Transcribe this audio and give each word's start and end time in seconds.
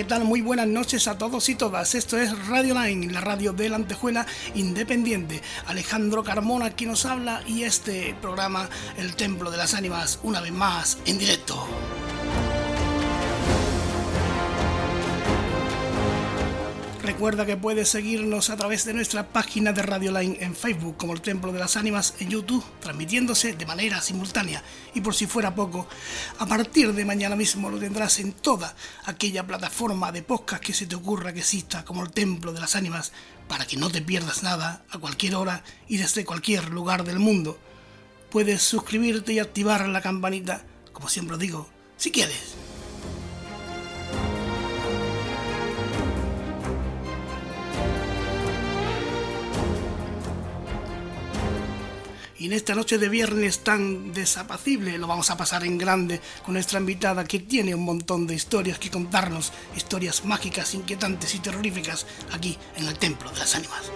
¿qué 0.00 0.04
tal? 0.04 0.24
Muy 0.24 0.40
buenas 0.40 0.66
noches 0.66 1.08
a 1.08 1.18
todos 1.18 1.50
y 1.50 1.54
todas. 1.54 1.94
Esto 1.94 2.16
es 2.16 2.46
Radio 2.48 2.72
Line, 2.72 3.12
la 3.12 3.20
radio 3.20 3.52
de 3.52 3.68
la 3.68 3.76
Antejuela 3.76 4.24
Independiente. 4.54 5.42
Alejandro 5.66 6.24
Carmona 6.24 6.64
aquí 6.64 6.86
nos 6.86 7.04
habla 7.04 7.42
y 7.46 7.64
este 7.64 8.16
programa, 8.22 8.70
El 8.96 9.14
Templo 9.14 9.50
de 9.50 9.58
las 9.58 9.74
Ánimas, 9.74 10.18
una 10.22 10.40
vez 10.40 10.52
más 10.52 10.96
en 11.04 11.18
directo. 11.18 11.68
Recuerda 17.20 17.44
que 17.44 17.58
puedes 17.58 17.90
seguirnos 17.90 18.48
a 18.48 18.56
través 18.56 18.86
de 18.86 18.94
nuestra 18.94 19.28
página 19.28 19.74
de 19.74 19.82
Radio 19.82 20.10
Line 20.10 20.38
en 20.40 20.56
Facebook 20.56 20.96
como 20.96 21.12
el 21.12 21.20
Templo 21.20 21.52
de 21.52 21.58
las 21.58 21.76
Ánimas 21.76 22.14
en 22.18 22.30
YouTube, 22.30 22.64
transmitiéndose 22.80 23.52
de 23.52 23.66
manera 23.66 24.00
simultánea. 24.00 24.64
Y 24.94 25.02
por 25.02 25.14
si 25.14 25.26
fuera 25.26 25.54
poco, 25.54 25.86
a 26.38 26.46
partir 26.46 26.94
de 26.94 27.04
mañana 27.04 27.36
mismo 27.36 27.68
lo 27.68 27.78
tendrás 27.78 28.20
en 28.20 28.32
toda 28.32 28.74
aquella 29.04 29.46
plataforma 29.46 30.10
de 30.12 30.22
podcast 30.22 30.64
que 30.64 30.72
se 30.72 30.86
te 30.86 30.94
ocurra 30.94 31.34
que 31.34 31.40
exista 31.40 31.84
como 31.84 32.02
el 32.02 32.10
Templo 32.10 32.54
de 32.54 32.60
las 32.60 32.74
Ánimas, 32.74 33.12
para 33.48 33.66
que 33.66 33.76
no 33.76 33.90
te 33.90 34.00
pierdas 34.00 34.42
nada 34.42 34.82
a 34.88 34.96
cualquier 34.96 35.34
hora 35.34 35.62
y 35.88 35.98
desde 35.98 36.24
cualquier 36.24 36.70
lugar 36.70 37.04
del 37.04 37.18
mundo. 37.18 37.58
Puedes 38.30 38.62
suscribirte 38.62 39.34
y 39.34 39.40
activar 39.40 39.86
la 39.86 40.00
campanita, 40.00 40.64
como 40.94 41.10
siempre 41.10 41.36
digo, 41.36 41.68
si 41.98 42.12
quieres. 42.12 42.69
Y 52.40 52.46
en 52.46 52.54
esta 52.54 52.74
noche 52.74 52.96
de 52.96 53.10
viernes 53.10 53.58
tan 53.58 54.14
desapacible 54.14 54.96
lo 54.96 55.06
vamos 55.06 55.28
a 55.28 55.36
pasar 55.36 55.62
en 55.62 55.76
grande 55.76 56.22
con 56.42 56.54
nuestra 56.54 56.80
invitada 56.80 57.22
que 57.22 57.40
tiene 57.40 57.74
un 57.74 57.84
montón 57.84 58.26
de 58.26 58.34
historias 58.34 58.78
que 58.78 58.90
contarnos, 58.90 59.52
historias 59.76 60.24
mágicas, 60.24 60.74
inquietantes 60.74 61.34
y 61.34 61.40
terroríficas 61.40 62.06
aquí 62.32 62.56
en 62.76 62.86
el 62.86 62.96
Templo 62.96 63.30
de 63.30 63.40
las 63.40 63.54
Ánimas. 63.54 63.92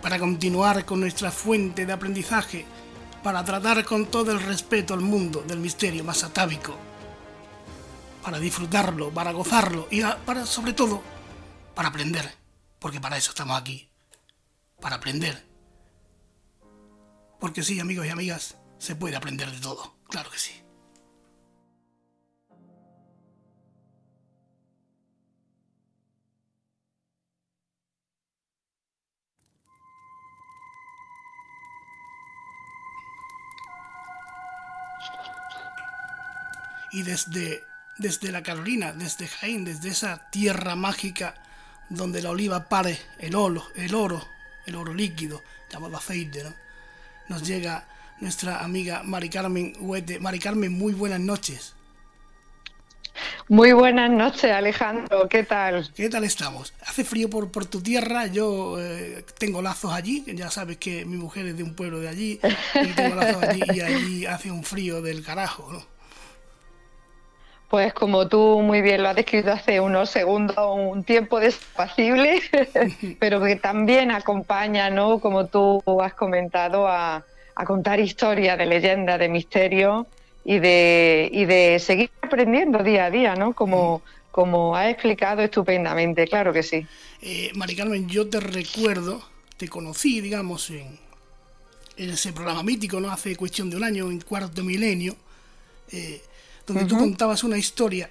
Para 0.00 0.18
continuar 0.18 0.86
con 0.86 1.00
nuestra 1.00 1.30
fuente 1.30 1.84
de 1.84 1.92
aprendizaje, 1.92 2.64
para 3.24 3.42
tratar 3.42 3.82
con 3.86 4.04
todo 4.04 4.32
el 4.32 4.40
respeto 4.40 4.92
al 4.92 5.00
mundo 5.00 5.42
del 5.48 5.58
misterio 5.58 6.04
más 6.04 6.22
atávico, 6.22 6.76
para 8.22 8.38
disfrutarlo, 8.38 9.10
para 9.10 9.32
gozarlo 9.32 9.88
y 9.90 10.02
para, 10.26 10.44
sobre 10.44 10.74
todo, 10.74 11.02
para 11.74 11.88
aprender, 11.88 12.34
porque 12.78 13.00
para 13.00 13.16
eso 13.16 13.30
estamos 13.30 13.58
aquí, 13.58 13.88
para 14.78 14.96
aprender. 14.96 15.42
Porque 17.40 17.62
sí, 17.62 17.80
amigos 17.80 18.04
y 18.04 18.10
amigas, 18.10 18.58
se 18.78 18.94
puede 18.94 19.16
aprender 19.16 19.50
de 19.50 19.58
todo, 19.58 19.96
claro 20.06 20.30
que 20.30 20.38
sí. 20.38 20.63
Y 36.94 37.02
desde, 37.02 37.64
desde 37.98 38.30
la 38.30 38.44
Carolina, 38.44 38.92
desde 38.92 39.26
Jaén, 39.26 39.64
desde 39.64 39.88
esa 39.88 40.30
tierra 40.30 40.76
mágica 40.76 41.34
donde 41.88 42.22
la 42.22 42.30
oliva 42.30 42.68
pare 42.68 42.96
el 43.18 43.34
oro, 43.34 43.66
el 43.74 43.96
oro, 43.96 44.24
el 44.64 44.76
oro 44.76 44.94
líquido, 44.94 45.42
llamado 45.70 45.96
aceite, 45.96 46.44
¿no? 46.44 46.54
nos 47.28 47.42
llega 47.42 47.84
nuestra 48.20 48.60
amiga 48.60 49.02
Mari 49.02 49.28
Carmen 49.28 49.72
Huete. 49.80 50.20
Mari 50.20 50.38
Carmen, 50.38 50.72
muy 50.72 50.92
buenas 50.92 51.18
noches. 51.18 51.74
Muy 53.48 53.72
buenas 53.72 54.10
noches, 54.10 54.52
Alejandro. 54.52 55.28
¿Qué 55.28 55.42
tal? 55.42 55.92
¿Qué 55.94 56.08
tal 56.08 56.22
estamos? 56.22 56.74
Hace 56.86 57.02
frío 57.02 57.28
por, 57.28 57.50
por 57.50 57.66
tu 57.66 57.82
tierra. 57.82 58.26
Yo 58.26 58.76
eh, 58.78 59.24
tengo 59.38 59.62
lazos 59.62 59.92
allí. 59.92 60.24
Ya 60.28 60.48
sabes 60.48 60.76
que 60.78 61.04
mi 61.04 61.16
mujer 61.16 61.46
es 61.46 61.56
de 61.56 61.64
un 61.64 61.74
pueblo 61.74 61.98
de 61.98 62.08
allí. 62.08 62.40
Y 62.74 62.86
tengo 62.94 63.16
lazos 63.16 63.42
allí 63.42 63.62
y 63.74 63.80
allí 63.80 64.26
hace 64.26 64.50
un 64.50 64.62
frío 64.62 65.02
del 65.02 65.24
carajo, 65.24 65.72
¿no? 65.72 65.93
Pues 67.68 67.92
como 67.92 68.28
tú 68.28 68.60
muy 68.62 68.82
bien 68.82 69.02
lo 69.02 69.08
has 69.08 69.16
descrito 69.16 69.52
hace 69.52 69.80
unos 69.80 70.10
segundos, 70.10 70.56
un 70.58 71.02
tiempo 71.02 71.40
despacible, 71.40 72.40
pero 73.18 73.42
que 73.42 73.56
también 73.56 74.10
acompaña, 74.10 74.90
¿no? 74.90 75.18
Como 75.18 75.46
tú 75.46 75.82
has 76.00 76.14
comentado, 76.14 76.86
a, 76.86 77.24
contar 77.66 78.00
historias 78.00 78.58
de 78.58 78.66
leyenda, 78.66 79.16
de 79.16 79.28
misterio 79.28 80.06
y 80.44 80.58
de, 80.58 81.30
y 81.32 81.44
de 81.46 81.78
seguir 81.78 82.10
aprendiendo 82.20 82.82
día 82.82 83.06
a 83.06 83.10
día, 83.10 83.34
¿no? 83.34 83.54
Como, 83.54 84.02
como 84.30 84.76
has 84.76 84.90
explicado 84.90 85.42
estupendamente, 85.42 86.26
claro 86.26 86.52
que 86.52 86.62
sí. 86.62 86.86
Eh, 87.22 87.50
Mari 87.54 87.74
Carmen, 87.74 88.08
yo 88.08 88.28
te 88.28 88.40
recuerdo, 88.40 89.22
te 89.56 89.68
conocí, 89.68 90.20
digamos, 90.20 90.70
en, 90.70 90.98
en 91.96 92.10
ese 92.10 92.32
programa 92.32 92.62
mítico, 92.62 93.00
¿no? 93.00 93.10
Hace 93.10 93.36
cuestión 93.36 93.70
de 93.70 93.76
un 93.76 93.84
año, 93.84 94.10
en 94.10 94.20
cuarto 94.20 94.62
milenio. 94.62 95.16
Eh, 95.92 96.20
donde 96.66 96.84
tú 96.84 96.96
contabas 96.96 97.44
una 97.44 97.58
historia, 97.58 98.10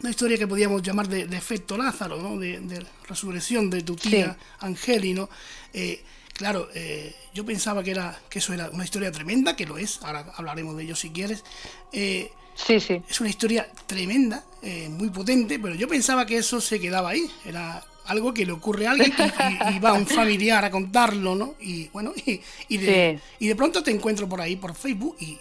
una 0.00 0.10
historia 0.10 0.38
que 0.38 0.46
podíamos 0.46 0.82
llamar 0.82 1.08
de, 1.08 1.22
efecto 1.36 1.76
Lázaro, 1.76 2.20
¿no? 2.20 2.38
de, 2.38 2.84
resurrección 3.08 3.70
de 3.70 3.82
tu 3.82 3.96
tía 3.96 4.36
Angelino. 4.60 5.28
Eh, 5.72 6.02
claro, 6.32 6.68
eh, 6.74 7.14
yo 7.34 7.44
pensaba 7.44 7.82
que, 7.82 7.92
era, 7.92 8.18
que 8.28 8.40
eso 8.40 8.52
era 8.52 8.70
una 8.70 8.84
historia 8.84 9.10
tremenda, 9.12 9.56
que 9.56 9.66
lo 9.66 9.78
es, 9.78 10.00
ahora 10.02 10.32
hablaremos 10.36 10.76
de 10.76 10.84
ello 10.84 10.96
si 10.96 11.10
quieres. 11.10 11.44
Eh, 11.92 12.30
sí, 12.54 12.80
sí. 12.80 13.02
Es 13.08 13.20
una 13.20 13.30
historia 13.30 13.70
tremenda, 13.86 14.44
muy 14.90 15.10
potente, 15.10 15.58
pero 15.60 15.76
yo 15.76 15.86
pensaba 15.86 16.26
que 16.26 16.38
eso 16.38 16.60
se 16.60 16.80
quedaba 16.80 17.10
ahí, 17.10 17.30
era 17.44 17.84
algo 18.06 18.32
que 18.32 18.46
le 18.46 18.52
ocurre 18.52 18.86
a 18.86 18.92
alguien 18.92 19.12
y, 19.74 19.78
va 19.78 19.92
un 19.92 20.06
familiar 20.06 20.64
a 20.64 20.70
contarlo, 20.70 21.34
¿no? 21.34 21.54
Y 21.60 21.88
bueno, 21.88 22.12
y, 22.68 22.76
de, 22.76 23.20
y 23.38 23.48
de 23.48 23.56
pronto 23.56 23.82
te 23.82 23.90
encuentro 23.90 24.28
por 24.28 24.40
ahí, 24.40 24.56
por 24.56 24.74
Facebook, 24.74 25.16
y, 25.20 25.38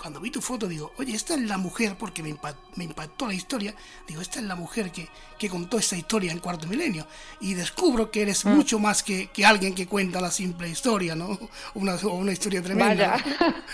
cuando 0.00 0.18
vi 0.18 0.30
tu 0.30 0.40
foto 0.40 0.66
digo, 0.66 0.92
oye, 0.96 1.14
esta 1.14 1.34
es 1.34 1.42
la 1.42 1.58
mujer, 1.58 1.96
porque 1.98 2.22
me, 2.22 2.30
impactó, 2.30 3.26
la 3.26 3.34
historia, 3.34 3.74
digo, 4.08 4.22
esta 4.22 4.38
es 4.38 4.46
la 4.46 4.56
mujer 4.56 4.90
que, 4.90 5.10
contó 5.50 5.78
esta 5.78 5.94
historia 5.94 6.32
en 6.32 6.38
Cuarto 6.38 6.66
Milenio. 6.66 7.06
Y 7.40 7.52
descubro 7.52 8.10
que 8.10 8.22
eres 8.22 8.46
mm. 8.46 8.48
mucho 8.48 8.78
más 8.78 9.02
que, 9.02 9.28
alguien 9.44 9.74
que 9.74 9.86
cuenta 9.86 10.20
la 10.20 10.30
simple 10.30 10.70
historia, 10.70 11.14
¿no? 11.14 11.38
Una, 11.74 11.96
una 11.96 12.32
historia 12.32 12.62
tremenda. 12.62 13.22
Vaya, 13.22 13.64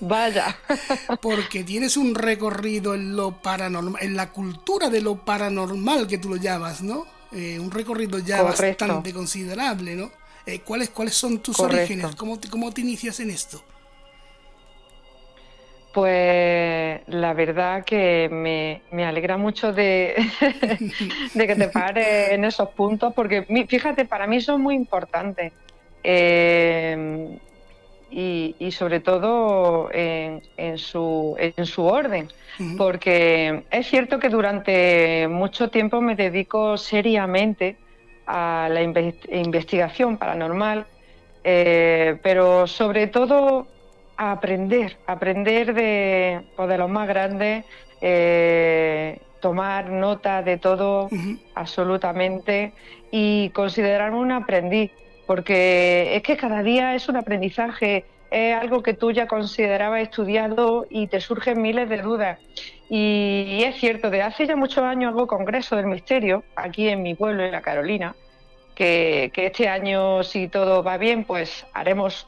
vaya. 0.00 0.58
porque 1.20 1.64
tienes 1.64 1.98
un 1.98 2.14
recorrido 2.14 2.94
en 2.94 3.14
lo 3.14 3.42
paranormal, 3.42 4.02
en 4.02 4.16
la 4.16 4.32
cultura 4.32 4.88
de 4.88 5.02
lo 5.02 5.16
paranormal 5.16 6.06
que 6.06 6.16
tú 6.16 6.30
lo 6.30 6.36
llamas, 6.36 6.80
¿no? 6.80 7.06
Eh, 7.30 7.58
un 7.58 7.70
recorrido 7.70 8.18
ya 8.20 8.42
bastante 8.42 9.12
considerable, 9.12 9.96
¿no? 9.96 10.10
Eh, 10.46 10.60
¿cuáles, 10.60 10.90
¿Cuáles 10.90 11.14
son 11.14 11.40
tus 11.40 11.60
orígenes? 11.60 12.16
¿Cómo 12.16 12.38
¿Cómo 12.50 12.72
te 12.72 12.80
inicias 12.80 13.20
en 13.20 13.30
esto? 13.30 13.62
Pues 15.94 17.02
la 17.06 17.32
verdad 17.34 17.84
que 17.84 18.28
me, 18.28 19.04
alegra 19.04 19.36
mucho 19.36 19.72
de, 19.72 20.16
que 21.32 21.54
te 21.54 21.68
pares 21.68 22.32
en 22.32 22.44
esos 22.44 22.70
puntos, 22.70 23.14
porque 23.14 23.44
fíjate, 23.68 24.04
para 24.04 24.26
mí 24.26 24.40
son 24.40 24.60
muy 24.60 24.74
importantes. 24.74 25.52
Eh, 26.02 27.38
y, 28.10 28.70
sobre 28.70 29.00
todo 29.00 29.88
en, 29.92 30.78
su, 30.78 31.36
en 31.38 31.66
su 31.66 31.84
orden, 31.84 32.28
porque 32.76 33.64
es 33.70 33.86
cierto 33.88 34.18
que 34.18 34.28
durante 34.28 35.26
mucho 35.28 35.68
tiempo 35.68 36.00
me 36.00 36.14
dedico 36.14 36.76
seriamente 36.76 37.76
a 38.26 38.68
la 38.70 38.82
investigación 38.82 40.16
paranormal, 40.16 40.86
eh, 41.42 42.18
pero 42.22 42.66
sobre 42.66 43.08
todo 43.08 43.66
aprender, 44.16 44.96
aprender 45.06 45.74
de, 45.74 46.42
pues, 46.56 46.68
de 46.68 46.78
los 46.78 46.90
más 46.90 47.08
grandes, 47.08 47.64
eh, 48.00 49.18
tomar 49.40 49.90
nota 49.90 50.42
de 50.42 50.56
todo 50.56 51.08
absolutamente 51.54 52.72
y 53.10 53.50
considerarme 53.50 54.18
un 54.18 54.32
aprendiz, 54.32 54.90
porque 55.26 56.16
es 56.16 56.22
que 56.22 56.36
cada 56.36 56.62
día 56.62 56.94
es 56.94 57.08
un 57.08 57.16
aprendizaje, 57.16 58.04
es 58.30 58.56
algo 58.56 58.82
que 58.82 58.94
tú 58.94 59.10
ya 59.12 59.26
considerabas 59.26 60.02
estudiado 60.02 60.86
y 60.88 61.06
te 61.08 61.20
surgen 61.20 61.60
miles 61.60 61.88
de 61.88 62.02
dudas. 62.02 62.38
Y, 62.88 63.62
es 63.64 63.76
cierto, 63.76 64.10
de 64.10 64.22
hace 64.22 64.46
ya 64.46 64.56
muchos 64.56 64.84
años 64.84 65.12
hago 65.12 65.26
Congreso 65.26 65.76
del 65.76 65.86
Misterio, 65.86 66.44
aquí 66.56 66.88
en 66.88 67.02
mi 67.02 67.14
pueblo, 67.14 67.44
en 67.44 67.52
la 67.52 67.62
Carolina, 67.62 68.14
que, 68.74 69.30
que 69.32 69.46
este 69.46 69.68
año, 69.68 70.22
si 70.22 70.48
todo 70.48 70.82
va 70.82 70.96
bien, 70.96 71.24
pues 71.24 71.66
haremos 71.72 72.26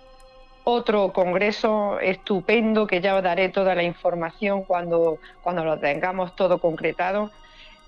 otro 0.69 1.13
congreso 1.13 2.01
estupendo 2.01 2.89
que 2.89 3.01
ya 3.01 3.15
os 3.15 3.23
daré 3.23 3.51
toda 3.51 3.77
la 3.77 3.85
información 3.85 4.65
cuando, 4.65 5.19
cuando 5.41 5.65
lo 5.65 5.79
tengamos 5.79 6.35
todo 6.35 6.59
concretado. 6.59 7.31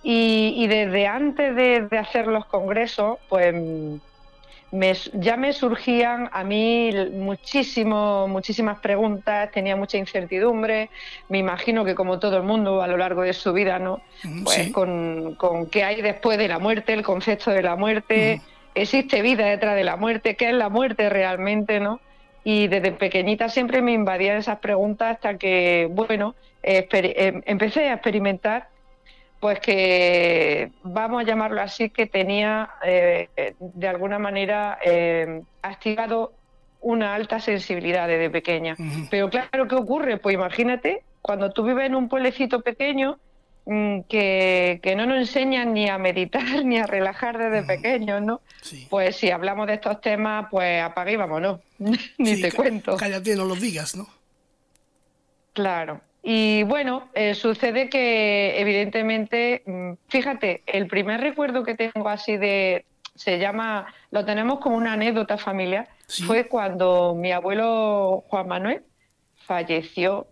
Y, 0.04 0.64
desde 0.68 1.08
antes 1.08 1.56
de, 1.56 1.88
hacer 1.98 2.28
los 2.28 2.46
congresos, 2.46 3.18
pues 3.28 5.10
ya 5.12 5.36
me 5.36 5.52
surgían 5.52 6.30
a 6.32 6.44
mí 6.44 6.92
muchísimo, 7.14 8.28
muchísimas 8.28 8.78
preguntas, 8.78 9.50
tenía 9.50 9.74
mucha 9.74 9.98
incertidumbre, 9.98 10.88
me 11.28 11.38
imagino 11.38 11.84
que 11.84 11.96
como 11.96 12.20
todo 12.20 12.36
el 12.36 12.44
mundo 12.44 12.80
a 12.80 12.86
lo 12.86 12.96
largo 12.96 13.22
de 13.22 13.32
su 13.32 13.52
vida, 13.52 13.80
¿no? 13.80 14.00
Pues 14.44 14.70
con, 14.70 15.36
qué 15.72 15.82
hay 15.82 16.00
después 16.00 16.38
de 16.38 16.46
la 16.46 16.60
muerte, 16.60 16.92
el 16.92 17.02
concepto 17.02 17.50
de 17.50 17.62
la 17.62 17.74
muerte, 17.74 18.40
existe 18.76 19.20
vida 19.20 19.46
detrás 19.46 19.74
de 19.74 19.82
la 19.82 19.96
muerte, 19.96 20.36
qué 20.36 20.50
es 20.50 20.54
la 20.54 20.68
muerte 20.68 21.08
realmente, 21.08 21.80
¿no? 21.80 21.98
Y 22.44 22.68
desde 22.68 22.92
pequeñita 22.92 23.48
siempre 23.48 23.82
me 23.82 23.92
invadían 23.92 24.38
esas 24.38 24.58
preguntas 24.58 25.16
hasta 25.16 25.36
que, 25.38 25.88
bueno, 25.90 26.34
em, 26.62 27.42
empecé 27.46 27.88
a 27.88 27.94
experimentar 27.94 28.68
pues 29.40 29.60
que 29.60 30.72
vamos 30.82 31.22
a 31.22 31.24
llamarlo 31.24 31.60
así, 31.60 31.90
que 31.90 32.06
tenía 32.06 32.70
eh, 32.84 33.28
de 33.60 33.88
alguna 33.88 34.18
manera 34.18 34.78
eh, 34.84 35.42
activado 35.62 36.32
una 36.80 37.14
alta 37.14 37.40
sensibilidad 37.40 38.08
desde 38.08 38.30
pequeña. 38.30 38.76
Pero 39.10 39.30
claro, 39.30 39.68
¿qué 39.68 39.74
ocurre? 39.74 40.16
Pues 40.16 40.34
imagínate, 40.34 41.02
cuando 41.22 41.50
tú 41.50 41.64
vives 41.64 41.86
en 41.86 41.94
un 41.94 42.08
pueblecito 42.08 42.62
pequeño, 42.62 43.18
mm, 43.68 44.00
que, 44.08 44.94
no 44.96 45.06
nos 45.06 45.18
enseñan 45.18 45.74
ni 45.74 45.88
a 45.88 45.98
meditar 45.98 46.42
ni 46.64 46.78
a 46.78 46.86
relajar 46.86 47.38
desde 47.38 47.62
pequeños, 47.62 48.22
¿no? 48.22 48.40
Pues 48.90 49.16
si 49.16 49.30
hablamos 49.30 49.66
de 49.66 49.74
estos 49.74 50.00
temas, 50.00 50.46
pues 50.50 50.82
apague 50.82 51.12
y 51.12 51.16
vámonos. 51.16 51.60
ni 52.18 52.40
te 52.40 52.50
cuento. 52.52 52.96
Cállate, 52.96 53.36
no 53.36 53.44
lo 53.44 53.54
digas, 53.54 53.94
¿no? 53.94 54.08
Claro. 55.52 56.00
Y 56.22 56.62
bueno, 56.64 57.08
eh, 57.14 57.34
sucede 57.34 57.88
que 57.88 58.60
evidentemente, 58.60 59.62
mm, 59.64 59.92
fíjate, 60.08 60.62
el 60.66 60.86
primer 60.86 61.20
recuerdo 61.20 61.62
que 61.62 61.74
tengo 61.74 62.08
así 62.08 62.36
de, 62.36 62.84
se 63.14 63.38
llama, 63.38 63.92
lo 64.10 64.24
tenemos 64.24 64.60
como 64.60 64.76
una 64.76 64.94
anécdota 64.94 65.38
familiar, 65.38 65.88
fue 66.26 66.48
cuando 66.48 67.14
mi 67.14 67.32
abuelo 67.32 68.24
Juan 68.28 68.48
Manuel 68.48 68.82
falleció 69.46 70.26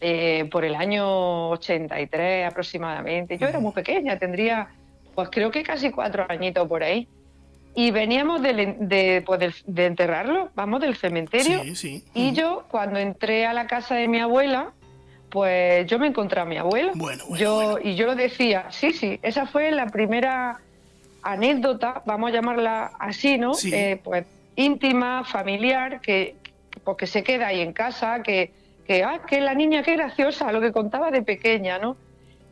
eh, 0.00 0.48
por 0.50 0.64
el 0.64 0.74
año 0.74 1.50
83 1.50 2.46
aproximadamente. 2.46 3.38
Yo 3.38 3.48
era 3.48 3.60
muy 3.60 3.72
pequeña, 3.72 4.18
tendría 4.18 4.68
pues 5.14 5.28
creo 5.30 5.50
que 5.50 5.62
casi 5.62 5.90
cuatro 5.90 6.24
añitos 6.28 6.66
por 6.68 6.82
ahí. 6.82 7.06
Y 7.74 7.92
veníamos 7.92 8.42
de, 8.42 9.22
pues 9.24 9.62
de, 9.64 9.86
enterrarlo, 9.86 10.50
vamos, 10.54 10.80
del 10.80 10.96
cementerio. 10.96 11.62
Y 12.14 12.32
yo, 12.32 12.64
cuando 12.68 12.98
entré 12.98 13.46
a 13.46 13.52
la 13.52 13.66
casa 13.68 13.94
de 13.94 14.08
mi 14.08 14.18
abuela, 14.18 14.72
pues 15.28 15.86
yo 15.86 15.98
me 15.98 16.08
encontré 16.08 16.40
a 16.40 16.44
mi 16.44 16.56
abuelo. 16.56 16.92
Bueno, 16.96 17.24
yo, 17.36 17.78
Y 17.78 17.94
yo 17.94 18.06
lo 18.06 18.16
decía, 18.16 18.66
sí, 18.70 18.92
sí, 18.92 19.20
esa 19.22 19.46
fue 19.46 19.70
la 19.70 19.86
primera 19.86 20.60
anécdota, 21.22 22.02
vamos 22.06 22.30
a 22.30 22.34
llamarla 22.34 22.92
así, 22.98 23.38
¿no? 23.38 23.52
Eh, 23.70 24.00
pues 24.02 24.24
íntima, 24.56 25.24
familiar, 25.24 26.00
que 26.00 26.34
porque 26.82 27.06
se 27.06 27.22
queda 27.22 27.48
ahí 27.48 27.60
en 27.60 27.72
casa, 27.72 28.22
que, 28.22 28.52
que, 28.90 29.04
ah, 29.04 29.20
que 29.24 29.40
la 29.40 29.54
niña, 29.54 29.84
qué 29.84 29.92
graciosa, 29.94 30.50
lo 30.50 30.60
que 30.60 30.72
contaba 30.72 31.12
de 31.12 31.22
pequeña, 31.22 31.78
¿no? 31.78 31.96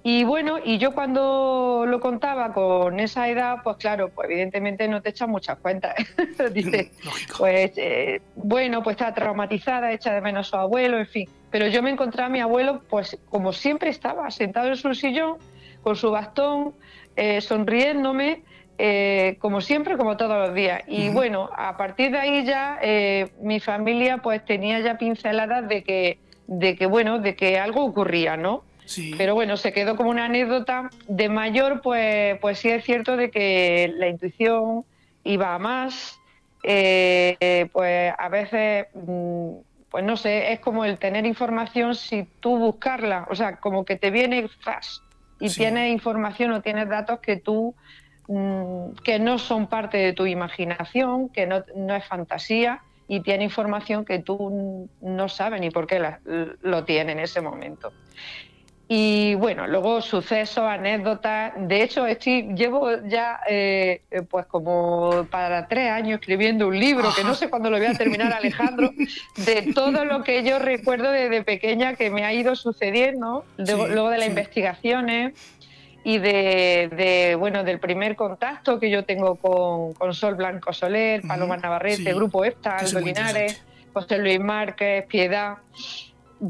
Y 0.05 0.23
bueno, 0.23 0.59
y 0.65 0.79
yo 0.79 0.95
cuando 0.95 1.85
lo 1.85 1.99
contaba 1.99 2.53
con 2.53 3.01
esa 3.01 3.29
edad, 3.29 3.57
pues 3.65 3.79
claro, 3.79 4.11
pues 4.11 4.31
evidentemente 4.31 4.87
no 4.87 5.03
te 5.03 5.09
echan 5.09 5.31
muchas 5.31 5.59
cuentas. 5.59 5.97
Dice, 6.53 6.93
pues 7.37 7.73
eh, 7.75 8.23
bueno, 8.37 8.85
pues 8.85 8.95
está 8.95 9.13
traumatizada, 9.13 9.91
echa 9.91 10.15
de 10.15 10.21
menos 10.21 10.47
a 10.47 10.51
su 10.51 10.57
abuelo, 10.59 10.99
en 10.99 11.09
fin. 11.09 11.29
Pero 11.51 11.67
yo 11.67 11.83
me 11.83 11.91
encontré 11.91 12.23
a 12.23 12.29
mi 12.29 12.39
abuelo, 12.39 12.83
pues 12.89 13.19
como 13.31 13.53
siempre 13.53 13.91
estaba, 13.91 14.31
sentado 14.31 14.69
en 14.69 14.77
su 14.77 14.95
sillón, 14.95 15.39
con 15.83 15.97
su 15.97 16.13
bastón, 16.13 16.73
eh, 17.17 17.41
sonriéndome, 17.41 18.45
eh, 18.79 19.39
como 19.41 19.61
siempre, 19.61 19.97
como 19.97 20.17
todos 20.17 20.47
los 20.47 20.55
días. 20.55 20.83
Y 20.87 21.09
bueno, 21.09 21.51
a 21.53 21.77
partir 21.77 22.13
de 22.13 22.19
ahí 22.19 22.45
ya 22.45 22.79
mi 23.41 23.59
familia 23.59 24.19
pues 24.19 24.45
tenía 24.45 24.79
ya 24.79 24.99
pinceladas 24.99 25.69
de 25.69 25.83
que, 25.83 26.28
de 26.49 26.77
que, 26.77 26.87
bueno, 26.87 27.19
de 27.19 27.37
que 27.37 27.59
algo 27.59 27.85
ocurría, 27.85 28.37
¿no? 28.37 28.65
Pero 29.19 29.35
bueno, 29.35 29.59
se 29.59 29.75
quedó 29.75 29.97
como 29.97 30.09
una 30.09 30.25
anécdota. 30.25 30.89
De 31.07 31.29
mayor, 31.29 31.83
pues, 31.83 32.39
pues 32.41 32.59
sí 32.59 32.71
es 32.71 32.83
cierto 32.85 33.19
de 33.19 33.31
que 33.31 33.93
la 33.95 34.09
intuición 34.09 34.85
iba 35.25 35.55
a 35.55 35.59
más. 35.59 36.19
Eh, 36.63 37.69
pues 37.71 38.15
a 38.19 38.29
veces, 38.31 38.87
mm, 38.95 39.51
pues 39.91 40.05
no 40.05 40.17
sé, 40.17 40.53
es 40.53 40.61
como 40.61 40.87
el 40.87 40.99
tener 40.99 41.27
información 41.27 41.95
si 41.95 42.27
tú 42.41 42.57
buscarla, 42.57 43.29
o 43.31 43.35
sea, 43.35 43.57
como 43.57 43.85
que 43.85 43.97
te 43.97 44.11
viene 44.11 44.49
fast 44.49 45.03
y 45.39 45.51
tienes 45.51 45.93
información 45.93 46.51
o 46.53 46.63
tienes 46.63 46.89
datos 46.89 47.21
que 47.21 47.37
tú 47.37 47.75
mm, 48.27 48.93
que 49.05 49.19
no 49.19 49.39
son 49.39 49.69
parte 49.69 49.99
de 49.99 50.13
tu 50.15 50.27
imaginación, 50.27 51.29
que 51.29 51.47
no, 51.47 51.63
no 51.77 51.95
es 51.95 52.05
fantasía 52.07 52.83
y 53.09 53.21
tiene 53.21 53.45
información 53.45 54.05
que 54.05 54.19
tú 54.19 54.89
no 55.01 55.29
sabes 55.29 55.61
ni 55.61 55.71
por 55.71 55.87
qué 55.87 56.15
lo 56.61 56.85
tiene 56.85 57.13
en 57.13 57.21
ese 57.21 57.41
momento. 57.41 57.93
Y 58.91 59.35
bueno, 59.35 59.67
luego 59.67 60.01
sucesos, 60.01 60.65
anécdotas. 60.65 61.53
De 61.59 61.83
hecho, 61.83 62.07
estoy, 62.07 62.55
llevo 62.55 62.89
ya 63.07 63.39
eh, 63.47 64.01
pues 64.31 64.47
como 64.47 65.27
para 65.31 65.69
tres 65.69 65.91
años 65.91 66.21
escribiendo 66.21 66.69
un 66.69 66.81
libro, 66.81 67.11
que 67.15 67.23
no 67.23 67.35
sé 67.35 67.51
cuándo 67.51 67.69
lo 67.69 67.77
voy 67.77 67.87
a 67.87 67.95
terminar, 67.95 68.33
Alejandro, 68.39 68.91
de 69.37 69.75
todo 69.75 70.07
lo 70.07 70.23
que 70.23 70.43
yo 70.43 70.59
recuerdo 70.59 71.11
desde 71.11 71.45
pequeña 71.45 71.97
que 71.97 72.09
me 72.09 72.25
ha 72.25 72.33
ido 72.33 72.57
sucediendo, 72.57 73.45
luego 73.59 74.09
de 74.09 74.19
las 74.19 74.29
investigaciones 74.29 75.35
y 76.09 76.17
de, 76.17 77.37
bueno 77.39 77.65
del 77.65 77.81
primer 77.81 78.17
contacto 78.17 78.81
que 78.81 78.89
yo 78.89 79.05
tengo 79.05 79.35
con, 79.37 80.15
Sol 80.15 80.37
Blanco 80.37 80.73
Soler, 80.73 81.21
Paloma 81.21 81.59
Navarrete, 81.59 82.15
Grupo 82.15 82.47
EFTA, 82.47 82.79
Aldo 82.79 83.01
Linares, 83.01 83.63
José 83.93 84.17
Luis 84.17 84.41
Márquez, 84.41 85.05
Piedad. 85.05 85.59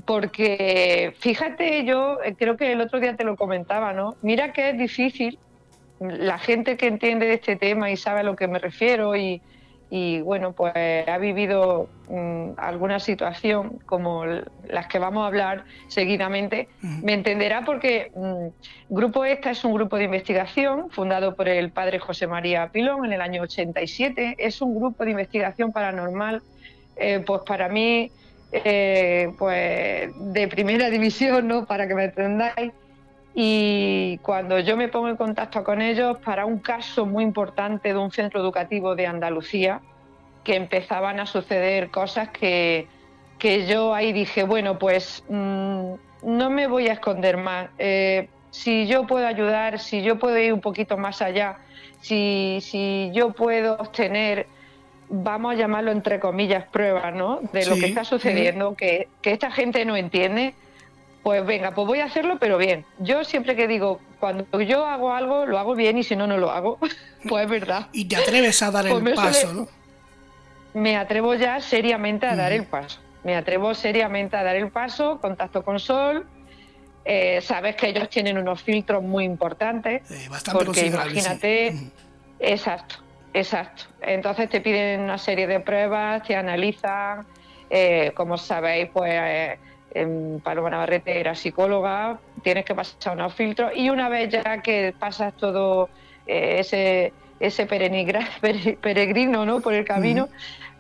Porque 0.04 1.12
fíjate, 1.18 1.84
yo 1.84 2.22
eh, 2.22 2.36
creo 2.38 2.56
que 2.56 2.70
el 2.70 2.80
otro 2.80 3.00
día 3.00 3.16
te 3.16 3.24
lo 3.24 3.34
comentaba, 3.34 3.92
¿no? 3.92 4.14
Mira 4.22 4.52
que 4.52 4.70
es 4.70 4.78
difícil, 4.78 5.40
la 5.98 6.38
gente 6.38 6.76
que 6.76 6.86
entiende 6.86 7.26
de 7.26 7.34
este 7.34 7.56
tema 7.56 7.90
y 7.90 7.96
sabe 7.96 8.20
a 8.20 8.22
lo 8.22 8.36
que 8.36 8.46
me 8.46 8.60
refiero 8.60 9.16
y, 9.16 9.42
bueno, 9.90 10.52
pues 10.52 10.74
ha 11.08 11.18
vivido 11.18 11.88
mm, 12.08 12.50
alguna 12.58 13.00
situación 13.00 13.78
como 13.86 14.24
las 14.24 14.86
que 14.86 14.98
vamos 14.98 15.24
a 15.24 15.28
hablar 15.28 15.64
seguidamente, 15.88 16.68
me 16.82 17.14
entenderá 17.14 17.64
porque 17.64 18.12
mm, 18.14 18.94
Grupo 18.94 19.24
Esta 19.24 19.50
es 19.50 19.64
un 19.64 19.74
grupo 19.74 19.96
de 19.96 20.04
investigación 20.04 20.90
fundado 20.90 21.34
por 21.36 21.48
el 21.48 21.70
padre 21.70 21.98
José 21.98 22.26
María 22.26 22.68
Pilón 22.68 23.04
en 23.04 23.12
el 23.12 23.20
año 23.20 23.42
87. 23.42 24.36
Es 24.38 24.60
un 24.62 24.74
grupo 24.74 25.04
de 25.04 25.10
investigación 25.10 25.72
paranormal, 25.72 26.42
eh, 26.96 27.22
pues 27.26 27.42
para 27.46 27.68
mí 27.68 28.10
eh, 28.52 29.30
pues 29.38 30.10
de 30.32 30.48
primera 30.48 30.88
división, 30.88 31.48
¿no? 31.48 31.66
Para 31.66 31.86
que 31.86 31.94
me 31.94 32.04
entendáis. 32.04 32.72
Y 33.40 34.18
cuando 34.22 34.58
yo 34.58 34.76
me 34.76 34.88
pongo 34.88 35.08
en 35.08 35.16
contacto 35.16 35.62
con 35.62 35.80
ellos 35.80 36.18
para 36.24 36.44
un 36.44 36.58
caso 36.58 37.06
muy 37.06 37.22
importante 37.22 37.92
de 37.92 37.96
un 37.96 38.10
centro 38.10 38.40
educativo 38.40 38.96
de 38.96 39.06
Andalucía, 39.06 39.80
que 40.42 40.56
empezaban 40.56 41.20
a 41.20 41.26
suceder 41.26 41.90
cosas 41.90 42.30
que, 42.30 42.88
que 43.38 43.64
yo 43.68 43.94
ahí 43.94 44.12
dije, 44.12 44.42
bueno, 44.42 44.80
pues 44.80 45.22
mm, 45.28 45.92
no 46.24 46.50
me 46.50 46.66
voy 46.66 46.88
a 46.88 46.94
esconder 46.94 47.36
más. 47.36 47.68
Eh, 47.78 48.28
si 48.50 48.88
yo 48.88 49.06
puedo 49.06 49.24
ayudar, 49.24 49.78
si 49.78 50.02
yo 50.02 50.18
puedo 50.18 50.36
ir 50.36 50.52
un 50.52 50.60
poquito 50.60 50.96
más 50.96 51.22
allá, 51.22 51.58
si, 52.00 52.58
si 52.60 53.12
yo 53.14 53.30
puedo 53.34 53.74
obtener 53.74 54.48
vamos 55.10 55.52
a 55.52 55.56
llamarlo 55.56 55.92
entre 55.92 56.20
comillas, 56.20 56.64
pruebas, 56.66 57.14
¿no? 57.14 57.40
De 57.52 57.64
lo 57.66 57.76
que 57.76 57.86
está 57.86 58.04
sucediendo, 58.04 58.74
que, 58.74 59.08
esta 59.22 59.50
gente 59.50 59.84
no 59.84 59.96
entiende, 59.96 60.54
pues 61.22 61.44
venga, 61.44 61.72
pues 61.72 61.86
voy 61.86 62.00
a 62.00 62.04
hacerlo, 62.04 62.38
pero 62.38 62.58
bien. 62.58 62.84
Yo 62.98 63.24
siempre 63.24 63.56
que 63.56 63.66
digo, 63.66 64.00
cuando 64.20 64.60
yo 64.60 64.86
hago 64.86 65.12
algo, 65.12 65.46
lo 65.46 65.58
hago 65.58 65.74
bien 65.74 65.98
y 65.98 66.04
si 66.04 66.16
no, 66.16 66.26
no 66.26 66.38
lo 66.38 66.50
hago. 66.50 66.78
pues 67.28 67.44
es 67.44 67.50
verdad. 67.50 67.88
Y 67.92 68.06
te 68.06 68.16
atreves 68.16 68.62
a 68.62 68.70
dar 68.70 68.86
el 68.86 69.02
pues 69.02 69.14
paso, 69.14 69.52
¿no? 69.52 69.68
Me 70.74 70.96
atrevo 70.96 71.34
ya 71.34 71.60
seriamente 71.60 72.26
a 72.26 72.36
dar 72.36 72.52
el 72.52 72.64
paso. 72.64 73.00
Me 73.24 73.34
atrevo 73.34 73.74
seriamente 73.74 74.36
a 74.36 74.44
dar 74.44 74.56
el 74.56 74.70
paso, 74.70 75.20
contacto 75.20 75.64
con 75.64 75.80
Sol. 75.80 76.26
Eh, 77.04 77.40
sabes 77.40 77.74
que 77.74 77.88
ellos 77.88 78.08
tienen 78.10 78.38
unos 78.38 78.62
filtros 78.62 79.02
muy 79.02 79.24
importantes. 79.24 80.08
Eh, 80.10 80.28
bastante 80.28 80.64
porque 80.64 80.86
imagínate, 80.86 81.74
exacto 82.38 82.96
Exacto. 83.34 83.84
Entonces 84.00 84.48
te 84.48 84.60
piden 84.60 85.00
una 85.00 85.18
serie 85.18 85.46
de 85.46 85.60
pruebas, 85.60 86.22
te 86.22 86.34
analizan. 86.34 87.26
Eh, 87.70 88.12
como 88.14 88.38
sabéis, 88.38 88.88
pues 88.92 89.12
eh, 89.14 89.58
Paloma 90.42 90.70
Navarrete 90.70 91.18
era 91.18 91.34
psicóloga, 91.34 92.20
tienes 92.42 92.64
que 92.64 92.74
pasar 92.74 93.14
unos 93.14 93.34
filtros 93.34 93.72
y 93.74 93.90
una 93.90 94.08
vez 94.08 94.28
ya 94.30 94.60
que 94.62 94.94
pasas 94.98 95.34
todo 95.36 95.88
eh, 96.26 96.56
ese, 96.58 97.12
ese 97.40 97.66
peregrino 98.80 99.44
¿no? 99.46 99.60
por 99.60 99.74
el 99.74 99.84
camino, 99.84 100.28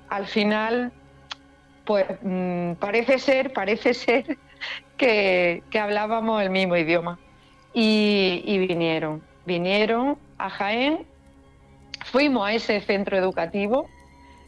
al 0.08 0.26
final, 0.26 0.92
pues 1.84 2.06
mm, 2.22 2.72
parece 2.74 3.18
ser, 3.18 3.52
parece 3.52 3.94
ser 3.94 4.38
que, 4.96 5.62
hablábamos 5.80 6.42
el 6.42 6.50
mismo 6.50 6.76
idioma. 6.76 7.18
y 7.72 8.66
vinieron, 8.66 9.22
vinieron 9.46 10.18
a 10.38 10.50
Jaén 10.50 11.06
fuimos 12.04 12.46
a 12.46 12.52
ese 12.52 12.80
centro 12.80 13.16
educativo. 13.16 13.88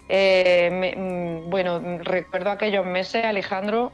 Eh, 0.08 0.94
mm, 0.96 1.50
bueno, 1.50 1.98
recuerdo 2.02 2.50
aquellos 2.50 2.84
meses, 2.86 3.24
Alejandro, 3.24 3.92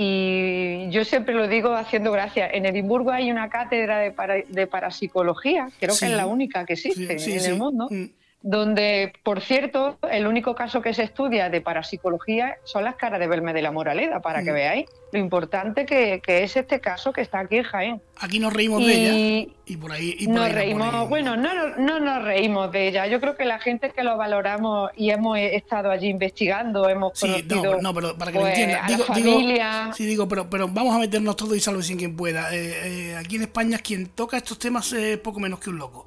y 0.00 0.88
yo 0.90 1.04
siempre 1.04 1.34
lo 1.34 1.48
digo 1.48 1.74
haciendo 1.74 2.12
gracia. 2.12 2.48
En 2.48 2.64
Edimburgo 2.64 3.10
hay 3.10 3.30
una 3.32 3.50
cátedra 3.50 3.98
de, 3.98 4.66
parapsicología, 4.66 5.68
creo 5.80 5.94
que 5.98 6.06
es 6.06 6.12
la 6.12 6.26
única 6.26 6.64
que 6.64 6.74
existe 6.74 7.36
en 7.36 7.44
el 7.44 7.56
mundo. 7.56 7.88
Mm 7.90 8.04
donde, 8.40 9.12
por 9.24 9.40
cierto, 9.40 9.98
el 10.10 10.26
único 10.26 10.54
caso 10.54 10.80
que 10.80 10.94
se 10.94 11.02
estudia 11.02 11.50
de 11.50 11.60
parapsicología 11.60 12.56
son 12.64 12.84
las 12.84 12.94
caras 12.94 13.18
de 13.18 13.26
Belme 13.26 13.52
de 13.52 13.62
la 13.62 13.72
Moraleda, 13.72 14.20
para 14.20 14.44
que 14.44 14.52
mm. 14.52 14.54
veáis 14.54 14.86
lo 15.12 15.18
importante 15.18 15.86
que, 15.86 16.20
es 16.24 16.56
este 16.56 16.80
caso 16.80 17.12
que 17.12 17.20
está 17.20 17.40
aquí 17.40 17.56
en 17.56 17.64
Jaén. 17.64 18.02
Aquí 18.18 18.38
nos 18.38 18.52
reímos 18.52 18.84
de 18.86 18.92
ella 18.92 19.52
y 19.66 19.76
por 19.76 19.90
ahí... 19.90 20.26
nos 20.28 20.52
reímos, 20.52 21.08
bueno, 21.08 21.36
no, 21.36 21.76
no 21.78 21.98
nos 21.98 22.22
reímos 22.22 22.70
de 22.70 22.88
ella. 22.88 23.06
Yo 23.08 23.20
creo 23.20 23.36
que 23.36 23.44
la 23.44 23.58
gente 23.58 23.90
que 23.90 24.04
lo 24.04 24.16
valoramos 24.16 24.90
y 24.96 25.10
hemos 25.10 25.38
estado 25.38 25.90
allí 25.90 26.08
investigando, 26.08 26.88
hemos 26.88 27.18
conocido... 27.18 27.74
Sí, 27.74 27.82
no, 27.82 27.92
pero 27.92 28.16
para 28.16 28.30
que 28.30 28.38
lo 28.38 28.44
pues, 28.44 28.58
entienda. 28.58 28.86
Digo, 28.86 29.04
familia... 29.04 29.90
sí, 29.94 30.06
digo, 30.06 30.28
pero, 30.28 30.48
pero 30.48 30.68
vamos 30.68 30.94
a 30.94 30.98
meternos 30.98 31.34
todos 31.36 31.56
y 31.56 31.60
salvo 31.60 31.82
sin 31.82 31.98
quien 31.98 32.16
pueda. 32.16 32.54
Eh, 32.54 33.10
eh, 33.10 33.16
aquí 33.16 33.36
en 33.36 33.42
España 33.42 33.78
quien 33.78 34.06
toca 34.06 34.36
estos 34.36 34.58
temas 34.58 34.92
es 34.92 35.18
poco 35.18 35.40
menos 35.40 35.58
que 35.58 35.70
un 35.70 35.78
loco. 35.78 36.06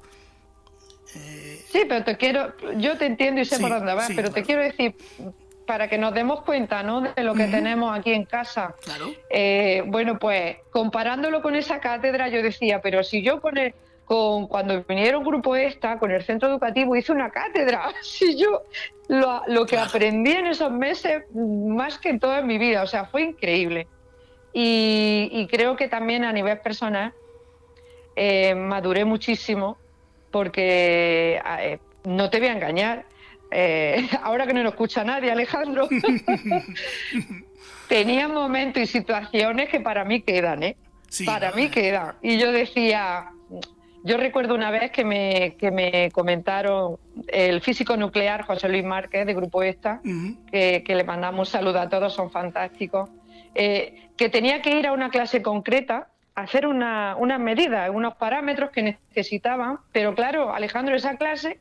Sí, 1.72 1.84
pero 1.88 2.04
te 2.04 2.18
quiero, 2.18 2.52
yo 2.76 2.98
te 2.98 3.06
entiendo 3.06 3.40
y 3.40 3.46
sé 3.46 3.58
por 3.58 3.70
dónde 3.70 3.94
vas, 3.94 4.10
pero 4.14 4.30
te 4.30 4.42
quiero 4.42 4.60
decir, 4.60 4.94
para 5.66 5.88
que 5.88 5.96
nos 5.96 6.12
demos 6.12 6.42
cuenta 6.42 6.82
¿no? 6.82 7.00
de 7.00 7.22
lo 7.22 7.32
que 7.32 7.46
tenemos 7.46 7.98
aquí 7.98 8.12
en 8.12 8.26
casa. 8.26 8.74
Claro. 8.84 9.06
Eh, 9.30 9.82
bueno, 9.86 10.18
pues 10.18 10.58
comparándolo 10.70 11.40
con 11.40 11.56
esa 11.56 11.80
cátedra, 11.80 12.28
yo 12.28 12.42
decía, 12.42 12.82
pero 12.82 13.02
si 13.02 13.22
yo 13.22 13.40
con 13.40 13.56
el, 13.56 13.74
con, 14.04 14.48
cuando 14.48 14.84
vinieron 14.84 15.24
grupo 15.24 15.56
esta, 15.56 15.98
con 15.98 16.10
el 16.10 16.22
centro 16.22 16.50
educativo, 16.50 16.94
hice 16.94 17.10
una 17.10 17.30
cátedra, 17.30 17.88
si 18.02 18.36
yo 18.36 18.64
lo, 19.08 19.42
lo 19.46 19.64
que 19.64 19.78
aprendí 19.78 20.32
en 20.32 20.48
esos 20.48 20.70
meses, 20.70 21.24
más 21.34 21.98
que 21.98 22.10
en 22.10 22.20
toda 22.20 22.42
mi 22.42 22.58
vida, 22.58 22.82
o 22.82 22.86
sea, 22.86 23.06
fue 23.06 23.22
increíble. 23.22 23.86
Y, 24.52 25.30
y 25.32 25.46
creo 25.46 25.74
que 25.76 25.88
también 25.88 26.26
a 26.26 26.34
nivel 26.34 26.60
personal 26.60 27.14
eh, 28.14 28.54
maduré 28.54 29.06
muchísimo 29.06 29.78
porque 30.32 31.40
eh, 31.60 31.78
no 32.04 32.30
te 32.30 32.38
voy 32.38 32.48
a 32.48 32.52
engañar, 32.52 33.06
eh, 33.50 34.08
ahora 34.22 34.46
que 34.46 34.54
no 34.54 34.62
lo 34.62 34.70
escucha 34.70 35.04
nadie, 35.04 35.30
Alejandro, 35.30 35.88
tenía 37.88 38.26
momentos 38.26 38.82
y 38.82 38.86
situaciones 38.86 39.68
que 39.68 39.80
para 39.80 40.04
mí 40.04 40.22
quedan, 40.22 40.62
¿eh? 40.62 40.76
para 41.26 41.52
mí 41.52 41.68
quedan. 41.68 42.14
Y 42.22 42.38
yo 42.38 42.50
decía, 42.50 43.30
yo 44.04 44.16
recuerdo 44.16 44.54
una 44.54 44.70
vez 44.70 44.90
que 44.90 45.04
me, 45.04 45.56
que 45.58 45.70
me 45.70 46.10
comentaron 46.10 46.96
el 47.28 47.60
físico 47.60 47.96
nuclear 47.96 48.42
José 48.42 48.68
Luis 48.68 48.84
Márquez 48.84 49.26
de 49.26 49.34
Grupo 49.34 49.62
Esta, 49.62 50.00
que, 50.50 50.82
le 50.86 51.04
mandamos 51.04 51.50
saludos 51.50 51.82
a 51.82 51.88
todos, 51.88 52.14
son 52.14 52.30
fantásticos, 52.30 53.10
eh, 53.54 54.08
que 54.16 54.28
tenía 54.28 54.62
que 54.62 54.78
ir 54.78 54.86
a 54.86 54.92
una 54.92 55.10
clase 55.10 55.42
concreta 55.42 56.08
hacer 56.34 56.66
una, 56.66 57.16
unas 57.16 57.40
medidas, 57.40 57.90
unos 57.92 58.14
parámetros 58.14 58.70
que 58.70 58.82
necesitaban, 58.82 59.78
pero 59.92 60.14
claro, 60.14 60.54
Alejandro, 60.54 60.94
esa 60.94 61.16
clase 61.16 61.58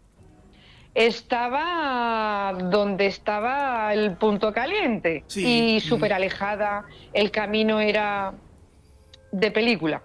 estaba 0.94 2.54
donde 2.54 3.06
estaba 3.06 3.94
el 3.94 4.18
punto 4.18 4.54
caliente 4.54 5.24
y 5.36 5.80
súper 5.80 6.13
alejada, 6.13 6.86
el 7.13 7.32
camino 7.32 7.80
era 7.80 8.34
de 9.32 9.51
película. 9.51 10.01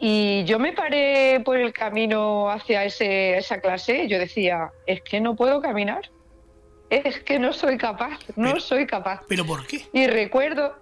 Y 0.00 0.42
yo 0.44 0.58
me 0.58 0.72
paré 0.72 1.40
por 1.44 1.56
el 1.56 1.72
camino 1.72 2.50
hacia 2.50 2.84
ese, 2.84 3.38
esa 3.38 3.60
clase 3.60 4.04
y 4.04 4.08
yo 4.08 4.18
decía, 4.18 4.70
es 4.86 5.02
que 5.02 5.20
no 5.20 5.36
puedo 5.36 5.62
caminar, 5.62 6.10
es 6.90 7.20
que 7.20 7.38
no 7.38 7.52
soy 7.52 7.78
capaz, 7.78 8.18
no 8.34 8.58
soy 8.58 8.86
capaz. 8.86 9.20
¿Pero 9.28 9.46
por 9.46 9.64
qué? 9.66 9.86
Y 9.92 10.08
recuerdo, 10.08 10.81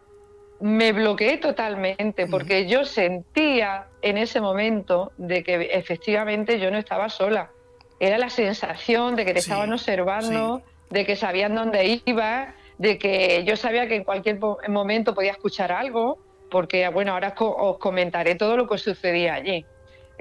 me 0.61 0.93
bloqueé 0.93 1.39
totalmente 1.39 2.27
porque 2.27 2.67
yo 2.67 2.85
sentía 2.85 3.87
en 4.03 4.19
ese 4.19 4.41
momento 4.41 5.13
de 5.17 5.43
que 5.43 5.71
efectivamente 5.73 6.59
yo 6.59 6.71
no 6.71 6.79
estaba 6.79 7.09
sola. 7.09 7.51
Era 7.99 8.19
la 8.19 8.31
sensación 8.31 9.17
de 9.17 9.25
que 9.25 9.33
te 9.33 9.41
estaban 9.41 9.73
observando, 9.73 10.63
de 10.91 11.05
que 11.05 11.17
sabían 11.17 11.55
dónde 11.55 12.03
iba, 12.05 12.55
de 12.79 12.99
que 12.99 13.45
yo 13.45 13.57
sabía 13.57 13.89
que 13.89 13.97
en 13.97 14.05
cualquier 14.05 14.39
momento 14.69 15.15
podía 15.15 15.33
escuchar 15.33 15.73
algo, 15.73 16.19
porque 16.51 16.89
bueno, 16.89 17.13
ahora 17.13 17.35
os 17.39 17.79
comentaré 17.79 18.35
todo 18.35 18.57
lo 18.57 18.69
que 18.69 18.79
sucedía 18.79 19.35
allí. 19.35 19.65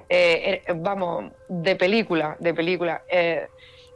Eh, 0.09 0.63
eh, 0.67 0.73
vamos, 0.75 1.31
de 1.47 1.75
película, 1.75 2.35
de 2.39 2.53
película. 2.53 3.03
Eh, 3.09 3.47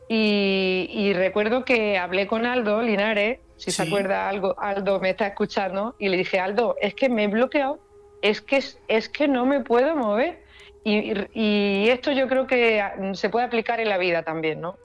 y, 0.09 1.13
recuerdo 1.13 1.65
que 1.65 1.97
hablé 1.97 2.27
con 2.27 2.45
Aldo 2.45 2.81
Linares, 2.81 3.39
si 3.57 3.71
se 3.71 3.83
acuerda 3.83 4.27
algo, 4.27 4.55
Aldo 4.59 4.99
me 4.99 5.11
está 5.11 5.27
escuchando, 5.27 5.95
y 5.97 6.09
le 6.09 6.17
dije, 6.17 6.39
Aldo, 6.39 6.75
es 6.81 6.93
que 6.93 7.09
me 7.09 7.23
he 7.23 7.27
bloqueado, 7.27 7.79
es 8.21 8.41
que, 8.41 8.61
es 8.87 9.09
que 9.09 9.27
no 9.27 9.45
me 9.45 9.61
puedo 9.61 9.95
mover. 9.95 10.43
Y, 10.83 11.87
esto 11.89 12.11
yo 12.11 12.27
creo 12.27 12.45
que 12.45 12.83
se 13.13 13.29
puede 13.29 13.45
aplicar 13.45 13.79
en 13.79 13.89
la 13.89 13.97
vida 13.97 14.23
también, 14.23 14.59
¿no? 14.59 14.77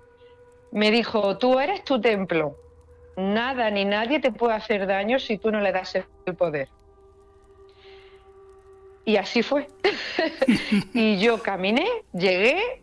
Me 0.71 0.91
dijo, 0.91 1.39
tú 1.39 1.59
eres 1.59 1.83
tu 1.83 2.01
templo, 2.01 2.57
nada 3.17 3.71
ni 3.71 3.85
nadie 3.85 4.21
te 4.21 4.31
puede 4.31 4.55
hacer 4.55 4.87
daño 4.87 5.19
si 5.19 5.39
tú 5.39 5.51
no 5.51 5.61
le 5.61 5.73
das 5.73 5.97
el 5.97 6.35
poder. 6.37 6.69
Y 9.05 9.17
así 9.17 9.43
fue. 9.43 9.67
y 10.93 11.19
yo 11.19 11.43
caminé, 11.43 11.87
llegué, 12.13 12.83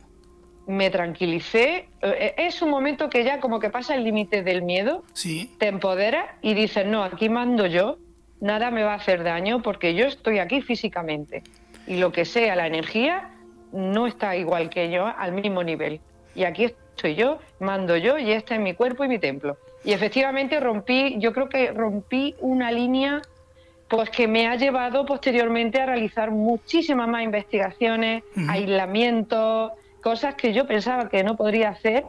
me 0.68 0.90
tranquilicé. 0.90 1.88
Eh, 2.02 2.36
es 2.38 2.62
un 2.62 2.70
momento 2.70 3.10
que 3.10 3.24
ya 3.24 3.40
como 3.40 3.60
que 3.60 3.70
pasa 3.70 3.96
el 3.96 4.04
límite 4.04 4.44
del 4.44 4.62
miedo, 4.62 5.04
sí. 5.14 5.56
te 5.60 5.68
empodera 5.68 6.38
y 6.42 6.54
dices, 6.54 6.86
no, 6.86 7.04
aquí 7.04 7.30
mando 7.30 7.66
yo, 7.66 7.98
nada 8.40 8.72
me 8.72 8.84
va 8.84 8.94
a 8.94 8.96
hacer 8.96 9.24
daño 9.24 9.62
porque 9.62 9.96
yo 9.96 10.06
estoy 10.06 10.40
aquí 10.40 10.62
físicamente. 10.62 11.44
Y 11.88 11.98
lo 11.98 12.12
que 12.12 12.26
sea, 12.26 12.56
la 12.56 12.68
energía 12.68 13.32
no 13.72 14.08
está 14.08 14.36
igual 14.36 14.70
que 14.70 14.90
yo, 14.90 15.06
al 15.06 15.34
mismo 15.34 15.64
nivel. 15.64 16.00
Y 16.34 16.44
aquí 16.44 16.66
estoy 16.66 17.16
yo, 17.16 17.40
mando 17.60 17.96
yo 17.98 18.18
y 18.18 18.32
este 18.32 18.56
es 18.56 18.60
mi 18.60 18.74
cuerpo 18.74 19.04
y 19.04 19.08
mi 19.08 19.20
templo. 19.20 19.58
Y 19.84 19.94
efectivamente 19.94 20.60
rompí, 20.60 21.16
yo 21.20 21.32
creo 21.32 21.48
que 21.48 21.72
rompí 21.72 22.36
una 22.40 22.72
línea 22.72 23.22
pues 23.88 24.10
que 24.10 24.28
me 24.28 24.48
ha 24.48 24.56
llevado 24.56 25.06
posteriormente 25.06 25.80
a 25.80 25.86
realizar 25.86 26.32
muchísimas 26.32 27.08
más 27.08 27.24
investigaciones, 27.24 28.24
aislamientos, 28.50 29.74
cosas 30.06 30.36
que 30.36 30.54
yo 30.54 30.68
pensaba 30.68 31.10
que 31.10 31.24
no 31.24 31.36
podría 31.36 31.70
hacer 31.70 32.06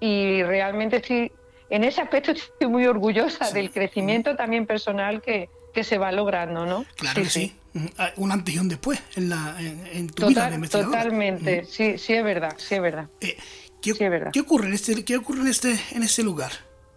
y 0.00 0.42
realmente 0.42 0.96
estoy, 0.96 1.30
en 1.70 1.84
ese 1.84 2.00
aspecto 2.00 2.32
estoy 2.32 2.66
muy 2.66 2.86
orgullosa 2.86 3.52
del 3.52 3.70
crecimiento 3.70 4.34
también 4.34 4.66
personal 4.66 5.22
que, 5.22 5.48
se 5.80 5.98
va 5.98 6.10
logrando, 6.10 6.64
¿no? 6.64 6.86
Claro 6.96 7.22
que 7.22 7.28
sí. 7.28 7.54
Ah, 7.98 8.10
un 8.16 8.32
antes 8.32 8.54
y 8.54 8.58
un 8.58 8.66
después 8.66 8.98
en, 9.14 9.28
la, 9.28 9.54
en, 9.60 10.08
tu 10.08 10.26
vida 10.26 10.48
de 10.48 10.54
investigadora. 10.54 11.02
Totalmente, 11.02 11.66
sí, 11.66 11.98
sí 11.98 12.14
es 12.14 12.24
verdad, 12.24 12.54
sí 12.56 12.76
es 12.76 12.80
verdad. 12.80 13.08
Eh, 13.20 13.36
¿qué, 13.82 13.92
¿qué, 14.32 14.40
ocurre 14.40 14.68
en 14.68 14.72
este, 14.72 15.04
qué 15.04 15.16
ocurre 15.18 15.42
en 15.42 15.48
este, 15.48 15.76
en 15.92 16.02
este 16.02 16.22
lugar, 16.22 16.50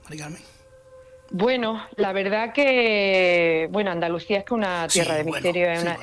María 0.06 0.24
Carmen? 0.24 0.41
Bueno, 1.32 1.86
la 1.98 2.13
verdad 2.13 2.53
que, 2.53 3.68
bueno, 3.70 3.91
Andalucía 3.91 4.39
es 4.39 4.46
que 4.46 4.53
una 4.53 4.88
tierra 4.88 5.15
de 5.15 5.25
misterio, 5.25 5.70
es 5.70 5.84
una, 5.84 5.98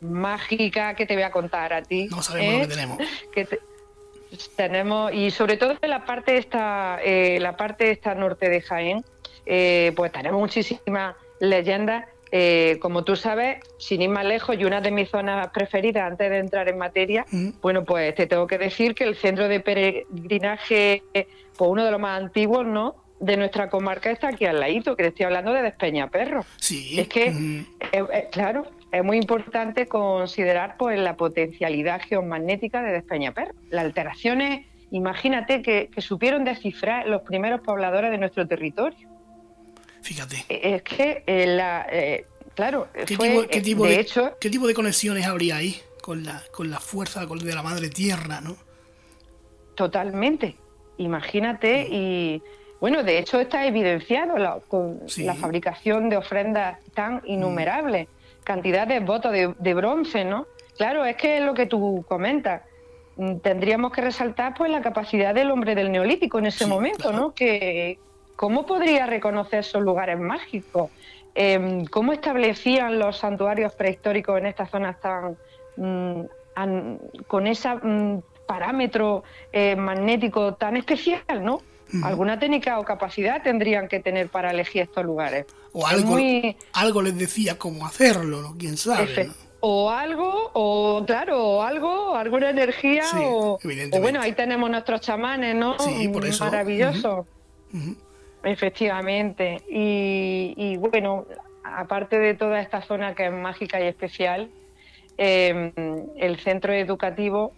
mágica 0.00 0.94
que 0.94 1.06
te 1.06 1.14
voy 1.14 1.22
a 1.22 1.30
contar 1.30 1.72
a 1.72 1.82
ti. 1.82 2.08
No 2.10 2.22
sabemos 2.22 2.52
lo 2.52 2.58
que 2.58 2.64
¿eh? 2.64 2.76
tenemos. 2.76 2.98
Que 3.32 3.46
tenemos, 4.56 5.12
y 5.12 5.30
sobre 5.30 5.56
todo 5.56 5.74
en 5.80 5.90
la 5.90 6.04
parte 6.04 6.36
esta, 6.36 6.98
eh, 7.04 7.38
la 7.40 7.56
parte 7.56 7.90
esta 7.90 8.14
norte 8.14 8.48
de 8.48 8.60
Jaén, 8.60 9.04
eh, 9.44 9.92
pues 9.96 10.12
tenemos 10.12 10.40
muchísimas 10.40 11.16
leyendas. 11.40 12.06
Eh, 12.32 12.78
como 12.80 13.04
tú 13.04 13.14
sabes, 13.14 13.60
sin 13.78 14.02
ir 14.02 14.08
más 14.08 14.24
lejos, 14.24 14.56
y 14.58 14.64
una 14.64 14.80
de 14.80 14.90
mis 14.90 15.08
zonas 15.08 15.48
preferidas 15.54 16.10
antes 16.10 16.28
de 16.28 16.38
entrar 16.38 16.68
en 16.68 16.76
materia, 16.76 17.24
mm. 17.30 17.50
bueno, 17.62 17.84
pues 17.84 18.14
te 18.16 18.26
tengo 18.26 18.48
que 18.48 18.58
decir 18.58 18.96
que 18.96 19.04
el 19.04 19.14
centro 19.14 19.46
de 19.46 19.60
peregrinaje, 19.60 21.04
pues 21.12 21.70
uno 21.70 21.84
de 21.84 21.90
los 21.92 22.00
más 22.00 22.20
antiguos, 22.20 22.66
¿no? 22.66 22.96
de 23.20 23.36
nuestra 23.38 23.70
comarca 23.70 24.10
está 24.10 24.28
aquí 24.28 24.44
al 24.44 24.60
ladito, 24.60 24.94
que 24.94 25.04
te 25.04 25.08
estoy 25.08 25.24
hablando 25.24 25.52
de 25.52 25.62
Despeñaperro. 25.62 26.44
Sí. 26.58 27.00
Es 27.00 27.08
que, 27.08 27.30
mm. 27.30 27.66
claro, 28.30 28.66
es 28.96 29.04
muy 29.04 29.18
importante 29.18 29.86
considerar 29.86 30.76
pues, 30.78 30.98
la 30.98 31.16
potencialidad 31.16 32.00
geomagnética 32.02 32.82
de 32.82 32.92
Despeñaperro. 32.92 33.52
Las 33.70 33.84
alteraciones, 33.84 34.66
imagínate, 34.90 35.62
que, 35.62 35.90
supieron 35.98 36.44
descifrar 36.44 37.06
los 37.06 37.22
primeros 37.22 37.60
pobladores 37.60 38.10
de 38.10 38.18
nuestro 38.18 38.46
territorio. 38.46 39.08
Fíjate. 40.02 40.44
Eh, 40.48 40.76
es 40.76 40.82
que, 40.82 41.24
eh, 41.26 41.46
la, 41.46 41.86
eh, 41.90 42.26
claro, 42.54 42.88
¿Qué, 42.94 43.04
tipo, 43.60 43.86
de, 43.86 44.00
hecho... 44.00 44.36
¿Qué 44.40 44.50
tipo 44.50 44.66
de 44.66 44.74
conexiones 44.74 45.26
habría 45.26 45.56
ahí 45.56 45.76
con 46.00 46.24
la, 46.24 46.42
con 46.52 46.70
la 46.70 46.80
fuerza 46.80 47.26
de 47.26 47.54
la 47.54 47.62
madre 47.62 47.88
tierra, 47.88 48.40
no? 48.40 48.56
Totalmente. 49.74 50.56
Imagínate 50.98 51.84
mm. 51.84 51.92
y... 51.92 52.42
Bueno, 52.78 53.02
de 53.02 53.18
hecho 53.18 53.40
está 53.40 53.66
evidenciado 53.66 54.62
con 54.68 55.00
la 55.16 55.34
fabricación 55.34 56.10
de 56.10 56.18
ofrendas 56.18 56.78
tan 56.92 57.22
innumerables 57.24 58.06
cantidad 58.46 58.86
de 58.86 59.00
votos 59.00 59.32
de, 59.32 59.74
bronce, 59.74 60.24
¿no? 60.24 60.46
Claro, 60.76 61.04
es 61.04 61.16
que 61.16 61.38
es 61.38 61.44
lo 61.44 61.52
que 61.52 61.66
tú 61.66 62.04
comentas. 62.08 62.62
mm, 63.16 63.38
tendríamos 63.38 63.92
que 63.92 64.02
resaltar 64.02 64.54
pues 64.54 64.70
la 64.70 64.82
capacidad 64.82 65.34
del 65.34 65.50
hombre 65.50 65.74
del 65.74 65.90
neolítico 65.90 66.38
en 66.38 66.46
ese 66.46 66.66
momento, 66.66 67.12
¿no? 67.12 67.34
Que 67.34 67.98
cómo 68.36 68.64
podría 68.66 69.06
reconocer 69.06 69.60
esos 69.60 69.82
lugares 69.82 70.18
mágicos, 70.18 70.90
em, 71.34 71.86
cómo 71.86 72.12
establecían 72.12 72.98
los 72.98 73.18
santuarios 73.18 73.74
prehistóricos 73.74 74.38
en 74.38 74.46
estas 74.46 74.70
zonas 74.70 75.00
tan 75.00 75.36
mm, 75.76 76.22
con 77.26 77.46
ese 77.46 77.68
mm, 77.74 78.20
parámetro 78.46 79.24
eh, 79.52 79.74
magnético 79.76 80.54
tan 80.54 80.76
especial, 80.76 81.42
¿no? 81.42 81.60
Alguna 82.02 82.38
técnica 82.38 82.78
o 82.78 82.84
capacidad 82.84 83.42
tendrían 83.42 83.88
que 83.88 84.00
tener 84.00 84.28
para 84.28 84.50
elegir 84.50 84.82
estos 84.82 85.04
lugares. 85.04 85.46
O 85.72 85.86
algo, 85.86 86.16
algo 86.72 87.02
les 87.02 87.18
decía 87.18 87.58
cómo 87.58 87.86
hacerlo, 87.86 88.42
¿no? 88.42 88.56
quién 88.58 88.76
sabe. 88.76 89.30
O 89.60 89.90
algo, 89.90 90.50
o 90.52 91.04
claro, 91.06 91.42
o 91.42 91.62
algo, 91.62 92.14
alguna 92.14 92.50
energía, 92.50 93.04
o, 93.14 93.58
bueno, 94.00 94.20
ahí 94.20 94.32
tenemos 94.32 94.70
nuestros 94.70 95.00
chamanes, 95.00 95.56
¿no? 95.56 95.78
Sí, 95.78 96.08
por 96.08 96.24
eso. 96.24 96.44
Maravilloso. 96.44 97.26
Efectivamente. 98.44 99.62
Y, 99.68 100.76
bueno, 100.76 101.26
aparte 101.64 102.18
de 102.18 102.34
toda 102.34 102.60
esta 102.60 102.82
zona 102.82 103.14
que 103.14 103.26
es 103.26 103.32
mágica 103.32 103.80
y 103.80 103.88
especial, 103.88 104.50
em, 105.16 105.72
el 106.16 106.38
centro 106.38 106.72
educativo 106.72 107.52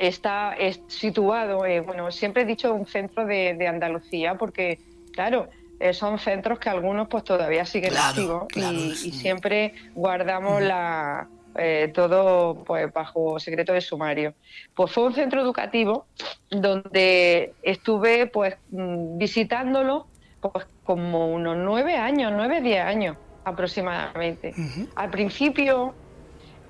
está 0.00 0.56
situado, 0.86 1.66
eh, 1.66 1.80
bueno, 1.80 2.10
siempre 2.10 2.42
he 2.42 2.46
dicho 2.46 2.72
un 2.74 2.86
centro 2.86 3.26
de, 3.26 3.68
Andalucía 3.68 4.34
porque, 4.36 4.78
claro, 5.12 5.48
eh, 5.78 5.92
son 5.92 6.18
centros 6.18 6.58
que 6.58 6.70
algunos 6.70 7.06
pues 7.08 7.22
todavía 7.22 7.66
siguen 7.66 7.96
activos 7.96 8.46
y, 8.56 9.12
siempre 9.12 9.74
guardamos 9.94 10.62
la, 10.62 11.28
eh, 11.54 11.90
todo 11.94 12.64
pues 12.64 12.90
bajo 12.92 13.38
secreto 13.38 13.74
de 13.74 13.82
sumario. 13.82 14.32
Pues 14.74 14.90
fue 14.90 15.04
un 15.04 15.12
centro 15.12 15.42
educativo 15.42 16.06
donde 16.50 17.52
estuve 17.62 18.26
pues 18.26 18.56
mm, 18.70 19.18
visitándolo 19.18 20.06
pues 20.40 20.66
como 20.82 21.30
unos 21.30 21.58
nueve 21.58 21.96
años, 21.96 22.32
nueve, 22.34 22.62
diez 22.62 22.82
años 22.82 23.18
aproximadamente. 23.44 24.54
Al 24.94 25.10
principio 25.10 25.94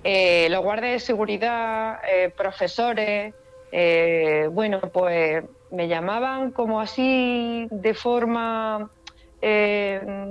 eh, 0.02 0.48
los 0.50 0.62
guardias 0.62 0.92
de 0.92 1.00
seguridad, 1.00 2.00
eh, 2.08 2.32
profesores, 2.34 3.34
eh, 3.70 4.48
bueno, 4.50 4.80
pues 4.80 5.44
me 5.70 5.88
llamaban 5.88 6.52
como 6.52 6.80
así 6.80 7.68
de 7.70 7.94
forma 7.94 8.90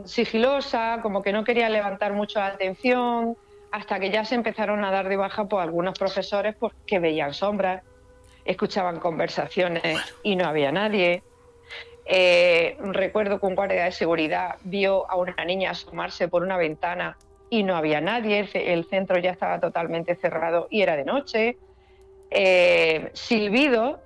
sigilosa, 0.05 0.99
como 1.01 1.23
que 1.23 1.33
no 1.33 1.43
quería 1.43 1.67
levantar 1.67 2.13
mucho 2.13 2.37
la 2.37 2.47
atención, 2.47 3.35
hasta 3.71 3.99
que 3.99 4.11
ya 4.11 4.23
se 4.23 4.35
empezaron 4.35 4.85
a 4.85 4.91
dar 4.91 5.09
de 5.09 5.17
baja 5.17 5.43
por 5.43 5.49
pues, 5.49 5.63
algunos 5.63 5.97
profesores 5.97 6.55
porque 6.59 6.77
que 6.85 6.99
veían 6.99 7.33
sombras, 7.33 7.81
escuchaban 8.45 8.99
conversaciones 8.99 9.97
y 10.21 10.35
no 10.35 10.45
había 10.47 10.71
nadie. 10.71 11.23
recuerdo 12.79 13.39
que 13.39 13.47
un 13.47 13.55
guardia 13.55 13.85
de 13.85 13.91
seguridad 13.91 14.57
vio 14.63 15.09
a 15.09 15.15
una 15.15 15.43
niña 15.43 15.71
asomarse 15.71 16.27
por 16.27 16.43
una 16.43 16.57
ventana 16.57 17.17
y 17.49 17.63
no 17.63 17.75
había 17.75 18.01
nadie, 18.01 18.47
el, 18.53 18.85
centro 18.85 19.17
ya 19.19 19.31
estaba 19.31 19.59
totalmente 19.59 20.15
cerrado 20.15 20.67
y 20.69 20.81
era 20.81 20.95
de 20.95 21.05
noche. 21.05 21.57
Eh, 22.31 23.09
silbido, 23.13 23.99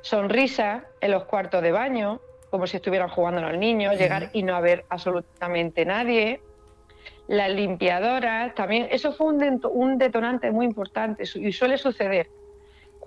sonrisa 0.00 0.86
en 1.00 1.12
los 1.12 1.24
cuartos 1.24 1.62
de 1.62 1.70
baño, 1.70 2.20
como 2.50 2.66
si 2.66 2.76
estuvieran 2.76 3.08
jugando 3.08 3.40
los 3.40 3.56
niños, 3.56 3.96
llegar 3.98 4.30
y 4.32 4.42
no 4.42 4.56
haber 4.56 4.84
absolutamente 4.88 5.84
nadie. 5.84 6.40
Las 7.28 7.50
limpiadoras, 7.50 8.54
también, 8.54 8.88
eso 8.90 9.12
fue 9.12 9.28
un, 9.28 9.60
un 9.70 9.98
detonante 9.98 10.50
muy 10.50 10.66
importante 10.66 11.22
y 11.22 11.52
suele 11.52 11.78
suceder 11.78 12.28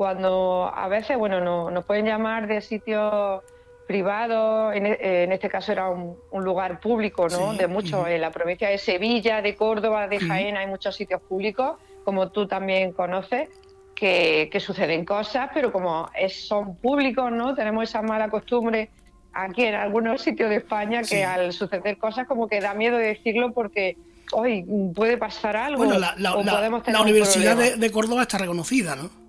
cuando 0.02 0.72
a 0.74 0.88
veces, 0.88 1.18
bueno, 1.18 1.42
no, 1.42 1.70
nos 1.70 1.86
pueden 1.86 2.06
llamar 2.06 2.48
de 2.48 2.62
sitios 2.62 3.44
privado, 3.92 4.72
en, 4.72 4.86
e, 4.86 5.24
en, 5.24 5.32
este 5.34 5.50
caso 5.50 5.74
era 5.74 5.90
un, 5.90 6.16
lugar 6.32 6.80
público, 6.80 7.28
¿no? 7.28 7.54
de 7.54 7.68
mucho, 7.68 8.08
en 8.08 8.22
la 8.22 8.32
provincia 8.32 8.70
de 8.70 8.78
Sevilla, 8.78 9.42
de 9.42 9.54
Córdoba, 9.56 10.08
de 10.08 10.18
Jaén, 10.20 10.56
hay 10.56 10.68
muchos 10.68 10.96
sitios 10.96 11.22
públicos, 11.22 11.78
como 12.06 12.32
tú 12.32 12.48
también 12.48 12.94
conoces, 12.94 13.50
que, 13.94 14.50
suceden 14.60 15.04
cosas, 15.04 15.50
pero 15.54 15.74
como 15.74 16.10
es, 16.16 16.48
son 16.48 16.78
públicos, 16.78 17.30
¿no? 17.32 17.54
Tenemos 17.54 17.90
esa 17.90 18.02
mala 18.02 18.30
costumbre 18.30 18.90
aquí 19.34 19.66
en 19.66 19.76
algunos 19.76 20.22
sitios 20.22 20.50
de 20.50 20.56
España 20.58 21.02
que 21.04 21.24
al 21.26 21.52
suceder 21.52 21.98
cosas 21.98 22.28
como 22.28 22.48
que 22.48 22.62
da 22.62 22.74
miedo 22.74 22.98
decirlo 22.98 23.54
porque 23.54 23.98
hoy 24.32 24.66
puede 24.96 25.18
pasar 25.18 25.58
algo. 25.58 25.84
Bueno, 25.84 26.00
la, 26.00 26.16
la 26.18 27.02
Universidad 27.02 27.58
de 27.58 27.92
Córdoba 27.92 28.22
está 28.24 28.38
reconocida, 28.38 28.96
¿no? 28.96 29.21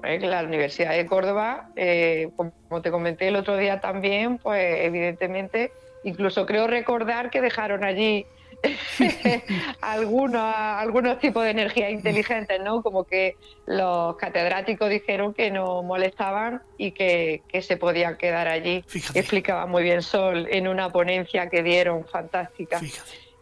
Pues 0.00 0.22
la 0.22 0.44
Universidad 0.44 0.92
de 0.92 1.06
Córdoba, 1.06 1.70
eh, 1.74 2.30
como 2.36 2.82
te 2.82 2.92
comenté 2.92 3.26
el 3.26 3.34
otro 3.34 3.56
día 3.56 3.80
también, 3.80 4.38
pues 4.38 4.78
evidentemente, 4.84 5.72
incluso 6.04 6.46
creo 6.46 6.68
recordar 6.68 7.30
que 7.30 7.40
dejaron 7.40 7.82
allí 7.82 8.24
algunos, 9.80 10.54
algunos 10.54 11.18
tipos 11.18 11.42
de 11.42 11.50
energía 11.50 11.90
inteligentes, 11.90 12.60
¿no? 12.60 12.80
Como 12.80 13.02
que 13.02 13.34
los 13.66 14.14
catedráticos 14.16 14.88
dijeron 14.88 15.34
que 15.34 15.50
no 15.50 15.82
molestaban 15.82 16.62
y 16.76 16.92
que, 16.92 17.42
se 17.60 17.76
podían 17.76 18.16
quedar 18.16 18.46
allí. 18.46 18.84
Explicaba 19.14 19.66
muy 19.66 19.82
bien 19.82 20.02
Sol 20.02 20.46
en 20.48 20.68
una 20.68 20.90
ponencia 20.90 21.50
que 21.50 21.64
dieron 21.64 22.04
fantástica. 22.04 22.80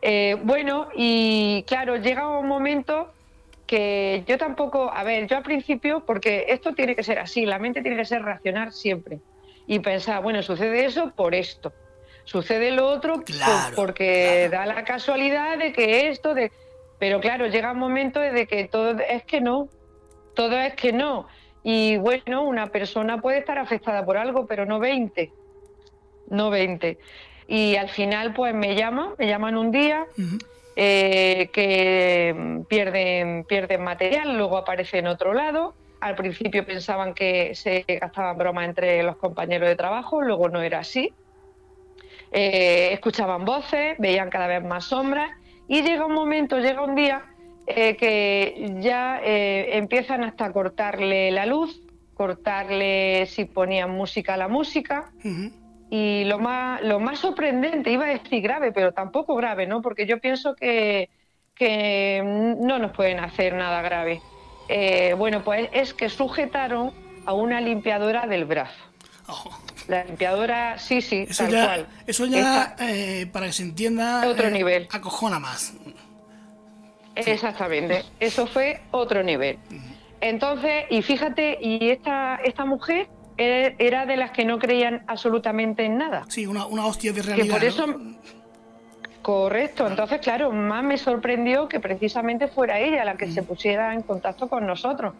Eh, 0.00 0.38
bueno, 0.42 0.88
y 0.94 1.64
claro, 1.66 1.96
llega 1.96 2.38
un 2.38 2.48
momento 2.48 3.12
que 3.66 4.24
yo 4.26 4.38
tampoco, 4.38 4.90
a 4.92 5.02
ver, 5.02 5.26
yo 5.26 5.36
al 5.36 5.42
principio, 5.42 6.04
porque 6.04 6.46
esto 6.48 6.74
tiene 6.74 6.94
que 6.94 7.02
ser 7.02 7.18
así, 7.18 7.44
la 7.44 7.58
mente 7.58 7.82
tiene 7.82 7.96
que 7.96 8.04
ser 8.04 8.22
racional 8.22 8.72
siempre 8.72 9.18
y 9.66 9.80
pensar, 9.80 10.22
bueno, 10.22 10.42
sucede 10.42 10.84
eso 10.84 11.12
por 11.16 11.34
esto, 11.34 11.72
sucede 12.24 12.70
lo 12.70 12.86
otro 12.86 13.22
porque 13.74 14.48
da 14.50 14.66
la 14.66 14.84
casualidad 14.84 15.58
de 15.58 15.72
que 15.72 16.08
esto, 16.08 16.34
de... 16.34 16.52
pero 16.98 17.20
claro, 17.20 17.46
llega 17.46 17.72
un 17.72 17.78
momento 17.78 18.20
de 18.20 18.46
que 18.46 18.64
todo 18.64 18.96
es 19.00 19.24
que 19.24 19.40
no, 19.40 19.68
todo 20.34 20.56
es 20.58 20.74
que 20.74 20.92
no. 20.92 21.26
Y 21.64 21.96
bueno, 21.96 22.44
una 22.44 22.68
persona 22.68 23.20
puede 23.20 23.38
estar 23.38 23.58
afectada 23.58 24.04
por 24.04 24.16
algo, 24.16 24.46
pero 24.46 24.66
no 24.66 24.78
20, 24.78 25.32
no 26.28 26.50
20. 26.50 26.96
Y 27.48 27.74
al 27.74 27.88
final, 27.88 28.34
pues 28.34 28.54
me 28.54 28.76
llaman, 28.76 29.14
me 29.18 29.26
llaman 29.26 29.56
un 29.56 29.72
día. 29.72 30.06
Eh, 30.78 31.48
que 31.54 32.62
pierden, 32.68 33.44
pierden 33.44 33.82
material, 33.82 34.36
luego 34.36 34.58
aparece 34.58 34.98
en 34.98 35.06
otro 35.06 35.32
lado. 35.32 35.74
Al 36.00 36.14
principio 36.16 36.66
pensaban 36.66 37.14
que 37.14 37.54
se 37.54 37.86
gastaban 37.88 38.36
bromas 38.36 38.66
entre 38.68 39.02
los 39.02 39.16
compañeros 39.16 39.70
de 39.70 39.74
trabajo, 39.74 40.20
luego 40.20 40.50
no 40.50 40.60
era 40.60 40.80
así. 40.80 41.14
Eh, 42.30 42.90
escuchaban 42.92 43.46
voces, 43.46 43.96
veían 43.98 44.28
cada 44.28 44.48
vez 44.48 44.62
más 44.62 44.84
sombras 44.84 45.30
y 45.66 45.80
llega 45.80 46.04
un 46.04 46.12
momento, 46.12 46.58
llega 46.58 46.82
un 46.82 46.94
día 46.94 47.24
eh, 47.66 47.96
que 47.96 48.74
ya 48.80 49.18
empiezan 49.22 50.24
hasta 50.24 50.44
a 50.44 50.52
cortarle 50.52 51.30
la 51.30 51.46
luz, 51.46 51.80
cortarle 52.12 53.24
si 53.24 53.46
ponían 53.46 53.92
música 53.92 54.34
a 54.34 54.36
la 54.36 54.48
música. 54.48 55.10
Y 55.90 56.24
lo 56.24 56.38
más, 56.38 56.82
lo 56.82 56.98
más 56.98 57.20
sorprendente, 57.20 57.90
iba 57.90 58.06
a 58.06 58.08
decir 58.08 58.42
grave, 58.42 58.72
pero 58.72 58.92
tampoco 58.92 59.36
grave, 59.36 59.66
¿no? 59.66 59.82
Porque 59.82 60.06
yo 60.06 60.18
pienso 60.18 60.56
que, 60.56 61.10
que 61.54 62.22
no 62.24 62.78
nos 62.78 62.92
pueden 62.92 63.20
hacer 63.20 63.54
nada 63.54 63.82
grave. 63.82 64.20
Eh, 64.68 65.14
bueno, 65.16 65.44
pues 65.44 65.68
es 65.72 65.94
que 65.94 66.08
sujetaron 66.08 66.92
a 67.24 67.32
una 67.32 67.60
limpiadora 67.60 68.26
del 68.26 68.44
brazo. 68.44 68.84
La 69.88 70.04
limpiadora, 70.04 70.78
sí, 70.78 71.00
sí, 71.00 71.26
eso 71.28 71.44
tal 71.44 71.52
ya, 71.52 71.64
cual. 71.64 71.86
Eso 72.06 72.26
ya, 72.26 72.76
eh, 72.80 73.26
para 73.32 73.46
que 73.46 73.52
se 73.52 73.62
entienda, 73.62 74.28
otro 74.28 74.48
eh, 74.48 74.50
nivel. 74.50 74.88
acojona 74.90 75.38
más. 75.38 75.74
Exactamente, 77.14 78.04
eso 78.20 78.46
fue 78.46 78.80
otro 78.90 79.22
nivel. 79.22 79.58
Entonces, 80.20 80.84
y 80.90 81.02
fíjate, 81.02 81.58
y 81.60 81.90
esta, 81.90 82.36
esta 82.44 82.64
mujer 82.64 83.08
era 83.36 84.06
de 84.06 84.16
las 84.16 84.30
que 84.30 84.44
no 84.44 84.58
creían 84.58 85.02
absolutamente 85.06 85.84
en 85.84 85.98
nada. 85.98 86.24
Sí, 86.28 86.46
una, 86.46 86.66
hostia 86.66 87.12
de 87.12 87.22
realidad. 87.22 87.54
por 87.54 87.64
eso, 87.64 87.84
Correcto, 89.26 89.88
entonces 89.88 90.20
claro, 90.20 90.52
más 90.52 90.84
me 90.84 90.96
sorprendió 90.96 91.68
que 91.68 91.80
precisamente 91.80 92.46
fuera 92.46 92.78
ella 92.78 93.04
la 93.04 93.16
que 93.16 93.26
se 93.32 93.42
mm. 93.42 93.44
pusiera 93.44 93.92
en 93.92 94.02
contacto 94.02 94.48
con 94.48 94.64
nosotros. 94.68 95.14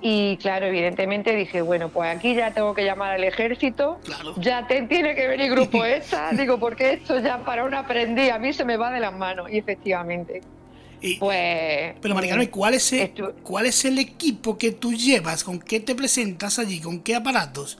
Y 0.00 0.36
claro, 0.36 0.66
evidentemente 0.66 1.34
dije, 1.34 1.60
bueno, 1.60 1.88
pues 1.88 2.14
aquí 2.14 2.36
ya 2.36 2.52
tengo 2.52 2.72
que 2.72 2.84
llamar 2.84 3.10
al 3.10 3.24
ejército, 3.24 3.98
ya 4.36 4.68
te, 4.68 4.82
tiene 4.82 5.16
que 5.16 5.26
venir 5.26 5.50
grupo 5.50 5.84
esta, 5.84 6.30
digo, 6.30 6.58
porque 6.58 6.92
esto 6.92 7.18
ya 7.18 7.38
para 7.38 7.64
un 7.64 7.74
aprendiz 7.74 8.30
a 8.30 8.38
mí 8.38 8.52
se 8.52 8.64
me 8.64 8.76
va 8.76 8.92
de 8.92 9.00
las 9.00 9.12
manos, 9.12 9.50
y 9.50 9.58
efectivamente 9.58 10.42
pues. 11.18 11.94
Pero 12.00 12.14
Mariano, 12.14 12.42
¿cuál 12.50 12.74
es, 12.74 12.92
el, 12.92 13.12
¿cuál 13.42 13.66
es 13.66 13.84
el 13.84 13.98
equipo 13.98 14.56
que 14.56 14.72
tú 14.72 14.92
llevas? 14.92 15.44
¿Con 15.44 15.58
qué 15.58 15.80
te 15.80 15.94
presentas 15.94 16.58
allí? 16.58 16.80
¿Con 16.80 17.00
qué 17.00 17.14
aparatos? 17.14 17.78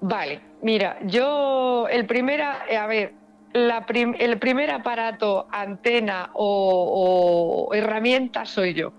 Vale, 0.00 0.40
mira, 0.62 0.98
yo 1.04 1.86
el 1.88 2.06
primer, 2.06 2.40
a 2.40 2.86
ver, 2.86 3.12
el 3.52 4.38
primer 4.38 4.70
aparato, 4.70 5.46
antena 5.50 6.30
o, 6.34 7.70
herramienta 7.74 8.46
soy 8.46 8.74
yo. 8.74 8.92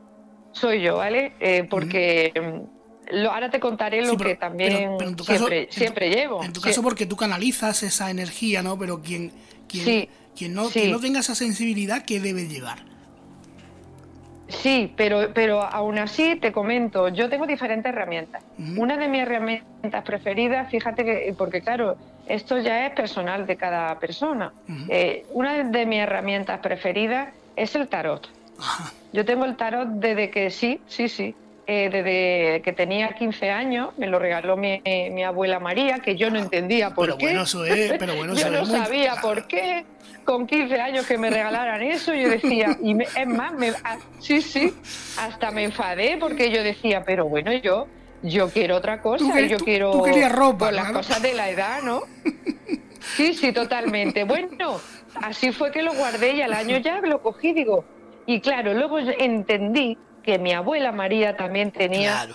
soy 0.52 0.82
yo, 0.82 0.98
¿vale? 0.98 1.34
Eh, 1.40 1.66
porque 1.70 2.34
mm, 2.36 3.16
lo, 3.16 3.32
ahora 3.32 3.50
te 3.50 3.60
contaré 3.60 4.06
lo 4.06 4.18
que 4.18 4.36
también 4.36 4.98
siempre, 5.26 5.68
siempre 5.72 6.10
llevo. 6.10 6.44
En 6.44 6.54
tu 6.54 6.62
caso, 6.62 6.84
porque 6.84 7.06
tú 7.06 7.16
canalizas 7.16 7.82
esa 7.84 8.12
energía, 8.12 8.62
¿no? 8.62 8.78
Pero 8.78 9.02
quien, 9.02 9.32
quien, 9.68 10.10
quien, 10.36 10.54
no, 10.54 10.70
quien 10.70 10.92
no 10.92 11.00
tenga 11.00 11.22
esa 11.22 11.36
sensibilidad, 11.36 12.04
¿qué 12.06 12.20
debe 12.20 12.48
llevar? 12.48 12.91
Sí, 14.52 14.94
pero, 14.96 15.34
pero 15.34 15.62
aún 15.62 15.98
así 15.98 16.36
te 16.36 16.52
comento, 16.52 17.08
yo 17.10 17.30
tengo 17.30 17.48
diferentes 17.48 17.92
herramientas. 17.92 18.44
Una 18.78 18.98
de 18.98 19.08
mis 19.08 19.22
herramientas 19.22 20.04
preferidas, 20.04 20.70
fíjate 20.70 21.06
que, 21.06 21.34
porque 21.38 21.62
claro, 21.62 21.98
esto 22.28 22.60
ya 22.60 22.86
es 22.86 22.94
personal 22.94 23.46
de 23.46 23.56
cada 23.56 23.98
persona. 24.00 24.52
Eh, 24.90 25.26
una 25.32 25.64
de 25.64 25.86
mis 25.86 26.00
herramientas 26.00 26.60
preferidas 26.60 27.30
es 27.56 27.76
el 27.76 27.88
tarot. 27.88 28.28
Yo 29.14 29.26
tengo 29.26 29.46
el 29.46 29.56
tarot 29.56 29.88
desde 29.88 30.30
que 30.30 30.52
sí, 30.52 30.82
sí, 30.88 31.10
sí. 31.10 31.36
Eh, 31.68 31.90
desde 31.90 32.62
que 32.64 32.74
tenía 32.74 33.14
15 33.14 33.50
años, 33.50 33.90
me 33.98 34.08
lo 34.08 34.20
regaló 34.20 34.58
mi, 34.58 34.82
abuela 35.24 35.60
María, 35.60 36.00
que 36.00 36.16
yo 36.18 36.30
no 36.30 36.40
entendía 36.40 36.90
por 36.90 37.06
pero 37.06 37.18
qué. 37.18 37.26
Bueno, 37.26 37.44
eso 37.44 37.64
es, 37.66 37.94
pero 37.98 38.16
bueno, 38.16 38.34
yo 38.36 38.50
no 38.50 38.66
sabía 38.66 39.16
por 39.22 39.48
qué 39.48 39.86
con 40.24 40.48
15 40.48 40.80
años 40.80 41.06
que 41.06 41.18
me 41.18 41.30
regalaran 41.30 41.82
eso, 41.82 42.14
yo 42.14 42.30
decía, 42.30 42.78
y 42.82 42.96
es 43.02 43.28
más, 43.28 43.54
me, 43.54 43.70
ah, 43.84 43.98
sí, 44.20 44.42
sí, 44.42 44.74
hasta 45.18 45.52
me 45.52 45.64
enfadé 45.64 46.18
porque 46.20 46.52
yo 46.52 46.64
decía, 46.64 47.04
pero 47.06 47.28
bueno, 47.28 47.52
yo 47.54 47.88
yo 48.24 48.50
quiero 48.50 48.78
otra 48.78 49.02
cosa, 49.02 49.40
yo 49.42 49.58
quiero 49.58 49.92
tú 49.92 50.06
ropa, 50.30 50.72
las 50.72 50.92
cosas 50.92 51.22
de 51.22 51.34
la 51.34 51.50
edad, 51.50 51.82
¿no? 51.82 52.02
Sí, 53.16 53.34
sí, 53.34 53.52
totalmente. 53.52 54.24
Bueno, 54.26 54.80
así 55.16 55.52
fue 55.52 55.72
que 55.72 55.82
lo 55.82 55.94
guardé 55.94 56.36
y 56.36 56.42
al 56.42 56.54
año 56.54 56.78
ya 56.78 57.02
lo 57.02 57.22
cogí, 57.22 57.54
digo, 57.54 57.84
y 58.26 58.40
claro, 58.40 58.74
luego 58.74 59.00
entendí 59.00 59.98
que 60.24 60.38
mi 60.38 60.54
abuela 60.54 60.92
María 60.92 61.36
también 61.36 61.72
tenía 61.72 62.28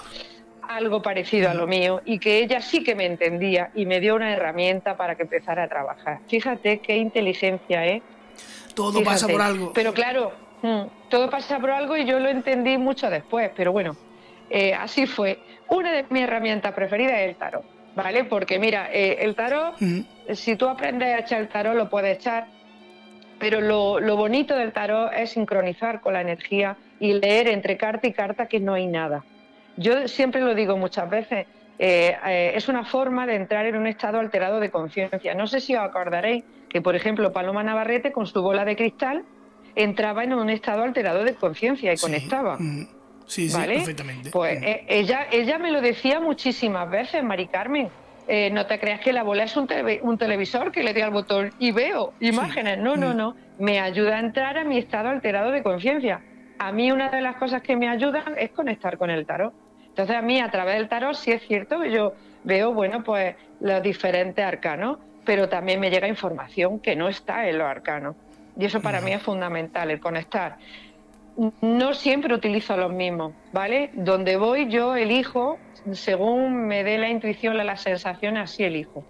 algo 0.69 1.03
parecido 1.03 1.51
a 1.51 1.55
lo 1.55 1.67
mío 1.67 2.03
y 2.05 2.19
que 2.19 2.39
ella 2.39 2.61
sí 2.61 2.83
que 2.83 2.95
me 2.95 3.07
entendía 3.07 3.71
y 3.75 3.87
me 3.87 4.01
dio 4.01 4.15
una 4.15 4.33
herramienta 4.33 4.97
para 4.97 5.15
que 5.15 5.23
empezara 5.23 5.65
a 5.65 5.69
trabajar. 5.69 6.21
Fíjate 6.29 6.79
qué 6.81 6.97
inteligencia, 6.97 7.87
¿eh? 7.87 8.03
Todo 8.75 9.03
pasa 9.03 9.27
por 9.27 9.41
algo. 9.41 9.73
Pero 9.75 9.95
claro, 9.95 10.33
mm, 10.63 10.83
todo 11.09 11.31
pasa 11.31 11.59
por 11.59 11.71
algo 11.71 11.97
y 11.97 12.05
yo 12.05 12.19
lo 12.19 12.29
entendí 12.29 12.77
mucho 12.79 13.09
después, 13.09 13.51
pero 13.57 13.73
bueno, 13.73 13.97
eh, 14.51 14.75
así 14.75 15.07
fue. 15.07 15.39
Una 15.69 15.93
de 15.93 16.05
mis 16.11 16.23
herramientas 16.23 16.73
preferidas 16.75 17.15
es 17.21 17.29
el 17.31 17.37
tarot, 17.37 17.65
¿vale? 17.95 18.25
Porque 18.25 18.59
mira, 18.59 18.89
eh, 18.93 19.19
el 19.21 19.35
tarot, 19.35 19.77
si 20.35 20.57
tú 20.57 20.69
aprendes 20.69 21.09
a 21.09 21.21
echar 21.21 21.41
el 21.41 21.49
tarot, 21.49 21.75
lo 21.75 21.89
puedes 21.89 22.19
echar, 22.19 22.47
pero 23.39 23.61
lo, 23.61 23.99
lo 23.99 24.17
bonito 24.17 24.55
del 24.55 24.73
tarot 24.73 25.13
es 25.15 25.31
sincronizar 25.31 26.01
con 26.01 26.13
la 26.13 26.21
energía 26.21 26.77
y 27.01 27.15
leer 27.15 27.49
entre 27.49 27.77
carta 27.77 28.07
y 28.07 28.13
carta 28.13 28.47
que 28.47 28.61
no 28.61 28.75
hay 28.75 28.87
nada. 28.87 29.25
Yo 29.77 30.09
siempre 30.09 30.41
lo 30.41 30.55
digo 30.55 30.77
muchas 30.77 31.09
veces, 31.11 31.47
eh, 31.79 32.17
eh, 32.27 32.53
es 32.55 32.69
una 32.69 32.85
forma 32.85 33.27
de 33.27 33.35
entrar 33.35 33.67
en 33.67 33.77
un 33.77 33.87
estado 33.87 34.19
alterado 34.19 34.61
de 34.61 34.71
conciencia. 34.71 35.35
No 35.35 35.47
sé 35.47 35.61
si 35.61 35.75
os 35.75 35.83
acordaréis 35.83 36.45
que, 36.69 36.81
por 36.81 36.97
ejemplo, 36.97 37.33
Paloma 37.33 37.63
Navarrete 37.63 38.13
con 38.13 38.27
su 38.27 38.41
bola 38.43 38.65
de 38.65 38.77
cristal 38.77 39.25
entraba 39.75 40.25
en 40.25 40.33
un 40.33 40.49
estado 40.49 40.83
alterado 40.83 41.23
de 41.25 41.35
conciencia 41.35 41.93
y 41.93 41.97
conectaba. 41.99 42.57
Mm, 42.59 42.89
sí, 43.27 43.51
sí, 43.51 43.59
perfectamente. 43.67 44.31
Pues 44.31 44.63
eh, 44.63 44.87
ella, 44.89 45.27
ella 45.31 45.59
me 45.59 45.71
lo 45.71 45.83
decía 45.83 46.19
muchísimas 46.19 46.91
veces, 46.91 47.23
Mari 47.23 47.49
Carmen. 47.49 47.91
no 48.53 48.67
te 48.67 48.81
creas 48.81 49.01
que 49.01 49.13
la 49.13 49.23
bola 49.23 49.45
es 49.45 49.55
un, 49.57 49.69
un, 50.03 50.19
televisor 50.19 50.73
que 50.73 50.83
le 50.83 50.95
doy 50.95 51.03
al 51.03 51.11
botón 51.11 51.53
y 51.59 51.73
veo 51.73 52.15
imágenes. 52.21 52.79
No, 52.79 52.97
no, 52.97 53.13
mm. 53.13 53.17
no. 53.17 53.37
Me 53.59 53.81
ayuda 53.81 54.17
a 54.17 54.21
entrar 54.21 54.57
a 54.57 54.65
mi 54.65 54.79
estado 54.79 55.11
alterado 55.11 55.51
de 55.51 55.63
conciencia. 55.63 56.23
A 56.59 56.73
mí 56.73 56.91
una 56.91 57.11
de 57.11 57.21
las 57.21 57.37
cosas 57.37 57.61
que 57.61 57.77
me 57.77 57.87
ayudan 57.87 58.35
es 58.39 58.51
conectar 58.51 58.97
con 58.97 59.11
el 59.11 59.27
tarot. 59.27 59.66
Entonces 59.97 60.17
a 60.17 60.21
mí 60.21 60.39
a 60.41 60.51
través 60.51 60.75
del 60.75 60.91
tarot 60.91 61.15
sí 61.15 61.33
es 61.33 61.41
cierto 61.47 61.81
que 61.81 61.91
yo 61.91 62.13
veo, 62.45 62.75
bueno, 62.75 63.03
pues 63.03 63.35
los 63.61 63.83
diferentes 63.83 64.45
arcanos, 64.45 64.99
pero 65.25 65.49
también 65.49 65.81
me 65.81 65.89
llega 65.89 66.07
información 66.07 66.81
que 66.81 66.95
no 66.95 67.09
está 67.09 67.49
en 67.49 67.57
los 67.57 67.67
arcanos. 67.67 68.15
Y 68.59 68.67
eso 68.67 68.83
para 68.83 69.01
mí 69.01 69.13
es 69.13 69.23
fundamental, 69.23 69.91
el 69.91 69.99
conectar. 69.99 70.59
No 71.63 71.95
siempre 71.95 72.35
utilizo 72.35 72.77
los 72.77 72.93
mismos, 72.93 73.33
¿vale? 73.55 73.89
Donde 73.95 74.37
voy 74.37 74.69
yo 74.69 74.97
elijo, 74.97 75.59
según 75.93 76.67
me 76.67 76.85
dé 76.85 76.99
la 76.99 77.09
intuición, 77.09 77.57
la 77.57 77.77
sensación, 77.79 78.37
así 78.37 78.65
elijo. 78.65 79.03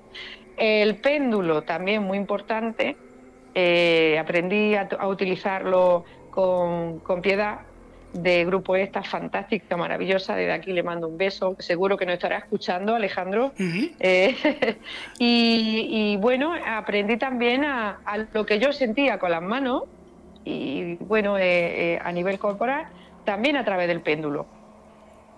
El 0.57 1.01
péndulo 1.01 1.62
también 1.62 2.05
muy 2.05 2.16
importante, 2.16 2.96
eh, 3.57 4.16
aprendí 4.20 4.77
a, 4.77 4.88
utilizarlo 5.09 6.05
con, 6.31 7.01
con 7.01 7.22
piedad 7.22 7.62
de 8.12 8.45
Grupo 8.45 8.77
Esta, 8.77 9.03
fantástica, 9.03 9.77
maravillosa. 9.77 10.35
Desde 10.35 10.53
aquí 10.53 10.73
le 10.73 10.83
mando 10.83 11.09
un 11.09 11.19
beso, 11.19 11.57
seguro 11.59 11.97
que 11.97 12.07
nos 12.07 12.14
estará 12.14 12.38
escuchando, 12.38 12.95
Alejandro. 12.95 13.53
Eh, 13.59 14.77
y, 15.19 16.16
bueno, 16.19 16.53
aprendí 16.66 17.16
también 17.16 17.64
a, 17.64 17.99
lo 18.33 18.47
que 18.47 18.59
yo 18.59 18.73
sentía 18.73 19.19
con 19.19 19.31
las 19.31 19.42
manos 19.42 19.85
y 20.45 20.95
bueno, 20.97 21.38
eh, 21.38 21.95
eh, 21.95 21.99
a 22.03 22.12
nivel 22.12 22.38
corporal, 22.38 22.87
también 23.25 23.57
a 23.57 23.64
través 23.64 23.88
del 23.88 24.01
péndulo. 24.01 24.47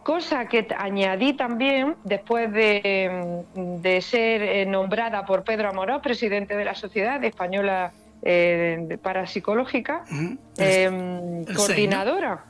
Cosa 0.03 0.47
que 0.47 0.67
añadí 0.77 1.35
también 1.35 1.97
después 2.05 2.53
de, 2.53 3.45
de 3.55 4.01
ser 4.01 4.67
nombrada 4.67 5.27
por 5.27 5.45
Pedro 5.45 5.69
Amorós, 5.69 6.01
presidente 6.01 6.57
de 6.57 6.65
la 6.65 6.75
Sociedad 6.75 7.23
Española 7.25 7.93
Parapsicológica, 9.03 10.05
coordinadora 11.55 12.45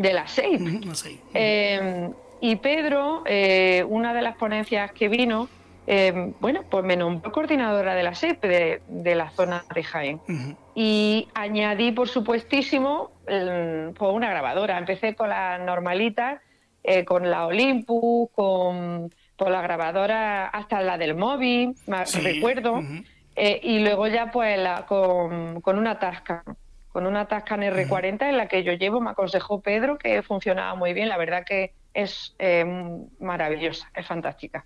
de 0.00 0.14
las 0.14 0.30
seis. 0.30 0.60
Em, 1.34 2.12
y 2.40 2.56
Pedro, 2.56 3.22
eh, 3.26 3.84
una 3.86 4.14
de 4.14 4.22
las 4.22 4.36
ponencias 4.36 4.92
que 4.92 5.08
vino, 5.08 5.48
em, 5.86 6.32
bueno, 6.40 6.62
pues 6.70 6.84
me 6.84 6.96
nombró 6.96 7.30
coordinadora 7.32 7.94
de 7.94 8.02
la 8.02 8.14
SEP 8.14 8.42
de, 8.42 9.14
la 9.14 9.30
zona 9.30 9.62
de 9.74 9.82
Jaén. 9.84 10.20
Y 10.74 11.28
añadí, 11.34 11.92
por 11.92 12.08
supuestísimo, 12.08 13.10
pues 13.26 14.12
una 14.12 14.30
grabadora. 14.30 14.78
Empecé 14.78 15.14
con 15.14 15.28
las 15.28 15.60
normalitas, 15.60 16.40
eh, 16.82 17.04
con 17.04 17.30
la 17.30 17.46
Olympus, 17.46 18.30
con 18.34 19.10
la 19.38 19.60
grabadora 19.60 20.46
hasta 20.46 20.80
la 20.80 20.96
del 20.96 21.14
móvil, 21.14 21.74
recuerdo. 22.22 22.82
Eh, 23.36 23.60
y 23.62 23.78
luego 23.80 24.06
ya 24.06 24.30
pues 24.30 24.58
la, 24.58 24.86
con, 24.86 25.60
con 25.60 25.78
una 25.78 25.98
tasca 25.98 26.42
con 26.92 27.06
una 27.06 27.26
Tascan 27.26 27.62
R40 27.62 28.28
en 28.28 28.36
la 28.36 28.48
que 28.48 28.64
yo 28.64 28.72
llevo, 28.72 29.00
me 29.00 29.10
aconsejó 29.10 29.60
Pedro 29.60 29.98
que 29.98 30.22
funcionaba 30.22 30.74
muy 30.74 30.92
bien, 30.92 31.08
la 31.08 31.16
verdad 31.16 31.44
que 31.44 31.72
es 31.94 32.34
eh, 32.38 32.64
maravillosa, 33.18 33.90
es 33.94 34.06
fantástica. 34.06 34.64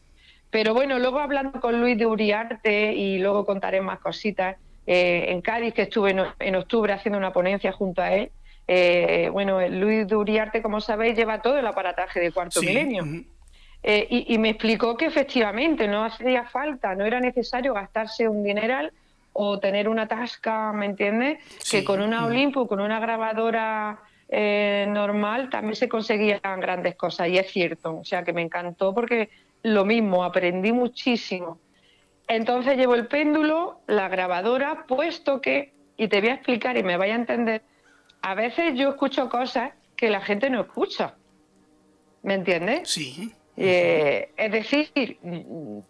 Pero 0.51 0.73
bueno, 0.73 0.99
luego 0.99 1.19
hablando 1.19 1.61
con 1.61 1.81
Luis 1.81 1.99
de 1.99 2.07
Uriarte 2.07 2.93
y 2.93 3.19
luego 3.19 3.45
contaré 3.45 3.81
más 3.81 3.99
cositas, 3.99 4.57
eh, 4.87 5.27
en 5.29 5.41
Cádiz 5.41 5.75
que 5.75 5.83
estuve 5.83 6.15
en, 6.39 6.55
octubre 6.57 6.93
haciendo 6.93 7.19
una 7.19 7.33
ponencia 7.33 7.73
junto 7.73 8.03
a 8.03 8.13
él, 8.13 8.31
eh, 8.67 9.29
bueno, 9.33 9.67
Luis 9.69 10.07
de 10.07 10.17
Uriarte, 10.17 10.63
como 10.63 10.81
sabéis, 10.81 11.17
lleva 11.17 11.43
todo 11.43 11.59
el 11.59 11.67
aparataje 11.67 12.21
de 12.21 12.33
cuarto 12.33 12.61
milenio. 12.63 13.05
y, 13.85 14.35
y, 14.35 14.39
me 14.39 14.51
explicó 14.51 14.97
que 14.97 15.05
efectivamente 15.05 15.87
no 15.89 16.05
hacía 16.05 16.45
falta, 16.45 16.95
no 16.95 17.05
era 17.05 17.21
necesario 17.21 17.75
gastarse 17.75 18.29
un 18.29 18.43
dineral 18.43 18.93
o 19.35 19.59
tener 19.59 19.89
una 19.89 20.09
tasca, 20.09 20.73
¿me 20.73 20.87
entiendes? 20.87 21.39
Que 21.71 21.85
con 21.85 22.01
una 22.01 22.25
Olympus, 22.25 22.69
con 22.69 22.81
una 22.81 23.01
grabadora 23.01 24.01
eh, 24.29 24.87
normal 24.89 25.51
también 25.51 25.75
se 25.75 25.89
conseguían 25.89 26.41
grandes 26.61 26.95
cosas 26.95 27.29
y 27.29 27.37
es 27.37 27.51
cierto, 27.51 27.99
o 27.99 28.05
sea 28.05 28.23
que 28.23 28.33
me 28.33 28.43
encantó 28.43 28.95
porque 28.95 29.29
lo 29.63 29.85
mismo, 29.85 30.25
aprendí 30.25 30.73
muchísimo. 30.73 31.59
Entonces 32.29 32.77
llevo 32.77 32.95
el 32.95 33.07
péndulo, 33.07 33.81
la 33.87 34.09
grabadora, 34.09 34.87
puesto 34.87 35.41
que, 35.41 35.73
y 35.97 36.09
te 36.09 36.21
voy 36.21 36.31
a 36.31 36.35
explicar 36.35 36.77
y 36.77 36.83
me 36.83 36.97
vaya 36.97 37.15
a 37.15 37.19
entender, 37.19 37.63
a 38.23 38.35
veces 38.35 38.75
yo 38.77 38.91
escucho 38.91 39.29
cosas 39.29 39.73
que 39.97 40.11
la 40.11 40.21
gente 40.21 40.49
no 40.49 40.61
escucha, 40.61 41.17
¿me 42.23 42.35
entiendes? 42.35 42.89
Sí. 42.89 43.33
Eh, 43.57 44.31
es 44.37 44.53
decir, 44.53 45.19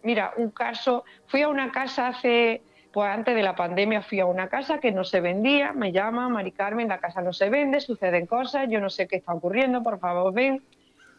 mira, 0.02 0.32
un 0.36 0.50
caso, 0.50 1.04
fui 1.26 1.42
a 1.42 1.48
una 1.48 1.70
casa 1.72 2.08
hace 2.08 2.62
pues 2.94 3.08
antes 3.10 3.34
de 3.34 3.42
la 3.42 3.56
pandemia 3.56 4.02
fui 4.02 4.20
a 4.20 4.26
una 4.26 4.48
casa 4.48 4.78
que 4.78 4.92
no 4.92 5.02
se 5.02 5.20
vendía, 5.20 5.72
me 5.72 5.90
llama 5.90 6.28
Mari 6.28 6.52
Carmen, 6.52 6.86
la 6.86 7.00
casa 7.00 7.22
no 7.22 7.32
se 7.32 7.50
vende, 7.50 7.80
suceden 7.80 8.24
cosas, 8.24 8.68
yo 8.70 8.80
no 8.80 8.88
sé 8.88 9.08
qué 9.08 9.16
está 9.16 9.34
ocurriendo, 9.34 9.82
por 9.82 9.98
favor 9.98 10.32
ven. 10.32 10.62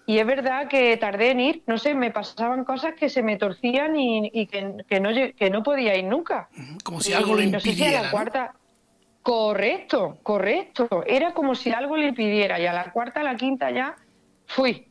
Y 0.06 0.20
es 0.20 0.26
verdad 0.26 0.70
que 0.70 0.96
tardé 0.96 1.32
en 1.32 1.42
ir, 1.42 1.64
no 1.68 1.78
sé, 1.78 1.94
me 1.94 2.12
pasaban 2.12 2.64
cosas 2.64 2.94
que 2.94 3.10
se 3.10 3.22
me 3.22 3.36
torcían 3.36 3.98
y, 3.98 4.48
que, 4.48 4.62
no, 5.02 5.10
que 5.36 5.50
no 5.50 5.64
podía 5.64 5.98
ir 5.98 6.06
nunca. 6.06 6.48
Como 6.86 7.02
si 7.02 7.12
algo 7.12 7.36
le 7.36 7.44
impidiera. 7.44 8.04
la 8.04 8.12
cuarta... 8.12 8.54
Correcto, 9.22 10.20
correcto. 10.24 11.04
Era 11.06 11.34
como 11.34 11.56
si 11.56 11.72
algo 11.72 11.98
le 11.98 12.08
impidiera 12.08 12.58
y 12.58 12.68
a 12.68 12.74
la 12.74 12.94
cuarta, 12.94 13.20
a 13.20 13.24
la 13.24 13.36
quinta 13.36 13.70
ya 13.72 13.96
fui. 14.46 14.88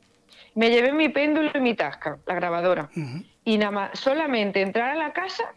Me 0.54 0.68
llevé 0.68 0.92
mi 0.92 1.08
péndulo 1.08 1.50
y 1.54 1.60
mi 1.60 1.74
tasca, 1.74 2.18
la 2.26 2.34
grabadora. 2.34 2.90
Y 3.44 3.56
nada 3.56 3.70
más, 3.70 3.98
solamente 3.98 4.60
entrar 4.60 4.90
a 4.90 4.96
la 4.96 5.12
casa 5.14 5.54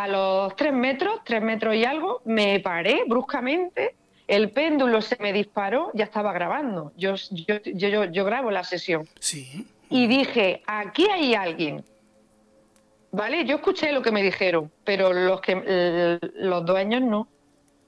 a 0.00 0.08
los 0.08 0.56
tres 0.56 0.72
metros, 0.72 1.20
tres 1.24 1.42
metros 1.42 1.74
y 1.74 1.84
algo, 1.84 2.22
me 2.24 2.60
paré 2.60 3.04
bruscamente 3.06 3.96
el 4.32 4.50
péndulo 4.50 5.02
se 5.02 5.16
me 5.20 5.32
disparó, 5.32 5.90
ya 5.92 6.04
estaba 6.04 6.32
grabando. 6.32 6.92
Yo, 6.96 7.16
yo, 7.30 7.56
yo, 7.64 8.04
yo 8.04 8.24
grabo 8.24 8.50
la 8.50 8.64
sesión. 8.64 9.06
Sí. 9.20 9.66
Y 9.90 10.06
dije, 10.06 10.62
aquí 10.66 11.06
hay 11.10 11.34
alguien. 11.34 11.84
¿Vale? 13.10 13.44
Yo 13.44 13.56
escuché 13.56 13.92
lo 13.92 14.00
que 14.00 14.10
me 14.10 14.22
dijeron, 14.22 14.72
pero 14.84 15.12
los, 15.12 15.42
que, 15.42 16.18
los 16.34 16.64
dueños 16.64 17.02
no. 17.02 17.28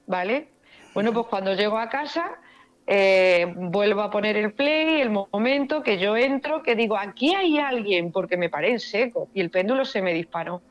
¿Vale? 0.05 0.49
Bueno, 0.93 1.11
pues 1.13 1.25
cuando 1.25 1.55
llego 1.55 1.79
a 1.79 1.89
casa, 1.89 2.37
eh, 2.85 3.51
vuelvo 3.55 4.01
a 4.01 4.11
poner 4.11 4.37
el 4.37 4.53
play, 4.53 5.01
el 5.01 5.09
momento 5.09 5.81
que 5.81 5.97
yo 5.97 6.15
entro, 6.15 6.61
que 6.61 6.75
digo, 6.75 6.95
aquí 6.95 7.33
hay 7.33 7.57
alguien, 7.57 8.11
porque 8.11 8.37
me 8.37 8.49
paré 8.49 8.69
en 8.69 8.79
seco 8.79 9.29
y 9.33 9.41
el 9.41 9.49
péndulo 9.49 9.83
se 9.83 10.03
me 10.03 10.13
disparó. 10.13 10.61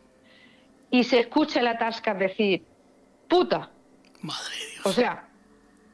Y 0.95 1.03
se 1.03 1.19
escucha 1.19 1.61
la 1.61 1.77
tasca 1.77 2.15
decir, 2.15 2.63
puta. 3.29 3.69
Madre 4.21 4.55
de 4.55 4.73
Dios. 4.73 4.87
O 4.87 4.93
sea, 4.93 5.29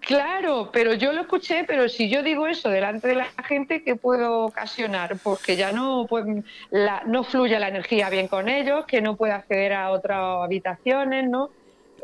Claro, 0.01 0.71
pero 0.73 0.95
yo 0.95 1.13
lo 1.13 1.21
escuché, 1.21 1.65
pero 1.65 1.89
si 1.89 2.09
yo 2.09 2.23
digo 2.23 2.47
eso 2.47 2.69
delante 2.71 3.09
de 3.09 3.15
la 3.17 3.27
gente, 3.47 3.83
¿qué 3.83 3.97
puedo 3.97 4.47
ocasionar? 4.47 5.19
Porque 5.23 5.57
ya 5.57 5.73
no, 5.73 6.07
pues, 6.09 6.25
la, 6.71 7.03
no 7.07 7.23
fluye 7.23 7.59
la 7.59 7.69
energía 7.69 8.09
bien 8.09 8.27
con 8.27 8.49
ellos, 8.49 8.87
que 8.87 9.03
no 9.03 9.17
puede 9.17 9.33
acceder 9.33 9.75
a 9.75 9.91
otras 9.91 10.19
habitaciones, 10.43 11.29
¿no? 11.29 11.51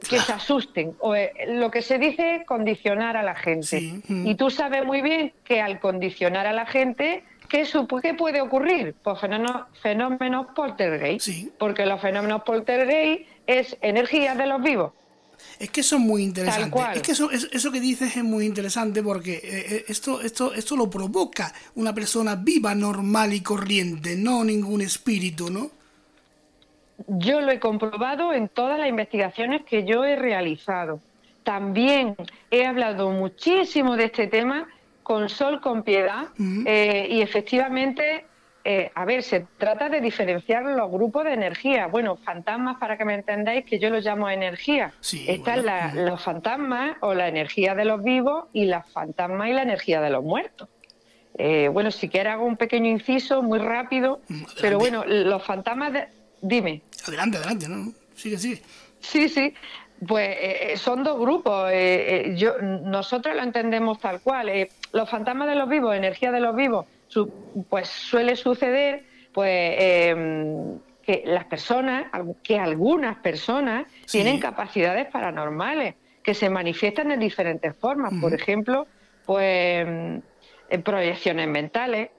Que 0.08 0.18
se 0.18 0.32
asusten. 0.32 0.94
O, 1.00 1.14
eh, 1.16 1.32
lo 1.48 1.70
que 1.70 1.80
se 1.80 1.98
dice 1.98 2.36
es 2.36 2.46
condicionar 2.46 3.16
a 3.16 3.22
la 3.22 3.34
gente. 3.34 4.02
Y 4.08 4.34
tú 4.34 4.50
sabes 4.50 4.84
muy 4.84 5.00
bien 5.00 5.32
que 5.42 5.62
al 5.62 5.80
condicionar 5.80 6.46
a 6.46 6.52
la 6.52 6.66
gente, 6.66 7.24
¿qué, 7.48 7.66
¿qué 8.02 8.14
puede 8.14 8.40
ocurrir? 8.40 8.94
Pues 9.02 9.20
fenómenos, 9.20 9.66
fenómenos 9.82 10.46
poltergeist. 10.54 11.28
Porque 11.58 11.86
los 11.86 12.00
fenómenos 12.00 12.42
poltergeist 12.42 13.28
es 13.46 13.76
energía 13.80 14.34
de 14.34 14.46
los 14.46 14.62
vivos. 14.62 14.92
Es 15.58 15.70
que 15.70 15.80
eso 15.80 15.96
es 15.96 16.02
muy 16.02 16.22
interesante. 16.22 16.78
Es 16.94 17.02
que 17.02 17.12
eso, 17.12 17.30
eso 17.30 17.72
que 17.72 17.80
dices 17.80 18.16
es 18.16 18.24
muy 18.24 18.44
interesante 18.44 19.02
porque 19.02 19.34
eh, 19.34 19.40
eh, 19.44 19.84
esto, 19.88 20.20
esto, 20.20 20.52
esto 20.52 20.76
lo 20.76 20.90
provoca 20.90 21.52
una 21.74 21.94
persona 21.94 22.36
viva, 22.36 22.74
normal 22.74 23.32
y 23.32 23.40
corriente, 23.40 24.16
no 24.16 24.44
ningún 24.44 24.82
espíritu, 24.82 25.50
¿no? 25.50 25.70
Yo 27.08 27.40
lo 27.40 27.52
he 27.52 27.60
comprobado 27.60 28.32
en 28.32 28.48
todas 28.48 28.78
las 28.78 28.88
investigaciones 28.88 29.62
que 29.64 29.84
yo 29.84 30.04
he 30.04 30.16
realizado. 30.16 31.00
También 31.42 32.16
he 32.50 32.66
hablado 32.66 33.10
muchísimo 33.10 33.96
de 33.96 34.04
este 34.04 34.26
tema 34.26 34.66
con 35.06 35.28
Sol 35.28 35.60
con 35.60 35.84
Piedad 35.84 36.30
eh, 36.66 37.06
y 37.08 37.22
efectivamente 37.22 38.24
eh, 38.64 38.90
a 38.92 39.04
ver, 39.04 39.22
se 39.22 39.46
trata 39.56 39.88
de 39.88 40.00
diferenciar 40.00 40.64
los 40.64 40.90
grupos 40.90 41.22
de 41.22 41.34
energía. 41.34 41.86
Bueno, 41.86 42.16
fantasmas, 42.16 42.78
para 42.78 42.98
que 42.98 43.04
me 43.04 43.14
entendáis, 43.14 43.64
que 43.64 43.78
yo 43.78 43.88
los 43.88 44.04
llamo 44.04 44.28
energía. 44.28 44.92
Están 45.28 45.64
los 45.94 46.20
fantasmas 46.20 46.96
o 47.02 47.14
la 47.14 47.28
energía 47.28 47.76
de 47.76 47.84
los 47.84 48.02
vivos 48.02 48.46
y 48.52 48.64
las 48.64 48.90
fantasmas 48.90 49.48
y 49.50 49.52
la 49.52 49.62
energía 49.62 50.00
de 50.00 50.10
los 50.10 50.24
muertos. 50.24 50.68
Eh, 51.38 51.68
bueno, 51.72 51.92
si 51.92 52.08
quieres 52.08 52.32
hago 52.32 52.44
un 52.44 52.56
pequeño 52.56 52.90
inciso 52.90 53.40
muy 53.40 53.60
rápido, 53.60 54.20
mm, 54.26 54.42
pero 54.60 54.80
bueno, 54.80 55.04
los 55.06 55.44
fantasmas, 55.44 55.92
de... 55.92 56.08
dime. 56.40 56.82
Adelante, 57.06 57.36
adelante, 57.36 57.68
¿no? 57.68 57.92
Sigue, 58.16 58.36
sigue. 58.36 58.62
Sí, 58.98 59.28
sí. 59.28 59.54
Pues 60.06 60.36
eh, 60.40 60.76
son 60.76 61.04
dos 61.04 61.18
grupos. 61.18 61.70
yo, 62.34 62.58
nosotros 62.60 63.34
lo 63.34 63.42
entendemos 63.42 63.98
tal 63.98 64.20
cual. 64.20 64.50
los 64.92 65.08
fantasmas 65.08 65.48
de 65.48 65.54
los 65.54 65.68
vivos, 65.68 65.94
energía 65.94 66.32
de 66.32 66.40
los 66.40 66.54
vivos, 66.54 66.86
pues 67.68 67.88
suele 67.88 68.36
suceder 68.36 69.04
pues 69.32 69.76
em, 69.78 70.78
que 71.02 71.22
las 71.26 71.44
personas, 71.44 72.06
que 72.42 72.58
algunas 72.58 73.18
personas 73.18 73.86
tienen 74.10 74.40
capacidades 74.40 75.06
paranormales 75.06 75.94
que 76.22 76.34
se 76.34 76.50
manifiestan 76.50 77.12
en 77.12 77.20
diferentes 77.20 77.76
formas. 77.76 78.12
Por 78.20 78.34
ejemplo, 78.34 78.88
pues 79.24 79.86
en 80.68 80.82
proyecciones 80.82 81.48
mentales. 81.48 82.10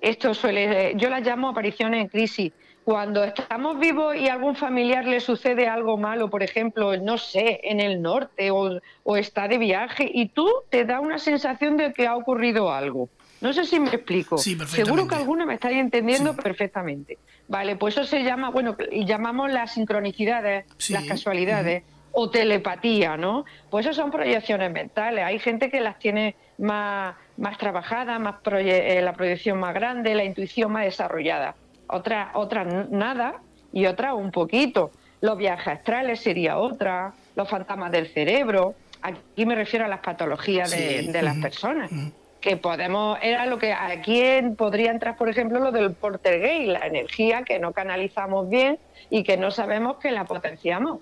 Esto 0.00 0.32
suele, 0.34 0.94
yo 0.96 1.10
las 1.10 1.26
llamo 1.26 1.48
apariciones 1.48 2.02
en 2.02 2.08
crisis. 2.08 2.52
Cuando 2.90 3.22
estamos 3.22 3.78
vivos 3.78 4.16
y 4.16 4.26
a 4.26 4.32
algún 4.32 4.56
familiar 4.56 5.06
le 5.06 5.20
sucede 5.20 5.68
algo 5.68 5.96
malo, 5.96 6.28
por 6.28 6.42
ejemplo, 6.42 6.96
no 6.96 7.18
sé, 7.18 7.60
en 7.62 7.78
el 7.78 8.02
norte 8.02 8.50
o, 8.50 8.80
o 9.04 9.16
está 9.16 9.46
de 9.46 9.58
viaje 9.58 10.10
y 10.12 10.30
tú 10.30 10.50
te 10.70 10.84
da 10.84 10.98
una 10.98 11.18
sensación 11.18 11.76
de 11.76 11.92
que 11.92 12.08
ha 12.08 12.16
ocurrido 12.16 12.72
algo 12.72 13.08
no 13.40 13.52
sé 13.54 13.64
si 13.64 13.80
me 13.80 13.88
explico. 13.88 14.36
Seguro 14.36 15.08
que 15.08 15.14
alguno 15.14 15.46
me 15.46 15.54
estáis 15.54 15.78
entendiendo 15.78 16.36
perfectamente. 16.36 17.16
Vale, 17.48 17.76
pues 17.76 17.96
eso 17.96 18.04
se 18.04 18.22
llama, 18.22 18.50
bueno, 18.50 18.76
llamamos 18.92 19.50
las 19.50 19.72
sincronicidades, 19.72 20.66
las 20.90 21.04
casualidades, 21.04 21.84
o 22.12 22.28
telepatía, 22.28 23.16
¿no? 23.16 23.46
Pues 23.70 23.86
eso 23.86 23.94
son 23.94 24.10
proyecciones 24.10 24.70
mentales. 24.70 25.24
Hay 25.24 25.38
gente 25.38 25.70
que 25.70 25.80
las 25.80 25.98
tiene 25.98 26.34
más, 26.58 27.14
más 27.38 27.56
trabajadas, 27.56 28.20
más 28.20 28.34
eh, 28.52 29.00
la 29.02 29.14
proyección 29.14 29.58
más 29.58 29.72
grande, 29.72 30.14
la 30.14 30.24
intuición 30.24 30.70
más 30.72 30.84
desarrollada. 30.84 31.54
Otras 31.92 32.28
otra 32.34 32.64
nada 32.64 33.40
y 33.72 33.86
otra 33.86 34.14
un 34.14 34.30
poquito. 34.30 34.90
Los 35.20 35.36
viajes 35.36 35.68
astrales 35.68 36.20
sería 36.20 36.58
otra, 36.58 37.12
los 37.36 37.48
fantasmas 37.48 37.92
del 37.92 38.08
cerebro. 38.08 38.74
Aquí 39.02 39.46
me 39.46 39.54
refiero 39.54 39.84
a 39.84 39.88
las 39.88 40.00
patologías 40.00 40.70
de, 40.70 41.22
las 41.22 41.36
personas 41.38 41.90
que 42.40 42.56
podemos, 42.56 43.18
era 43.22 43.46
lo 43.46 43.58
que 43.58 43.72
aquí 43.72 44.22
podría 44.56 44.90
entrar, 44.90 45.16
por 45.16 45.28
ejemplo, 45.28 45.60
lo 45.60 45.72
del 45.72 45.94
gay, 46.22 46.66
la 46.66 46.86
energía 46.86 47.42
que 47.42 47.58
no 47.58 47.72
canalizamos 47.72 48.48
bien 48.48 48.78
y 49.10 49.22
que 49.22 49.36
no 49.36 49.50
sabemos 49.50 49.98
que 49.98 50.10
la 50.10 50.24
potenciamos. 50.24 51.00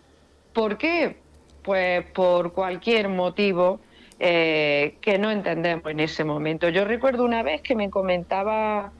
¿Por 0.52 0.78
qué? 0.78 1.16
Pues 1.62 2.04
por 2.10 2.52
cualquier 2.52 3.08
motivo 3.08 3.78
eh, 4.18 4.96
que 5.00 5.18
no 5.18 5.30
entendemos 5.30 5.86
en 5.86 6.00
ese 6.00 6.24
momento. 6.24 6.68
Yo 6.70 6.84
recuerdo 6.84 7.24
una 7.24 7.42
vez 7.42 7.62
que 7.62 7.76
me 7.76 7.88
comentaba 7.88 8.90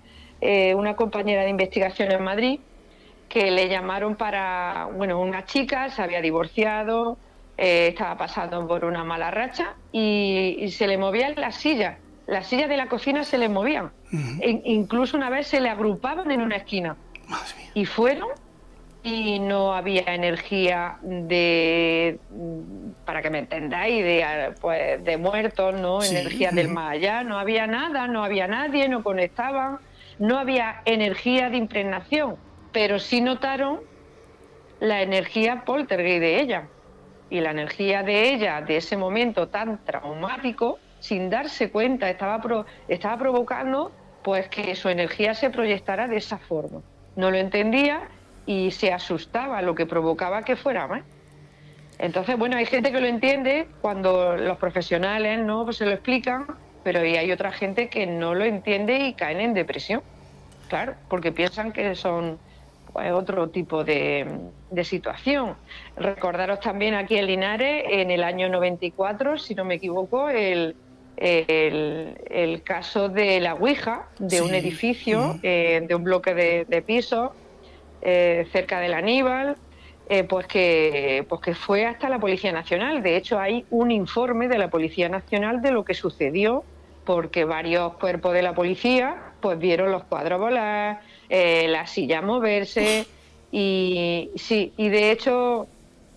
eh, 0.41 0.75
una 0.75 0.97
compañera 0.97 1.43
de 1.43 1.51
investigación 1.51 2.13
en 2.13 2.23
Madrid 2.23 2.61
que 3.29 3.51
le 3.51 3.69
llamaron 3.69 4.17
para, 4.17 4.89
bueno, 4.95 5.21
una 5.21 5.45
chica 5.45 5.91
se 5.91 6.03
había 6.03 6.21
divorciado, 6.21 7.19
eh, 7.57 7.89
estaba 7.89 8.17
pasando 8.17 8.67
por 8.67 8.85
una 8.85 9.05
mala 9.05 9.31
racha 9.31 9.75
y, 9.93 10.57
y 10.59 10.71
se 10.71 10.87
le 10.87 10.97
movía 10.97 11.29
en 11.29 11.41
la 11.41 11.53
silla 11.53 11.99
las 12.29 12.47
sillas 12.47 12.69
de 12.69 12.77
la 12.77 12.89
cocina 12.89 13.25
se 13.25 13.39
le 13.39 13.49
movían. 13.49 13.91
E 14.41 14.61
incluso 14.65 15.17
una 15.17 15.31
vez 15.31 15.47
se 15.47 15.61
le 15.61 15.71
agrupaban 15.71 16.31
en 16.31 16.43
una 16.43 16.57
esquina. 16.57 16.95
Y 17.73 17.87
fueron 17.87 18.29
y 19.03 19.39
no 19.39 19.73
había 19.73 20.03
energía 20.15 20.99
de, 21.03 22.19
para 23.07 23.23
que 23.23 23.31
me 23.31 23.39
entendáis, 23.39 24.05
de, 24.05 24.55
pues, 24.61 25.03
de 25.03 25.17
muertos, 25.17 25.75
¿no? 25.81 26.03
Energía 26.03 26.51
del 26.51 26.69
más 26.69 26.93
allá, 26.93 27.25
no 27.25 27.39
había 27.39 27.67
nada, 27.67 28.07
no 28.07 28.23
había 28.23 28.47
nadie, 28.47 28.91
no 28.91 29.03
conectaban, 29.03 29.79
no 30.19 30.39
había 30.39 30.83
energía 30.85 31.51
de 31.51 31.57
impregnación, 31.57 32.37
pero 32.73 32.99
sí 32.99 33.21
notaron 33.21 33.81
la 34.81 35.03
energía 35.03 35.65
poltergeist 35.65 36.21
de 36.21 36.41
ella. 36.41 36.69
Y 37.31 37.41
la 37.41 37.51
energía 37.51 38.03
de 38.03 38.33
ella, 38.33 38.63
de 38.63 38.79
ese 38.79 38.97
momento 38.97 39.49
tan 39.49 39.85
traumático, 39.85 40.79
sin 41.01 41.29
darse 41.31 41.71
cuenta, 41.71 42.09
estaba, 42.09 42.41
estaba 42.89 43.19
provocando 43.19 43.93
pues 44.23 44.49
que 44.49 44.75
su 44.75 44.89
energía 44.89 45.35
se 45.35 45.51
proyectara 45.51 46.09
de 46.09 46.17
esa 46.17 46.39
forma. 46.39 46.81
No 47.17 47.31
lo 47.31 47.37
entendía 47.37 48.09
y 48.47 48.71
se 48.71 48.93
asustaba, 48.93 49.63
lo 49.63 49.75
que 49.75 49.87
provocaba 49.87 50.43
que 50.43 50.57
fuera 50.57 50.87
más. 50.87 51.03
Entonces, 51.99 52.39
bueno, 52.39 52.57
hay 52.57 52.67
gente 52.67 52.93
que 52.93 53.01
lo 53.01 53.07
entiende 53.07 53.69
cuando 53.81 54.37
los 54.37 54.57
profesionales 54.57 55.41
no 55.41 55.65
pues 55.65 55.77
se 55.77 55.85
lo 55.85 55.93
explican, 55.93 56.47
pero 56.85 57.01
hay 57.01 57.31
otra 57.33 57.53
gente 57.53 57.89
que 57.89 58.07
no 58.07 58.35
lo 58.35 58.45
entiende 58.45 58.99
y 58.99 59.15
caen 59.15 59.41
en 59.41 59.55
depresión. 59.55 60.03
Claro, 60.69 60.95
porque 61.09 61.33
piensan 61.33 61.73
que 61.73 61.95
son 61.95 62.39
pues, 62.93 63.13
otro 63.13 63.49
tipo 63.49 63.85
de, 63.85 64.27
de, 64.71 64.85
situación. 64.85 65.55
Recordaros 65.97 66.61
también 66.61 66.95
aquí 66.95 67.17
en 67.17 67.27
Linares, 67.27 67.85
en 67.89 68.11
el 68.11 68.23
año 68.23 68.49
94, 68.49 69.39
si 69.39 69.55
no 69.55 69.65
me 69.65 69.77
equivoco, 69.77 70.29
el, 70.29 70.77
el, 71.17 72.63
caso 72.65 73.09
de 73.09 73.41
la 73.41 73.55
Ouija, 73.55 74.09
de 74.19 74.43
un 74.43 74.55
edificio, 74.55 75.39
eh, 75.43 75.85
de 75.87 75.95
un 75.95 76.05
bloque 76.05 76.35
de, 76.35 76.65
de 76.67 76.83
pisos 76.83 77.31
eh, 78.01 78.47
cerca 78.53 78.79
del 78.79 78.95
Aníbal, 78.95 79.57
eh, 80.09 80.25
pues, 80.25 80.47
que, 80.47 81.25
pues 81.29 81.41
que 81.41 81.55
fue 81.55 81.87
hasta 81.87 82.09
la 82.09 82.19
Policía 82.19 82.53
Nacional. 82.53 83.03
De 83.03 83.17
hecho, 83.17 83.39
hay 83.39 83.65
un 83.71 83.91
informe 83.91 84.49
de 84.49 84.59
la 84.59 84.71
Policía 84.71 85.09
Nacional 85.09 85.63
de 85.63 85.71
lo 85.71 85.85
que 85.85 85.95
sucedió, 85.95 86.65
porque 87.05 87.45
varios 87.45 87.95
cuerpos 87.95 88.35
de 88.35 88.43
la 88.43 88.55
policía 88.55 89.33
pues 89.41 89.59
vieron 89.59 89.91
los 89.91 90.05
cuadros 90.05 90.39
volar, 90.39 91.01
la 91.31 91.87
silla 91.87 92.21
moverse, 92.21 93.07
y 93.51 94.31
sí, 94.37 94.73
y 94.77 94.89
de 94.91 95.11
hecho 95.11 95.69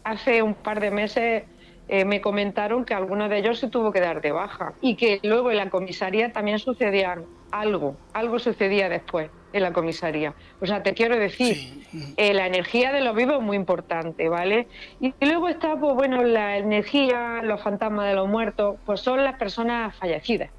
hace 0.03 0.41
un 0.41 0.53
par 0.53 0.79
de 0.79 0.91
meses 0.91 1.43
eh, 1.87 2.05
me 2.05 2.21
comentaron 2.21 2.85
que 2.85 2.93
alguno 2.93 3.29
de 3.29 3.37
ellos 3.37 3.59
se 3.59 3.69
tuvo 3.69 3.91
que 3.91 3.99
dar 3.99 4.21
de 4.21 4.31
baja 4.31 4.73
y 4.81 4.95
que 4.95 5.19
luego 5.23 5.51
en 5.51 5.57
la 5.57 5.69
comisaría 5.69 6.31
también 6.31 6.59
sucedía 6.59 7.17
algo, 7.51 7.95
algo 8.13 8.39
sucedía 8.39 8.89
después. 8.89 9.29
En 9.53 9.63
la 9.63 9.73
comisaría. 9.73 10.33
O 10.59 10.65
sea, 10.65 10.83
te 10.83 10.93
quiero 10.93 11.17
decir, 11.17 11.85
eh, 12.17 12.33
la 12.33 12.47
energía 12.47 12.91
de 12.91 13.01
los 13.01 13.15
vivos 13.15 13.37
es 13.37 13.41
muy 13.41 13.57
importante, 13.57 14.29
¿vale? 14.29 14.67
Y, 14.99 15.13
luego 15.21 15.49
está, 15.49 15.75
pues 15.77 15.95
bueno, 15.95 16.23
la 16.23 16.57
energía, 16.57 17.41
los 17.43 17.61
fantasmas 17.61 18.07
de 18.07 18.15
los 18.15 18.27
muertos, 18.27 18.77
pues 18.85 19.01
son 19.01 19.23
las 19.23 19.35
personas 19.37 19.95
fallecidas, 19.95 20.49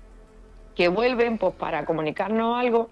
que 0.75 0.89
vuelven 0.89 1.39
pues 1.39 1.55
para 1.55 1.85
comunicarnos 1.85 2.59
algo, 2.59 2.91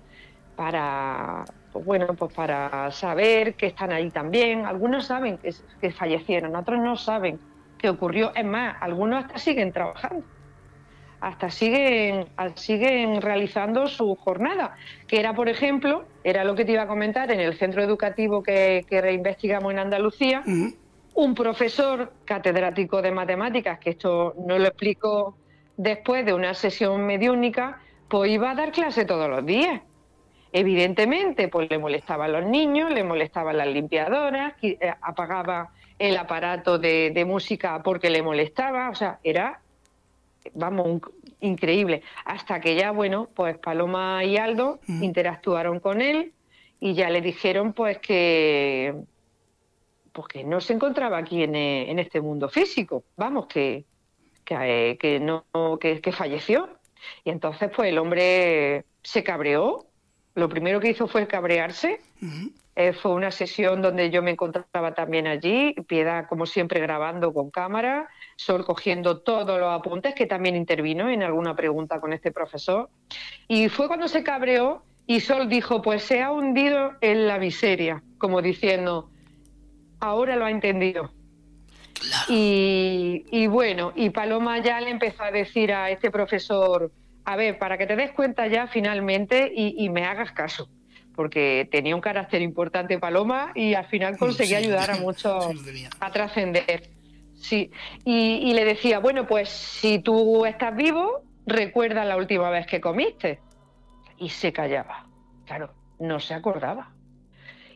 para, 0.56 1.44
pues 1.72 1.84
bueno, 1.84 2.14
pues 2.14 2.32
para 2.32 2.90
saber 2.90 3.54
que 3.54 3.66
están 3.66 3.92
ahí 3.92 4.10
también. 4.10 4.66
Algunos 4.66 5.06
saben 5.06 5.38
que, 5.38 5.54
que 5.80 5.90
fallecieron, 5.90 6.56
otros 6.56 6.80
no 6.80 6.96
saben 6.96 7.38
qué 7.78 7.88
ocurrió. 7.88 8.32
Es 8.34 8.44
más, 8.44 8.76
algunos 8.80 9.24
hasta 9.24 9.38
siguen 9.38 9.72
trabajando 9.72 10.24
hasta 11.20 11.50
siguen, 11.50 12.26
siguen 12.54 13.20
realizando 13.20 13.86
su 13.86 14.14
jornada, 14.16 14.76
que 15.06 15.20
era, 15.20 15.34
por 15.34 15.48
ejemplo, 15.48 16.04
era 16.24 16.44
lo 16.44 16.54
que 16.54 16.64
te 16.64 16.72
iba 16.72 16.82
a 16.82 16.86
comentar, 16.86 17.30
en 17.30 17.40
el 17.40 17.54
centro 17.54 17.82
educativo 17.82 18.42
que, 18.42 18.84
que 18.88 19.00
reinvestigamos 19.00 19.72
en 19.72 19.78
Andalucía, 19.80 20.42
un 21.14 21.34
profesor 21.34 22.12
catedrático 22.24 23.02
de 23.02 23.10
matemáticas, 23.10 23.78
que 23.78 23.90
esto 23.90 24.34
no 24.46 24.58
lo 24.58 24.66
explico 24.66 25.36
después 25.76 26.24
de 26.24 26.32
una 26.32 26.54
sesión 26.54 27.04
mediúnica, 27.04 27.80
pues 28.08 28.30
iba 28.30 28.50
a 28.50 28.54
dar 28.54 28.72
clase 28.72 29.04
todos 29.04 29.28
los 29.28 29.44
días. 29.44 29.82
Evidentemente, 30.52 31.48
pues 31.48 31.70
le 31.70 31.78
molestaban 31.78 32.32
los 32.32 32.44
niños, 32.44 32.90
le 32.92 33.04
molestaban 33.04 33.56
las 33.56 33.68
limpiadoras, 33.68 34.54
eh, 34.62 34.78
apagaba 35.00 35.70
el 35.98 36.16
aparato 36.16 36.78
de, 36.78 37.10
de 37.10 37.24
música 37.24 37.82
porque 37.82 38.10
le 38.10 38.22
molestaba, 38.22 38.90
o 38.90 38.94
sea, 38.94 39.20
era 39.22 39.60
vamos, 40.54 41.00
increíble. 41.40 42.02
Hasta 42.24 42.60
que 42.60 42.74
ya, 42.74 42.90
bueno, 42.90 43.28
pues 43.34 43.58
Paloma 43.58 44.24
y 44.24 44.36
Aldo 44.36 44.80
interactuaron 44.86 45.80
con 45.80 46.00
él 46.00 46.32
y 46.80 46.94
ya 46.94 47.10
le 47.10 47.20
dijeron 47.20 47.72
pues 47.72 47.98
que 47.98 48.94
pues 50.12 50.26
que 50.26 50.44
no 50.44 50.60
se 50.60 50.72
encontraba 50.72 51.18
aquí 51.18 51.42
en, 51.42 51.54
en 51.54 51.98
este 51.98 52.20
mundo 52.20 52.48
físico, 52.48 53.04
vamos, 53.16 53.46
que, 53.46 53.84
que, 54.44 54.98
que 55.00 55.20
no 55.20 55.44
que, 55.80 56.00
que, 56.00 56.12
falleció. 56.12 56.68
Y 57.24 57.30
entonces 57.30 57.70
pues 57.74 57.90
el 57.90 57.98
hombre 57.98 58.84
se 59.02 59.22
cabreó, 59.22 59.86
lo 60.34 60.48
primero 60.48 60.80
que 60.80 60.90
hizo 60.90 61.06
fue 61.06 61.26
cabrearse 61.26 62.00
eh, 62.76 62.92
fue 62.92 63.12
una 63.12 63.30
sesión 63.30 63.82
donde 63.82 64.10
yo 64.10 64.22
me 64.22 64.30
encontraba 64.30 64.94
también 64.94 65.26
allí, 65.26 65.74
Piedad 65.86 66.26
como 66.28 66.46
siempre 66.46 66.80
grabando 66.80 67.32
con 67.32 67.50
cámara, 67.50 68.08
Sol 68.36 68.64
cogiendo 68.64 69.20
todos 69.20 69.58
los 69.58 69.72
apuntes, 69.72 70.14
que 70.14 70.26
también 70.26 70.56
intervino 70.56 71.08
en 71.08 71.22
alguna 71.22 71.56
pregunta 71.56 72.00
con 72.00 72.12
este 72.12 72.30
profesor. 72.30 72.88
Y 73.48 73.68
fue 73.68 73.88
cuando 73.88 74.08
se 74.08 74.22
cabreó 74.22 74.82
y 75.06 75.20
Sol 75.20 75.48
dijo, 75.48 75.82
pues 75.82 76.04
se 76.04 76.22
ha 76.22 76.30
hundido 76.30 76.92
en 77.00 77.26
la 77.26 77.38
miseria, 77.38 78.02
como 78.18 78.40
diciendo, 78.40 79.10
ahora 79.98 80.36
lo 80.36 80.44
ha 80.44 80.50
entendido. 80.50 81.12
Y, 82.28 83.26
y, 83.30 83.46
bueno, 83.46 83.92
y 83.94 84.08
Paloma 84.08 84.58
ya 84.58 84.80
le 84.80 84.88
empezó 84.88 85.24
a 85.24 85.30
decir 85.30 85.72
a 85.72 85.90
este 85.90 86.10
profesor, 86.10 86.90
a 87.24 87.36
ver, 87.36 87.58
para 87.58 87.76
que 87.76 87.86
te 87.86 87.96
des 87.96 88.12
cuenta 88.12 88.46
ya 88.46 88.68
finalmente 88.68 89.52
y, 89.54 89.84
y 89.84 89.90
me 89.90 90.06
hagas 90.06 90.32
caso 90.32 90.70
porque 91.20 91.68
tenía 91.70 91.94
un 91.94 92.00
carácter 92.00 92.40
importante 92.40 92.98
Paloma 92.98 93.52
y 93.54 93.74
al 93.74 93.84
final 93.84 94.16
conseguía 94.18 94.56
ayudar 94.56 94.90
a 94.90 94.96
muchos 94.96 95.54
a 96.00 96.10
trascender. 96.10 96.88
Sí, 97.34 97.70
y, 98.06 98.54
le 98.54 98.64
decía, 98.64 99.00
bueno, 99.00 99.26
pues 99.26 99.50
si 99.50 99.98
tú 99.98 100.46
estás 100.46 100.74
vivo, 100.74 101.22
recuerda 101.44 102.06
la 102.06 102.16
última 102.16 102.48
vez 102.48 102.66
que 102.66 102.80
comiste. 102.80 103.38
Y 104.16 104.30
se 104.30 104.50
callaba. 104.50 105.08
Claro, 105.44 105.74
no 105.98 106.20
se 106.20 106.32
acordaba. 106.32 106.90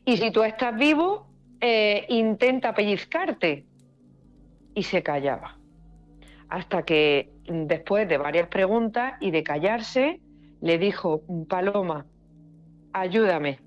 Y 0.06 0.16
si 0.16 0.30
tú 0.30 0.42
estás 0.42 0.74
vivo, 0.74 1.26
eh, 1.60 2.06
intenta 2.08 2.72
pellizcarte. 2.72 3.66
Y 4.74 4.84
se 4.84 5.02
callaba. 5.02 5.58
Hasta 6.48 6.82
que 6.82 7.28
después 7.46 8.08
de 8.08 8.16
varias 8.16 8.48
preguntas 8.48 9.16
y 9.20 9.30
de 9.32 9.42
callarse, 9.42 10.20
le 10.62 10.78
dijo, 10.78 11.20
Paloma, 11.46 12.06
ayúdame. 12.94 13.58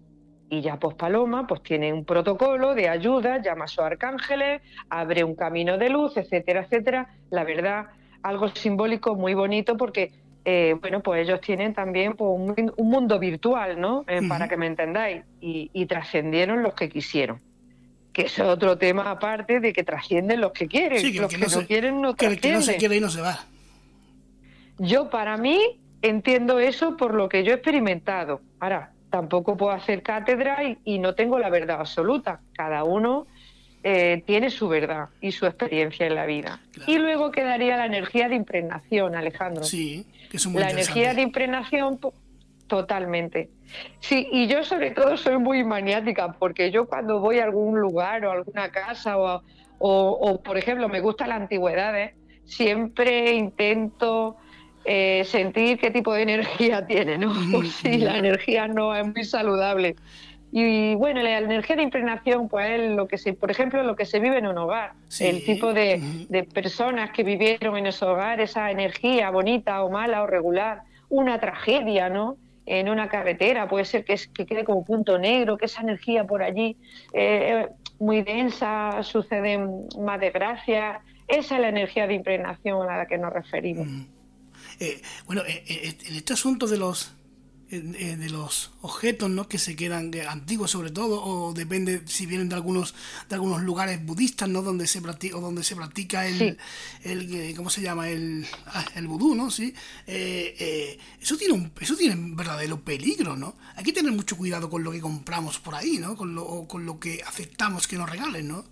Y 0.50 0.62
ya 0.62 0.78
pues 0.78 0.96
Paloma 0.96 1.46
pues 1.46 1.62
tiene 1.62 1.94
un 1.94 2.06
protocolo 2.06 2.74
de 2.74 2.88
ayuda, 2.88 3.42
llama 3.42 3.66
a 3.66 3.68
sus 3.68 3.80
arcángeles, 3.80 4.62
abre 4.90 5.24
un 5.24 5.36
camino 5.36 5.78
de 5.78 5.90
luz, 5.90 6.16
etcétera, 6.16 6.62
etcétera. 6.62 7.10
La 7.30 7.44
verdad, 7.44 7.88
algo 8.24 8.48
simbólico 8.50 9.16
muy 9.16 9.34
bonito 9.34 9.76
porque, 9.76 10.14
eh, 10.46 10.76
bueno, 10.80 11.02
pues 11.02 11.28
ellos 11.28 11.42
tienen 11.42 11.74
también 11.74 12.16
pues, 12.16 12.30
un, 12.32 12.74
mundo 12.78 13.20
virtual, 13.20 13.80
¿no? 13.80 14.06
Eh, 14.08 14.22
para 14.28 14.48
que 14.48 14.56
me 14.56 14.68
entendáis. 14.68 15.24
Y, 15.42 15.86
trascendieron 15.86 16.64
los 16.64 16.74
que 16.74 16.88
quisieron. 16.88 17.42
Que 18.14 18.24
es 18.24 18.40
otro 18.40 18.78
tema 18.78 19.12
aparte 19.12 19.60
de 19.60 19.74
que 19.74 19.84
trascienden 19.84 20.40
los 20.40 20.54
que 20.54 20.68
quieren. 20.68 21.04
los 21.18 21.30
que, 21.30 21.38
no, 21.38 21.68
quieren 21.68 22.02
no 22.02 22.16
que 22.16 22.38
que 22.38 22.54
no 22.54 22.62
se 22.62 22.78
quiere 22.78 22.96
y 22.96 23.02
no 23.02 23.10
se 23.10 23.20
va. 23.20 23.46
Yo 24.80 25.10
para 25.10 25.36
mí 25.38 25.60
entiendo 26.02 26.60
eso 26.60 26.96
por 26.96 27.14
lo 27.14 27.28
que 27.28 27.44
yo 27.44 27.52
he 27.52 27.56
experimentado. 27.56 28.42
Ahora, 28.60 28.92
tampoco 29.18 29.58
puedo 29.58 29.72
hacer 29.72 30.04
cátedra 30.04 30.60
y, 30.86 31.00
no 31.00 31.16
tengo 31.16 31.40
la 31.40 31.50
verdad 31.50 31.80
absoluta. 31.80 32.40
Cada 32.54 32.84
uno 32.84 33.26
eh, 33.82 34.22
tiene 34.28 34.52
su 34.52 34.68
verdad 34.68 35.10
y 35.22 35.32
su 35.32 35.48
experiencia 35.48 36.06
en 36.06 36.14
la 36.14 36.28
vida. 36.28 36.60
Y 36.86 37.00
luego 37.00 37.32
quedaría 37.32 37.78
la 37.78 37.88
energía 37.88 38.30
de 38.30 38.36
impregnación, 38.36 39.16
Alejandro. 39.16 39.64
Sí, 39.64 40.06
que 40.30 40.38
es 40.38 40.46
muy 40.46 40.62
La 40.62 40.70
energía 40.70 41.16
de 41.16 41.24
impregnación, 41.24 42.00
totalmente. 42.68 43.50
Sí, 44.00 44.28
y 44.32 44.46
yo 44.46 44.64
sobre 44.64 44.92
todo 44.92 45.18
soy 45.18 45.40
muy 45.40 45.64
maniática, 45.64 46.34
porque 46.34 46.70
yo 46.70 46.86
cuando 46.86 47.20
voy 47.20 47.40
a 47.40 47.46
algún 47.46 47.80
lugar 47.80 48.24
o 48.24 48.30
a 48.30 48.34
alguna 48.36 48.70
casa 48.70 49.18
o, 49.18 49.42
o 49.80 50.44
por 50.44 50.60
ejemplo, 50.60 50.88
me 50.90 51.00
gustan 51.00 51.30
las 51.30 51.42
antigüedades, 51.42 52.14
siempre 52.46 53.34
intento 53.34 54.38
eh, 54.90 55.24
sentir 55.26 55.78
qué 55.80 55.92
tipo 55.92 56.14
de 56.14 56.22
energía 56.22 56.86
tiene, 56.88 57.18
¿no? 57.18 57.34
Pues 57.52 57.74
si 57.74 57.98
la 57.98 58.18
energía 58.18 58.68
no 58.68 58.96
es 58.96 59.06
muy 59.06 59.26
saludable. 59.26 59.96
Y 60.50 60.96
bueno, 60.96 61.22
la 61.22 61.40
energía 61.40 61.76
de 61.76 61.84
impregnación, 61.84 62.48
pues 62.48 62.80
es 62.80 62.92
lo 62.92 63.06
que 63.10 63.18
se, 63.18 63.34
por 63.34 63.52
ejemplo, 63.52 63.84
lo 63.84 63.98
que 63.98 64.06
se 64.06 64.22
vive 64.22 64.38
en 64.38 64.48
un 64.48 64.58
hogar. 64.58 64.94
El 65.20 65.44
tipo 65.44 65.74
de, 65.74 66.48
personas 66.54 67.12
que 67.12 67.24
vivieron 67.24 67.76
en 67.78 67.88
ese 67.88 68.06
hogar, 68.06 68.40
esa 68.40 68.72
energía 68.72 69.30
bonita 69.30 69.84
o 69.84 69.90
mala 69.90 70.24
o 70.24 70.28
regular, 70.28 70.84
una 71.10 71.38
tragedia, 71.42 72.08
¿no? 72.08 72.38
En 72.66 72.88
una 72.88 73.10
carretera, 73.10 73.68
puede 73.68 73.84
ser 73.84 74.06
que, 74.06 74.16
que 74.34 74.46
quede 74.46 74.64
como 74.64 74.86
punto 74.86 75.20
negro, 75.20 75.58
que 75.58 75.66
esa 75.66 75.82
energía 75.82 76.24
por 76.24 76.42
allí 76.42 76.78
eh, 77.14 77.68
muy 78.00 78.22
densa, 78.22 79.04
suceden 79.04 79.88
más 80.00 80.20
desgracias. 80.22 81.02
Esa 81.28 81.56
es 81.56 81.62
la 81.62 81.70
energía 81.70 82.08
de 82.08 82.14
impregnación 82.14 82.90
a 82.90 82.98
la 82.98 83.06
que 83.06 83.18
nos 83.18 83.34
referimos. 83.34 84.08
Eh, 84.80 85.02
bueno, 85.26 85.42
eh, 85.48 85.64
eh, 85.68 85.98
en 86.06 86.16
este 86.16 86.34
asunto 86.34 86.68
de 86.68 86.78
los 86.78 87.14
de 87.70 88.30
los 88.30 88.72
objetos 88.80 89.30
¿no? 89.30 89.50
que 89.50 89.58
se 89.58 89.76
quedan 89.76 90.10
antiguos 90.30 90.72
sobre 90.72 90.90
todo 90.90 91.22
o 91.22 91.54
depende 91.54 92.02
si 92.06 92.26
vienen 92.26 92.48
de 92.48 92.56
algunos 92.56 92.96
de 93.28 93.36
algunos 93.36 93.62
lugares 93.62 94.06
budistas 94.06 94.48
no 94.48 94.62
donde 94.62 94.88
se 94.88 95.02
practica 95.02 95.36
o 95.36 95.42
donde 95.42 95.66
se 95.66 95.76
practica 95.76 96.26
el, 96.28 96.58
el 97.04 97.54
cómo 97.58 97.70
se 97.70 97.82
llama 97.82 98.08
el 98.08 98.46
ah, 98.68 98.86
el 98.96 99.08
vudú 99.08 99.36
no 99.36 99.52
sí. 99.52 99.74
Eso 100.08 101.36
tiene 101.38 101.56
un 101.56 101.74
eso 101.82 101.98
tiene 101.98 102.16
un 102.16 102.38
verdadero 102.38 102.80
peligro 102.80 103.36
no 103.36 103.58
hay 103.76 103.84
que 103.84 103.92
tener 103.92 104.14
mucho 104.14 104.38
cuidado 104.38 104.70
con 104.70 104.86
lo 104.86 104.94
que 104.94 105.02
compramos 105.02 105.60
por 105.60 105.76
ahí 105.76 105.98
no 105.98 106.16
con 106.16 106.36
lo 106.36 106.70
con 106.70 106.86
lo 106.86 107.02
que 107.02 107.22
aceptamos 107.28 107.86
que 107.86 107.98
nos 107.98 108.10
regalen 108.10 108.48
no 108.48 108.64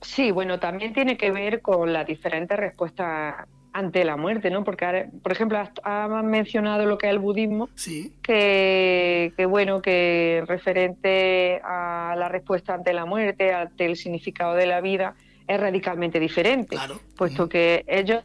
sí 0.00 0.32
bueno 0.32 0.58
también 0.58 0.92
tiene 0.92 1.16
que 1.16 1.30
ver 1.30 1.62
con 1.62 1.92
las 1.92 2.04
diferentes 2.04 2.58
respuestas 2.58 3.46
ante 3.72 4.04
la 4.04 4.16
muerte, 4.16 4.50
¿no? 4.50 4.64
Porque, 4.64 5.08
por 5.22 5.32
ejemplo, 5.32 5.58
has, 5.58 6.24
mencionado 6.24 6.86
lo 6.86 6.98
que 6.98 7.06
es 7.06 7.12
el 7.12 7.18
budismo, 7.18 7.68
sí. 7.74 8.12
que, 8.22 9.32
bueno, 9.48 9.80
que 9.80 10.44
referente 10.46 11.60
a 11.64 12.14
la 12.18 12.28
respuesta 12.28 12.74
ante 12.74 12.92
la 12.92 13.06
muerte, 13.06 13.52
ante 13.52 13.86
el 13.86 13.96
significado 13.96 14.54
de 14.54 14.66
la 14.66 14.80
vida, 14.80 15.14
es 15.46 15.58
radicalmente 15.58 16.20
diferente, 16.20 16.76
puesto 17.16 17.48
que 17.48 17.84
ellos, 17.86 18.22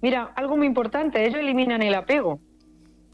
mira, 0.00 0.32
algo 0.34 0.56
muy 0.56 0.66
importante, 0.66 1.24
ellos 1.24 1.40
eliminan 1.40 1.82
el 1.82 1.94
apego, 1.94 2.40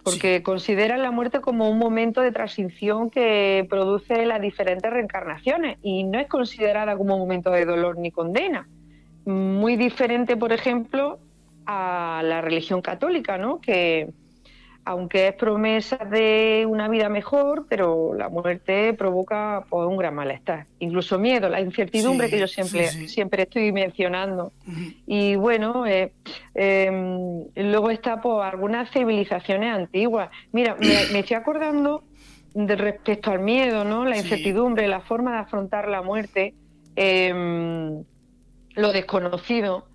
porque 0.02 0.42
consideran 0.42 1.02
la 1.02 1.10
muerte 1.10 1.40
como 1.40 1.68
un 1.68 1.78
momento 1.78 2.20
de 2.20 2.30
transición 2.30 3.10
que 3.10 3.66
produce 3.68 4.24
las 4.24 4.40
diferentes 4.40 4.90
reencarnaciones 4.90 5.78
y 5.82 6.04
no 6.04 6.20
es 6.20 6.28
considerada 6.28 6.96
como 6.96 7.14
un 7.16 7.20
momento 7.22 7.50
de 7.50 7.64
dolor 7.64 7.98
ni 7.98 8.12
condena. 8.12 8.68
Muy 9.24 9.74
diferente, 9.74 10.36
por 10.36 10.52
ejemplo, 10.52 11.18
a 11.66 12.22
la 12.24 12.40
religión 12.40 12.80
católica, 12.80 13.38
¿no? 13.38 13.60
Que 13.60 14.10
aunque 14.86 15.26
es 15.26 15.34
promesa 15.34 15.96
de 15.96 16.64
una 16.68 16.88
vida 16.88 17.08
mejor, 17.08 17.66
pero 17.68 18.14
la 18.14 18.28
muerte 18.28 18.94
provoca 18.94 19.64
pues, 19.68 19.84
un 19.84 19.96
gran 19.96 20.14
malestar, 20.14 20.66
incluso 20.78 21.18
miedo, 21.18 21.48
la 21.48 21.60
incertidumbre 21.60 22.30
que 22.30 22.38
yo 22.38 22.46
siempre, 22.46 22.86
siempre 23.08 23.42
estoy 23.42 23.72
mencionando. 23.72 24.52
Y 25.04 25.34
bueno, 25.34 25.86
eh, 25.86 26.12
em, 26.54 27.46
luego 27.56 27.90
está 27.90 28.20
por 28.20 28.36
pues, 28.36 28.52
algunas 28.52 28.88
civilizaciones 28.92 29.74
antiguas. 29.74 30.30
Mira, 30.52 30.76
me, 31.12 31.18
estoy 31.18 31.36
acordando 31.36 32.04
de 32.54 32.76
respecto 32.76 33.32
al 33.32 33.40
miedo, 33.40 33.82
¿no? 33.82 34.04
La 34.04 34.16
incertidumbre, 34.16 34.86
la 34.86 35.00
forma 35.00 35.32
de 35.32 35.38
afrontar 35.38 35.88
la 35.88 36.02
muerte, 36.02 36.54
em, 36.94 38.04
lo 38.76 38.92
desconocido. 38.92 39.88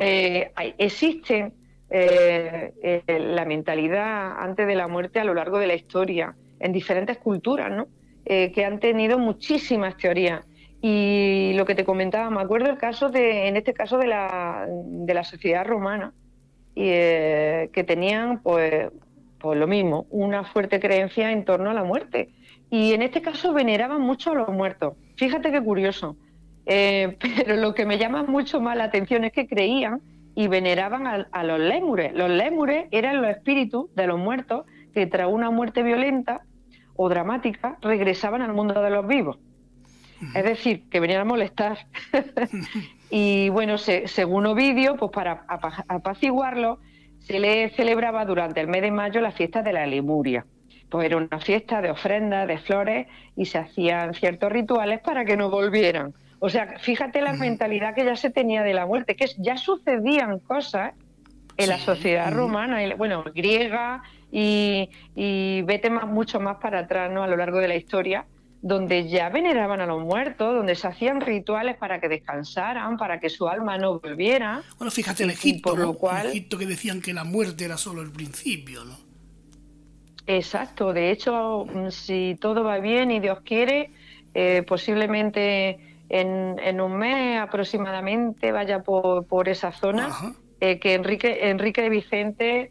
Eh, 0.00 0.50
existe 0.78 1.52
eh, 1.90 3.02
la 3.06 3.44
mentalidad 3.44 4.38
antes 4.38 4.66
de 4.66 4.74
la 4.74 4.88
muerte 4.88 5.20
a 5.20 5.24
lo 5.24 5.34
largo 5.34 5.58
de 5.58 5.66
la 5.66 5.74
historia, 5.74 6.34
en 6.60 6.72
diferentes 6.72 7.18
culturas, 7.18 7.70
¿no? 7.70 7.88
que 8.24 8.64
han 8.64 8.78
tenido 8.78 9.18
muchísimas 9.18 9.96
teorías. 9.96 10.46
Y 10.80 11.52
lo 11.54 11.64
que 11.64 11.74
te 11.74 11.84
comentaba, 11.84 12.30
me 12.30 12.40
acuerdo 12.40 12.70
el 12.70 12.78
caso 12.78 13.08
de, 13.08 13.48
en 13.48 13.56
este 13.56 13.74
caso 13.74 13.98
de 13.98 14.06
la, 14.06 14.66
de 14.68 15.14
la 15.14 15.24
sociedad 15.24 15.66
romana, 15.66 16.12
y, 16.74 16.84
que 16.84 17.84
tenían 17.86 18.40
pues 18.42 18.90
pues 19.42 19.58
lo 19.58 19.66
mismo, 19.66 20.06
una 20.10 20.44
fuerte 20.44 20.78
creencia 20.78 21.32
en 21.32 21.44
torno 21.44 21.70
a 21.70 21.74
la 21.74 21.82
muerte. 21.82 22.30
Y 22.70 22.94
en 22.94 23.02
este 23.02 23.20
caso 23.20 23.52
veneraban 23.52 24.00
mucho 24.00 24.30
a 24.30 24.34
los 24.34 24.48
muertos. 24.48 24.94
Fíjate 25.16 25.50
qué 25.50 25.60
curioso. 25.60 26.16
Eh, 26.66 27.16
pero 27.36 27.56
lo 27.56 27.74
que 27.74 27.86
me 27.86 27.98
llama 27.98 28.22
mucho 28.22 28.60
más 28.60 28.76
la 28.76 28.84
atención 28.84 29.24
es 29.24 29.32
que 29.32 29.46
creían 29.46 30.00
y 30.34 30.48
veneraban 30.48 31.06
a, 31.06 31.44
los 31.44 31.58
lémures. 31.58 32.14
Los 32.14 32.30
lémures 32.30 32.86
eran 32.90 33.20
los 33.20 33.30
espíritus 33.30 33.94
de 33.94 34.06
los 34.06 34.18
muertos 34.18 34.66
que 34.94 35.06
tras 35.06 35.28
una 35.30 35.50
muerte 35.50 35.82
violenta 35.82 36.42
o 36.96 37.08
dramática 37.08 37.76
regresaban 37.82 38.42
al 38.42 38.54
mundo 38.54 38.80
de 38.82 38.90
los 38.90 39.06
vivos. 39.06 39.38
Es 40.34 40.44
decir, 40.44 40.88
que 40.88 41.00
venían 41.00 41.22
a 41.22 41.24
molestar. 41.24 41.86
y 43.10 43.48
bueno, 43.48 43.76
según 43.76 44.46
Ovidio, 44.46 44.96
pues 44.96 45.10
para 45.10 45.44
apaciguarlo, 45.88 46.78
se 47.18 47.40
le 47.40 47.70
celebraba 47.70 48.24
durante 48.24 48.60
el 48.60 48.68
mes 48.68 48.82
de 48.82 48.90
mayo 48.90 49.20
la 49.20 49.32
fiesta 49.32 49.62
de 49.62 49.72
la 49.72 49.86
Lemuria. 49.86 50.46
Pues 50.88 51.06
era 51.06 51.16
una 51.16 51.40
fiesta 51.40 51.82
de 51.82 51.90
ofrendas, 51.90 52.46
de 52.46 52.58
flores 52.58 53.06
y 53.36 53.46
se 53.46 53.58
hacían 53.58 54.14
ciertos 54.14 54.52
rituales 54.52 55.00
para 55.00 55.24
que 55.24 55.36
no 55.36 55.50
volvieran. 55.50 56.14
O 56.44 56.50
sea, 56.50 56.76
fíjate 56.80 57.20
la 57.20 57.34
mentalidad 57.34 57.94
que 57.94 58.04
ya 58.04 58.16
se 58.16 58.28
tenía 58.28 58.64
de 58.64 58.74
la 58.74 58.84
muerte, 58.84 59.14
que 59.14 59.30
ya 59.38 59.56
sucedían 59.56 60.40
cosas 60.40 60.92
en 61.56 61.68
la 61.68 61.78
sociedad 61.78 62.32
romana, 62.32 62.80
bueno, 62.96 63.22
griega 63.32 64.02
y, 64.32 64.88
vete 65.62 65.88
más, 65.88 66.08
mucho 66.08 66.40
más 66.40 66.56
para 66.56 66.80
atrás 66.80 67.12
¿no? 67.12 67.22
a 67.22 67.28
lo 67.28 67.36
largo 67.36 67.60
de 67.60 67.68
la 67.68 67.76
historia, 67.76 68.26
donde 68.60 69.08
ya 69.08 69.28
veneraban 69.28 69.80
a 69.82 69.86
los 69.86 70.02
muertos, 70.02 70.52
donde 70.52 70.74
se 70.74 70.88
hacían 70.88 71.20
rituales 71.20 71.76
para 71.76 72.00
que 72.00 72.08
descansaran, 72.08 72.96
para 72.96 73.20
que 73.20 73.30
su 73.30 73.46
alma 73.46 73.78
no 73.78 74.00
volviera. 74.00 74.62
Bueno, 74.78 74.90
fíjate 74.90 75.22
en 75.22 75.30
Egipto, 75.30 75.70
por 75.70 75.78
lo 75.78 75.94
cual, 75.94 76.26
Egipto 76.26 76.58
que 76.58 76.66
decían 76.66 77.00
que 77.00 77.14
la 77.14 77.22
muerte 77.22 77.66
era 77.66 77.76
solo 77.76 78.02
el 78.02 78.10
principio, 78.10 78.84
¿no? 78.84 78.96
Exacto, 80.26 80.92
de 80.92 81.12
hecho, 81.12 81.66
mm, 81.72 81.90
si 81.90 82.36
todo 82.40 82.64
va 82.64 82.80
bien 82.80 83.12
y 83.12 83.20
Dios 83.20 83.42
quiere, 83.44 83.92
eh, 84.34 84.64
posiblemente 84.66 85.91
en, 86.12 86.80
un 86.80 86.96
mes 86.96 87.40
aproximadamente 87.40 88.52
vaya 88.52 88.82
por, 88.82 89.48
esa 89.48 89.72
zona, 89.72 90.10
eh, 90.60 90.78
que 90.78 90.94
Enrique, 90.94 91.48
Enrique 91.48 91.88
Vicente 91.88 92.70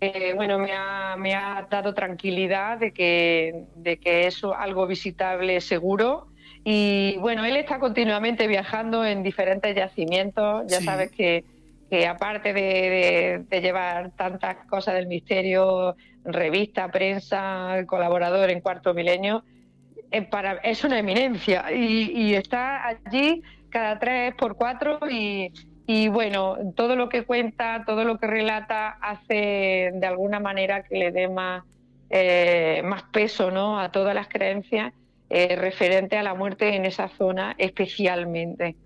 eh, 0.00 0.32
bueno, 0.34 0.58
me 0.58 0.72
ha, 0.72 1.16
me 1.16 1.34
ha, 1.34 1.66
dado 1.70 1.94
tranquilidad 1.94 2.78
de 2.78 2.92
que, 2.92 3.66
de 3.76 3.98
que 3.98 4.26
es 4.26 4.42
algo 4.42 4.86
visitable 4.86 5.60
seguro. 5.60 6.28
Y 6.64 7.16
bueno, 7.18 7.44
él 7.44 7.56
está 7.56 7.78
continuamente 7.78 8.46
viajando 8.48 9.04
en 9.04 9.22
diferentes 9.22 9.74
yacimientos. 9.76 10.64
Ya 10.66 10.80
sabes 10.80 11.10
que, 11.12 11.44
que 11.88 12.06
aparte 12.06 12.52
de, 12.52 13.44
llevar 13.60 14.10
tantas 14.16 14.56
cosas 14.66 14.94
del 14.94 15.06
misterio, 15.06 15.96
revista, 16.24 16.90
prensa, 16.90 17.84
colaborador 17.86 18.50
en 18.50 18.60
Cuarto 18.60 18.94
Milenio, 18.94 19.44
para, 20.30 20.54
es 20.62 20.84
una 20.84 20.98
eminencia 20.98 21.72
y, 21.72 22.10
y 22.12 22.34
está 22.34 22.86
allí 22.86 23.42
cada 23.70 23.98
tres 23.98 24.34
por 24.34 24.56
cuatro 24.56 24.98
y, 25.10 25.52
y 25.90 26.08
bueno, 26.08 26.58
todo 26.76 26.96
lo 26.96 27.08
que 27.08 27.24
cuenta, 27.24 27.82
todo 27.86 28.04
lo 28.04 28.18
que 28.18 28.26
relata 28.26 28.98
hace 29.00 29.90
de 29.94 30.06
alguna 30.06 30.38
manera 30.38 30.82
que 30.82 30.98
le 30.98 31.12
dé 31.12 31.28
más, 31.28 31.64
eh, 32.10 32.82
más 32.84 33.04
peso 33.04 33.50
¿no? 33.50 33.80
a 33.80 33.90
todas 33.90 34.14
las 34.14 34.28
creencias 34.28 34.92
eh, 35.30 35.56
referente 35.56 36.18
a 36.18 36.22
la 36.22 36.34
muerte 36.34 36.76
en 36.76 36.84
esa 36.84 37.08
zona 37.08 37.54
especialmente. 37.56 38.76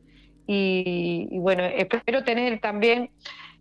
Y, 0.46 1.26
bueno, 1.40 1.64
espero 1.64 2.22
tener 2.22 2.60
también, 2.60 3.10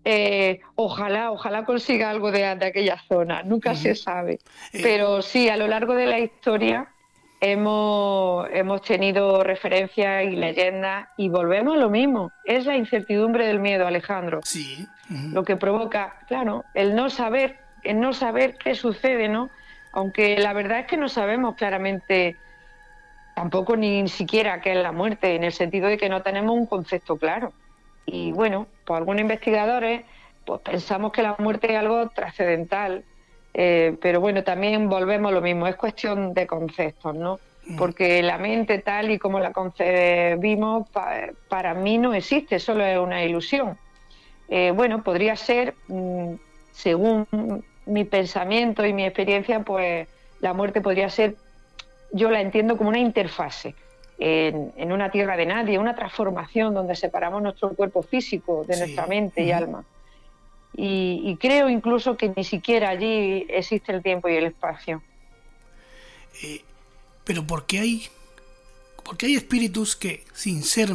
eh, 0.06 0.60
ojalá, 0.76 1.32
ojalá 1.32 1.66
consiga 1.66 2.12
algo 2.12 2.32
de, 2.32 2.46
aquella 2.46 3.02
zona, 3.08 3.42
nunca 3.42 3.74
se 3.74 3.96
sabe. 3.96 4.38
Pero 4.72 5.24
sí, 5.24 5.50
a 5.50 5.58
lo 5.58 5.68
largo 5.68 5.96
de 5.96 6.06
la 6.06 6.20
historia 6.20 6.94
hemos, 7.42 8.48
hemos 8.54 8.82
tenido 8.84 9.44
referencias 9.44 10.24
y 10.24 10.36
leyendas 10.36 11.10
y 11.18 11.28
volvemos 11.30 11.76
a 11.76 11.80
lo 11.80 11.90
mismo. 11.90 12.32
Es 12.46 12.66
la 12.66 12.78
incertidumbre 12.78 13.48
del 13.48 13.60
miedo, 13.60 13.86
Alejandro. 13.88 14.40
Sí. 14.44 14.88
Lo 15.10 15.44
que 15.44 15.58
provoca, 15.58 16.22
claro, 16.28 16.64
el 16.74 16.96
no 16.96 17.10
saber, 17.10 17.60
el 17.84 18.00
no 18.00 18.14
saber 18.14 18.58
qué 18.58 18.76
sucede, 18.76 19.28
¿no? 19.28 19.50
Aunque 19.92 20.38
la 20.38 20.54
verdad 20.54 20.80
es 20.80 20.86
que 20.86 20.96
no 20.96 21.10
sabemos 21.10 21.56
claramente 21.56 22.38
tampoco 23.36 23.76
ni 23.76 24.08
siquiera 24.08 24.62
qué 24.62 24.72
es 24.72 24.78
la 24.78 24.92
muerte, 24.92 25.36
en 25.36 25.44
el 25.44 25.52
sentido 25.52 25.90
de 25.90 25.98
que 25.98 26.08
no 26.08 26.22
tenemos 26.22 26.56
un 26.56 26.66
concepto 26.66 27.18
claro. 27.18 27.52
Y 28.06 28.32
bueno, 28.32 28.68
pues 28.86 28.98
algunos 29.00 29.22
investigadores 29.22 30.04
pues 30.46 30.62
pensamos 30.62 31.12
que 31.12 31.24
la 31.24 31.36
muerte 31.40 31.72
es 31.72 31.78
algo 31.78 32.10
trascendental, 32.10 33.04
eh, 33.54 33.98
pero 34.02 34.22
bueno, 34.22 34.44
también 34.44 34.88
volvemos 34.90 35.32
a 35.32 35.36
lo 35.36 35.42
mismo, 35.42 35.68
es 35.68 35.76
cuestión 35.76 36.34
de 36.34 36.48
conceptos, 36.48 37.16
¿no? 37.16 37.40
Mm. 37.66 37.78
Porque 37.78 38.24
la 38.24 38.38
mente 38.38 38.80
tal 38.80 39.12
y 39.12 39.20
como 39.20 39.40
la 39.40 39.52
concebimos, 39.52 40.88
para 41.48 41.74
mí 41.74 41.98
no 41.98 42.14
existe, 42.14 42.60
solo 42.60 42.86
es 42.86 42.98
una 42.98 43.24
ilusión. 43.24 43.78
Eh, 44.50 44.72
bueno, 44.72 45.04
podría 45.04 45.36
ser, 45.36 45.76
mm, 45.88 46.34
según 46.72 47.28
mi 47.86 48.04
pensamiento 48.06 48.86
y 48.86 48.94
mi 48.94 49.06
experiencia, 49.06 49.62
pues 49.62 50.08
la 50.40 50.54
muerte 50.54 50.82
podría 50.82 51.10
ser, 51.10 51.36
yo 52.12 52.30
la 52.30 52.42
entiendo 52.42 52.78
como 52.78 52.90
una 52.90 53.00
interfase 53.00 53.76
en, 54.18 54.92
una 54.92 55.10
tierra 55.10 55.36
de 55.36 55.46
nadie, 55.46 55.80
una 55.80 55.96
transformación 55.96 56.74
donde 56.74 56.96
separamos 56.96 57.42
nuestro 57.42 57.70
cuerpo 57.74 58.04
físico 58.04 58.64
de 58.68 58.78
nuestra 58.78 59.08
mente 59.08 59.44
y 59.44 59.52
alma. 59.52 59.84
Y, 60.74 61.36
creo 61.40 61.70
incluso 61.70 62.16
que 62.16 62.32
ni 62.36 62.44
siquiera 62.44 62.90
allí 62.90 63.46
existe 63.50 63.92
el 63.92 64.02
tiempo 64.02 64.30
y 64.30 64.36
el 64.36 64.46
espacio. 64.46 65.02
Eh, 66.44 66.64
pero 67.26 67.46
¿por 67.46 67.66
qué 67.66 67.80
hay, 67.80 68.08
porque 69.04 69.26
hay 69.26 69.36
espíritus 69.36 69.96
que 69.96 70.24
sin 70.34 70.64
ser, 70.64 70.90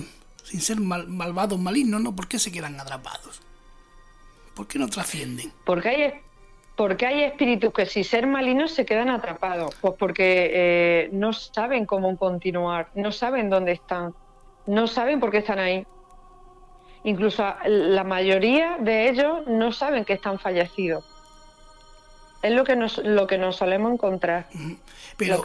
sin 0.44 0.60
ser 0.60 0.80
malvados, 0.80 1.58
malignos, 1.58 2.00
¿no? 2.00 2.16
¿por 2.16 2.26
qué 2.26 2.38
se 2.38 2.50
quedan 2.50 2.80
atrapados? 2.80 3.42
¿Por 4.54 4.66
qué 4.66 4.78
no 4.78 4.88
trascienden? 4.88 5.52
Porque 5.66 5.88
hay, 5.90 6.14
porque 6.76 7.06
hay 7.06 7.24
espíritus 7.24 7.72
que 7.74 7.84
sin 7.84 8.04
ser 8.04 8.26
malignos 8.26 8.70
se 8.72 8.86
quedan 8.86 9.10
atrapados. 9.10 9.74
Pues 9.80 9.94
porque 9.98 10.50
eh, 10.52 11.08
no 11.12 11.34
saben 11.34 11.84
cómo 11.84 12.16
continuar, 12.16 12.88
no 12.94 13.12
saben 13.12 13.50
dónde 13.50 13.72
están, 13.72 14.14
no 14.66 14.86
saben 14.86 15.20
por 15.20 15.30
qué 15.30 15.38
están 15.38 15.58
ahí. 15.58 15.86
Incluso 17.06 17.44
la 17.66 18.02
mayoría 18.02 18.78
de 18.80 19.08
ellos 19.08 19.46
no 19.46 19.70
saben 19.70 20.04
que 20.04 20.14
están 20.14 20.40
fallecidos. 20.40 21.04
Es 22.42 22.50
lo 22.50 22.64
que 22.64 22.74
nos, 22.74 22.98
lo 22.98 23.28
que 23.28 23.38
nos 23.38 23.54
solemos 23.54 23.92
encontrar. 23.92 24.48
Pero, 25.16 25.40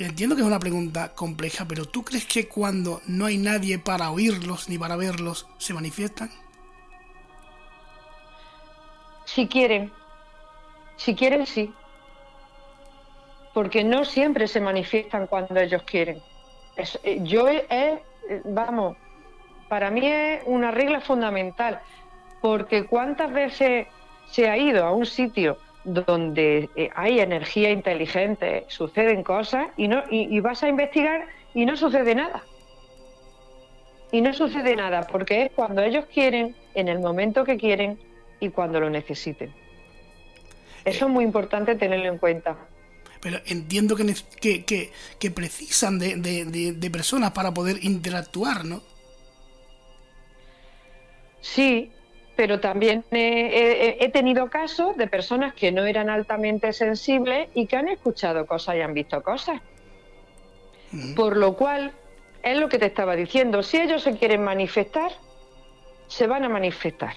entiendo 0.00 0.34
que 0.34 0.42
es 0.42 0.46
una 0.46 0.58
pregunta 0.58 1.14
compleja, 1.14 1.66
pero 1.68 1.84
¿tú 1.84 2.02
crees 2.02 2.26
que 2.26 2.48
cuando 2.48 3.00
no 3.06 3.26
hay 3.26 3.38
nadie 3.38 3.78
para 3.78 4.10
oírlos 4.10 4.68
ni 4.68 4.76
para 4.76 4.96
verlos, 4.96 5.46
se 5.58 5.72
manifiestan? 5.72 6.32
Si 9.24 9.46
quieren. 9.46 9.92
Si 10.96 11.14
quieren, 11.14 11.46
sí. 11.46 11.72
Porque 13.54 13.84
no 13.84 14.04
siempre 14.04 14.48
se 14.48 14.60
manifiestan 14.60 15.28
cuando 15.28 15.60
ellos 15.60 15.84
quieren. 15.84 16.20
Eh, 17.04 17.20
yo, 17.22 17.48
he, 17.48 18.02
vamos, 18.46 18.96
para 19.68 19.90
mí 19.90 20.06
es 20.06 20.42
una 20.46 20.70
regla 20.70 21.00
fundamental, 21.00 21.80
porque 22.40 22.84
cuántas 22.84 23.32
veces 23.32 23.86
se 24.30 24.48
ha 24.48 24.56
ido 24.56 24.84
a 24.84 24.92
un 24.92 25.06
sitio 25.06 25.58
donde 25.84 26.68
eh, 26.74 26.90
hay 26.94 27.20
energía 27.20 27.70
inteligente, 27.70 28.64
suceden 28.68 29.22
cosas 29.22 29.68
y, 29.76 29.88
no, 29.88 30.02
y, 30.10 30.38
vas 30.40 30.62
a 30.62 30.68
investigar 30.68 31.26
y 31.54 31.64
no 31.64 31.76
sucede 31.76 32.14
nada. 32.14 32.42
Y 34.12 34.20
no 34.20 34.32
sucede 34.32 34.76
nada 34.76 35.06
porque 35.06 35.44
es 35.44 35.52
cuando 35.52 35.82
ellos 35.82 36.06
quieren, 36.12 36.54
en 36.74 36.88
el 36.88 36.98
momento 36.98 37.44
que 37.44 37.56
quieren 37.56 37.98
y 38.40 38.50
cuando 38.50 38.80
lo 38.80 38.90
necesiten. 38.90 39.52
Eso 40.84 41.06
es 41.06 41.10
muy 41.10 41.24
importante 41.24 41.74
tenerlo 41.74 42.06
en 42.06 42.18
cuenta. 42.18 42.56
Pero 43.20 43.38
entiendo 43.46 43.96
que, 43.96 44.64
que, 44.64 44.92
que, 45.18 45.30
precisan 45.30 45.98
de, 45.98 46.16
de 46.16 46.90
personas 46.90 47.32
para 47.32 47.52
poder 47.52 47.82
interactuar, 47.82 48.64
¿no? 48.64 48.82
Sí, 51.46 51.92
pero 52.34 52.60
también 52.60 53.04
he, 53.12 54.10
tenido 54.12 54.50
casos 54.50 54.96
de 54.96 55.06
personas 55.06 55.54
que 55.54 55.70
no 55.70 55.84
eran 55.86 56.10
altamente 56.10 56.72
sensibles 56.72 57.48
y 57.54 57.66
que 57.66 57.76
han 57.76 57.88
escuchado 57.88 58.46
cosas 58.46 58.76
y 58.76 58.80
han 58.80 58.92
visto 58.92 59.22
cosas. 59.22 59.62
Por 61.14 61.36
lo 61.36 61.56
cual, 61.56 61.92
es 62.42 62.58
lo 62.58 62.68
que 62.68 62.78
te 62.78 62.86
estaba 62.86 63.16
diciendo, 63.16 63.62
si 63.62 63.78
ellos 63.78 64.02
se 64.02 64.18
quieren 64.18 64.42
manifestar, 64.42 65.12
se 66.08 66.26
van 66.26 66.44
a 66.44 66.48
manifestar. 66.48 67.14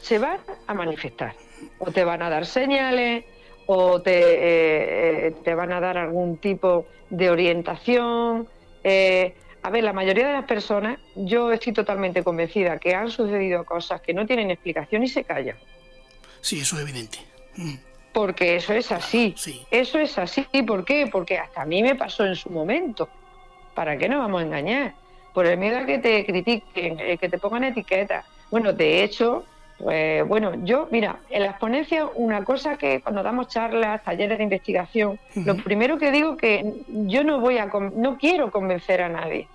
Se 0.00 0.18
van 0.18 0.40
a 0.66 0.74
manifestar. 0.74 1.34
O 1.78 1.92
te 1.92 2.04
van 2.04 2.22
a 2.22 2.30
dar 2.30 2.46
señales, 2.46 3.24
o 3.66 4.00
te, 4.00 4.18
eh, 4.18 5.26
eh, 5.26 5.34
te 5.44 5.54
van 5.54 5.72
a 5.72 5.80
dar 5.80 5.98
algún 5.98 6.38
tipo 6.38 6.86
de 7.10 7.30
orientación. 7.30 8.48
Eh, 8.82 9.34
a 9.62 9.70
ver, 9.70 9.84
la 9.84 9.92
mayoría 9.92 10.26
de 10.26 10.32
las 10.32 10.44
personas, 10.44 10.98
yo 11.14 11.52
estoy 11.52 11.72
totalmente 11.72 12.22
convencida 12.22 12.78
que 12.78 12.94
han 12.94 13.10
sucedido 13.10 13.64
cosas 13.64 14.00
que 14.00 14.14
no 14.14 14.26
tienen 14.26 14.50
explicación 14.50 15.02
y 15.02 15.08
se 15.08 15.24
callan. 15.24 15.56
Sí, 16.40 16.60
eso 16.60 16.76
es 16.76 16.82
evidente. 16.82 17.18
Mm. 17.56 17.74
Porque 18.12 18.56
eso 18.56 18.72
es 18.72 18.90
así. 18.92 19.34
Eso 19.70 19.98
es 19.98 20.18
así. 20.18 20.46
¿Por 20.66 20.84
qué? 20.84 21.08
Porque 21.10 21.38
hasta 21.38 21.62
a 21.62 21.66
mí 21.66 21.82
me 21.82 21.94
pasó 21.94 22.24
en 22.24 22.36
su 22.36 22.50
momento. 22.50 23.08
¿Para 23.74 23.96
qué 23.96 24.08
nos 24.08 24.20
vamos 24.20 24.40
a 24.40 24.44
engañar? 24.44 24.94
Por 25.34 25.46
el 25.46 25.58
miedo 25.58 25.78
a 25.78 25.86
que 25.86 25.98
te 25.98 26.24
critiquen, 26.24 26.98
eh, 27.00 27.18
que 27.18 27.28
te 27.28 27.38
pongan 27.38 27.64
etiquetas. 27.64 28.24
Bueno, 28.50 28.72
de 28.72 29.04
hecho, 29.04 29.44
pues 29.78 30.26
bueno, 30.26 30.52
yo, 30.64 30.88
mira, 30.90 31.20
en 31.30 31.42
las 31.44 31.56
ponencias, 31.58 32.08
una 32.16 32.42
cosa 32.44 32.76
que 32.76 33.00
cuando 33.00 33.22
damos 33.22 33.48
charlas, 33.48 34.02
talleres 34.02 34.38
de 34.38 34.44
investigación, 34.44 35.18
lo 35.36 35.56
primero 35.56 35.98
que 35.98 36.10
digo 36.10 36.36
que 36.36 36.82
yo 36.88 37.22
no 37.22 37.40
voy 37.40 37.58
a, 37.58 37.66
no 37.66 38.18
quiero 38.18 38.50
convencer 38.50 39.02
a 39.02 39.08
nadie. 39.08 39.46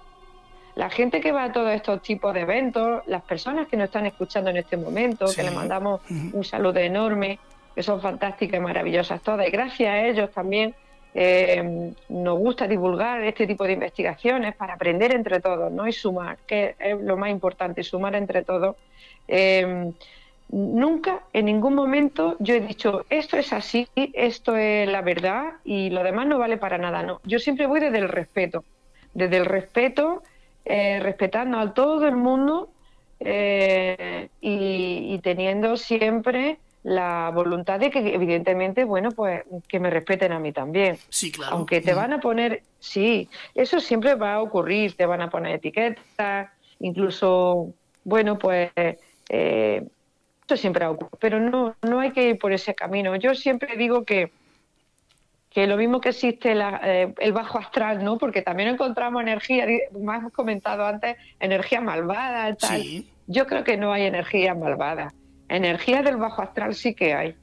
La 0.75 0.89
gente 0.89 1.21
que 1.21 1.31
va 1.31 1.43
a 1.43 1.51
todos 1.51 1.71
estos 1.71 2.01
tipos 2.01 2.33
de 2.33 2.41
eventos, 2.41 3.03
las 3.05 3.21
personas 3.21 3.67
que 3.67 3.77
nos 3.77 3.85
están 3.85 4.05
escuchando 4.05 4.49
en 4.49 4.57
este 4.57 4.77
momento, 4.77 5.25
que 5.35 5.43
les 5.43 5.53
mandamos 5.53 6.01
un 6.09 6.43
saludo 6.43 6.79
enorme, 6.79 7.37
que 7.75 7.83
son 7.83 8.01
fantásticas 8.01 8.59
y 8.59 8.63
maravillosas 8.63 9.21
todas, 9.21 9.47
y 9.47 9.51
gracias 9.51 9.89
a 9.89 10.07
ellos 10.07 10.31
también 10.31 10.73
eh, 11.13 11.93
nos 12.09 12.39
gusta 12.39 12.67
divulgar 12.67 13.23
este 13.23 13.45
tipo 13.47 13.65
de 13.65 13.73
investigaciones 13.73 14.55
para 14.55 14.73
aprender 14.73 15.13
entre 15.13 15.39
todos, 15.39 15.71
¿no? 15.71 15.87
Y 15.87 15.93
sumar, 15.93 16.37
que 16.47 16.75
es 16.79 16.99
lo 16.99 17.17
más 17.17 17.29
importante, 17.29 17.83
sumar 17.83 18.15
entre 18.15 18.43
todos 18.43 18.75
Em, 19.27 19.93
nunca, 20.49 21.23
en 21.33 21.45
ningún 21.45 21.75
momento, 21.75 22.35
yo 22.39 22.55
he 22.55 22.59
dicho, 22.59 23.05
esto 23.09 23.37
es 23.37 23.53
así, 23.53 23.87
esto 23.95 24.55
es 24.55 24.87
la 24.87 25.01
verdad 25.01 25.53
y 25.63 25.89
lo 25.89 26.03
demás 26.03 26.27
no 26.27 26.37
vale 26.37 26.57
para 26.57 26.77
nada. 26.77 27.03
No, 27.03 27.21
yo 27.23 27.39
siempre 27.39 27.67
voy 27.67 27.79
desde 27.79 27.99
el 27.99 28.09
respeto, 28.09 28.63
desde 29.13 29.37
el 29.37 29.45
respeto, 29.45 30.23
eh, 30.65 30.99
respetando 31.01 31.59
a 31.59 31.73
todo 31.73 32.07
el 32.07 32.15
mundo 32.15 32.69
eh, 33.19 34.29
y, 34.41 35.19
teniendo 35.23 35.77
siempre 35.77 36.57
la 36.83 37.31
voluntad 37.33 37.79
de 37.79 37.89
que 37.89 38.13
evidentemente, 38.13 38.83
bueno, 38.83 39.09
pues 39.11 39.43
que 39.67 39.79
me 39.79 39.89
respeten 39.89 40.33
a 40.33 40.39
mí 40.39 40.51
también. 40.51 40.97
Sí, 41.09 41.31
claro. 41.31 41.55
Aunque 41.55 41.81
te 41.81 41.93
van 41.93 42.13
a 42.13 42.19
poner, 42.19 42.61
sí, 42.79 43.29
eso 43.55 43.79
siempre 43.79 44.15
va 44.15 44.35
a 44.35 44.41
ocurrir, 44.41 44.95
te 44.95 45.05
van 45.05 45.21
a 45.21 45.29
poner 45.29 45.55
etiquetas, 45.55 46.49
incluso, 46.79 47.73
bueno, 48.03 48.37
pues 48.37 48.71
eh, 48.75 49.87
esto 50.41 50.57
siempre 50.57 50.85
ocurre, 50.85 51.17
pero 51.19 51.39
no, 51.39 51.75
no 51.81 51.99
hay 52.01 52.11
que 52.11 52.29
ir 52.29 52.37
por 52.37 52.51
ese 52.51 52.75
camino. 52.75 53.15
Yo 53.15 53.33
siempre 53.33 53.77
digo 53.77 54.03
que, 54.03 54.31
que 55.49 55.67
lo 55.67 55.77
mismo 55.77 56.01
que 56.01 56.09
existe 56.09 56.53
eh, 56.53 57.13
el 57.17 57.31
bajo 57.31 57.59
astral, 57.59 58.03
¿no? 58.03 58.17
Porque 58.17 58.41
también 58.41 58.67
encontramos 58.67 59.21
energía, 59.21 59.65
hemos 59.65 60.33
comentado 60.33 60.85
antes, 60.85 61.15
energía 61.39 61.79
malvada, 61.79 62.53
tal. 62.55 63.05
Yo 63.27 63.47
creo 63.47 63.63
que 63.63 63.77
no 63.77 63.93
hay 63.93 64.03
energía 64.03 64.53
malvada. 64.53 65.13
Energía 65.49 66.01
del 66.01 66.17
bajo 66.17 66.41
astral 66.41 66.73
sí 66.73 66.93
que 66.93 67.13
hay, 67.13 67.35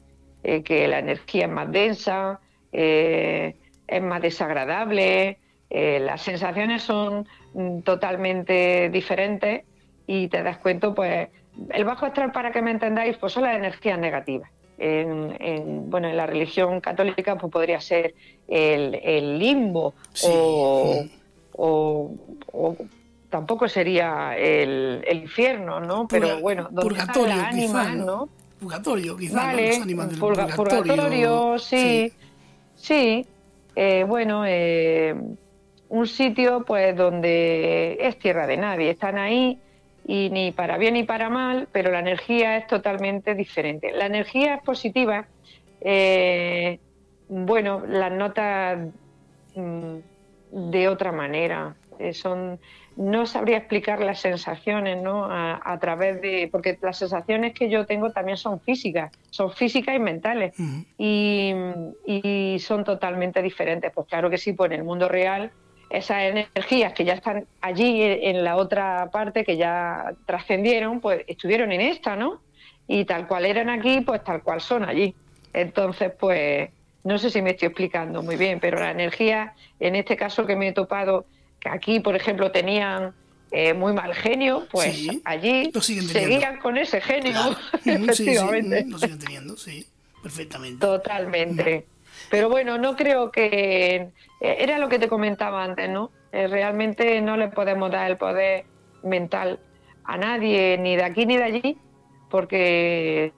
eh, 0.42 0.62
que 0.62 0.88
la 0.88 0.98
energía 0.98 1.44
es 1.44 1.51
más 1.51 1.70
densa, 1.70 2.40
es 2.72 4.03
más 4.03 4.22
desagradable, 4.22 5.38
las 5.68 6.22
sensaciones 6.22 6.82
son 6.82 7.26
mm, 7.55 7.80
totalmente 7.80 8.88
diferentes 8.90 9.64
y 10.07 10.28
te 10.28 10.42
das 10.42 10.59
cuenta, 10.59 10.94
pues, 10.94 11.28
el 11.70 11.84
bajo 11.84 12.07
astral, 12.07 12.32
para 12.32 12.51
que 12.53 12.62
me 12.62 12.70
entendáis, 12.70 13.16
pues 13.16 13.32
son 13.32 13.44
las 13.44 13.57
energías 13.57 13.98
negativas. 13.98 14.51
En, 14.78 15.90
bueno, 15.90 16.09
en 16.09 16.16
la 16.16 16.26
religión 16.26 16.80
católica 16.80 17.36
pues 17.36 17.53
podría 17.53 17.82
ser 17.82 18.14
el, 18.48 19.38
limbo 19.38 19.94
o, 20.24 21.05
tampoco 23.31 23.68
sería 23.68 24.37
el, 24.37 25.05
infierno, 25.11 25.81
¿no? 25.81 26.07
Pero 26.09 26.41
bueno, 26.41 26.64
donde 26.64 26.83
purgatorio, 26.83 27.35
están 27.35 27.97
las 27.97 28.07
¿no? 28.07 28.28
Purgatorio, 28.61 29.16
quizás, 29.16 29.35
vale, 29.35 29.81
purgatorio. 30.18 31.59
sí, 31.59 32.12
sí. 32.76 33.26
Eh, 33.76 34.05
bueno, 34.07 34.45
eh, 34.47 35.14
un 35.89 36.07
sitio 36.07 36.64
pues 36.66 36.95
donde 36.97 37.97
es 38.01 38.18
tierra 38.18 38.47
de 38.47 38.57
nadie, 38.57 38.91
están 38.91 39.16
ahí 39.16 39.59
y 40.07 40.28
ni 40.31 40.51
para 40.51 40.76
bien 40.76 40.95
ni 40.95 41.05
para 41.05 41.31
mal, 41.31 41.68
pero 41.72 41.91
la 41.91 42.01
energía 42.01 42.57
es 42.59 42.66
totalmente 42.66 43.35
diferente. 43.35 43.93
La 43.93 44.07
energía 44.07 44.57
es 44.57 44.62
positiva, 44.62 45.26
eh, 45.81 46.78
bueno, 47.28 47.83
las 47.89 48.12
notas 48.12 48.78
mm, 49.55 49.97
de 50.70 50.89
otra 50.89 51.12
manera. 51.12 51.76
Son, 52.12 52.59
no 53.01 53.24
sabría 53.24 53.57
explicar 53.57 54.01
las 54.01 54.20
sensaciones, 54.20 55.03
¿no? 55.03 55.24
A, 55.24 55.78
través 55.80 56.20
de. 56.20 56.51
Porque 56.53 56.78
las 56.82 56.98
sensaciones 56.98 57.55
que 57.55 57.70
yo 57.70 57.86
tengo 57.86 58.11
también 58.11 58.36
son 58.36 58.61
físicas, 58.61 59.11
son 59.30 59.51
físicas 59.51 59.96
y 59.96 59.98
mentales. 59.98 60.55
y, 60.98 61.55
y, 62.05 62.59
son 62.59 62.84
totalmente 62.84 63.40
diferentes. 63.40 63.90
Pues 63.94 64.07
claro 64.07 64.28
que 64.28 64.36
sí, 64.36 64.53
pues 64.53 64.70
en 64.70 64.80
el 64.80 64.84
mundo 64.84 65.09
real 65.09 65.51
esas 65.88 66.24
energías 66.24 66.92
que 66.92 67.07
ya 67.07 67.14
están 67.14 67.46
allí 67.62 68.03
en 68.03 68.44
la 68.44 68.57
otra 68.57 69.09
parte, 69.11 69.44
que 69.44 69.57
ya 69.57 70.12
trascendieron, 70.26 71.01
pues 71.01 71.24
estuvieron 71.26 71.72
en 71.72 71.80
esta, 71.80 72.16
¿no? 72.16 72.42
Y 72.86 73.07
tal 73.07 73.26
cual 73.26 73.46
eran 73.46 73.70
aquí, 73.70 74.03
pues 74.03 74.22
tal 74.22 74.42
cual 74.42 74.61
son 74.61 74.84
allí. 74.84 75.14
Entonces, 75.55 76.12
pues 76.20 76.68
no 77.03 77.16
sé 77.16 77.30
si 77.30 77.40
me 77.40 77.53
estoy 77.53 77.68
explicando 77.68 78.22
muy 78.22 78.36
bien, 78.36 78.61
pero 78.61 78.78
la 78.78 78.90
energía, 78.90 79.55
en 79.80 79.96
este 79.96 80.16
caso 80.16 80.44
que 80.44 80.55
me 80.55 80.68
he 80.68 80.72
topado, 80.72 81.24
que 81.61 81.69
aquí, 81.69 82.01
por 82.01 82.17
ejemplo, 82.17 82.51
tenían 82.51 83.15
eh, 83.53 83.75
muy 83.75 83.93
mal 83.93 84.15
genio, 84.15 84.69
pues 84.71 85.09
allí 85.25 85.73
seguían 85.83 86.59
con 86.59 86.79
ese 86.79 87.01
genio, 87.01 87.57
efectivamente. 87.85 88.85
lo 88.87 88.97
siguen 88.97 89.19
teniendo, 89.19 89.57
sí, 89.57 89.87
perfectamente. 90.23 90.79
Totalmente. 90.79 91.87
Pero 92.31 92.49
bueno, 92.49 92.79
no 92.79 92.95
creo 92.95 93.33
que 93.33 93.97
eh, 93.97 94.13
era 94.41 94.79
lo 94.79 94.89
que 94.89 95.01
te 95.01 95.09
comentaba 95.09 95.65
antes, 95.65 95.91
¿no? 95.91 96.13
Eh, 96.31 96.47
realmente 96.47 97.21
no 97.21 97.37
le 97.37 97.49
podemos 97.49 97.91
dar 97.91 98.09
el 98.09 98.17
poder 98.17 98.67
mental 99.03 99.59
a 100.05 100.17
nadie, 100.17 100.79
ni 100.79 100.95
de 100.95 101.03
aquí 101.03 101.27
ni 101.27 101.37
de 101.37 101.43
allí, 101.43 101.79
porque 102.31 103.33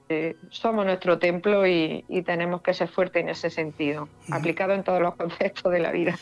somos 0.50 0.84
nuestro 0.84 1.18
templo 1.18 1.66
y, 1.66 2.04
tenemos 2.26 2.60
que 2.60 2.74
ser 2.74 2.88
fuertes 2.88 3.22
en 3.22 3.30
ese 3.30 3.48
sentido, 3.48 4.10
aplicado 4.30 4.74
en 4.74 4.84
todos 4.84 5.00
los 5.00 5.14
conceptos 5.16 5.72
de 5.72 5.78
la 5.78 5.90
vida. 5.90 6.18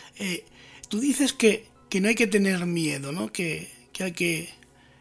tú 0.88 1.00
dices 1.00 1.32
que, 1.32 1.66
que, 1.90 2.00
no 2.00 2.08
hay 2.08 2.14
que 2.14 2.26
tener 2.26 2.64
miedo, 2.64 3.12
¿no? 3.12 3.30
Que, 3.30 3.70
que 3.92 4.04
hay 4.04 4.12
que, 4.12 4.48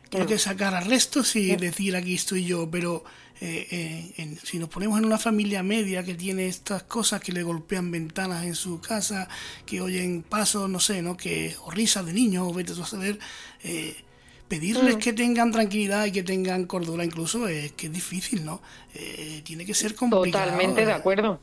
que, 0.10 0.18
hay 0.18 0.26
que 0.26 0.38
sacar 0.38 0.76
arrestos 0.76 1.36
y 1.36 1.56
decir 1.56 1.96
aquí 1.96 2.16
estoy 2.16 2.44
yo, 2.44 2.70
pero 2.70 3.04
eh, 3.42 4.14
eh, 4.18 4.38
si 4.44 4.60
nos 4.60 4.68
ponemos 4.68 5.00
en 5.00 5.06
una 5.06 5.18
familia 5.18 5.64
media 5.64 6.04
que 6.04 6.14
tiene 6.14 6.48
estas 6.48 6.84
cosas 6.84 7.22
que 7.22 7.32
le 7.32 7.42
golpean 7.42 7.90
ventanas 7.90 8.44
en 8.44 8.54
su 8.54 8.82
casa, 8.82 9.30
que 9.66 9.80
oyen 9.80 10.24
pasos, 10.24 10.70
no 10.70 10.80
sé, 10.80 11.02
¿no? 11.02 11.16
Que, 11.16 11.56
o 11.64 11.72
risas 11.72 12.06
de 12.06 12.12
niños, 12.12 12.46
o 12.46 12.54
vete 12.54 12.74
a 12.74 12.86
saber, 12.86 13.18
eh, 13.64 13.96
pedirles 14.50 14.98
mm. 14.98 15.00
que 15.00 15.14
tengan 15.14 15.52
tranquilidad 15.52 16.06
y 16.06 16.12
que 16.12 16.24
tengan 16.24 16.66
cordura 16.66 17.06
incluso 17.06 17.48
es 17.48 17.72
que 17.74 17.88
es 17.88 17.94
difícil, 17.94 18.44
¿no? 18.44 18.62
tiene 19.44 19.64
que 19.64 19.76
ser 19.76 19.94
complicado. 19.94 20.46
Totalmente 20.46 20.86
de 20.86 20.92
acuerdo. 20.92 21.40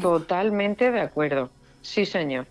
Totalmente 0.00 0.90
de 0.90 1.00
acuerdo. 1.00 1.50
Sí, 1.82 2.06
señor. 2.06 2.46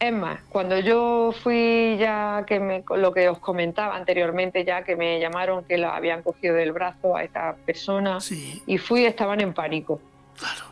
Es 0.00 0.12
más, 0.12 0.40
cuando 0.48 0.78
yo 0.78 1.32
fui 1.42 1.96
ya, 1.98 2.44
que 2.46 2.60
me, 2.60 2.84
lo 2.96 3.12
que 3.12 3.28
os 3.28 3.38
comentaba 3.40 3.96
anteriormente, 3.96 4.64
ya 4.64 4.84
que 4.84 4.94
me 4.94 5.18
llamaron 5.18 5.64
que 5.64 5.76
lo 5.76 5.88
habían 5.88 6.22
cogido 6.22 6.54
del 6.54 6.70
brazo 6.72 7.16
a 7.16 7.24
esta 7.24 7.56
persona 7.66 8.18
y 8.66 8.78
fui, 8.78 9.04
estaban 9.04 9.40
en 9.40 9.52
pánico. 9.52 10.00
Claro. 10.38 10.66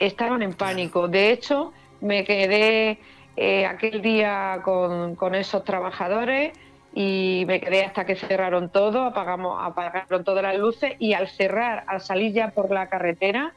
Estaban 0.00 0.42
en 0.42 0.54
pánico. 0.54 1.06
De 1.06 1.30
hecho, 1.30 1.72
me 2.00 2.24
quedé 2.24 2.98
eh, 3.36 3.64
aquel 3.64 4.02
día 4.02 4.60
con, 4.64 5.14
con, 5.14 5.36
esos 5.36 5.62
trabajadores 5.62 6.52
y 6.92 7.44
me 7.46 7.60
quedé 7.60 7.84
hasta 7.84 8.04
que 8.04 8.16
cerraron 8.16 8.70
todo, 8.70 9.04
apagamos, 9.04 9.56
apagaron 9.62 10.24
todas 10.24 10.42
las 10.42 10.56
luces 10.58 10.94
y 10.98 11.12
al 11.12 11.28
cerrar, 11.28 11.84
al 11.86 12.00
salir 12.00 12.32
ya 12.32 12.50
por 12.50 12.72
la 12.72 12.88
carretera, 12.88 13.54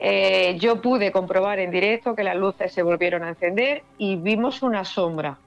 eh, 0.00 0.56
yo 0.58 0.80
pude 0.80 1.10
comprobar 1.10 1.58
en 1.58 1.70
directo 1.70 2.14
que 2.14 2.22
las 2.22 2.36
luces 2.36 2.72
se 2.72 2.82
volvieron 2.82 3.24
a 3.24 3.30
encender 3.30 3.82
y 3.98 4.16
vimos 4.16 4.62
una 4.62 4.84
sombra. 4.84 5.38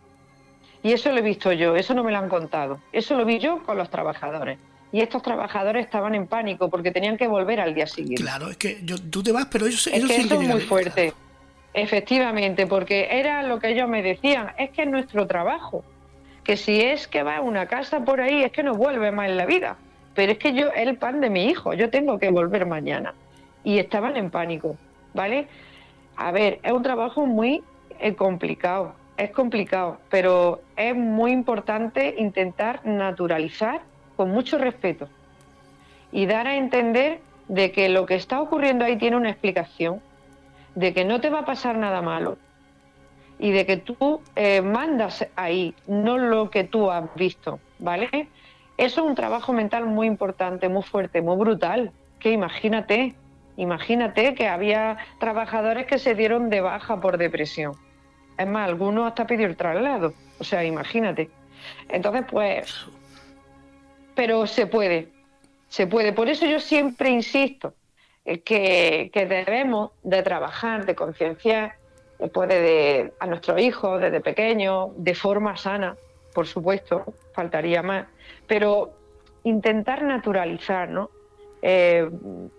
Y 0.84 0.94
eso 0.94 1.12
lo 1.12 1.20
he 1.20 1.22
visto 1.22 1.52
yo, 1.52 1.76
eso 1.76 1.94
no 1.94 2.04
me 2.04 2.12
lo 2.12 2.18
han 2.18 2.30
contado. 2.30 2.80
Eso 2.92 3.16
lo 3.16 3.26
vi 3.26 3.40
yo 3.40 3.64
con 3.64 3.78
los 3.78 3.90
trabajadores. 3.90 4.58
y 4.94 5.00
estos 5.00 5.22
trabajadores 5.22 5.86
estaban 5.86 6.16
en 6.16 6.28
pánico 6.28 6.70
porque 6.70 6.92
tenían 6.92 7.18
que 7.18 7.28
volver 7.28 7.62
al 7.62 7.74
día 7.74 7.88
siguiente. 7.88 8.22
Claro, 8.22 8.50
es 8.50 8.58
que 8.58 8.80
yo, 8.84 8.98
tú 8.98 9.24
te 9.24 9.32
vas, 9.32 9.46
pero 9.46 9.66
ellos, 9.66 9.88
es 9.88 10.06
que 10.06 10.16
eso 10.18 10.42
es 10.42 10.48
muy 10.48 10.60
fuerte. 10.62 11.14
Efectivamente, 11.74 12.68
porque 12.68 13.08
era 13.12 13.44
lo 13.44 13.60
que 13.60 13.70
ellos 13.70 13.88
me 13.88 14.02
decían, 14.02 14.52
es 14.58 14.72
que 14.72 14.82
es 14.82 14.90
nuestro 14.90 15.28
trabajo, 15.28 15.86
que 16.44 16.58
si 16.58 16.82
es 16.82 17.08
que 17.08 17.24
va 17.24 17.38
a 17.38 17.42
una 17.42 17.68
casa 17.68 18.04
por 18.04 18.20
ahí, 18.20 18.44
es 18.44 18.52
que 18.52 18.64
no 18.64 18.74
vuelve 18.74 19.12
más 19.14 19.30
en 19.30 19.38
la 19.38 19.46
vida, 19.46 19.78
pero 20.14 20.34
es 20.34 20.38
que 20.38 20.54
yo, 20.54 20.74
el 20.74 20.98
pan 20.98 21.22
de 21.22 21.30
mi 21.30 21.46
hijo, 21.46 21.74
yo 21.74 21.90
tengo 21.90 22.20
que 22.20 22.30
volver 22.30 22.66
mañana. 22.66 23.14
Y 23.64 23.80
estaban 23.80 24.18
en 24.18 24.32
pánico, 24.32 24.76
¿vale? 25.14 25.48
A 26.16 26.32
ver, 26.32 26.60
es 26.64 26.72
un 26.72 26.84
trabajo 26.84 27.26
muy 27.26 27.64
eh, 28.00 28.16
complicado, 28.16 28.94
es 29.18 29.32
complicado, 29.32 30.00
pero 30.10 30.62
es 30.76 30.96
muy 30.96 31.32
importante 31.32 32.16
intentar 32.18 32.86
naturalizar 32.86 33.82
con 34.16 34.32
mucho 34.32 34.58
respeto 34.58 35.08
y 36.12 36.26
dar 36.26 36.48
a 36.48 36.56
entender 36.56 37.20
de 37.48 37.72
que 37.72 37.90
lo 37.90 38.06
que 38.06 38.16
está 38.16 38.42
ocurriendo 38.42 38.86
ahí 38.86 38.98
tiene 38.98 39.18
una 39.18 39.30
explicación, 39.30 40.02
de 40.76 40.94
que 40.94 41.06
no 41.06 41.22
te 41.22 41.30
va 41.30 41.40
a 41.40 41.46
pasar 41.46 41.78
nada 41.78 42.02
malo 42.02 42.38
y 43.40 43.52
de 43.52 43.66
que 43.66 43.78
tú 43.78 44.22
eh, 44.36 44.62
mandas 44.62 45.28
ahí, 45.36 45.74
no 45.88 46.18
lo 46.18 46.50
que 46.50 46.64
tú 46.64 46.92
has 46.92 47.14
visto, 47.16 47.60
¿vale? 47.80 48.30
Eso 48.78 49.02
es 49.02 49.08
un 49.08 49.16
trabajo 49.16 49.52
mental 49.52 49.86
muy 49.86 50.08
importante, 50.08 50.70
muy 50.70 50.84
fuerte, 50.84 51.22
muy 51.22 51.36
brutal, 51.38 51.92
que 52.20 52.32
imagínate, 52.32 53.16
imagínate 53.58 54.36
que 54.36 54.48
había 54.48 54.98
trabajadores 55.20 55.86
que 55.86 56.00
se 56.00 56.16
dieron 56.16 56.50
de 56.50 56.62
baja 56.62 57.00
por 57.00 57.18
depresión 57.18 57.74
es 58.42 58.48
más, 58.48 58.68
algunos 58.68 59.08
hasta 59.08 59.28
pidió 59.28 59.56
traslado. 59.56 60.14
O 60.40 60.44
sea, 60.44 60.64
imagínate. 60.64 61.30
Entonces, 61.90 62.26
pues, 62.30 62.88
pero 64.16 64.48
se 64.48 64.66
puede, 64.66 65.10
se 65.68 65.88
puede. 65.88 66.14
Por 66.14 66.30
eso 66.30 66.46
yo 66.46 66.60
siempre 66.60 67.10
insisto 67.10 67.74
que, 68.24 69.12
debemos 69.14 69.92
de 70.04 70.24
trabajar, 70.24 70.86
de 70.86 70.96
concienciar 70.96 71.76
después 72.20 72.50
de, 72.50 73.14
a 73.20 73.28
nuestros 73.28 73.60
hijos 73.60 74.02
desde 74.02 74.22
pequeños, 74.22 74.90
de 74.96 75.16
forma 75.16 75.58
sana, 75.58 75.96
por 76.34 76.48
supuesto, 76.48 77.14
faltaría 77.34 77.82
más, 77.82 78.06
pero 78.48 78.94
intentar 79.44 80.04
naturalizar, 80.04 80.90
¿no? 80.90 81.10
Eh, 81.62 82.10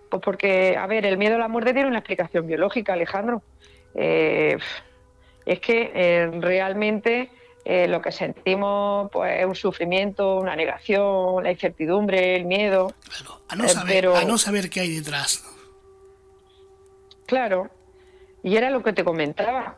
pues 0.09 0.23
porque, 0.23 0.77
a 0.77 0.87
ver, 0.87 1.07
el 1.07 1.19
miedo 1.19 1.37
a 1.37 1.39
la 1.39 1.49
muerte 1.49 1.73
tiene 1.73 1.89
una 1.89 1.99
explicación 1.99 2.47
biológica, 2.47 2.93
Alejandro. 2.93 3.43
Eh, 3.95 4.57
es 5.45 5.61
que 5.61 5.91
eh, 5.95 6.31
realmente 6.41 7.31
eh, 7.65 7.89
lo 7.89 8.01
que 8.01 8.13
sentimos 8.13 9.11
pues, 9.11 9.41
es 9.41 9.47
un 9.47 9.55
sufrimiento, 9.55 10.37
una 10.37 10.57
negación, 10.57 11.43
la 11.43 11.51
incertidumbre, 11.51 12.37
el 12.37 12.45
miedo. 12.45 12.93
a, 13.49 13.57
no 13.57 13.65
eh, 13.65 13.69
saber, 13.69 14.07
a 14.07 14.25
no 14.25 14.39
saber 14.39 14.71
qué 14.71 14.81
hay 14.81 14.97
detrás. 14.97 15.45
Claro, 17.27 17.71
y 18.43 18.57
era 18.57 18.71
lo 18.71 18.83
que 18.83 18.93
te 18.93 19.05
comentaba. 19.05 19.77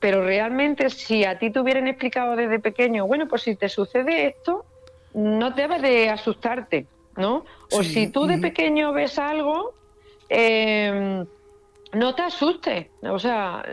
pero 0.00 0.24
realmente 0.24 0.90
si 0.90 1.24
a 1.24 1.38
ti 1.38 1.50
te 1.50 1.60
hubieran 1.60 1.86
explicado 1.86 2.34
desde 2.34 2.58
pequeño, 2.58 3.06
bueno, 3.06 3.28
pues 3.28 3.42
si 3.42 3.54
te 3.54 3.68
sucede 3.68 4.26
esto, 4.26 4.66
no 5.14 5.50
debes 5.50 5.80
de 5.82 6.10
asustarte, 6.10 6.86
¿no? 7.16 7.44
O 7.70 7.82
si 7.82 8.08
tú 8.08 8.26
de 8.26 8.38
pequeño 8.38 8.92
ves 8.92 9.18
algo, 9.18 9.74
no 11.92 12.14
te 12.14 12.22
asustes. 12.22 12.86
O 13.02 13.18
sea, 13.18 13.64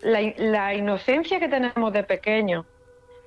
la, 0.00 0.74
inocencia 0.74 1.40
que 1.40 1.48
tenemos 1.48 1.92
de 1.92 2.04
pequeño, 2.04 2.66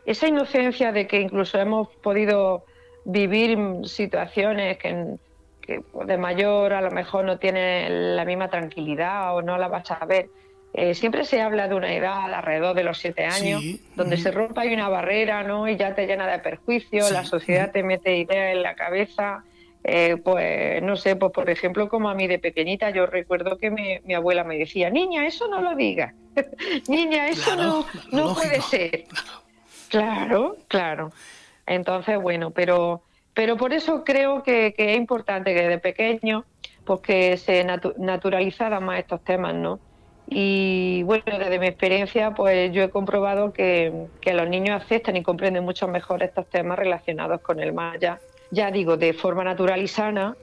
esa 0.05 0.27
inocencia 0.27 0.91
de 0.91 1.07
que 1.07 1.21
incluso 1.21 1.59
hemos 1.59 1.89
podido 1.97 2.63
vivir 3.05 3.57
situaciones 3.83 4.77
que, 4.77 5.17
de 6.05 6.17
mayor 6.17 6.71
a 6.73 6.81
lo 6.81 6.91
mejor 6.91 7.25
no 7.25 7.39
tiene 7.39 7.89
la 7.89 8.23
misma 8.23 8.49
tranquilidad 8.49 9.35
o 9.35 9.41
no 9.41 9.57
la 9.57 9.67
vas 9.67 9.91
a 9.91 10.05
ver. 10.05 10.29
Eh, 10.77 10.93
siempre 10.93 11.25
se 11.25 11.41
habla 11.41 11.67
de 11.67 11.75
una 11.75 11.93
edad 11.93 12.33
alrededor 12.33 12.75
de 12.75 12.83
los 12.83 12.99
siete 12.99 13.25
años, 13.25 13.61
donde 13.95 14.15
se 14.15 14.31
rompe 14.31 14.61
ahí 14.61 14.73
una 14.73 14.87
barrera 14.87 15.43
¿no? 15.43 15.67
y 15.67 15.75
ya 15.75 15.95
te 15.95 16.05
llena 16.05 16.27
de 16.27 16.39
perjuicio, 16.39 17.09
la 17.09 17.25
sociedad 17.25 17.71
te 17.71 17.81
mete 17.81 18.15
ideas 18.15 18.55
en 18.55 18.61
la 18.61 18.75
cabeza 18.75 19.43
eh, 19.89 20.17
pues 20.17 20.83
no 20.83 20.97
sé, 20.97 21.15
pues 21.15 21.31
por 21.31 21.49
ejemplo, 21.49 21.87
como 21.87 22.09
a 22.09 22.13
mí 22.13 22.27
de 22.27 22.39
pequeñita, 22.39 22.89
yo 22.89 23.05
recuerdo 23.05 23.57
que 23.57 23.71
mi, 23.71 24.13
abuela 24.13 24.43
me 24.43 24.57
decía, 24.57 24.89
niña, 24.89 25.25
eso 25.25 25.47
no 25.47 25.61
lo 25.61 25.75
digas, 25.75 26.13
niña, 26.89 27.29
eso 27.29 27.55
no, 27.55 27.85
no 28.11 28.33
puede 28.33 28.61
ser. 28.61 29.05
Claro, 29.89 30.57
claro. 30.67 31.13
Entonces, 31.65 32.21
bueno, 32.21 32.51
pero, 32.51 33.03
pero 33.33 33.55
por 33.55 33.71
eso 33.71 34.03
creo 34.03 34.43
que, 34.43 34.75
es 34.77 34.97
importante 34.97 35.53
que 35.53 35.65
de 35.65 35.77
pequeño, 35.77 36.43
pues 36.83 36.99
que 36.99 37.37
se 37.37 37.63
naturalizaran 37.63 38.83
más 38.83 38.99
estos 38.99 39.23
temas, 39.23 39.55
¿no? 39.55 39.79
Y 40.29 41.03
bueno, 41.03 41.23
desde 41.25 41.57
mi 41.57 41.67
experiencia, 41.67 42.31
pues 42.31 42.71
yo 42.73 42.83
he 42.83 42.89
comprobado 42.89 43.53
que, 43.53 44.07
que 44.19 44.33
los 44.33 44.49
niños 44.49 44.81
aceptan 44.81 45.15
y 45.15 45.23
comprenden 45.23 45.63
mucho 45.63 45.87
mejor 45.87 46.21
estos 46.21 46.47
temas 46.47 46.77
relacionados 46.77 47.41
con 47.41 47.59
el 47.59 47.73
maya 47.73 48.19
ya 48.51 48.71
digo, 48.71 48.97
de 48.97 49.13
forma 49.13 49.43
natural 49.43 49.81
y 49.81 49.87
sana, 49.87 50.35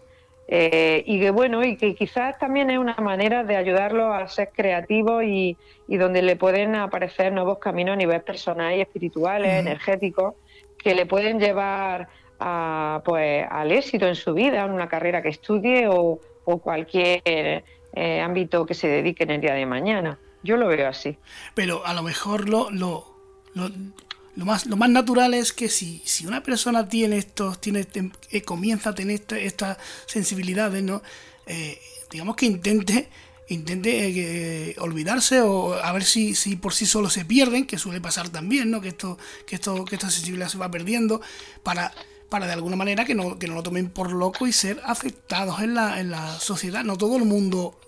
eh, 0.47 1.03
y 1.07 1.20
que 1.20 1.30
bueno, 1.30 1.64
y 1.64 1.76
que 1.76 1.95
quizás 1.95 2.39
también 2.39 2.70
es 2.70 2.78
una 2.78 2.97
manera 2.97 3.45
de 3.45 3.57
ayudarlos 3.57 4.12
a 4.14 4.26
ser 4.28 4.51
creativos 4.55 5.24
y, 5.24 5.57
donde 5.89 6.22
le 6.22 6.37
pueden 6.37 6.74
aparecer 6.74 7.32
nuevos 7.32 7.59
caminos 7.59 7.95
a 7.95 7.97
nivel 7.97 8.20
personal 8.22 8.76
y 8.76 8.80
espirituales, 8.80 9.53
energéticos, 9.55 10.35
que 10.78 10.95
le 10.95 11.07
pueden 11.07 11.41
llevar 11.41 12.09
a, 12.39 13.01
pues, 13.05 13.47
al 13.51 13.72
éxito 13.72 14.07
en 14.07 14.16
su 14.16 14.35
vida, 14.35 14.64
en 14.64 14.72
una 14.72 14.89
carrera 14.89 15.22
que 15.22 15.30
estudie 15.30 15.89
o, 15.89 16.20
cualquier 16.62 17.64
eh, 17.95 18.20
ámbito 18.20 18.66
que 18.66 18.74
se 18.74 18.88
dedique 18.88 19.24
en 19.24 19.30
el 19.30 19.40
día 19.40 19.55
de 19.55 19.66
mañana. 19.66 20.18
Yo 20.42 20.57
lo 20.57 20.68
veo 20.68 20.88
así. 20.88 21.16
Pero 21.55 21.86
a 21.86 21.95
lo 21.95 22.03
mejor 22.03 22.49
lo, 22.49 22.70
lo, 22.70 23.07
lo 23.55 24.45
más, 24.45 24.66
lo 24.66 24.76
más 24.76 24.90
natural 24.90 25.34
es 25.34 25.53
que 25.53 25.68
si, 25.68 26.03
si 26.05 26.26
una 26.26 26.42
persona 26.42 26.88
tiene 26.88 27.16
estos, 27.18 27.61
tiene, 27.61 27.86
eh, 28.30 28.42
comienza 28.42 28.90
a 28.90 28.95
tener 28.95 29.22
estas 29.30 29.78
sensibilidades, 30.07 30.82
¿no? 30.82 31.03
Eh, 31.47 31.78
digamos 32.11 32.36
que 32.36 32.47
intente, 32.47 33.09
intente 33.49 34.74
olvidarse 34.78 35.40
o 35.40 35.74
a 35.74 35.92
ver 35.92 36.05
si, 36.05 36.34
si 36.34 36.57
por 36.57 36.74
sí 36.74 36.86
solo 36.86 37.11
se 37.11 37.24
pierden, 37.24 37.66
que 37.66 37.78
suele 37.78 38.01
pasar 38.01 38.28
también, 38.28 38.70
¿no? 38.70 38.80
Que 38.80 38.88
esto, 38.88 39.18
que 39.47 39.57
esto, 39.57 39.84
que 39.84 39.95
esta 39.95 40.11
sensibilidad 40.11 40.49
se 40.49 40.59
va 40.59 40.70
perdiendo, 40.70 41.20
para, 41.62 41.92
para 42.29 42.47
de 42.47 42.53
alguna 42.53 42.77
manera 42.77 43.05
que 43.05 43.14
no, 43.14 43.39
que 43.39 43.47
no 43.47 43.55
lo 43.55 43.62
tomen 43.62 43.91
por 43.91 44.12
loco 44.12 44.47
y 44.47 44.53
ser 44.53 44.81
aceptados 44.85 45.61
en 45.61 45.75
la, 45.75 46.01
en 46.01 46.11
la 46.11 46.33
sociedad. 46.39 46.85
No 46.85 46.97
todo 46.97 47.16
el 47.16 47.25
mundo 47.25 47.79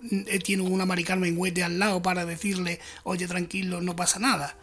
tiene 0.45 0.63
una 0.63 0.87
Mari 0.87 1.05
Carmen 1.05 1.39
al 1.65 1.79
lado 1.79 2.03
para 2.03 2.25
decirle, 2.25 2.81
oye, 3.05 3.27
tranquilo, 3.27 3.81
no 3.81 3.97
pasa 3.97 4.19
nada. 4.19 4.57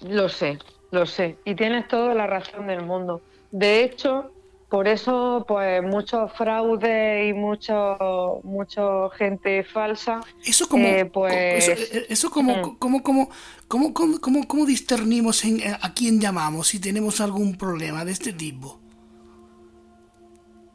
Lo 0.00 0.28
sé, 0.28 0.58
lo 0.90 1.06
sé, 1.06 1.36
y 1.44 1.54
tienes 1.54 1.88
toda 1.88 2.14
la 2.14 2.26
razón 2.26 2.66
del 2.66 2.82
mundo. 2.82 3.20
De 3.50 3.82
hecho, 3.82 4.32
por 4.68 4.86
eso, 4.86 5.46
pues 5.48 5.82
muchos 5.82 6.30
fraudes 6.32 7.30
y 7.30 7.32
mucho, 7.32 8.40
mucho 8.42 9.08
gente 9.10 9.64
falsa. 9.64 10.20
Eso 10.44 10.68
como, 10.68 10.84
eh, 10.84 11.06
pues, 11.06 11.68
eso, 12.10 12.30
como, 12.30 12.54
mm. 12.54 12.78
como, 12.78 13.02
como, 13.02 13.30
como, 13.66 13.94
como, 13.94 14.46
como, 14.46 14.66
discernimos 14.66 15.42
en, 15.46 15.60
eh, 15.60 15.76
a 15.80 15.94
quién 15.94 16.20
llamamos 16.20 16.68
si 16.68 16.80
tenemos 16.80 17.22
algún 17.22 17.56
problema 17.56 18.04
de 18.04 18.12
este 18.12 18.34
tipo. 18.34 18.78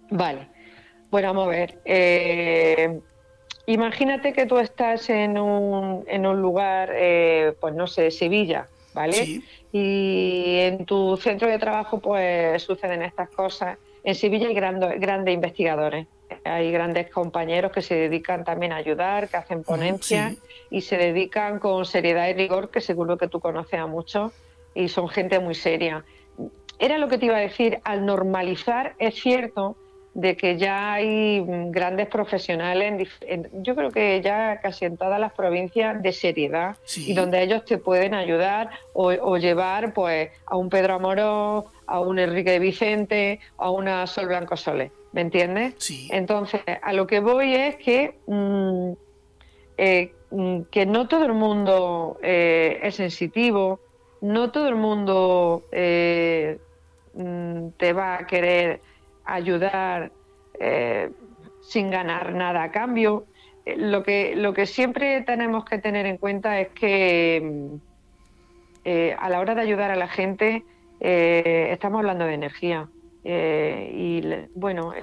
Vale, 0.09 0.49
bueno, 1.11 1.27
vamos 1.27 1.47
a 1.47 1.51
ver. 1.51 1.79
Eh, 1.85 2.99
imagínate 3.67 4.33
que 4.33 4.47
tú 4.47 4.57
estás 4.57 5.07
en 5.11 5.37
un, 5.37 6.03
en 6.07 6.25
un 6.25 6.41
lugar, 6.41 6.91
pues 7.61 7.75
no 7.75 7.85
sé, 7.85 8.09
Sevilla, 8.09 8.67
¿vale? 8.93 9.13
Sí 9.13 9.43
y 9.73 10.59
en 10.59 10.85
tu 10.85 11.17
centro 11.17 11.49
de 11.49 11.57
trabajo 11.57 11.99
pues 11.99 12.61
suceden 12.61 13.01
estas 13.01 13.29
cosas. 13.29 13.77
En 14.03 14.13
Sevilla 14.13 14.47
hay 14.47 14.53
grandes 14.53 15.33
investigadores, 15.33 16.07
hay 16.45 16.71
grandes 16.71 17.09
compañeros 17.09 17.71
que 17.71 17.81
se 17.81 17.95
dedican 17.95 18.43
también 18.43 18.71
a 18.71 18.75
ayudar, 18.75 19.29
que 19.29 19.37
hacen 19.37 19.63
ponencias 19.63 20.37
y 20.69 20.81
se 20.81 20.97
dedican 20.97 21.57
con 21.57 21.85
seriedad 21.85 22.27
y 22.27 22.33
rigor, 22.33 22.69
que 22.69 22.81
seguro 22.81 23.17
que 23.17 23.27
tú 23.27 23.39
conoces 23.39 23.79
a 23.79 23.87
muchos, 23.87 24.31
y 24.75 24.89
son 24.89 25.09
gente 25.09 25.39
muy 25.39 25.55
seria. 25.55 26.05
Era 26.77 26.99
lo 26.99 27.07
que 27.07 27.17
te 27.17 27.25
iba 27.25 27.37
a 27.37 27.41
decir, 27.41 27.79
al 27.83 28.05
normalizar, 28.05 28.93
es 28.99 29.15
cierto 29.15 29.75
de 30.13 30.37
que 30.37 30.57
ya 30.57 30.93
hay 30.93 31.41
mm, 31.41 31.71
grandes 31.71 32.07
profesionales, 32.07 33.09
yo 33.53 33.75
creo 33.75 33.91
que 33.91 34.21
ya 34.21 34.59
casi 34.61 34.85
en 34.85 34.97
todas 34.97 35.19
las 35.19 35.33
provincias 35.33 36.01
de 36.01 36.11
seriedad 36.11 36.77
y 36.95 37.13
donde 37.13 37.41
ellos 37.41 37.65
te 37.65 37.77
pueden 37.77 38.13
ayudar 38.13 38.69
o, 38.93 39.37
llevar 39.37 39.93
pues 39.93 40.29
a 40.45 40.55
un 40.55 40.69
Pedro 40.69 40.95
Amoró, 40.95 41.65
a 41.87 41.99
un 41.99 42.19
Enrique 42.19 42.59
Vicente, 42.59 43.39
a 43.57 43.71
una 43.71 44.05
Sol 44.05 44.27
Blanco 44.27 44.55
Sole, 44.55 44.91
¿me 45.11 45.21
entiendes? 45.21 45.75
Entonces, 46.11 46.61
a 46.81 46.93
lo 46.93 47.07
que 47.07 47.19
voy 47.19 47.55
es 47.55 47.75
que, 47.77 48.15
mm, 48.27 48.91
eh, 49.77 50.13
mm, 50.29 50.61
que 50.69 50.85
no 50.85 51.07
todo 51.07 51.25
el 51.25 51.33
mundo 51.33 52.19
eh, 52.21 52.79
es 52.83 52.95
sensitivo, 52.95 53.79
no 54.21 54.51
todo 54.51 54.67
el 54.69 54.75
mundo 54.75 55.63
eh, 55.71 56.59
te 57.77 57.93
va 57.93 58.19
a 58.19 58.27
querer 58.27 58.79
ayudar 59.25 60.11
eh, 60.59 61.09
sin 61.61 61.89
ganar 61.89 62.33
nada 62.33 62.63
a 62.63 62.71
cambio. 62.71 63.25
Eh, 63.65 63.75
lo 63.77 64.03
que, 64.03 64.35
lo 64.35 64.53
que 64.53 64.65
siempre 64.65 65.21
tenemos 65.21 65.65
que 65.65 65.77
tener 65.77 66.05
en 66.05 66.17
cuenta 66.17 66.59
es 66.59 66.69
que 66.69 67.41
mm, 67.43 69.13
a 69.17 69.29
la 69.29 69.39
hora 69.39 69.55
de 69.55 69.61
ayudar 69.61 69.91
a 69.91 69.95
la 69.95 70.07
gente 70.07 70.63
estamos 70.99 71.99
hablando 71.99 72.25
de 72.25 72.33
energía. 72.33 72.87
y 73.23 74.21
bueno, 74.55 74.93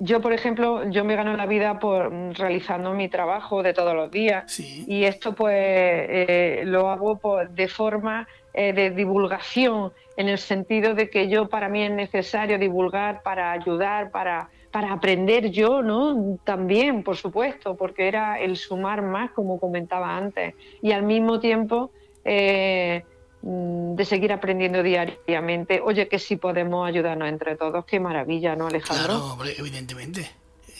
yo, 0.00 0.20
por 0.20 0.32
ejemplo, 0.32 0.88
yo 0.90 1.04
me 1.04 1.14
gano 1.14 1.36
la 1.36 1.46
vida 1.46 1.78
por 1.78 2.12
realizando 2.36 2.94
mi 2.94 3.08
trabajo 3.08 3.62
de 3.62 3.72
todos 3.72 3.94
los 3.94 4.10
días 4.10 4.58
y 4.58 5.04
esto 5.04 5.34
pues 5.34 5.54
eh, 5.56 6.62
lo 6.64 6.88
hago 6.88 7.18
de 7.50 7.68
forma 7.68 8.26
eh, 8.52 8.72
de 8.72 8.90
divulgación 8.90 9.92
en 10.16 10.28
el 10.28 10.38
sentido 10.38 10.94
de 10.94 11.10
que 11.10 11.28
yo 11.28 11.48
para 11.48 11.68
mí 11.68 11.82
es 11.82 11.90
necesario 11.90 12.58
divulgar 12.58 13.22
para 13.22 13.52
ayudar, 13.52 14.10
para, 14.10 14.50
para 14.70 14.92
aprender 14.92 15.50
yo, 15.50 15.82
¿no? 15.82 16.38
También, 16.44 17.02
por 17.02 17.16
supuesto, 17.16 17.76
porque 17.76 18.08
era 18.08 18.38
el 18.40 18.56
sumar 18.56 19.02
más, 19.02 19.32
como 19.32 19.58
comentaba 19.58 20.16
antes, 20.16 20.54
y 20.82 20.92
al 20.92 21.02
mismo 21.02 21.40
tiempo 21.40 21.90
eh, 22.24 23.04
Mm, 23.46 23.94
de 23.94 24.04
seguir 24.06 24.32
aprendiendo 24.32 24.82
diariamente. 24.82 25.78
Oye, 25.84 26.08
que 26.08 26.18
si 26.18 26.36
podemos 26.36 26.88
ayudarnos 26.88 27.28
entre 27.28 27.56
todos, 27.56 27.84
qué 27.84 28.00
maravilla, 28.00 28.56
¿no, 28.56 28.68
Alejandro? 28.68 29.36
Claro, 29.36 29.50
evidentemente. 29.58 30.30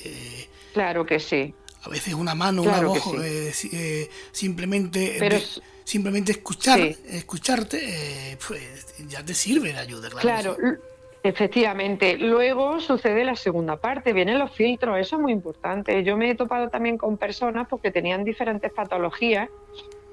Eh, 0.02 0.48
claro 0.72 1.04
que 1.04 1.20
sí. 1.20 1.54
A 1.82 1.90
veces 1.90 2.14
una 2.14 2.34
mano, 2.34 2.62
una 2.62 2.80
voz, 2.80 3.04
eh, 3.22 3.52
eh, 3.70 4.10
simplemente, 4.32 5.18
simplemente 5.84 6.32
escuchar, 6.32 6.80
escucharte, 6.80 8.38
pues 8.46 8.96
ya 9.06 9.24
te 9.24 9.34
sirve 9.34 9.72
de 9.72 9.78
ayuda. 9.78 10.08
Claro, 10.20 10.56
efectivamente. 11.22 12.16
Luego 12.18 12.80
sucede 12.80 13.24
la 13.24 13.36
segunda 13.36 13.76
parte, 13.76 14.12
vienen 14.12 14.38
los 14.38 14.50
filtros, 14.50 14.98
eso 14.98 15.16
es 15.16 15.22
muy 15.22 15.32
importante. 15.32 16.02
Yo 16.02 16.16
me 16.16 16.30
he 16.30 16.34
topado 16.34 16.68
también 16.68 16.98
con 16.98 17.16
personas 17.16 17.68
porque 17.68 17.90
tenían 17.90 18.24
diferentes 18.24 18.72
patologías 18.72 19.48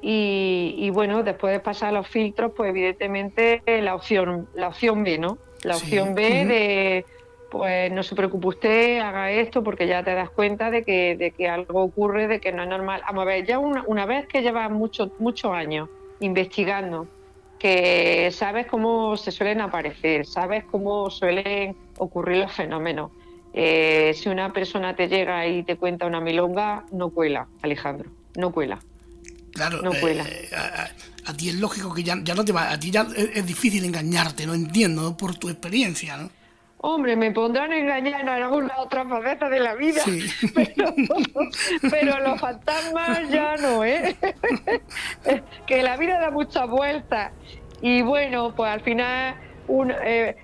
y, 0.01 0.89
bueno, 0.91 1.23
después 1.23 1.53
de 1.53 1.59
pasar 1.59 1.93
los 1.93 2.07
filtros, 2.07 2.51
pues 2.55 2.69
evidentemente 2.69 3.61
la 3.65 3.95
opción, 3.95 4.47
la 4.53 4.69
opción 4.69 5.03
B, 5.03 5.17
¿no? 5.17 5.37
La 5.63 5.75
opción 5.75 6.15
B 6.15 6.45
de, 6.45 7.05
pues 7.51 7.91
no 7.91 8.01
se 8.01 8.15
preocupe 8.15 8.47
usted, 8.47 8.99
haga 8.99 9.29
esto, 9.29 9.61
porque 9.61 9.85
ya 9.85 10.03
te 10.03 10.15
das 10.15 10.29
cuenta 10.29 10.71
de 10.71 10.83
que, 10.83 11.17
de 11.17 11.31
que 11.31 11.49
algo 11.49 11.83
ocurre, 11.83 12.27
de 12.27 12.39
que 12.39 12.53
no 12.53 12.63
es 12.63 12.69
normal. 12.69 13.01
Vamos 13.05 13.23
a 13.23 13.25
ver, 13.25 13.45
ya 13.45 13.59
una, 13.59 13.83
una 13.85 14.05
vez 14.05 14.25
que 14.25 14.41
llevas 14.41 14.71
muchos 14.71 15.09
muchos 15.19 15.51
años 15.51 15.89
investigando, 16.21 17.07
que 17.59 18.31
sabes 18.31 18.65
cómo 18.67 19.17
se 19.17 19.31
suelen 19.31 19.61
aparecer, 19.61 20.25
sabes 20.25 20.63
cómo 20.63 21.09
suelen 21.09 21.75
ocurrir 21.97 22.37
los 22.37 22.53
fenómenos. 22.53 23.11
Eh, 23.53 24.13
si 24.15 24.29
una 24.29 24.53
persona 24.53 24.95
te 24.95 25.09
llega 25.09 25.45
y 25.45 25.63
te 25.63 25.75
cuenta 25.75 26.05
una 26.05 26.21
milonga, 26.21 26.85
no 26.91 27.09
cuela, 27.09 27.47
Alejandro, 27.61 28.09
no 28.37 28.51
cuela. 28.51 28.79
Claro, 29.51 29.81
no 29.81 29.91
eh, 29.93 30.49
a, 31.25 31.33
ti 31.33 31.49
es 31.49 31.55
lógico 31.55 31.93
que 31.93 32.03
ya, 32.03 32.15
no 32.15 32.45
te 32.45 32.53
va, 32.53 32.71
a 32.71 32.79
ti 32.79 32.89
ya 32.89 33.05
es, 33.15 33.45
difícil 33.45 33.83
engañarte, 33.83 34.45
no 34.45 34.53
entiendo, 34.53 35.17
por 35.17 35.35
tu 35.35 35.49
experiencia, 35.49 36.15
¿no? 36.15 36.29
Hombre, 36.83 37.15
me 37.15 37.31
pondrán 37.31 37.71
a 37.71 37.77
engañar 37.77 38.21
en 38.21 38.29
alguna 38.29 38.73
otra 38.79 39.05
faceta 39.05 39.49
de 39.49 39.59
la 39.59 39.75
vida, 39.75 40.01
pero, 41.91 42.19
los 42.19 42.39
fantasmas 42.39 43.29
ya 43.29 43.55
no, 43.57 43.85
¿eh? 43.85 44.15
que 45.67 45.83
la 45.83 45.97
vida 45.97 46.19
da 46.19 46.31
muchas 46.31 46.67
vueltas 46.67 47.33
y 47.81 48.01
bueno, 48.01 48.55
pues 48.55 48.71
al 48.71 48.81
final 48.81 49.35
eh, 50.03 50.35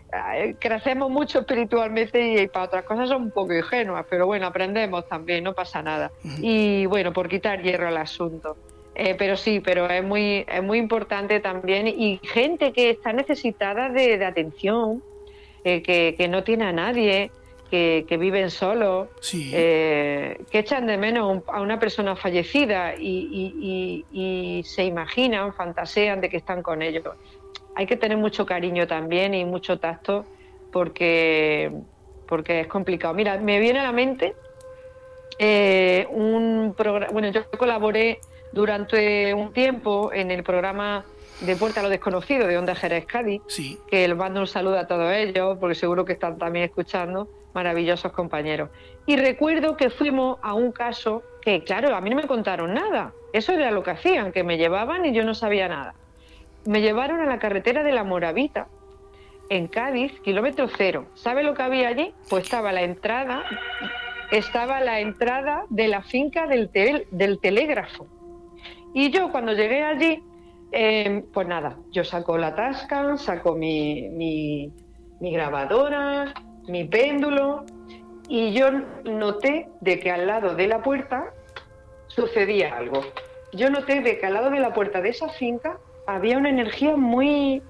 crecemos 0.59 1.09
mucho 1.09 1.39
espiritualmente 1.39 2.43
y, 2.43 2.47
para 2.47 2.65
otras 2.65 2.83
cosas 2.83 3.09
son 3.09 3.23
un 3.23 3.31
poco 3.31 3.53
ingenuas, 3.53 4.05
pero 4.09 4.25
bueno, 4.25 4.47
aprendemos 4.47 5.07
también, 5.07 5.43
no 5.43 5.53
pasa 5.53 5.81
nada. 5.81 6.11
Y 6.39 6.85
bueno, 6.85 7.13
por 7.13 7.29
quitar 7.29 7.61
hierro 7.61 7.87
al 7.87 7.97
asunto. 7.97 8.57
Eh, 8.99 9.15
pero 9.15 9.37
sí, 9.37 9.59
pero 9.59 9.87
es 9.87 10.03
muy, 10.03 10.43
es 10.51 10.63
muy 10.63 10.79
importante 10.79 11.39
también 11.39 11.87
y 11.87 12.19
gente 12.23 12.73
que 12.73 12.89
está 12.89 13.13
necesitada 13.13 13.89
de, 13.89 14.25
atención, 14.25 15.03
eh, 15.67 16.15
que, 16.17 16.27
no 16.29 16.43
tiene 16.43 16.63
a 16.63 16.71
nadie, 16.71 17.29
que, 17.69 18.17
viven 18.17 18.49
solos, 18.49 19.09
eh, 19.33 20.39
que 20.49 20.59
echan 20.59 20.87
de 20.87 20.97
menos 20.97 21.43
a 21.47 21.59
una 21.59 21.77
persona 21.77 22.15
fallecida 22.15 22.95
y, 22.97 24.63
se 24.65 24.85
imaginan, 24.85 25.53
fantasean 25.53 26.21
de 26.21 26.29
que 26.29 26.37
están 26.37 26.63
con 26.63 26.81
ellos. 26.81 27.03
Hay 27.75 27.85
que 27.85 27.97
tener 27.97 28.17
mucho 28.17 28.45
cariño 28.45 28.87
también 28.87 29.33
y 29.33 29.43
mucho 29.43 29.77
tacto 29.77 30.25
porque, 30.71 31.71
porque 32.27 32.61
es 32.61 32.67
complicado. 32.67 33.13
Mira, 33.13 33.37
me 33.37 33.59
viene 33.59 33.79
a 33.79 33.83
la 33.83 33.91
mente 33.91 34.35
un 36.09 36.73
programa, 36.77 37.11
bueno, 37.11 37.29
yo 37.29 37.41
colaboré 37.57 38.19
durante 38.53 39.33
un 39.33 39.51
tiempo 39.51 40.13
en 40.13 40.31
el 40.31 40.43
programa 40.43 41.03
de 41.41 41.55
Puerta 41.55 41.81
a 41.81 41.83
lo 41.83 41.89
Desconocido 41.89 42.47
de 42.47 42.57
Onda 42.57 42.75
Jerez 42.75 43.05
Cádiz, 43.05 43.41
que 43.87 44.07
les 44.07 44.17
mando 44.17 44.39
un 44.39 44.47
saludo 44.47 44.79
a 44.79 44.87
todos 44.87 45.11
ellos, 45.13 45.57
porque 45.59 45.75
seguro 45.75 46.05
que 46.05 46.13
están 46.13 46.37
también 46.37 46.65
escuchando, 46.65 47.27
maravillosos 47.53 48.11
compañeros. 48.11 48.69
Y 49.05 49.17
recuerdo 49.17 49.77
que 49.77 49.89
fuimos 49.89 50.39
a 50.41 50.53
un 50.53 50.71
caso 50.71 51.23
que, 51.41 51.63
claro, 51.63 51.95
a 51.95 52.01
mí 52.01 52.09
no 52.09 52.15
me 52.15 52.27
contaron 52.27 52.73
nada, 52.73 53.13
eso 53.33 53.51
era 53.53 53.71
lo 53.71 53.83
que 53.83 53.91
hacían, 53.91 54.31
que 54.31 54.43
me 54.43 54.57
llevaban 54.57 55.05
y 55.05 55.13
yo 55.13 55.23
no 55.23 55.33
sabía 55.33 55.67
nada. 55.67 55.93
Me 56.65 56.81
llevaron 56.81 57.21
a 57.21 57.25
la 57.25 57.39
carretera 57.39 57.83
de 57.83 57.91
la 57.91 58.03
Moravita, 58.03 58.67
en 59.49 59.67
Cádiz, 59.67 60.19
kilómetro 60.21 60.67
cero. 60.75 61.05
¿Sabe 61.13 61.43
lo 61.43 61.53
que 61.53 61.63
había 61.63 61.87
allí? 61.87 62.13
Pues 62.29 62.43
estaba 62.43 62.73
la 62.73 62.81
entrada, 62.81 63.43
estaba 64.31 64.81
la 64.81 64.99
entrada 64.99 65.63
de 65.69 65.87
la 65.87 66.01
finca 66.01 66.47
del, 66.47 66.69
del 67.11 67.39
telégrafo 67.39 68.07
y 68.93 69.11
yo 69.11 69.31
cuando 69.31 69.53
llegué 69.53 69.83
allí, 69.83 70.23
em, 70.71 71.23
pues 71.33 71.47
nada, 71.47 71.77
yo 71.91 72.03
saco 72.03 72.37
la 72.37 72.55
tasca, 72.55 73.17
saco 73.17 73.55
mi, 73.55 74.09
mi, 74.09 74.71
grabadora, 75.19 76.33
mi 76.67 76.85
péndulo, 76.85 77.65
y 78.27 78.53
yo 78.53 78.71
noté 79.05 79.69
de 79.81 79.99
que 79.99 80.11
al 80.11 80.27
lado 80.27 80.55
de 80.55 80.67
la 80.67 80.81
puerta 80.81 81.33
sucedía 82.07 82.77
algo. 82.77 83.05
Yo 83.53 83.69
noté 83.69 84.01
de 84.01 84.19
que 84.19 84.25
al 84.25 84.33
lado 84.33 84.49
de 84.49 84.59
la 84.59 84.73
puerta 84.73 85.01
de 85.01 85.09
esa 85.09 85.29
finca 85.29 85.79
había 86.05 86.37
una 86.37 86.49
energía 86.49 86.95
muy, 86.95 87.61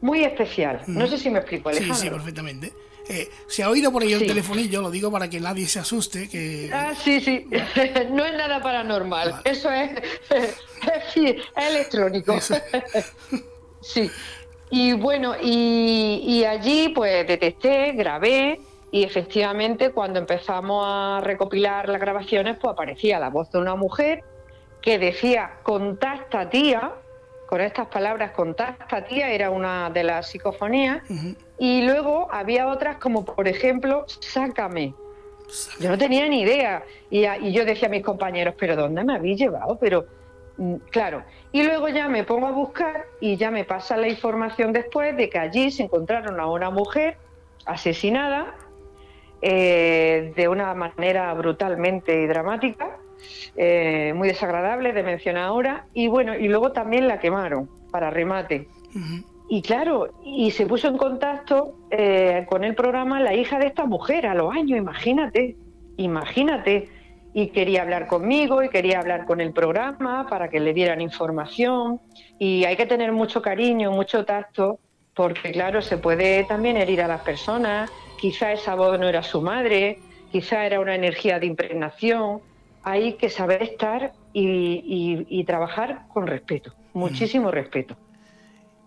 muy 0.00 0.24
especial. 0.24 0.82
No 0.86 1.06
sé 1.06 1.18
si 1.18 1.30
me 1.30 1.40
explico, 1.40 1.68
Alejandro. 1.68 1.96
Sí, 1.96 2.02
sí, 2.02 2.10
perfectamente. 2.10 2.72
Eh, 3.08 3.30
se 3.46 3.62
ha 3.62 3.70
oído 3.70 3.90
por 3.90 4.02
ahí 4.02 4.12
el 4.12 4.26
telefonillo, 4.26 4.82
lo 4.82 4.90
digo 4.90 5.10
para 5.10 5.30
que 5.30 5.40
nadie 5.40 5.66
se 5.66 5.78
asuste. 5.78 6.28
Que... 6.28 6.70
Ah, 6.72 6.92
sí, 6.94 7.20
sí, 7.20 7.46
no 8.10 8.24
es 8.24 8.34
nada 8.34 8.62
paranormal, 8.62 9.40
eso 9.44 9.70
es, 9.70 9.92
es, 10.30 11.36
electrónico. 11.56 12.38
sí, 13.80 14.10
y 14.70 14.92
bueno, 14.92 15.34
y, 15.40 16.44
allí 16.44 16.90
pues 16.90 17.26
detecté, 17.26 17.92
grabé 17.92 18.60
y 18.90 19.04
efectivamente 19.04 19.90
cuando 19.90 20.18
empezamos 20.18 20.84
a 20.86 21.20
recopilar 21.22 21.88
las 21.88 22.00
grabaciones 22.00 22.58
pues 22.60 22.72
aparecía 22.72 23.18
la 23.18 23.30
voz 23.30 23.50
de 23.50 23.58
una 23.58 23.74
mujer 23.74 24.22
que 24.82 24.98
decía 24.98 25.60
contacta 25.62 26.50
tía, 26.50 26.92
con 27.46 27.62
estas 27.62 27.86
palabras 27.86 28.32
contacta 28.32 29.04
tía 29.06 29.30
era 29.30 29.50
una 29.50 29.88
de 29.88 30.04
las 30.04 30.28
psicofonías. 30.28 31.02
Y 31.58 31.82
luego 31.82 32.28
había 32.30 32.68
otras 32.68 32.98
como, 32.98 33.24
por 33.24 33.48
ejemplo, 33.48 34.04
sácame. 34.06 34.94
Yo 35.80 35.90
no 35.90 35.98
tenía 35.98 36.28
ni 36.28 36.42
idea. 36.42 36.84
Y, 37.10 37.22
yo 37.52 37.64
decía 37.64 37.88
a 37.88 37.90
mis 37.90 38.04
compañeros, 38.04 38.54
¿pero 38.58 38.76
dónde 38.76 39.02
me 39.04 39.14
habéis 39.14 39.38
llevado? 39.38 39.78
Pero, 39.80 40.06
mm, 40.56 40.74
claro. 40.90 41.24
Y 41.52 41.62
luego 41.62 41.88
ya 41.88 42.08
me 42.08 42.24
pongo 42.24 42.46
a 42.46 42.52
buscar 42.52 43.06
y 43.20 43.36
ya 43.36 43.50
me 43.50 43.64
pasa 43.64 43.96
la 43.96 44.08
información 44.08 44.72
después 44.72 45.16
de 45.16 45.28
que 45.28 45.38
allí 45.38 45.70
se 45.70 45.84
encontraron 45.84 46.38
a 46.38 46.46
una 46.46 46.70
mujer 46.70 47.16
asesinada 47.64 48.54
eh, 49.40 50.32
de 50.36 50.48
una 50.48 50.74
manera 50.74 51.32
brutalmente 51.34 52.26
dramática, 52.26 52.98
eh, 53.56 54.12
muy 54.14 54.28
desagradable 54.28 54.92
de 54.92 55.02
mencionar 55.02 55.44
ahora. 55.44 55.86
Y 55.94 56.08
bueno, 56.08 56.34
y 56.36 56.48
luego 56.48 56.72
también 56.72 57.08
la 57.08 57.18
quemaron 57.18 57.68
para 57.90 58.10
remate. 58.10 58.68
Y 59.48 59.62
claro, 59.62 60.10
y 60.24 60.50
se 60.50 60.66
puso 60.66 60.88
en 60.88 60.98
contacto 60.98 61.74
eh, 61.90 62.44
con 62.48 62.64
el 62.64 62.74
programa 62.74 63.18
la 63.18 63.34
hija 63.34 63.58
de 63.58 63.66
esta 63.66 63.86
mujer 63.86 64.26
a 64.26 64.34
los 64.34 64.54
años, 64.54 64.78
imagínate, 64.78 65.56
imagínate. 65.96 66.88
Y 67.32 67.48
quería 67.48 67.82
hablar 67.82 68.08
conmigo 68.08 68.62
y 68.62 68.68
quería 68.68 68.98
hablar 69.00 69.24
con 69.24 69.40
el 69.40 69.52
programa 69.52 70.26
para 70.28 70.48
que 70.48 70.60
le 70.60 70.74
dieran 70.74 71.00
información. 71.00 72.00
Y 72.38 72.64
hay 72.64 72.76
que 72.76 72.84
tener 72.84 73.12
mucho 73.12 73.40
cariño, 73.40 73.90
mucho 73.90 74.24
tacto, 74.24 74.80
porque 75.14 75.52
claro, 75.52 75.80
se 75.80 75.96
puede 75.96 76.44
también 76.44 76.76
herir 76.76 77.00
a 77.00 77.08
las 77.08 77.22
personas. 77.22 77.90
Quizá 78.20 78.52
esa 78.52 78.74
voz 78.74 78.98
no 78.98 79.08
era 79.08 79.22
su 79.22 79.40
madre, 79.40 79.98
quizá 80.30 80.66
era 80.66 80.80
una 80.80 80.94
energía 80.94 81.38
de 81.38 81.46
impregnación. 81.46 82.40
Hay 82.82 83.14
que 83.14 83.30
saber 83.30 83.62
estar 83.62 84.12
y, 84.32 85.44
trabajar 85.44 86.02
con 86.12 86.26
respeto, 86.26 86.74
muchísimo 86.92 87.50
respeto. 87.50 87.96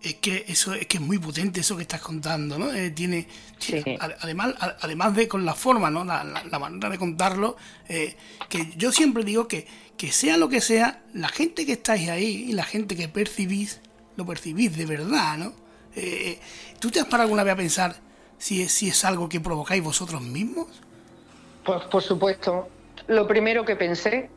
Es 0.02 0.14
que 0.14 0.44
eso 0.48 0.74
es 0.74 0.86
que 0.86 0.96
es 0.96 1.02
muy 1.02 1.18
potente 1.18 1.60
eso 1.60 1.76
que 1.76 1.82
estás 1.82 2.00
contando, 2.00 2.58
¿no? 2.58 2.72
Eh, 2.72 2.90
tiene, 2.90 3.28
además, 4.20 4.54
además 4.80 5.14
de 5.14 5.28
con 5.28 5.44
la 5.44 5.54
forma, 5.54 5.90
¿no? 5.90 6.04
La, 6.04 6.58
manera 6.58 6.90
de 6.90 6.98
contarlo, 6.98 7.56
eh, 7.88 8.16
que 8.48 8.72
yo 8.76 8.90
siempre 8.90 9.22
digo 9.24 9.46
que, 9.46 9.66
que 9.96 10.10
sea 10.10 10.36
lo 10.36 10.48
que 10.48 10.60
sea, 10.60 11.02
la 11.14 11.28
gente 11.28 11.64
que 11.64 11.72
estáis 11.72 12.08
ahí 12.08 12.46
y 12.48 12.52
la 12.52 12.64
gente 12.64 12.96
que 12.96 13.08
percibís, 13.08 13.80
lo 14.16 14.26
percibís 14.26 14.76
de 14.76 14.86
verdad, 14.86 15.38
¿no? 15.38 15.52
Eh, 15.94 16.38
¿Tú 16.80 16.90
te 16.90 17.00
has 17.00 17.06
parado 17.06 17.24
alguna 17.24 17.44
vez 17.44 17.52
a 17.52 17.56
pensar 17.56 17.96
si 18.38 18.62
es, 18.62 18.72
si 18.72 18.88
es 18.88 19.04
algo 19.04 19.28
que 19.28 19.40
provocáis 19.40 19.82
vosotros 19.82 20.20
mismos? 20.22 20.66
Pues 21.64 21.82
por 21.84 22.02
supuesto. 22.02 22.68
Lo 23.06 23.26
primero 23.26 23.64
que 23.64 23.76
pensé, 23.76 24.30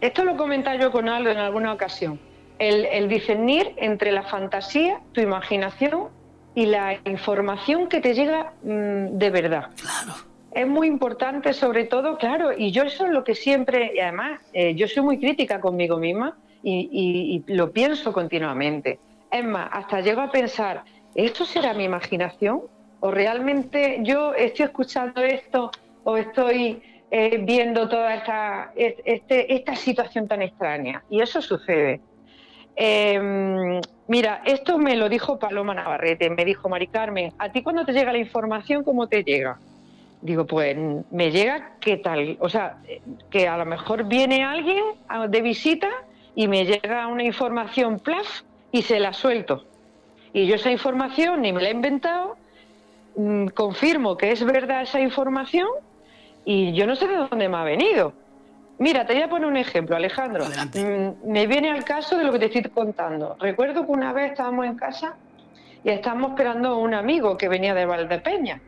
esto 0.00 0.24
lo 0.24 0.36
comentaba 0.36 0.76
yo 0.78 0.90
con 0.90 1.08
Aldo 1.08 1.30
en 1.30 1.38
alguna 1.38 1.72
ocasión 1.72 2.18
el, 2.58 3.08
discernir 3.08 3.72
entre 3.76 4.12
la 4.12 4.22
fantasía, 4.22 5.00
tu 5.12 5.20
imaginación 5.20 6.08
y 6.54 6.66
la 6.66 6.98
información 7.04 7.88
que 7.88 8.00
te 8.00 8.14
llega 8.14 8.52
mm, 8.62 9.18
de 9.18 9.30
verdad. 9.30 9.70
Claro. 9.76 10.14
Es 10.52 10.68
muy 10.68 10.86
importante, 10.86 11.52
sobre 11.52 11.84
todo, 11.84 12.16
claro, 12.16 12.52
y 12.56 12.70
yo 12.70 12.84
eso 12.84 13.06
es 13.06 13.12
lo 13.12 13.24
que 13.24 13.34
siempre, 13.34 13.92
y 13.96 13.98
además, 13.98 14.40
eh, 14.52 14.74
yo 14.76 14.86
soy 14.86 15.02
muy 15.02 15.18
crítica 15.18 15.60
conmigo 15.60 15.96
misma 15.98 16.36
y, 16.62 17.42
lo 17.48 17.72
pienso 17.72 18.12
continuamente. 18.12 19.00
Es 19.30 19.44
más, 19.44 19.68
hasta 19.72 20.00
llego 20.00 20.20
a 20.20 20.30
pensar, 20.30 20.84
¿esto 21.14 21.44
será 21.44 21.74
mi 21.74 21.84
imaginación? 21.84 22.62
¿O 23.00 23.10
realmente 23.10 23.98
yo 24.02 24.32
estoy 24.32 24.66
escuchando 24.66 25.22
esto 25.22 25.72
o 26.04 26.16
estoy 26.16 26.80
eh, 27.10 27.38
viendo 27.42 27.88
toda 27.88 28.14
esta, 28.14 28.72
este, 28.76 29.52
esta 29.52 29.74
situación 29.74 30.28
tan 30.28 30.40
extraña? 30.40 31.02
Y 31.10 31.20
eso 31.20 31.42
sucede. 31.42 32.00
Eh, 32.76 33.80
mira, 34.08 34.42
esto 34.44 34.78
me 34.78 34.96
lo 34.96 35.08
dijo 35.08 35.38
Paloma 35.38 35.74
Navarrete, 35.74 36.30
me 36.30 36.44
dijo 36.44 36.68
Mari 36.68 36.88
Carmen, 36.88 37.32
¿a 37.38 37.50
ti 37.50 37.62
cuando 37.62 37.84
te 37.84 37.92
llega 37.92 38.12
la 38.12 38.18
información, 38.18 38.84
cómo 38.84 39.06
te 39.06 39.22
llega? 39.22 39.58
Digo, 40.20 40.46
pues 40.46 40.76
me 41.10 41.30
llega 41.30 41.72
qué 41.80 41.98
tal, 41.98 42.36
o 42.40 42.48
sea, 42.48 42.78
que 43.30 43.46
a 43.46 43.58
lo 43.58 43.66
mejor 43.66 44.04
viene 44.04 44.42
alguien 44.42 44.82
de 45.28 45.42
visita 45.42 45.90
y 46.34 46.48
me 46.48 46.64
llega 46.64 47.06
una 47.06 47.24
información 47.24 47.98
plaf 47.98 48.42
y 48.72 48.82
se 48.82 48.98
la 49.00 49.12
suelto. 49.12 49.64
Y 50.32 50.46
yo 50.46 50.56
esa 50.56 50.70
información 50.70 51.42
ni 51.42 51.52
me 51.52 51.62
la 51.62 51.68
he 51.68 51.72
inventado, 51.72 52.36
mm, 53.16 53.48
confirmo 53.48 54.16
que 54.16 54.32
es 54.32 54.42
verdad 54.44 54.82
esa 54.82 55.00
información 55.00 55.68
y 56.44 56.72
yo 56.72 56.86
no 56.86 56.96
sé 56.96 57.06
de 57.06 57.16
dónde 57.16 57.48
me 57.48 57.56
ha 57.56 57.64
venido. 57.64 58.14
Mira, 58.78 59.06
te 59.06 59.14
voy 59.14 59.22
a 59.22 59.28
poner 59.28 59.46
un 59.46 59.56
ejemplo, 59.56 59.96
Alejandro. 59.96 60.44
Mm, 60.46 61.30
me 61.30 61.46
viene 61.46 61.70
al 61.70 61.84
caso 61.84 62.16
de 62.16 62.24
lo 62.24 62.32
que 62.32 62.40
te 62.40 62.46
estoy 62.46 62.62
contando. 62.62 63.36
Recuerdo 63.38 63.86
que 63.86 63.92
una 63.92 64.12
vez 64.12 64.32
estábamos 64.32 64.66
en 64.66 64.76
casa 64.76 65.16
y 65.84 65.90
estábamos 65.90 66.30
esperando 66.30 66.70
a 66.70 66.78
un 66.78 66.94
amigo 66.94 67.36
que 67.36 67.48
venía 67.48 67.74
de 67.74 67.86
Valdepeña. 67.86 68.60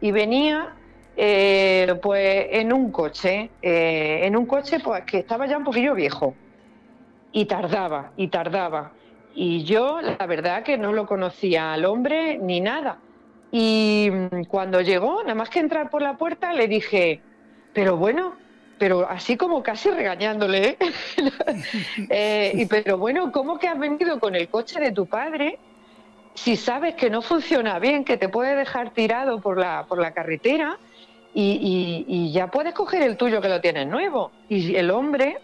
Y 0.00 0.10
venía 0.10 0.74
eh, 1.16 1.94
pues 2.02 2.48
en 2.50 2.72
un 2.72 2.90
coche, 2.90 3.50
eh, 3.62 4.20
en 4.24 4.36
un 4.36 4.46
coche 4.46 4.80
pues 4.80 5.04
que 5.04 5.18
estaba 5.18 5.46
ya 5.46 5.58
un 5.58 5.64
poquillo 5.64 5.94
viejo. 5.94 6.34
Y 7.30 7.44
tardaba 7.44 8.12
y 8.16 8.28
tardaba. 8.28 8.92
Y 9.34 9.62
yo 9.62 10.00
la 10.00 10.26
verdad 10.26 10.64
que 10.64 10.76
no 10.76 10.92
lo 10.92 11.06
conocía 11.06 11.72
al 11.72 11.84
hombre 11.84 12.36
ni 12.38 12.60
nada. 12.60 12.98
Y 13.52 14.10
mm, 14.10 14.44
cuando 14.48 14.80
llegó 14.80 15.22
nada 15.22 15.36
más 15.36 15.50
que 15.50 15.60
entrar 15.60 15.88
por 15.88 16.02
la 16.02 16.16
puerta 16.16 16.52
le 16.52 16.66
dije 16.66 17.20
pero 17.72 17.96
bueno 17.96 18.34
pero 18.82 19.08
así 19.08 19.36
como 19.36 19.62
casi 19.62 19.90
regañándole. 19.90 20.70
¿eh? 20.70 20.78
eh, 22.10 22.52
y, 22.52 22.66
pero 22.66 22.98
bueno, 22.98 23.30
¿cómo 23.30 23.56
que 23.56 23.68
has 23.68 23.78
venido 23.78 24.18
con 24.18 24.34
el 24.34 24.48
coche 24.48 24.80
de 24.80 24.90
tu 24.90 25.06
padre 25.06 25.60
si 26.34 26.56
sabes 26.56 26.96
que 26.96 27.08
no 27.08 27.22
funciona 27.22 27.78
bien, 27.78 28.04
que 28.04 28.16
te 28.16 28.28
puede 28.28 28.56
dejar 28.56 28.90
tirado 28.90 29.40
por 29.40 29.56
la, 29.56 29.86
por 29.86 30.00
la 30.00 30.10
carretera 30.10 30.80
y, 31.32 32.04
y 32.08 32.32
ya 32.32 32.48
puedes 32.48 32.74
coger 32.74 33.02
el 33.02 33.16
tuyo 33.16 33.40
que 33.40 33.48
lo 33.48 33.60
tienes 33.60 33.86
nuevo? 33.86 34.32
Y 34.48 34.74
el 34.74 34.90
hombre 34.90 35.38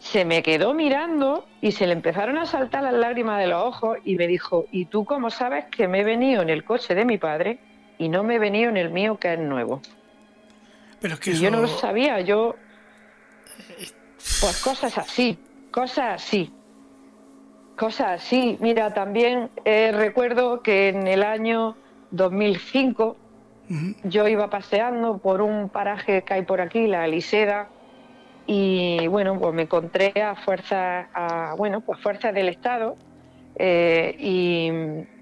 se 0.00 0.26
me 0.26 0.42
quedó 0.42 0.74
mirando 0.74 1.46
y 1.62 1.72
se 1.72 1.86
le 1.86 1.94
empezaron 1.94 2.36
a 2.36 2.44
saltar 2.44 2.82
las 2.82 2.92
lágrimas 2.92 3.40
de 3.40 3.46
los 3.46 3.62
ojos 3.62 3.96
y 4.04 4.16
me 4.16 4.26
dijo, 4.26 4.66
¿y 4.70 4.84
tú 4.84 5.06
cómo 5.06 5.30
sabes 5.30 5.64
que 5.74 5.88
me 5.88 6.00
he 6.00 6.04
venido 6.04 6.42
en 6.42 6.50
el 6.50 6.62
coche 6.62 6.94
de 6.94 7.06
mi 7.06 7.16
padre 7.16 7.58
y 7.96 8.10
no 8.10 8.22
me 8.22 8.34
he 8.34 8.38
venido 8.38 8.68
en 8.68 8.76
el 8.76 8.90
mío 8.90 9.18
que 9.18 9.32
es 9.32 9.40
nuevo? 9.40 9.80
Pero 11.00 11.18
que 11.18 11.34
Yo 11.34 11.50
no 11.50 11.60
lo 11.60 11.68
sabía, 11.68 12.20
yo... 12.20 12.56
Pues 14.40 14.60
cosas 14.64 14.98
así, 14.98 15.38
cosas 15.70 16.22
así. 16.22 16.52
Cosas 17.76 18.20
así. 18.22 18.58
Mira, 18.60 18.92
también 18.92 19.50
eh, 19.64 19.92
recuerdo 19.92 20.62
que 20.62 20.88
en 20.88 21.06
el 21.06 21.22
año 21.22 21.76
2005 22.10 23.16
yo 24.02 24.26
iba 24.26 24.50
paseando 24.50 25.18
por 25.18 25.40
un 25.40 25.68
paraje 25.68 26.22
que 26.22 26.34
hay 26.34 26.42
por 26.42 26.60
aquí, 26.60 26.88
la 26.88 27.06
Liseda, 27.06 27.68
y 28.46 29.06
bueno, 29.06 29.38
pues 29.38 29.54
me 29.54 29.62
encontré 29.62 30.12
a 30.20 30.34
fuerzas, 30.34 31.06
a, 31.14 31.54
bueno, 31.56 31.80
pues 31.80 32.00
fuerzas 32.00 32.34
del 32.34 32.48
Estado, 32.48 32.96
eh, 33.54 34.16
y, 34.18 34.70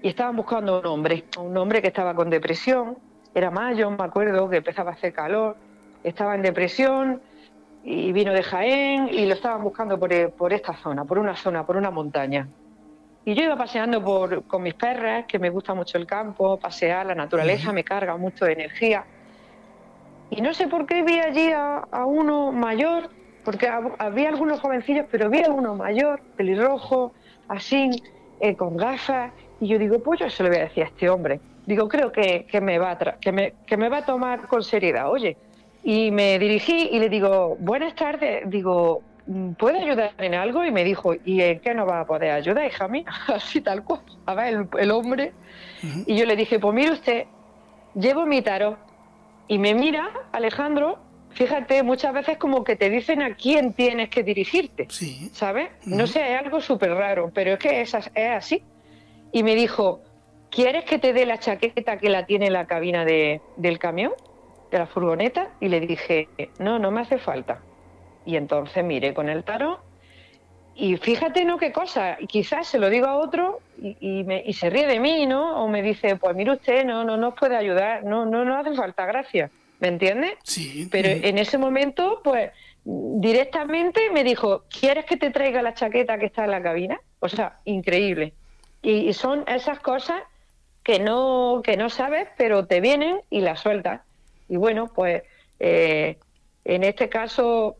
y, 0.01 0.09
estaban 0.09 0.35
buscando 0.35 0.79
un 0.79 0.85
hombre, 0.87 1.25
un 1.37 1.55
hombre 1.57 1.81
que 1.83 1.89
estaba 1.89 2.15
con 2.15 2.31
depresión, 2.31 2.97
era 3.35 3.51
mayo, 3.51 3.91
me 3.91 4.03
acuerdo 4.03 4.49
que 4.49 4.57
empezaba 4.57 4.91
a 4.91 4.93
hacer 4.95 5.13
calor, 5.13 5.57
estaba 6.03 6.35
en 6.35 6.41
depresión 6.41 7.21
y 7.83 8.11
vino 8.11 8.33
de 8.33 8.43
Jaén 8.43 9.09
y 9.11 9.25
lo 9.25 9.33
estaban 9.33 9.63
buscando 9.63 9.99
por, 9.99 10.11
eh, 10.11 10.29
por 10.29 10.53
esta 10.53 10.73
zona, 10.73 11.05
por 11.05 11.17
una 11.17 11.35
zona, 11.35 11.65
por 11.65 11.77
una 11.77 11.91
montaña. 11.91 12.47
Y 13.25 13.35
yo 13.35 13.43
iba 13.43 13.55
paseando 13.55 14.03
por, 14.03 14.43
con 14.45 14.63
mis 14.63 14.73
perras, 14.73 15.25
que 15.27 15.39
me 15.39 15.49
gusta 15.49 15.73
mucho 15.73 15.97
el 15.97 16.07
campo, 16.07 16.57
pasear, 16.57 17.05
la 17.05 17.15
naturaleza 17.15 17.71
me 17.71 17.83
carga 17.83 18.17
mucho 18.17 18.45
de 18.45 18.53
energía. 18.53 19.05
Y 20.29 20.41
no 20.41 20.53
sé 20.53 20.67
por 20.67 20.85
qué 20.85 21.03
vi 21.03 21.19
allí 21.19 21.51
a, 21.51 22.05
uno 22.05 22.51
mayor, 22.51 23.09
porque 23.43 23.67
había 23.67 24.29
algunos 24.29 24.59
jovencillos, 24.59 25.05
pero 25.11 25.29
vi 25.29 25.43
a 25.43 25.51
uno 25.51 25.75
mayor, 25.75 26.21
pelirrojo, 26.37 27.13
así, 27.47 27.89
eh, 28.39 28.55
con 28.55 28.77
gafas. 28.77 29.31
Y 29.59 29.67
yo 29.67 29.79
digo, 29.79 30.01
pues 30.01 30.19
yo 30.21 30.29
se 30.29 30.43
lo 30.43 30.49
voy 30.49 30.59
a 30.59 30.63
decir 30.63 30.83
a 30.83 30.87
este 30.87 31.09
hombre. 31.09 31.39
Digo, 31.65 31.87
creo 31.87 32.11
que, 32.11 32.45
que 32.45 32.61
me, 32.61 32.79
va 32.79 32.97
que, 33.19 33.31
me, 33.31 33.53
que 33.65 33.77
me 33.77 33.89
va 33.89 33.97
a 33.97 34.05
tomar 34.05 34.47
con 34.47 34.63
seriedad. 34.63 35.09
Oye, 35.09 35.35
y 35.83 36.11
me 36.11 36.37
dirigí 36.39 36.89
y 36.91 36.99
le 36.99 37.09
digo, 37.09 37.55
buenas 37.59 37.95
tardes, 37.95 38.43
digo, 38.49 39.01
¿puede 39.57 39.79
ayudar 39.79 40.13
en 40.17 40.35
algo? 40.35 40.65
Y 40.65 40.71
me 40.71 40.83
dijo, 40.83 41.13
¿y 41.25 41.41
en 41.41 41.59
qué 41.59 41.73
no 41.73 41.85
va 41.85 42.01
a 42.01 42.05
poder 42.05 42.31
ayudar, 42.31 42.65
hija 42.65 42.87
mía? 42.87 43.05
Así 43.27 43.61
tal 43.61 43.83
cual. 43.83 44.01
A 44.25 44.35
ver, 44.35 44.67
el, 44.77 44.91
hombre. 44.91 45.33
Y 46.05 46.15
yo 46.17 46.25
le 46.25 46.35
dije, 46.35 46.59
pues 46.59 46.73
mire 46.73 46.91
usted, 46.91 47.25
llevo 47.95 48.25
mi 48.25 48.41
tarot. 48.41 48.77
Y 49.47 49.57
me 49.57 49.73
mira, 49.73 50.11
Alejandro, 50.31 50.99
fíjate, 51.29 51.81
muchas 51.83 52.13
veces 52.13 52.37
como 52.37 52.63
que 52.63 52.75
te 52.75 52.89
dicen 52.89 53.21
a 53.21 53.35
quién 53.35 53.73
tienes 53.73 54.09
que 54.09 54.23
dirigirte. 54.23 54.87
Sí. 54.89 55.29
¿Sabes? 55.33 55.69
No 55.85 56.05
sé, 56.05 56.33
es 56.33 56.39
algo 56.39 56.61
súper 56.61 56.91
raro, 56.91 57.31
pero 57.33 57.53
es 57.53 57.59
que 57.59 57.81
es, 57.81 57.93
es 57.93 58.29
así. 58.29 58.63
Y 59.31 59.43
me 59.43 59.55
dijo, 59.55 60.01
¿quieres 60.49 60.83
que 60.85 60.99
te 60.99 61.13
dé 61.13 61.25
la 61.25 61.39
chaqueta 61.39 61.97
que 61.97 62.09
la 62.09 62.25
tiene 62.25 62.47
en 62.47 62.53
la 62.53 62.67
cabina 62.67 63.05
de, 63.05 63.41
del 63.57 63.79
camión? 63.79 64.11
De 64.71 64.77
la 64.77 64.87
furgoneta 64.87 65.49
y 65.59 65.69
le 65.69 65.79
dije, 65.79 66.29
no, 66.59 66.79
no 66.79 66.91
me 66.91 67.01
hace 67.01 67.17
falta. 67.17 67.61
Y 68.25 68.35
entonces 68.35 68.83
miré 68.83 69.13
con 69.13 69.29
el 69.29 69.43
tarot 69.43 69.79
y 70.79 70.95
fíjate, 70.95 71.43
¿no? 71.43 71.57
Qué 71.57 71.73
cosa. 71.73 72.17
Quizás 72.25 72.67
se 72.67 72.79
lo 72.79 72.89
digo 72.89 73.07
a 73.07 73.17
otro 73.17 73.59
y, 73.77 74.23
me, 74.23 74.41
y, 74.45 74.53
se 74.53 74.69
ríe 74.69 74.87
de 74.87 75.01
mí, 75.01 75.25
¿no? 75.25 75.61
O 75.61 75.67
me 75.67 75.81
dice, 75.81 76.15
pues 76.15 76.33
mire 76.37 76.53
usted, 76.53 76.85
no, 76.85 77.03
no 77.03 77.17
nos 77.17 77.33
puede 77.33 77.57
ayudar, 77.57 78.05
no, 78.05 78.25
no 78.25 78.45
no 78.45 78.57
hace 78.57 78.73
falta, 78.73 79.05
gracias. 79.05 79.51
¿Me 79.79 79.89
entiendes? 79.89 80.33
Sí. 80.43 80.87
Pero 80.89 81.09
en 81.09 81.37
ese 81.37 81.57
momento, 81.57 82.21
pues 82.23 82.51
directamente 82.85 84.09
me 84.11 84.23
dijo, 84.23 84.63
¿quieres 84.69 85.03
que 85.03 85.17
te 85.17 85.31
traiga 85.31 85.61
la 85.61 85.73
chaqueta 85.73 86.17
que 86.17 86.27
está 86.27 86.45
en 86.45 86.51
la 86.51 86.63
cabina? 86.63 86.99
O 87.19 87.27
sea, 87.27 87.59
increíble. 87.65 88.33
Y, 88.81 89.11
son 89.11 89.43
esas 89.47 89.81
cosas 89.81 90.23
que 90.83 90.99
no, 90.99 91.61
que 91.61 91.75
no 91.75 91.89
sabes, 91.89 92.29
pero 92.37 92.67
te 92.67 92.79
vienen 92.79 93.19
y 93.29 93.41
las 93.41 93.59
sueltas. 93.59 94.01
Y 94.49 94.57
bueno, 94.57 94.91
pues 94.93 95.23
eh, 95.59 96.17
en 96.65 96.83
este 96.83 97.07
caso 97.07 97.77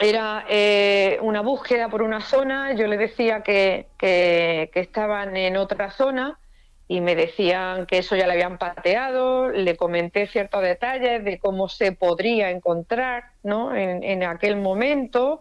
era 0.00 0.44
eh, 0.48 1.18
una 1.22 1.42
búsqueda 1.42 1.88
por 1.88 2.02
una 2.02 2.20
zona, 2.20 2.72
yo 2.74 2.86
le 2.86 2.96
decía 2.96 3.42
que, 3.42 3.86
que, 3.96 4.70
estaban 4.74 5.36
en 5.36 5.56
otra 5.56 5.90
zona 5.90 6.38
y 6.88 7.00
me 7.00 7.14
decían 7.14 7.86
que 7.86 7.98
eso 7.98 8.16
ya 8.16 8.26
le 8.26 8.32
habían 8.32 8.58
pateado, 8.58 9.50
le 9.50 9.76
comenté 9.76 10.26
ciertos 10.26 10.62
detalles 10.62 11.24
de 11.24 11.38
cómo 11.38 11.68
se 11.68 11.92
podría 11.92 12.50
encontrar 12.50 13.24
¿no? 13.42 13.74
en, 13.74 14.22
aquel 14.24 14.56
momento. 14.56 15.40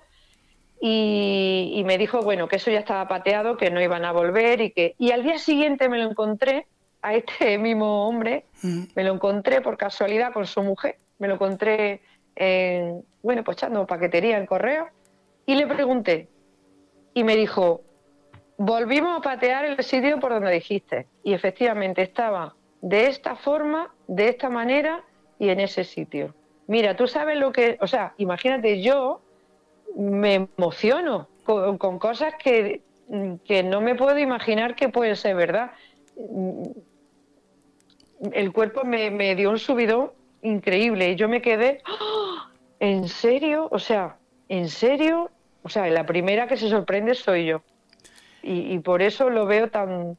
Y, 0.79 1.73
y, 1.75 1.83
me 1.85 1.97
dijo 1.97 2.21
bueno 2.21 2.47
que 2.47 2.57
eso 2.57 2.69
ya 2.69 2.79
estaba 2.79 3.07
pateado, 3.07 3.57
que 3.57 3.71
no 3.71 3.81
iban 3.81 4.03
a 4.03 4.11
volver 4.11 4.61
y 4.61 4.71
que 4.71 4.95
y 4.99 5.11
al 5.11 5.23
día 5.23 5.39
siguiente 5.39 5.87
me 5.87 5.97
lo 5.97 6.09
encontré 6.09 6.67
a 7.03 7.13
este 7.13 7.57
mismo 7.59 8.07
hombre, 8.07 8.45
mm. 8.63 8.83
me 8.95 9.03
lo 9.03 9.13
encontré 9.13 9.61
por 9.61 9.77
casualidad 9.77 10.33
con 10.33 10.47
su 10.47 10.63
mujer, 10.63 10.97
me 11.19 11.27
lo 11.27 11.35
encontré, 11.35 12.01
en, 12.35 13.03
bueno, 13.21 13.43
pues 13.43 13.57
echando 13.57 13.85
paquetería 13.85 14.37
en 14.37 14.47
correo, 14.47 14.87
y 15.45 15.55
le 15.55 15.67
pregunté, 15.67 16.29
y 17.13 17.23
me 17.23 17.35
dijo, 17.35 17.81
volvimos 18.57 19.17
a 19.17 19.21
patear 19.21 19.65
el 19.65 19.81
sitio 19.83 20.19
por 20.19 20.31
donde 20.31 20.51
dijiste. 20.51 21.07
Y 21.23 21.33
efectivamente 21.33 22.01
estaba 22.01 22.55
de 22.81 23.07
esta 23.07 23.35
forma, 23.35 23.93
de 24.07 24.29
esta 24.29 24.49
manera 24.49 25.03
y 25.39 25.49
en 25.49 25.59
ese 25.59 25.83
sitio. 25.83 26.33
Mira, 26.67 26.95
tú 26.95 27.07
sabes 27.07 27.37
lo 27.37 27.51
que, 27.51 27.77
o 27.81 27.87
sea, 27.87 28.13
imagínate, 28.17 28.81
yo 28.81 29.21
me 29.95 30.47
emociono 30.57 31.27
con, 31.43 31.99
cosas 31.99 32.33
que, 32.41 32.81
que, 33.45 33.63
no 33.63 33.81
me 33.81 33.95
puedo 33.95 34.17
imaginar 34.17 34.75
que 34.75 34.89
pueden 34.89 35.15
ser 35.15 35.35
verdad. 35.35 35.71
El 38.31 38.51
cuerpo 38.51 38.83
me, 38.83 39.35
dio 39.35 39.49
un 39.49 39.59
subidón 39.59 40.11
increíble 40.41 41.11
y 41.11 41.15
yo 41.15 41.27
me 41.27 41.41
quedé, 41.41 41.81
¡Ah! 41.85 42.49
¿en 42.79 43.07
serio? 43.07 43.67
O 43.71 43.79
sea, 43.79 44.17
¿en 44.49 44.69
serio? 44.69 45.29
O 45.63 45.69
sea, 45.69 45.87
la 45.87 46.05
primera 46.05 46.47
que 46.47 46.57
se 46.57 46.69
sorprende 46.69 47.15
soy 47.15 47.45
yo. 47.45 47.61
Y, 48.45 48.79
por 48.79 49.01
eso 49.01 49.29
lo 49.29 49.45
veo 49.45 49.69
tan, 49.69 50.17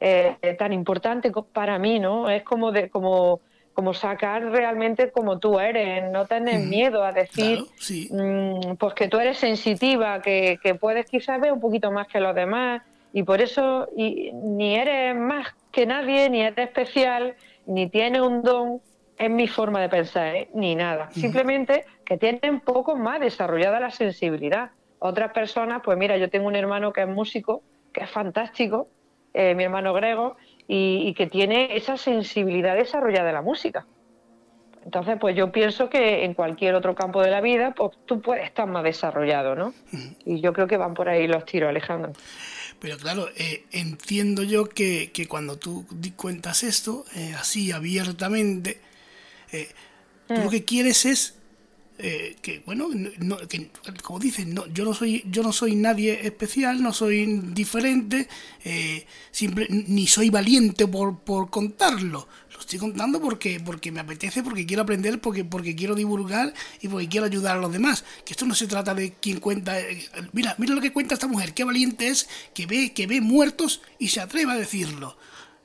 eh, 0.00 0.36
tan 0.58 0.72
importante 0.72 1.30
para 1.52 1.78
mí, 1.78 2.00
¿no? 2.00 2.28
Es 2.28 2.42
como 2.42 2.72
de, 2.72 2.90
como 2.90 3.40
como 3.74 3.94
sacar 3.94 4.44
realmente 4.50 5.10
como 5.10 5.38
tú 5.38 5.58
eres, 5.58 6.10
no 6.10 6.26
tener 6.26 6.60
miedo 6.60 7.04
a 7.04 7.12
decir 7.12 7.64
mm, 8.10 8.74
pues 8.78 8.94
que 8.94 9.08
tú 9.08 9.18
eres 9.18 9.38
sensitiva, 9.38 10.20
que, 10.20 10.58
puedes 10.80 11.06
quizás 11.06 11.40
ver 11.40 11.52
un 11.52 11.60
poquito 11.60 11.90
más 11.90 12.06
que 12.08 12.20
los 12.20 12.34
demás 12.34 12.82
y 13.12 13.22
por 13.22 13.40
eso 13.40 13.88
ni 13.96 14.76
eres 14.76 15.16
más 15.16 15.48
que 15.72 15.86
nadie, 15.86 16.30
ni 16.30 16.42
eres 16.42 16.58
especial, 16.58 17.34
ni 17.66 17.88
tienes 17.88 18.20
un 18.20 18.42
don, 18.42 18.80
en 19.18 19.36
mi 19.36 19.48
forma 19.48 19.80
de 19.80 19.88
pensar, 19.88 20.34
¿eh? 20.36 20.48
ni 20.54 20.74
nada. 20.74 21.10
Simplemente 21.12 21.84
que 22.04 22.18
tienen 22.18 22.54
un 22.54 22.60
poco 22.60 22.96
más 22.96 23.20
desarrollada 23.20 23.80
la 23.80 23.90
sensibilidad. 23.90 24.70
Otras 24.98 25.32
personas, 25.32 25.82
pues 25.84 25.96
mira, 25.98 26.16
yo 26.16 26.30
tengo 26.30 26.46
un 26.46 26.56
hermano 26.56 26.92
que 26.92 27.02
es 27.02 27.08
músico, 27.08 27.62
que 27.92 28.04
es 28.04 28.10
fantástico, 28.10 28.88
eh, 29.34 29.54
mi 29.54 29.64
hermano 29.64 29.92
Grego, 29.94 30.36
y, 30.68 31.12
que 31.14 31.26
tiene 31.26 31.76
esa 31.76 31.96
sensibilidad 31.96 32.76
desarrollada 32.76 33.26
de 33.26 33.32
la 33.32 33.42
música. 33.42 33.86
Entonces, 34.84 35.16
pues 35.20 35.36
yo 35.36 35.52
pienso 35.52 35.88
que 35.88 36.24
en 36.24 36.34
cualquier 36.34 36.74
otro 36.74 36.94
campo 36.94 37.20
de 37.22 37.30
la 37.30 37.40
vida, 37.40 37.72
pues 37.76 37.92
tú 38.06 38.20
puedes 38.20 38.44
estar 38.44 38.66
más 38.66 38.82
desarrollado, 38.82 39.54
¿no? 39.54 39.74
Y 40.24 40.40
yo 40.40 40.52
creo 40.52 40.66
que 40.66 40.76
van 40.76 40.94
por 40.94 41.08
ahí 41.08 41.26
los 41.28 41.44
tiros, 41.44 41.68
Alejandro. 41.68 42.12
Pero 42.82 42.98
claro, 42.98 43.28
eh, 43.36 43.64
entiendo 43.70 44.42
yo 44.42 44.68
que, 44.68 45.12
cuando 45.28 45.56
tú 45.56 45.86
cuentas 46.16 46.64
esto, 46.64 47.06
eh, 47.14 47.32
así 47.38 47.70
abiertamente, 47.70 48.80
eh, 49.52 49.68
tú 50.26 50.34
lo 50.34 50.46
mm. 50.46 50.50
que 50.50 50.64
quieres 50.64 51.06
es 51.06 51.36
eh, 52.04 52.36
que 52.42 52.62
bueno 52.66 52.88
que, 53.48 53.70
como 54.02 54.18
dicen 54.18 54.52
no, 54.52 54.66
yo 54.66 54.84
no 54.84 54.92
soy 54.92 55.22
yo 55.30 55.44
no 55.44 55.52
soy 55.52 55.76
nadie 55.76 56.26
especial 56.26 56.82
no 56.82 56.92
soy 56.92 57.26
diferente 57.54 58.28
eh, 58.64 59.06
ni 59.68 60.08
soy 60.08 60.28
valiente 60.28 60.86
por, 60.88 61.20
por 61.20 61.48
contarlo. 61.48 62.26
Lo 62.52 62.58
estoy 62.58 62.80
contando 62.80 63.20
porque 63.20 63.60
porque 63.60 63.92
me 63.92 64.00
apetece 64.00 64.42
porque 64.42 64.66
quiero 64.66 64.82
aprender 64.82 65.20
porque 65.20 65.44
porque 65.44 65.76
quiero 65.76 65.94
divulgar 65.94 66.52
y 66.80 66.88
porque 66.88 67.08
quiero 67.08 67.26
ayudar 67.26 67.56
a 67.56 67.60
los 67.60 67.72
demás. 67.72 68.04
Que 68.24 68.32
esto 68.32 68.46
no 68.46 68.54
se 68.56 68.66
trata 68.66 68.94
de 68.94 69.12
quien 69.12 69.38
cuenta 69.38 69.78
eh, 69.78 70.04
mira 70.32 70.56
mira 70.58 70.74
lo 70.74 70.80
que 70.80 70.92
cuenta 70.92 71.14
esta 71.14 71.28
mujer 71.28 71.54
qué 71.54 71.62
valiente 71.62 72.08
es 72.08 72.28
que 72.52 72.66
ve 72.66 72.92
que 72.92 73.06
ve 73.06 73.20
muertos 73.20 73.80
y 74.00 74.08
se 74.08 74.20
atreve 74.20 74.50
a 74.50 74.56
decirlo 74.56 75.16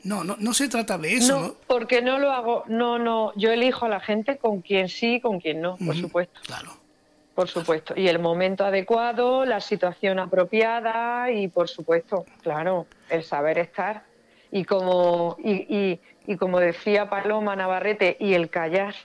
no, 0.04 0.24
no, 0.24 0.36
no 0.40 0.54
se 0.54 0.70
trata 0.70 0.98
de 0.98 1.16
eso. 1.16 1.40
No, 1.40 1.56
porque 1.68 2.02
no 2.02 2.20
lo 2.20 2.32
hago, 2.32 2.64
no, 2.68 3.00
no, 3.00 3.34
yo 3.36 3.52
elijo 3.52 3.86
a 3.86 3.90
la 3.90 4.00
gente 4.00 4.38
con 4.38 4.62
quien 4.62 4.90
sí, 4.90 5.20
con 5.20 5.40
quien 5.40 5.62
no, 5.62 5.78
por 5.78 5.96
supuesto. 5.96 6.40
Claro. 6.46 6.78
Por 7.36 7.48
supuesto. 7.48 7.94
Y 7.96 8.08
el 8.08 8.18
momento 8.18 8.66
adecuado, 8.66 9.46
la 9.46 9.62
situación 9.62 10.18
apropiada 10.18 11.30
y, 11.30 11.48
por 11.48 11.70
supuesto, 11.70 12.26
claro, 12.42 12.88
el 13.10 13.24
saber 13.24 13.60
estar. 13.60 14.06
Y 14.52 14.64
como, 14.64 15.38
y, 15.44 16.00
y, 16.26 16.38
como 16.38 16.60
decía 16.60 17.10
Paloma 17.12 17.56
Navarrete, 17.56 18.18
y 18.20 18.34
el 18.34 18.50
callar. 18.50 18.96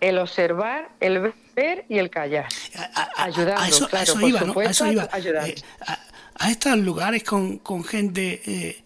El 0.00 0.18
observar, 0.18 0.88
el 0.98 1.32
ver 1.54 1.84
y 1.88 1.98
el 1.98 2.10
callar. 2.10 2.48
ayudando, 3.16 3.62
eso, 3.62 3.86
claro, 3.86 4.14
por 4.14 4.38
supuesto, 4.38 4.86
eh, 4.86 5.54
a, 6.34 6.50
estos 6.50 6.76
lugares 6.78 7.22
con, 7.22 7.58
con 7.58 7.84
gente... 7.84 8.40
Eh, 8.46 8.84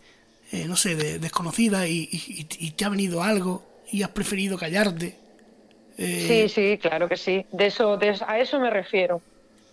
eh, 0.55 0.67
no 0.69 0.77
sé, 0.77 0.95
de, 0.95 1.19
desconocida 1.19 1.89
y, 1.89 2.07
te 2.77 2.85
ha 2.85 2.89
venido 2.89 3.25
algo 3.25 3.65
y 3.91 4.05
has 4.05 4.11
preferido 4.11 4.57
callarte. 4.57 5.17
Eh, 5.99 6.25
sí, 6.29 6.49
sí, 6.49 6.79
claro 6.79 7.09
que 7.09 7.17
sí. 7.17 7.45
De 7.51 7.67
eso, 7.67 7.99
a 8.25 8.39
eso 8.39 8.61
me 8.61 8.71
refiero. 8.71 9.21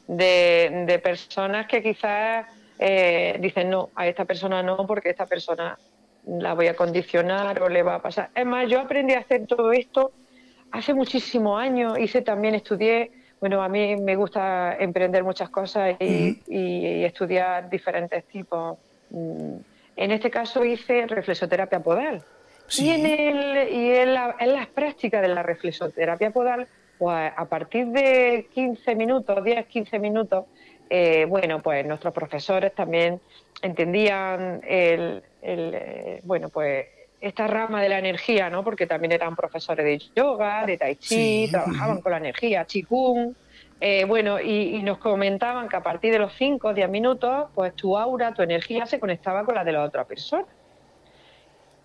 De, 0.08 1.00
personas 1.04 1.68
que 1.68 1.84
quizás 1.84 2.48
eh, 2.80 3.38
dicen 3.40 3.70
no, 3.70 3.92
a 3.94 4.08
esta 4.08 4.26
persona 4.26 4.64
no, 4.64 4.88
porque 4.88 5.12
esta 5.12 5.28
persona 5.28 5.78
la 6.26 6.56
voy 6.56 6.66
a 6.66 6.76
condicionar 6.76 7.62
o 7.62 7.70
le 7.70 7.84
va 7.84 7.96
a 7.96 8.02
pasar. 8.02 8.32
Es 8.34 8.46
más, 8.48 8.68
yo 8.68 8.80
aprendí 8.80 9.14
a 9.14 9.20
hacer 9.20 9.46
todo 9.46 9.72
esto 9.72 10.12
hace 10.72 10.96
muchísimos 10.96 11.62
años. 11.62 12.00
Hice 12.00 12.24
también, 12.24 12.56
estudié, 12.56 13.12
bueno, 13.40 13.62
a 13.62 13.70
mí 13.70 13.98
me 13.98 14.16
gusta 14.16 14.76
emprender 14.80 15.24
muchas 15.24 15.52
cosas 15.52 15.96
y, 16.00 17.04
estudiar 17.06 17.70
diferentes 17.70 18.24
tipos. 18.26 18.80
En 20.02 20.10
este 20.10 20.32
caso 20.32 20.66
hice 20.66 21.06
reflexoterapia 21.06 21.80
podal. 21.80 22.24
Y, 22.76 22.90
en, 22.90 23.06
el, 23.06 23.70
y 23.72 23.92
en, 23.92 24.16
las 24.16 24.68
prácticas 24.74 25.22
de 25.22 25.28
la 25.28 25.44
reflexoterapia 25.44 26.32
podal, 26.32 26.68
pues 26.98 27.32
a 27.36 27.46
partir 27.46 27.86
de 27.86 28.48
15 28.52 28.96
minutos, 28.96 29.44
10, 29.44 29.68
15 29.68 30.00
minutos, 30.00 30.46
eh, 30.90 31.26
bueno, 31.30 31.60
pues 31.60 31.86
nuestros 31.86 32.12
profesores 32.16 32.74
también 32.74 33.22
entendían 33.62 34.62
el, 34.68 35.22
eh, 35.44 36.20
bueno, 36.24 36.50
pues 36.50 36.88
esta 37.20 37.46
rama 37.46 37.84
de 37.84 37.90
la 37.90 38.00
energía, 38.00 38.50
¿no? 38.50 38.64
Porque 38.64 38.88
también 38.88 39.12
eran 39.12 39.36
profesores 39.36 39.86
de 39.86 40.02
yoga, 40.16 40.66
de 40.66 40.78
tai 40.80 40.96
chi, 40.96 41.48
trabajaban 41.52 42.02
con 42.02 42.12
la 42.14 42.18
energía, 42.18 42.66
chikung. 42.66 43.36
Eh, 43.84 44.06
bueno, 44.06 44.40
y, 44.40 44.80
nos 44.84 45.00
comentaban 45.00 45.68
que 45.68 45.76
a 45.76 45.82
partir 45.82 46.14
de 46.14 46.20
los 46.20 46.34
5 46.34 46.68
o 46.68 46.74
10 46.74 46.88
minutos, 46.88 47.48
pues 47.56 47.76
tu 47.76 47.98
aura, 47.98 48.32
tu 48.32 48.44
energía 48.44 48.86
se 48.86 49.00
conectaba 49.00 49.44
con 49.44 49.56
la 49.56 49.64
de 49.64 49.72
la 49.72 49.84
otra 49.84 50.06
persona. 50.06 50.46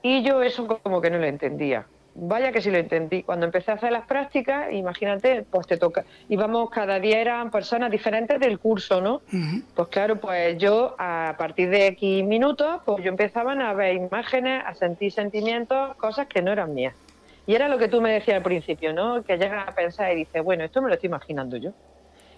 Y 0.03 0.23
yo 0.23 0.43
eso 0.43 0.67
como 0.83 1.01
que 1.01 1.11
no 1.11 1.17
lo 1.17 1.25
entendía. 1.25 1.87
Vaya 2.15 2.53
que 2.53 2.61
sí 2.61 2.71
lo 2.71 2.77
entendí. 2.77 3.23
Cuando 3.23 3.47
empecé 3.47 3.71
a 3.71 3.75
hacer 3.75 3.93
las 3.93 4.07
prácticas, 4.07 4.73
imagínate, 4.73 5.47
pues 5.51 5.67
te 5.67 5.79
toca. 5.79 6.05
Íbamos 6.29 6.69
cada 6.69 7.01
día 7.01 7.19
eran 7.19 7.51
personas 7.51 7.91
diferentes 7.91 8.39
del 8.41 8.59
curso, 8.59 9.01
¿no? 9.01 9.23
Pues 9.75 9.89
claro, 9.89 10.17
pues 10.17 10.59
yo 10.59 10.95
a 10.99 11.35
partir 11.39 11.71
de 11.71 11.87
X 11.89 12.25
minutos, 12.25 12.81
pues 12.85 13.03
yo 13.03 13.09
empezaba 13.09 13.53
a 13.53 13.73
ver 13.73 13.95
imágenes, 13.95 14.63
a 14.67 14.75
sentir 14.75 15.13
sentimientos, 15.13 15.97
cosas 15.97 16.27
que 16.27 16.43
no 16.43 16.53
eran 16.53 16.75
mías. 16.75 16.95
Y 17.47 17.55
era 17.55 17.69
lo 17.69 17.79
que 17.79 17.89
tú 17.89 18.01
me 18.01 18.13
decías 18.13 18.39
al 18.39 18.43
principio, 18.43 18.93
¿no? 18.93 19.23
Que 19.23 19.39
llegas 19.39 19.69
a 19.69 19.75
pensar 19.75 20.13
y 20.13 20.17
dices, 20.17 20.43
bueno, 20.43 20.65
esto 20.65 20.83
me 20.83 20.89
lo 20.89 20.95
estoy 20.95 21.07
imaginando 21.07 21.57
yo. 21.57 21.71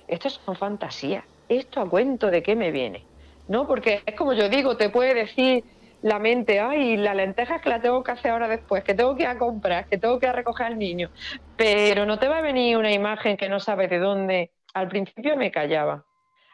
Esto 0.07 0.29
son 0.29 0.55
fantasías. 0.55 1.25
¿Esto 1.49 1.81
a 1.81 1.89
cuento 1.89 2.31
de 2.31 2.43
qué 2.43 2.55
me 2.55 2.71
viene? 2.71 3.05
¿No? 3.49 3.67
Porque 3.67 4.03
es 4.05 4.15
como 4.15 4.35
yo 4.35 4.51
digo, 4.51 4.77
te 4.77 4.91
puede 4.91 5.15
decir 5.15 5.65
la 6.03 6.19
mente, 6.19 6.61
ay, 6.61 6.99
la 6.99 7.15
lenteja 7.15 7.57
es 7.57 7.63
que 7.63 7.71
la 7.71 7.81
tengo 7.81 8.05
que 8.05 8.13
hacer 8.13 8.31
ahora 8.31 8.49
después, 8.49 8.85
que 8.85 8.95
tengo 8.95 9.17
que 9.17 9.23
ir 9.23 9.29
a 9.29 9.39
comprar, 9.39 9.87
que 9.87 9.97
tengo 9.97 10.19
que 10.19 10.27
ir 10.27 10.31
a 10.31 10.35
recoger 10.35 10.67
al 10.67 10.79
niño. 10.79 11.11
Pero 11.57 12.05
no 12.05 12.19
te 12.19 12.29
va 12.29 12.39
a 12.39 12.43
venir 12.43 12.77
una 12.77 12.93
imagen 12.93 13.39
que 13.39 13.49
no 13.49 13.61
sabes 13.61 13.89
de 13.89 13.99
dónde. 13.99 14.51
Al 14.75 14.89
principio 14.89 15.37
me 15.37 15.51
callaba. 15.51 16.05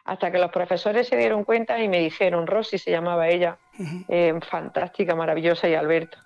Hasta 0.05 0.31
que 0.31 0.39
los 0.39 0.51
profesores 0.51 1.09
se 1.09 1.17
dieron 1.17 1.45
cuenta 1.45 1.83
y 1.83 1.89
me 1.89 1.99
dijeron, 1.99 2.47
Rosy 2.47 2.79
se 2.79 2.91
llamaba 2.91 3.29
ella, 3.29 3.59
eh, 4.09 4.39
fantástica, 4.49 5.15
maravillosa, 5.15 5.69
y 5.69 5.75
Alberto 5.75 6.19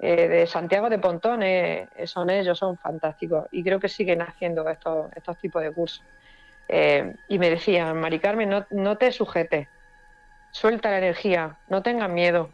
eh, 0.00 0.28
de 0.28 0.46
Santiago 0.46 0.90
de 0.90 0.98
Pontón 0.98 1.42
eh, 1.42 1.88
son 2.04 2.28
ellos, 2.28 2.58
son 2.58 2.76
fantásticos 2.76 3.46
y 3.52 3.62
creo 3.62 3.78
que 3.78 3.88
siguen 3.88 4.22
haciendo 4.22 4.68
estos, 4.68 5.10
estos 5.14 5.38
tipos 5.38 5.62
de 5.62 5.72
cursos. 5.72 6.04
Eh, 6.68 7.14
y 7.28 7.38
me 7.38 7.50
decían, 7.50 8.00
Mari 8.00 8.18
Carmen, 8.18 8.48
no, 8.48 8.66
no 8.70 8.96
te 8.96 9.12
sujetes, 9.12 9.68
suelta 10.50 10.90
la 10.90 10.98
energía, 10.98 11.58
no 11.68 11.82
tengas 11.82 12.10
miedo, 12.10 12.50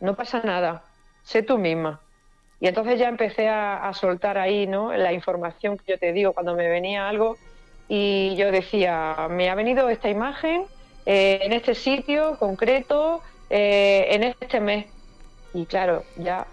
no 0.00 0.14
pasa 0.14 0.40
nada, 0.44 0.84
sé 1.22 1.42
tú 1.42 1.58
misma. 1.58 2.00
Y 2.60 2.68
entonces 2.68 2.98
ya 2.98 3.08
empecé 3.08 3.48
a, 3.48 3.92
soltar 3.92 4.38
ahí 4.38 4.66
¿no? 4.66 4.92
la 4.94 5.12
información 5.12 5.76
que 5.76 5.92
yo 5.92 5.98
te 5.98 6.12
digo 6.12 6.32
cuando 6.32 6.54
me 6.54 6.68
venía 6.68 7.08
algo 7.08 7.36
y 7.88 8.34
yo 8.36 8.50
decía, 8.50 9.28
me 9.28 9.50
ha 9.50 9.54
venido 9.54 9.90
esta 9.90 10.08
imagen 10.08 10.64
en 11.04 11.52
este 11.52 11.74
sitio 11.74 12.38
concreto, 12.38 13.20
en 13.50 14.22
este 14.22 14.60
mes. 14.60 14.86
Y 15.52 15.66
claro, 15.66 16.04
ya 16.16 16.46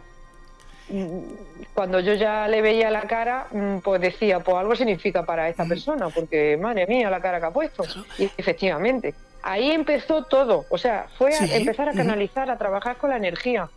cuando 1.74 2.00
yo 2.00 2.14
ya 2.14 2.48
le 2.48 2.62
veía 2.62 2.92
la 2.92 3.04
cara, 3.04 3.48
mm, 3.52 3.78
pues 3.80 4.02
decía, 4.02 4.40
pues 4.40 4.58
algo 4.58 4.76
significa 4.76 5.26
para 5.26 5.48
esta 5.50 5.66
persona, 5.66 6.10
porque 6.10 6.58
madre 6.62 6.86
mía 6.88 7.10
la 7.10 7.22
cara 7.22 7.40
que 7.40 7.46
ha 7.46 7.52
puesto. 7.52 7.84
Y 8.18 8.30
efectivamente, 8.38 9.16
ahí 9.42 9.72
empezó 9.72 10.24
todo. 10.24 10.66
O 10.70 10.78
sea, 10.78 11.08
fue 11.18 11.34
a 11.34 11.46
empezar 11.56 11.90
a 11.90 11.94
canalizar, 11.94 12.50
a 12.50 12.58
trabajar 12.58 12.98
con 12.98 13.10
la 13.10 13.18
energía. 13.18 13.70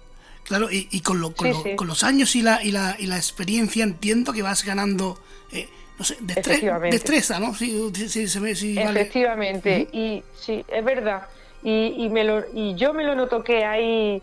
Claro, 0.44 0.68
y, 0.70 1.00
con, 1.00 1.32
con, 1.32 1.86
los 1.86 2.04
años 2.04 2.36
y 2.36 2.42
la, 2.42 2.62
y, 2.62 2.70
la, 2.70 2.96
y 2.98 3.06
la 3.06 3.16
experiencia 3.16 3.82
entiendo 3.82 4.32
que 4.32 4.42
vas 4.42 4.62
ganando, 4.62 5.18
eh, 5.50 5.68
no 5.98 6.04
sé, 6.04 6.18
destreza, 6.20 7.38
¿no? 7.38 7.54
Efectivamente, 8.76 9.88
y 9.90 10.22
sí, 10.38 10.64
es 10.68 10.84
verdad. 10.84 11.28
Y, 11.62 12.10
me 12.10 12.24
lo, 12.24 12.44
y 12.52 12.74
yo 12.74 12.92
me 12.92 13.04
lo 13.04 13.14
noto 13.14 13.42
que 13.42 13.64
hay 13.64 14.22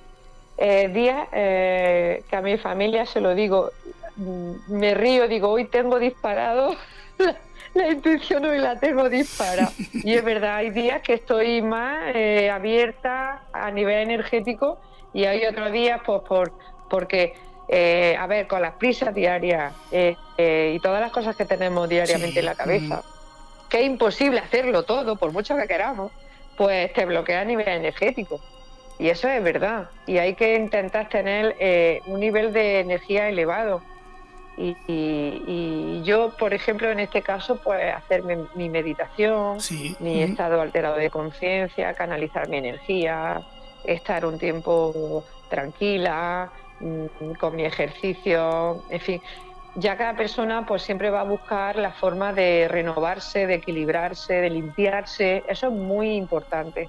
eh, 0.64 0.90
días 0.90 1.28
eh, 1.32 2.24
que 2.30 2.36
a 2.36 2.42
mi 2.42 2.56
familia 2.56 3.08
se 3.08 3.20
lo 3.20 3.34
digo, 3.34 3.72
mm, 4.16 4.52
me 4.68 4.94
río, 4.94 5.28
digo, 5.28 5.50
hoy 5.50 5.66
tengo 5.66 5.98
disparado 5.98 6.76
la, 7.74 7.88
intuición, 7.88 8.46
hoy 8.46 8.60
la 8.60 8.80
tengo 8.80 9.10
disparada. 9.10 9.72
Y 9.92 10.14
es 10.14 10.24
verdad, 10.24 10.58
hay 10.58 10.70
días 10.70 11.02
que 11.02 11.16
estoy 11.16 11.64
más 11.64 12.16
eh, 12.16 12.52
abierta 12.52 13.42
a 13.52 13.72
nivel 13.72 14.04
energético 14.04 14.80
y 15.14 15.26
hay 15.26 15.48
otros 15.48 15.72
días 15.72 16.00
pues 16.06 16.22
por 16.22 16.54
porque 16.92 17.34
a 18.20 18.28
ver, 18.28 18.48
con 18.48 18.62
las 18.62 18.74
prisas 18.74 19.16
diarias 19.16 19.74
y 19.92 20.80
todas 20.80 21.00
las 21.00 21.12
cosas 21.12 21.38
que 21.38 21.46
tenemos 21.46 21.88
diariamente 21.88 22.42
en 22.42 22.46
la 22.46 22.56
cabeza, 22.56 23.02
que 23.70 23.80
es 23.80 23.86
imposible 23.86 24.40
hacerlo 24.40 24.84
todo, 24.84 25.16
por 25.16 25.32
mucho 25.32 25.56
que 25.56 25.68
queramos, 25.68 26.12
pues 26.58 26.92
te 26.92 27.06
bloquea 27.06 27.42
a 27.42 27.46
nivel 27.46 27.68
energético. 27.70 28.42
Y 29.02 29.10
eso 29.10 29.28
es 29.28 29.44
verdad. 29.44 29.90
Y 30.06 30.20
hay 30.20 30.36
que 30.36 30.56
intentar 30.56 31.10
tener 31.10 31.56
eh, 31.60 32.02
un 32.06 32.20
nivel 32.20 32.54
de 32.54 32.82
energía 32.82 33.30
elevado. 33.30 33.82
Y, 34.56 36.04
yo, 36.04 36.38
por 36.38 36.54
ejemplo, 36.54 36.92
en 36.92 37.00
este 37.00 37.24
caso, 37.24 37.56
pues 37.56 37.82
hacer 37.96 38.22
mi, 38.54 38.70
meditación, 38.70 39.58
mi 40.00 40.22
estado 40.22 40.62
alterado 40.62 40.98
de 40.98 41.10
conciencia, 41.10 41.96
canalizar 41.96 42.48
mi 42.48 42.58
energía, 42.58 43.42
estar 43.86 44.24
un 44.24 44.38
tiempo 44.38 45.24
tranquila, 45.50 46.52
mm, 46.80 47.32
con 47.40 47.56
mi 47.56 47.66
ejercicio, 47.66 48.84
en 48.92 49.00
fin. 49.00 49.22
Ya 49.78 49.98
cada 49.98 50.16
persona 50.16 50.64
pues 50.68 50.84
siempre 50.84 51.10
va 51.10 51.22
a 51.22 51.24
buscar 51.24 51.76
la 51.76 51.92
forma 51.92 52.34
de 52.34 52.68
renovarse, 52.70 53.48
de 53.48 53.56
equilibrarse, 53.56 54.34
de 54.36 54.50
limpiarse. 54.52 55.44
Eso 55.48 55.70
es 55.70 55.74
muy 55.74 56.16
importante. 56.18 56.88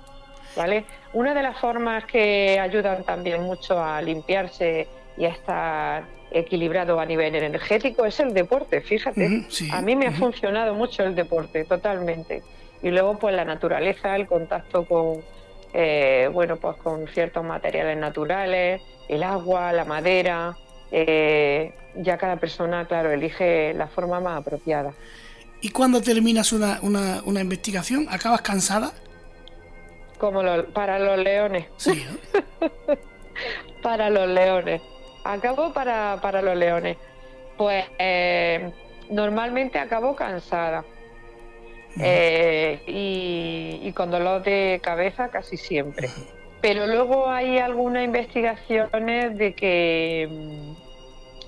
¿Vale? 0.56 0.84
Una 1.12 1.34
de 1.34 1.42
las 1.42 1.58
formas 1.58 2.04
que 2.04 2.58
ayudan 2.58 3.04
también 3.04 3.42
mucho 3.42 3.82
a 3.82 4.00
limpiarse 4.02 4.86
y 5.16 5.24
a 5.24 5.28
estar 5.28 6.04
equilibrado 6.30 6.98
a 6.98 7.06
nivel 7.06 7.34
energético 7.34 8.06
es 8.06 8.18
el 8.20 8.32
deporte, 8.32 8.80
fíjate. 8.80 9.46
a 9.70 9.82
mí 9.82 9.96
me 9.96 10.06
ha 10.06 10.12
funcionado 10.12 10.74
mucho 10.74 11.02
el 11.04 11.14
deporte, 11.14 11.64
totalmente. 11.64 12.42
Y 12.82 12.90
luego 12.90 13.18
pues 13.18 13.34
la 13.34 13.44
naturaleza, 13.44 14.16
el 14.16 14.26
contacto 14.26 14.84
con, 14.86 15.22
eh, 15.72 16.28
bueno, 16.32 16.56
pues 16.56 16.76
con 16.78 17.06
ciertos 17.08 17.44
materiales 17.44 17.96
naturales, 17.96 18.82
el 19.08 19.22
agua, 19.22 19.72
la 19.72 19.84
madera. 19.84 20.56
Eh, 20.90 21.72
ya 21.96 22.18
cada 22.18 22.36
persona, 22.36 22.86
claro, 22.86 23.10
elige 23.10 23.74
la 23.74 23.86
forma 23.86 24.20
más 24.20 24.40
apropiada. 24.40 24.92
¿Y 25.60 25.70
cuando 25.70 26.00
terminas 26.00 26.52
una, 26.52 26.80
una, 26.82 27.22
una 27.24 27.40
investigación, 27.40 28.06
acabas 28.10 28.42
cansada? 28.42 28.92
Como 30.22 30.40
para 30.72 31.00
los 31.00 31.18
leones. 31.18 31.66
Sí, 31.78 32.06
para 33.82 34.08
los 34.08 34.28
leones. 34.28 34.80
Acabo 35.24 35.72
para, 35.72 36.20
para 36.22 36.40
los 36.40 36.56
leones. 36.56 36.96
Pues 37.56 37.84
eh, 37.98 38.70
normalmente 39.10 39.80
acabo 39.80 40.14
cansada. 40.14 40.84
Eh, 41.98 42.80
y, 42.86 43.80
y, 43.82 43.92
con 43.94 44.12
dolor 44.12 44.44
de 44.44 44.80
cabeza 44.80 45.28
casi 45.28 45.56
siempre. 45.56 46.08
Pero 46.60 46.86
luego 46.86 47.28
hay 47.28 47.58
algunas 47.58 48.04
investigaciones 48.04 49.36
de 49.36 49.54
que 49.56 50.28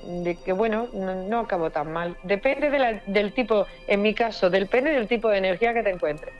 de 0.07 0.37
que 0.37 0.53
bueno, 0.53 0.89
no, 0.93 1.41
acabo 1.41 1.71
tan 1.71 1.93
mal. 1.93 2.17
Depende 2.23 2.71
del 3.07 3.33
tipo, 3.33 3.67
en 3.87 4.03
mi 4.03 4.15
caso, 4.15 4.51
depende 4.51 4.91
del 4.91 5.09
tipo 5.09 5.29
de 5.29 5.39
energía 5.39 5.75
que 5.75 5.83
te 5.83 5.91
encuentres. 5.91 6.35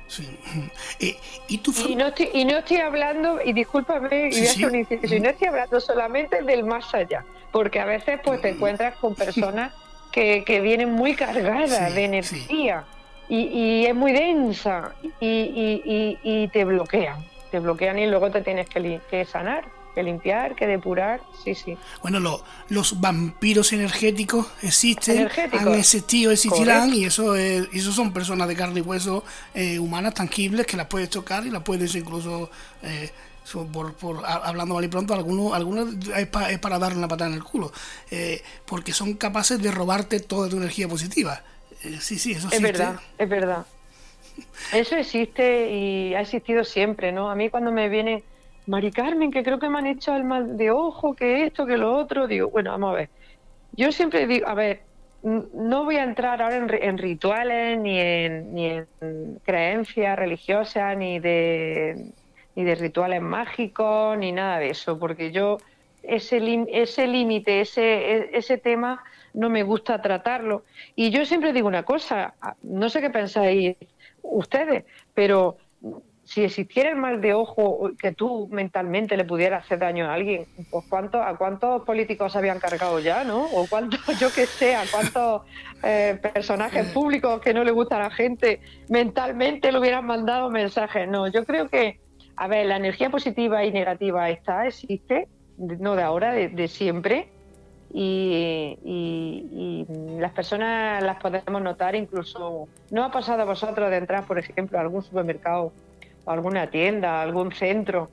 Eh, 1.01 1.17
¿y, 1.49 1.61
y, 1.89 1.97
no 1.97 2.07
estoy, 2.09 2.31
y 2.33 2.45
no 2.45 2.59
estoy 2.59 2.79
hablando, 2.79 3.41
y 3.45 3.53
discúlpame, 3.53 4.31
y 4.31 5.21
no 5.21 5.29
estoy 5.31 5.49
hablando 5.49 5.81
solamente 5.81 6.43
del 6.43 6.65
más 6.65 6.95
allá, 6.95 7.25
porque 7.53 7.81
a 7.81 7.85
veces 7.85 8.21
pues 8.23 8.41
te 8.41 8.51
encuentras 8.51 8.97
con 8.97 9.15
personas 9.15 9.73
que, 10.13 10.45
que 10.45 10.61
vienen 10.61 10.93
muy 10.93 11.15
cargadas 11.15 11.95
de 11.95 12.05
energía 12.05 12.85
y, 13.29 13.39
y, 13.39 13.87
es 13.87 13.95
muy 13.95 14.13
densa 14.13 14.95
y, 15.21 16.19
y, 16.23 16.49
te 16.49 16.65
bloquean, 16.65 17.25
te 17.51 17.59
bloquean 17.59 17.99
y 17.99 18.07
luego 18.07 18.31
te 18.31 18.43
tienes 18.43 18.69
que, 18.69 19.01
que 19.11 19.25
sanar 19.25 19.65
que 19.95 20.03
limpiar, 20.03 20.57
que 20.57 20.67
depurar, 20.67 21.21
sí, 21.45 21.55
sí. 21.55 21.79
Bueno, 22.03 22.41
los 22.69 23.01
vampiros 23.01 23.73
energéticos 23.73 24.47
existen, 24.63 25.29
han 25.53 25.75
existido, 25.75 26.33
existirán, 26.33 26.93
y 26.93 27.05
eso, 27.05 27.37
es, 27.37 27.69
eso 27.73 27.93
son 27.93 28.13
personas 28.13 28.49
de 28.49 28.57
carne 28.57 28.81
y 28.81 28.83
hueso 28.83 29.25
eh, 29.55 29.79
humanas, 29.79 30.15
tangibles, 30.15 30.67
que 30.67 30.77
las 30.77 30.87
puedes 30.87 31.09
tocar 31.11 31.47
y 31.47 31.51
las 31.51 31.63
puedes 31.63 31.95
incluso, 31.95 32.51
eh, 32.83 33.11
por, 33.73 33.95
por, 33.95 34.25
hablando 34.27 34.75
mal 34.75 34.85
y 34.85 34.89
pronto, 34.89 35.15
algunos, 35.15 35.55
algunos 35.55 35.95
es, 36.17 36.59
para 36.59 36.79
darle 36.79 36.99
una 36.99 37.09
patada 37.09 37.31
en 37.31 37.37
el 37.37 37.45
culo, 37.45 37.73
eh, 38.11 38.43
porque 38.67 38.93
son 38.93 39.15
capaces 39.15 39.63
de 39.63 39.71
robarte 39.71 40.19
toda 40.21 40.49
tu 40.49 40.57
energía 40.57 40.89
positiva. 40.89 41.43
sí, 42.01 42.19
sí, 42.19 42.33
eso 42.33 42.49
existe. 42.49 42.57
Es 42.57 42.63
verdad, 42.63 43.01
es 43.19 43.29
verdad. 43.29 43.67
Eso 44.73 44.97
existe 44.97 45.71
y 45.71 46.13
ha 46.15 46.21
existido 46.23 46.65
siempre, 46.65 47.13
¿no? 47.13 47.31
A 47.31 47.37
mí 47.37 47.51
cuando 47.51 47.71
me 47.71 47.89
viene 47.89 48.25
Mari 48.67 48.91
Carmen, 48.91 49.31
que 49.31 49.43
creo 49.43 49.59
que 49.59 49.69
me 49.69 49.79
han 49.79 49.87
hecho 49.87 50.15
el 50.17 50.25
mal 50.25 50.57
de 50.57 50.71
ojo, 50.71 51.15
que 51.15 51.45
esto, 51.45 51.67
que 51.67 51.77
lo 51.77 51.97
otro. 51.97 52.27
Digo, 52.27 52.49
bueno, 52.51 52.71
vamos 52.71 52.93
a 52.93 52.97
ver. 52.97 53.11
Yo 53.73 53.93
siempre 53.93 54.27
digo, 54.27 54.49
a 54.49 54.55
ver, 54.55 54.83
no 55.23 55.85
voy 55.85 55.97
a 55.97 56.05
entrar 56.05 56.41
ahora 56.43 56.57
en, 56.57 56.99
rituales, 56.99 57.79
ni 57.79 57.99
en, 57.99 58.55
ni 58.55 58.67
en 58.67 58.87
creencias 59.45 60.19
religiosas, 60.19 60.97
ni 60.97 61.19
de, 61.19 62.13
ni 62.55 62.65
de 62.65 62.75
rituales 62.75 63.21
mágicos, 63.21 64.17
ni 64.19 64.33
nada 64.33 64.59
de 64.59 64.71
eso, 64.71 64.99
porque 64.99 65.33
yo 65.33 65.59
ese 66.03 66.41
límite, 66.41 67.61
ese, 67.61 67.83
e, 67.83 68.31
ese 68.35 68.59
tema, 68.59 69.03
no 69.33 69.51
me 69.51 69.63
gusta 69.63 70.01
tratarlo. 70.01 70.65
Y 70.95 71.11
yo 71.11 71.25
siempre 71.25 71.53
digo 71.53 71.69
una 71.69 71.83
cosa, 71.83 72.35
no 72.63 72.89
sé 72.89 73.01
qué 73.01 73.11
pensáis 73.11 73.77
ustedes, 74.23 74.85
pero 75.15 75.57
si 76.25 76.43
existiera 76.43 76.91
el 76.91 76.97
mal 76.97 77.21
de 77.21 77.35
ojo 77.35 77.91
que 77.99 78.13
tú 78.13 78.49
mentalmente 78.51 79.17
le 79.17 79.25
pudieras 79.25 79.65
hacer 79.65 79.79
daño 79.79 80.07
a 80.07 80.15
alguien, 80.15 80.47
pues 80.71 80.85
cuánto, 80.89 81.23
a 81.23 81.37
cuántos 81.37 81.83
políticos 81.83 82.35
habían 82.35 82.59
cargado 82.59 82.99
ya, 82.99 83.25
¿no? 83.25 83.45
O 83.45 83.67
cuántos, 83.69 84.01
yo 84.21 84.33
que 84.33 84.47
sé, 84.47 84.75
a 84.75 84.85
cuántos 84.91 85.43
eh, 85.83 86.19
personajes 86.21 86.89
públicos 86.93 87.41
que 87.41 87.53
no 87.53 87.63
le 87.63 87.71
gusta 87.71 87.97
a 87.97 88.05
la 88.05 88.11
gente 88.11 88.61
mentalmente 88.89 89.71
le 89.71 89.79
hubieran 89.79 90.07
mandado 90.07 90.51
mensajes. 90.51 91.07
No, 91.09 91.29
yo 91.29 91.45
creo 91.45 91.69
que, 91.69 92.01
a 92.37 92.49
ver, 92.49 92.67
la 92.67 92.77
energía 92.77 93.11
positiva 93.11 93.65
y 93.65 93.73
negativa 93.73 94.31
está, 94.31 94.67
existe, 94.67 95.29
no 95.59 95.95
de 95.95 96.03
ahora, 96.03 96.33
de, 96.33 96.69
siempre. 96.69 97.29
Y, 97.93 98.77
y, 98.83 99.87
las 100.19 100.33
personas 100.33 101.03
las 101.03 101.17
podemos 101.21 101.63
notar 101.63 101.95
incluso 101.95 102.67
no 102.91 103.05
ha 103.05 103.11
pasado 103.13 103.43
a 103.43 103.45
vosotros 103.45 103.89
de 103.91 103.99
entrar 103.99 104.27
por 104.27 104.39
ejemplo 104.39 104.79
a 104.79 104.81
algún 104.81 105.03
supermercado 105.03 105.73
alguna 106.27 106.69
tienda, 106.69 107.23
algún 107.23 107.53
centro, 107.53 108.11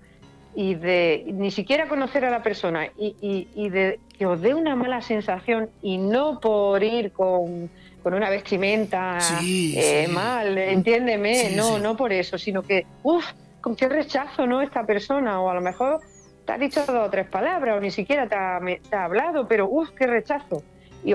y 0.54 0.76
de 0.76 1.24
ni 1.28 1.50
siquiera 1.50 1.88
conocer 1.88 2.26
a 2.26 2.30
la 2.30 2.44
persona 2.44 2.88
y, 2.98 3.48
y, 3.56 3.70
de 3.70 4.00
que 4.18 4.26
os 4.26 4.42
dé 4.42 4.54
una 4.54 4.76
mala 4.76 5.02
sensación 5.02 5.70
y 5.82 5.98
no 5.98 6.42
por 6.42 6.84
ir 6.84 7.14
con, 7.14 7.70
con 8.04 8.14
una 8.14 8.30
vestimenta 8.30 9.18
eh, 9.42 10.10
mal, 10.10 10.58
entiéndeme, 10.58 11.52
no, 11.56 11.80
no 11.80 11.96
por 11.96 12.12
eso, 12.12 12.38
sino 12.38 12.64
que, 12.64 12.86
uff, 13.04 13.26
con 13.62 13.76
qué 13.76 13.88
rechazo, 13.88 14.46
¿no? 14.46 14.62
Esta 14.62 14.86
persona, 14.86 15.40
o 15.40 15.50
a 15.50 15.54
lo 15.54 15.62
mejor 15.62 16.02
te 16.46 16.52
ha 16.52 16.58
dicho 16.58 16.86
dos 16.86 17.08
o 17.08 17.10
tres 17.10 17.30
palabras, 17.30 17.78
o 17.78 17.80
ni 17.80 17.92
siquiera 17.92 18.28
te 18.28 18.36
ha, 18.36 18.60
te 18.90 18.96
ha 18.96 19.06
hablado, 19.06 19.48
pero 19.48 19.70
uff, 19.70 19.92
qué 19.92 20.06
rechazo 20.06 20.64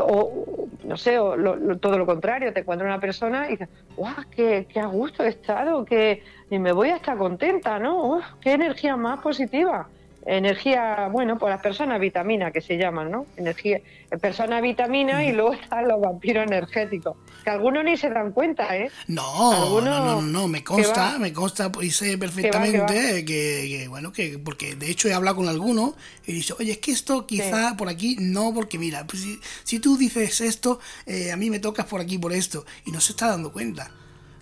o 0.00 0.68
no 0.84 0.96
sé, 0.96 1.18
o 1.18 1.36
todo 1.78 1.98
lo 1.98 2.06
contrario, 2.06 2.52
te 2.52 2.60
encuentras 2.60 2.88
una 2.88 3.00
persona 3.00 3.46
y 3.48 3.52
dices, 3.52 3.68
¡guau! 3.96 4.14
Qué, 4.30 4.66
qué, 4.72 4.80
a 4.80 4.86
gusto 4.86 5.24
he 5.24 5.28
estado! 5.28 5.84
Que 5.84 6.22
me 6.50 6.72
voy 6.72 6.90
a 6.90 6.96
estar 6.96 7.16
contenta, 7.18 7.78
¿no? 7.78 8.20
¡Qué 8.40 8.52
energía 8.52 8.96
más 8.96 9.20
positiva! 9.20 9.88
Energía, 10.26 11.08
bueno, 11.10 11.38
pues 11.38 11.50
las 11.50 11.62
personas 11.62 12.00
vitamina 12.00 12.50
que 12.50 12.60
se 12.60 12.76
llaman, 12.76 13.10
¿no? 13.12 13.26
Energía, 13.36 13.80
personas 14.20 14.60
vitamina 14.60 15.24
y 15.24 15.32
luego 15.32 15.52
están 15.52 15.86
los 15.86 16.00
vampiros 16.00 16.44
energéticos, 16.44 17.16
que 17.44 17.50
algunos 17.50 17.84
ni 17.84 17.96
se 17.96 18.10
dan 18.10 18.32
cuenta, 18.32 18.76
¿eh? 18.76 18.90
No, 19.06 19.80
no, 19.80 20.04
no, 20.04 20.22
no, 20.22 20.48
me 20.48 20.64
consta, 20.64 21.18
me 21.18 21.32
consta 21.32 21.70
y 21.80 21.90
sé 21.90 22.18
perfectamente 22.18 23.24
que, 23.24 23.86
bueno, 23.88 24.12
que 24.12 24.38
porque 24.38 24.74
de 24.74 24.90
hecho 24.90 25.08
he 25.08 25.14
hablado 25.14 25.36
con 25.36 25.48
algunos 25.48 25.94
y 26.26 26.32
he 26.32 26.34
dicho, 26.34 26.56
oye, 26.58 26.72
es 26.72 26.78
que 26.78 26.90
esto 26.90 27.24
quizá 27.24 27.76
por 27.76 27.88
aquí 27.88 28.16
no, 28.18 28.52
porque 28.52 28.78
mira, 28.78 29.06
pues 29.06 29.24
si, 29.62 29.78
tú 29.78 29.96
dices 29.96 30.40
esto, 30.40 30.80
eh, 31.06 31.30
a 31.30 31.36
mí 31.36 31.50
me 31.50 31.60
tocas 31.60 31.86
por 31.86 32.00
aquí 32.00 32.18
por 32.18 32.32
esto 32.32 32.66
y 32.84 32.90
no 32.90 33.00
se 33.00 33.12
está 33.12 33.28
dando 33.28 33.52
cuenta. 33.52 33.92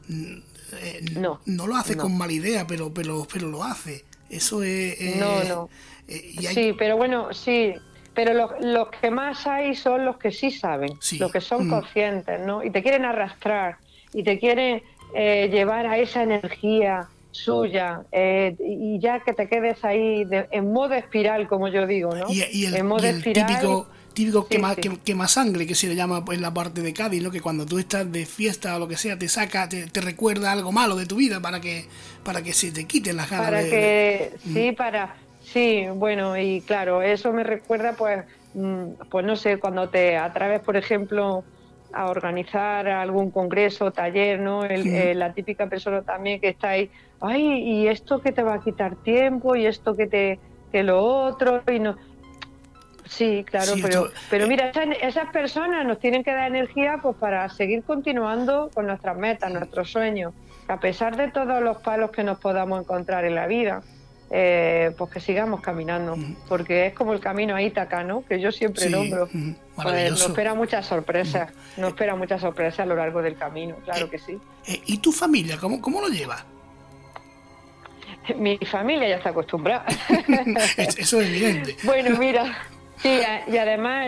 Eh, 0.08 1.04
no, 1.12 1.40
no 1.44 1.66
lo 1.66 1.76
hace 1.76 1.96
con 1.96 2.16
mala 2.16 2.32
idea, 2.32 2.66
pero, 2.66 2.92
pero, 2.92 3.26
pero 3.30 3.48
lo 3.48 3.62
hace. 3.62 4.04
Eso 4.30 4.62
es... 4.62 5.16
no, 5.16 5.44
no. 5.44 5.68
Eh, 6.08 6.34
sí, 6.52 6.74
pero 6.78 6.96
bueno, 6.96 7.32
sí. 7.32 7.74
Pero 8.14 8.32
los, 8.60 8.88
que 9.00 9.10
más 9.10 9.46
hay 9.46 9.74
son 9.74 10.04
los 10.04 10.18
que 10.18 10.30
sí 10.30 10.52
saben, 10.52 10.92
los 11.18 11.32
que 11.32 11.40
son 11.40 11.66
mm. 11.66 11.70
conscientes, 11.70 12.40
¿no? 12.40 12.62
Y 12.62 12.70
te 12.70 12.82
quieren 12.82 13.04
arrastrar 13.04 13.78
y 14.12 14.22
te 14.22 14.38
quieren 14.38 14.82
eh, 15.14 15.48
llevar 15.50 15.86
a 15.86 15.98
esa 15.98 16.22
energía 16.22 17.08
suya 17.32 18.02
eh, 18.12 18.54
y 18.60 19.00
ya 19.00 19.18
que 19.18 19.32
te 19.32 19.48
quedes 19.48 19.84
ahí 19.84 20.24
en 20.30 20.72
modo 20.72 20.94
espiral, 20.94 21.48
como 21.48 21.66
yo 21.66 21.86
digo, 21.88 22.14
¿no? 22.14 22.26
Y, 22.30 22.66
el, 22.66 22.76
en 22.76 22.86
modo 22.86 23.08
típico, 23.20 23.88
típico 24.14 24.46
quema, 24.46 24.74
quema, 24.76 25.28
sangre 25.28 25.66
que 25.66 25.74
se 25.74 25.88
le 25.88 25.94
llama 25.94 26.24
en 26.30 26.40
la 26.40 26.54
parte 26.54 26.80
de 26.80 26.92
Cádiz, 26.92 27.22
¿no? 27.22 27.30
Que 27.30 27.40
cuando 27.40 27.66
tú 27.66 27.78
estás 27.78 28.10
de 28.10 28.24
fiesta 28.24 28.76
o 28.76 28.78
lo 28.78 28.88
que 28.88 28.96
sea, 28.96 29.18
te 29.18 29.28
saca, 29.28 29.68
te, 29.68 30.00
recuerda 30.00 30.52
algo 30.52 30.72
malo 30.72 30.96
de 30.96 31.06
tu 31.06 31.16
vida 31.16 31.40
para 31.40 31.60
que 31.60 31.86
para 32.22 32.42
que 32.42 32.52
se 32.52 32.72
te 32.72 32.86
quiten 32.86 33.16
las 33.16 33.28
ganas. 33.28 33.46
Para 33.46 33.62
que, 33.62 34.32
sí, 34.42 34.72
para, 34.72 35.16
sí, 35.42 35.84
bueno, 35.94 36.38
y 36.38 36.62
claro, 36.62 37.02
eso 37.02 37.32
me 37.32 37.44
recuerda 37.44 37.94
pues, 37.94 38.24
mm, 38.54 39.08
pues 39.10 39.26
no 39.26 39.36
sé, 39.36 39.58
cuando 39.58 39.90
te 39.90 40.16
atraves, 40.16 40.60
por 40.60 40.76
ejemplo, 40.76 41.44
a 41.92 42.06
organizar 42.06 42.88
algún 42.88 43.30
congreso, 43.30 43.90
taller, 43.90 44.40
¿no? 44.40 44.64
Eh, 44.64 45.14
la 45.14 45.32
típica 45.32 45.68
persona 45.68 46.02
también 46.02 46.40
que 46.40 46.48
está 46.48 46.70
ahí, 46.70 46.90
ay, 47.20 47.42
y 47.62 47.88
esto 47.88 48.20
que 48.20 48.32
te 48.32 48.42
va 48.42 48.54
a 48.54 48.60
quitar 48.60 48.96
tiempo, 48.96 49.54
y 49.56 49.66
esto 49.66 49.94
que 49.94 50.06
te 50.06 50.38
que 50.72 50.82
lo 50.82 51.04
otro, 51.04 51.62
y 51.72 51.78
no. 51.78 51.96
Sí, 53.06 53.44
claro, 53.44 53.74
pero, 53.82 54.10
pero 54.30 54.46
mira, 54.46 54.70
esas, 55.00 55.30
personas 55.30 55.86
nos 55.86 55.98
tienen 55.98 56.24
que 56.24 56.32
dar 56.32 56.48
energía 56.48 56.98
pues 57.02 57.16
para 57.16 57.48
seguir 57.48 57.82
continuando 57.82 58.70
con 58.72 58.86
nuestras 58.86 59.16
metas, 59.16 59.52
nuestros 59.52 59.90
sueños, 59.90 60.32
a 60.68 60.80
pesar 60.80 61.16
de 61.16 61.30
todos 61.30 61.62
los 61.62 61.78
palos 61.78 62.10
que 62.10 62.22
nos 62.24 62.38
podamos 62.38 62.80
encontrar 62.80 63.24
en 63.24 63.34
la 63.34 63.46
vida. 63.46 63.82
Eh, 64.30 64.92
pues 64.96 65.10
que 65.12 65.20
sigamos 65.20 65.60
caminando, 65.60 66.16
porque 66.48 66.86
es 66.86 66.94
como 66.94 67.12
el 67.12 67.20
camino 67.20 67.54
a 67.54 67.62
Ítaca, 67.62 68.02
¿no? 68.02 68.24
Que 68.24 68.40
yo 68.40 68.50
siempre 68.50 68.88
nombro. 68.88 69.28
Pues 69.28 70.10
nos 70.10 70.22
espera 70.22 70.54
muchas 70.54 70.86
sorpresas, 70.86 71.52
nos 71.76 71.90
espera 71.90 72.16
muchas 72.16 72.40
sorpresas 72.40 72.80
a 72.80 72.86
lo 72.86 72.96
largo 72.96 73.22
del 73.22 73.36
camino, 73.36 73.76
claro 73.84 74.06
eh, 74.06 74.10
que 74.10 74.18
sí. 74.18 74.38
Eh, 74.66 74.80
¿Y 74.86 74.98
tu 74.98 75.12
familia, 75.12 75.58
cómo, 75.60 75.80
cómo 75.80 76.00
lo 76.00 76.08
lleva? 76.08 76.44
Mi 78.36 78.56
familia 78.58 79.08
ya 79.08 79.16
está 79.16 79.30
acostumbrada. 79.30 79.84
Eso 80.76 81.20
es 81.20 81.28
evidente. 81.28 81.76
bueno, 81.84 82.18
mira, 82.18 82.56
sí, 83.04 83.20
y 83.46 83.56
además 83.56 84.06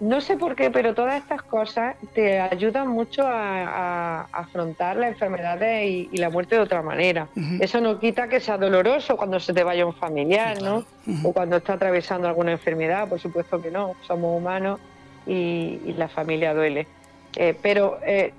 no 0.00 0.20
sé 0.20 0.36
por 0.36 0.54
qué, 0.54 0.70
pero 0.70 0.94
todas 0.94 1.16
estas 1.16 1.42
cosas 1.42 1.96
te 2.14 2.38
ayudan 2.38 2.86
mucho 2.86 3.22
a, 3.26 4.26
afrontar 4.32 4.96
las 4.96 5.10
enfermedades 5.10 6.08
y, 6.12 6.16
la 6.16 6.30
muerte 6.30 6.54
de 6.54 6.60
otra 6.60 6.82
manera. 6.82 7.28
Eso 7.58 7.80
no 7.80 7.98
quita 7.98 8.28
que 8.28 8.38
sea 8.38 8.58
doloroso 8.58 9.16
cuando 9.16 9.40
se 9.40 9.52
te 9.52 9.64
vaya 9.64 9.84
un 9.84 9.94
familiar, 9.94 10.62
¿no? 10.62 10.84
O 11.24 11.32
cuando 11.32 11.56
está 11.56 11.72
atravesando 11.74 12.28
alguna 12.28 12.52
enfermedad, 12.52 13.08
por 13.08 13.18
supuesto 13.18 13.60
que 13.60 13.70
no, 13.70 13.96
somos 14.06 14.38
humanos 14.38 14.78
y, 15.26 15.94
la 15.96 16.08
familia 16.08 16.54
duele. 16.54 16.86
Eh, 17.34 17.56
pero 17.60 17.98
eh, 18.06 18.32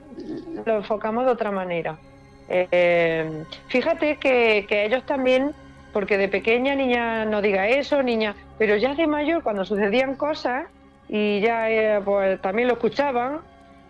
lo 0.65 0.77
enfocamos 0.77 1.25
de 1.25 1.31
otra 1.31 1.51
manera. 1.51 1.97
Eh, 2.47 3.43
fíjate 3.67 4.15
que, 4.15 4.65
que 4.67 4.85
ellos 4.85 5.05
también, 5.05 5.53
porque 5.91 6.17
de 6.17 6.27
pequeña 6.27 6.75
niña 6.75 7.25
no 7.25 7.41
diga 7.41 7.67
eso, 7.67 8.03
niña, 8.03 8.35
pero 8.57 8.75
ya 8.75 8.95
de 8.95 9.07
mayor, 9.07 9.43
cuando 9.43 9.65
sucedían 9.65 10.15
cosas, 10.15 10.65
y 11.07 11.41
ya 11.41 11.69
eh, 11.71 12.01
pues 12.05 12.39
también 12.41 12.67
lo 12.67 12.75
escuchaban, 12.75 13.41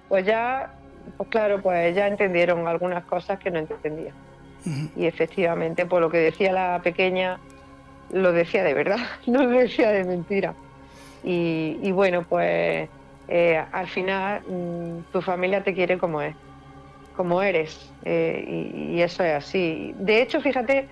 pues 0.08 0.26
ya, 0.26 0.74
pues 1.18 1.30
claro, 1.30 1.62
pues 1.62 1.96
ya 1.96 2.08
entendieron 2.08 2.68
algunas 2.68 3.04
cosas 3.06 3.40
que 3.40 3.52
no 3.52 3.60
entendían. 3.60 4.16
Y 4.96 5.06
efectivamente, 5.06 5.86
por 5.86 6.02
lo 6.02 6.10
que 6.10 6.18
decía 6.18 6.52
la 6.52 6.82
pequeña, 6.84 7.40
lo 8.12 8.32
decía 8.32 8.64
de 8.64 8.74
verdad, 8.74 9.00
no 9.28 9.44
lo 9.44 9.60
decía 9.60 9.92
de 9.92 10.04
mentira. 10.04 10.54
Y, 11.24 11.92
bueno, 11.92 12.24
pues 12.24 12.88
eh, 13.28 13.64
al 13.72 13.88
final 13.88 14.42
mm, 14.48 15.12
tu 15.12 15.22
familia 15.22 15.62
te 15.64 15.74
quiere 15.74 15.98
como 15.98 16.22
es, 16.22 16.36
como 17.16 17.42
eres, 17.42 17.92
eh, 18.06 18.46
y, 18.48 18.96
y, 18.96 19.02
eso 19.02 19.24
es 19.24 19.34
así. 19.34 19.94
De 19.98 20.22
hecho, 20.22 20.40
fíjate, 20.40 20.88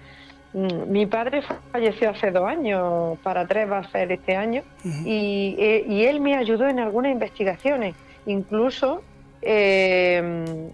mi 0.57 1.05
padre 1.05 1.43
falleció 1.71 2.09
hace 2.09 2.31
dos 2.31 2.47
años, 2.47 3.17
para 3.19 3.47
tres 3.47 3.69
va 3.69 3.79
a 3.79 3.91
ser 3.91 4.11
este 4.11 4.35
año, 4.35 4.63
eh, 5.05 5.85
y, 5.87 6.03
él 6.05 6.19
me 6.19 6.35
ayudó 6.35 6.67
en 6.67 6.79
algunas 6.79 7.11
investigaciones. 7.11 7.95
Incluso 8.25 9.03
eh, 9.41 10.71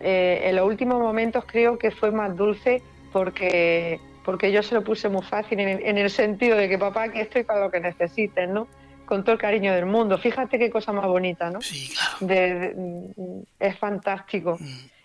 eh, 0.00 0.40
en 0.44 0.56
los 0.56 0.66
últimos 0.66 0.98
momentos 1.00 1.44
creo 1.46 1.78
que 1.78 1.90
fue 1.92 2.10
más 2.10 2.36
dulce 2.36 2.82
porque, 3.12 4.00
porque 4.24 4.50
yo 4.50 4.62
se 4.62 4.74
lo 4.74 4.82
puse 4.82 5.08
muy 5.08 5.22
fácil 5.22 5.60
en 5.60 5.98
el, 5.98 6.10
sentido 6.10 6.56
de 6.56 6.68
que 6.68 6.78
papá, 6.78 7.04
aquí 7.04 7.20
estoy 7.20 7.44
para 7.44 7.60
lo 7.60 7.70
que 7.70 7.80
necesites, 7.80 8.48
¿no? 8.48 8.66
Con 9.06 9.22
todo 9.22 9.34
el 9.34 9.40
cariño 9.40 9.72
del 9.72 9.86
mundo. 9.86 10.18
Fíjate 10.18 10.58
qué 10.58 10.70
cosa 10.70 10.92
más 10.92 11.06
bonita, 11.06 11.50
¿no? 11.50 11.60
Sí, 11.60 11.92
claro. 11.94 12.74
Mm, 12.76 13.42
es 13.60 13.78
fantástico. 13.78 14.58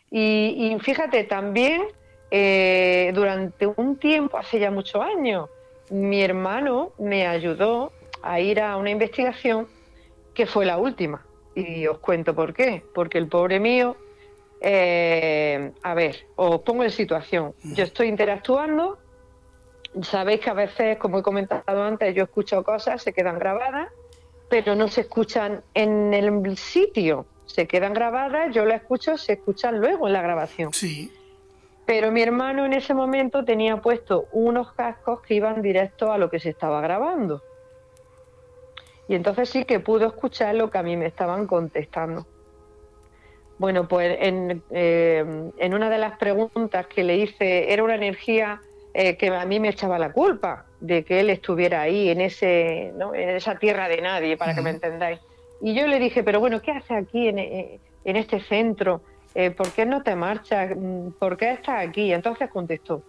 Y, 0.10 0.72
y 0.74 0.80
fíjate, 0.80 1.26
también 1.26 1.84
eh, 2.38 3.14
durante 3.14 3.66
un 3.66 3.96
tiempo, 3.96 4.38
hace 4.38 4.60
ya 4.60 4.70
muchos 4.70 5.02
años, 5.02 5.50
mi 5.90 6.22
hermano 6.22 6.92
me 6.98 7.26
ayudó 7.26 7.94
a 8.22 8.42
ir 8.42 8.60
a 8.60 8.76
una 8.76 8.90
investigación 8.90 9.68
que 10.34 10.46
fue 10.46 10.66
la 10.66 10.78
última. 10.78 11.26
Y 11.56 11.88
os 11.88 12.00
cuento 12.00 12.36
por 12.36 12.54
qué. 12.54 12.84
Porque 12.94 13.20
el 13.20 13.30
pobre 13.30 13.62
mío, 13.62 13.96
eh, 14.60 15.72
a 15.82 15.94
ver, 15.94 16.28
os 16.36 16.60
pongo 16.60 16.84
en 16.84 16.92
situación. 16.92 17.54
Yo 17.64 17.86
estoy 17.86 18.10
interactuando. 18.10 18.98
Sabéis 20.02 20.42
que 20.42 20.50
a 20.50 20.56
veces, 20.56 20.98
como 20.98 21.20
he 21.20 21.24
comentado 21.24 21.84
antes, 21.84 22.14
yo 22.14 22.24
escucho 22.24 22.62
cosas, 22.66 23.02
se 23.02 23.14
quedan 23.14 23.40
grabadas, 23.40 23.88
pero 24.50 24.76
no 24.76 24.90
se 24.90 25.02
escuchan 25.02 25.64
en 25.74 26.14
el 26.14 26.58
sitio. 26.58 27.28
Se 27.46 27.66
quedan 27.66 27.94
grabadas, 27.94 28.54
yo 28.54 28.66
las 28.66 28.82
escucho, 28.82 29.18
se 29.18 29.34
escuchan 29.34 29.80
luego 29.80 30.08
en 30.08 30.12
la 30.12 30.22
grabación. 30.22 30.74
Sí. 30.74 31.10
Pero 31.86 32.12
mi 32.12 32.22
hermano 32.22 32.66
en 32.66 32.74
ese 32.74 32.94
momento 32.94 33.46
tenía 33.46 33.78
puesto 33.78 34.28
unos 34.32 34.74
cascos 34.74 35.22
que 35.22 35.36
iban 35.36 35.62
directo 35.62 36.12
a 36.12 36.18
lo 36.18 36.30
que 36.30 36.40
se 36.40 36.50
estaba 36.50 36.82
grabando. 36.82 37.44
Y 39.08 39.14
entonces 39.14 39.50
sí 39.50 39.66
que 39.66 39.80
pudo 39.80 40.08
escuchar 40.08 40.56
lo 40.56 40.72
que 40.72 40.80
a 40.80 40.84
mí 40.84 40.98
me 40.98 41.06
estaban 41.06 41.46
contestando. 41.46 42.26
Bueno, 43.60 43.88
pues 43.88 44.18
en, 44.20 44.64
eh, 44.72 45.24
una 45.72 45.90
de 45.90 45.98
las 45.98 46.18
preguntas 46.18 46.88
que 46.88 47.04
le 47.04 47.18
hice 47.18 47.72
era 47.72 47.84
una 47.84 47.96
energía 47.96 48.62
eh, 48.94 49.16
que 49.16 49.28
a 49.28 49.46
mí 49.46 49.60
me 49.60 49.70
echaba 49.70 50.00
la 50.00 50.12
culpa 50.12 50.66
de 50.80 51.06
que 51.06 51.20
él 51.20 51.30
estuviera 51.30 51.82
ahí 51.82 52.10
en, 52.10 52.22
ese, 52.22 52.88
en 52.88 53.30
esa 53.30 53.58
tierra 53.60 53.88
de 53.88 54.02
nadie, 54.02 54.38
para 54.38 54.56
que 54.56 54.62
me 54.62 54.72
entendáis. 54.72 55.20
Y 55.62 55.74
yo 55.76 55.88
le 55.88 56.00
dije, 56.00 56.24
pero 56.24 56.40
bueno, 56.40 56.62
¿qué 56.62 56.72
hace 56.72 56.96
aquí 56.96 57.28
en, 57.28 57.40
en 57.40 58.16
este 58.16 58.40
centro? 58.42 59.02
Eh, 59.36 59.52
¿por 59.52 59.70
qué 59.72 59.86
no 59.86 60.02
te 60.02 60.16
marchas? 60.16 60.74
Mm, 60.76 61.10
¿Por 61.20 61.36
qué 61.36 61.52
estás 61.52 61.86
aquí? 61.86 62.14
Entonces 62.14 62.50
contestó, 62.50 63.04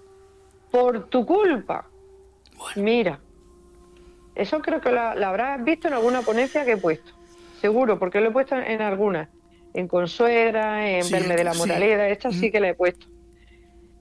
por 0.72 1.08
tu 1.08 1.24
culpa. 1.24 1.86
Mira, 2.74 3.20
eso 4.34 4.60
creo 4.60 4.80
que 4.80 4.90
la, 4.90 5.12
habrás 5.12 5.62
visto 5.62 5.86
en 5.86 5.94
alguna 5.94 6.22
ponencia 6.22 6.64
que 6.64 6.72
he 6.72 6.76
puesto, 6.76 7.12
seguro, 7.60 7.98
porque 8.00 8.20
lo 8.20 8.30
he 8.30 8.32
puesto 8.32 8.56
en, 8.56 8.82
algunas, 8.82 9.28
en 9.72 9.86
Consuegra, 9.86 10.90
en 10.90 11.08
Verme 11.10 11.36
de 11.36 11.44
la 11.44 11.54
Moraleda, 11.54 12.08
esta 12.08 12.32
sí 12.32 12.50
que 12.50 12.58
la 12.58 12.70
he 12.70 12.74
puesto. 12.74 13.06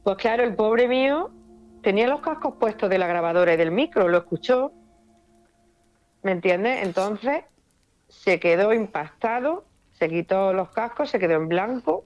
Pues 0.03 0.17
claro, 0.17 0.43
el 0.43 0.55
pobre 0.55 0.87
mío 0.87 1.29
tenía 1.83 2.07
los 2.07 2.21
cascos 2.21 2.55
puestos 2.59 2.89
de 2.89 2.97
la 2.97 3.05
grabadora 3.05 3.53
y 3.53 3.57
del 3.57 3.71
micro, 3.71 4.07
lo 4.07 4.17
escuchó, 4.17 4.71
¿me 6.23 6.31
entiendes? 6.31 6.81
Entonces 6.81 7.43
se 8.07 8.39
quedó 8.39 8.73
impactado, 8.73 9.65
se 9.91 10.09
quitó 10.09 10.53
los 10.53 10.69
cascos, 10.69 11.11
se 11.11 11.19
quedó 11.19 11.35
en 11.35 11.47
blanco 11.47 12.03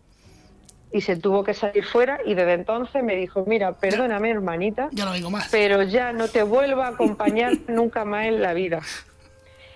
y 0.92 1.02
se 1.02 1.16
tuvo 1.16 1.44
que 1.44 1.54
salir 1.54 1.86
fuera 1.86 2.20
y 2.26 2.34
desde 2.34 2.54
entonces 2.54 3.04
me 3.04 3.16
dijo, 3.16 3.44
mira, 3.46 3.74
perdóname 3.74 4.32
hermanita, 4.32 4.90
ya 4.92 5.06
no 5.06 5.12
vengo 5.12 5.30
más. 5.30 5.48
pero 5.52 5.84
ya 5.84 6.12
no 6.14 6.28
te 6.28 6.44
vuelvo 6.44 6.82
a 6.82 6.90
acompañar 6.90 7.54
nunca 7.68 8.06
más 8.06 8.26
en 8.26 8.42
la 8.42 8.54
vida. 8.54 8.82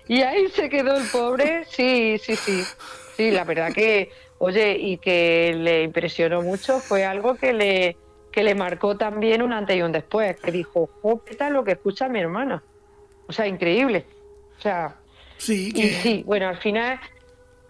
Y 0.06 0.22
ahí 0.22 0.48
se 0.48 0.68
quedó 0.68 0.96
el 0.96 1.06
pobre, 1.08 1.64
sí, 1.66 2.18
sí, 2.18 2.36
sí, 2.36 2.62
sí, 3.16 3.30
la 3.30 3.44
verdad 3.44 3.72
que, 3.72 4.10
oye, 4.38 4.76
y 4.78 4.98
que 4.98 5.54
le 5.56 5.82
impresionó 5.82 6.42
mucho, 6.42 6.78
fue 6.80 7.04
algo 7.04 7.36
que 7.36 7.52
le, 7.52 7.96
que 8.30 8.42
le 8.42 8.54
marcó 8.54 8.96
también 8.96 9.40
un 9.40 9.52
antes 9.52 9.76
y 9.76 9.82
un 9.82 9.92
después, 9.92 10.38
que 10.40 10.50
dijo, 10.50 10.90
¿qué 11.24 11.36
tal 11.36 11.54
lo 11.54 11.64
que 11.64 11.72
escucha 11.72 12.08
mi 12.08 12.20
hermana? 12.20 12.62
O 13.26 13.32
sea, 13.32 13.46
increíble. 13.46 14.04
O 14.58 14.60
sea, 14.60 14.96
sí, 15.38 15.72
que... 15.72 15.80
y 15.80 15.90
sí, 15.90 16.22
bueno, 16.26 16.48
al 16.48 16.58
final 16.58 17.00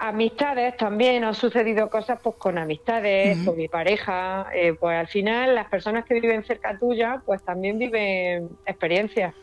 amistades 0.05 0.77
también 0.77 1.25
han 1.25 1.35
sucedido 1.35 1.91
cosas 1.91 2.21
pues 2.23 2.37
con 2.37 2.59
amistades, 2.59 3.39
con 3.45 3.57
mi 3.57 3.69
pareja, 3.69 4.49
eh, 4.55 4.75
pues 4.79 4.97
al 4.97 5.09
final 5.09 5.55
las 5.55 5.69
personas 5.69 6.05
que 6.05 6.15
viven 6.21 6.45
cerca 6.45 6.79
tuya 6.79 7.23
pues 7.25 7.43
también 7.43 7.79
viven 7.79 8.49
experiencias. 8.67 9.35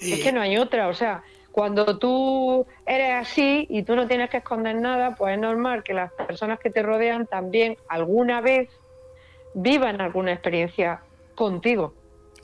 Es 0.00 0.22
que 0.22 0.32
no 0.32 0.40
hay 0.40 0.56
otra, 0.56 0.88
o 0.88 0.94
sea, 0.94 1.22
cuando 1.52 1.98
tú 1.98 2.66
eres 2.86 3.12
así 3.12 3.66
y 3.68 3.82
tú 3.82 3.94
no 3.94 4.08
tienes 4.08 4.30
que 4.30 4.38
esconder 4.38 4.74
nada, 4.74 5.14
pues 5.14 5.34
es 5.34 5.40
normal 5.40 5.84
que 5.84 5.94
las 5.94 6.10
personas 6.12 6.58
que 6.58 6.70
te 6.70 6.82
rodean 6.82 7.26
también 7.26 7.76
alguna 7.88 8.40
vez 8.40 8.68
vivan 9.54 10.00
alguna 10.00 10.32
experiencia 10.32 11.02
contigo. 11.34 11.94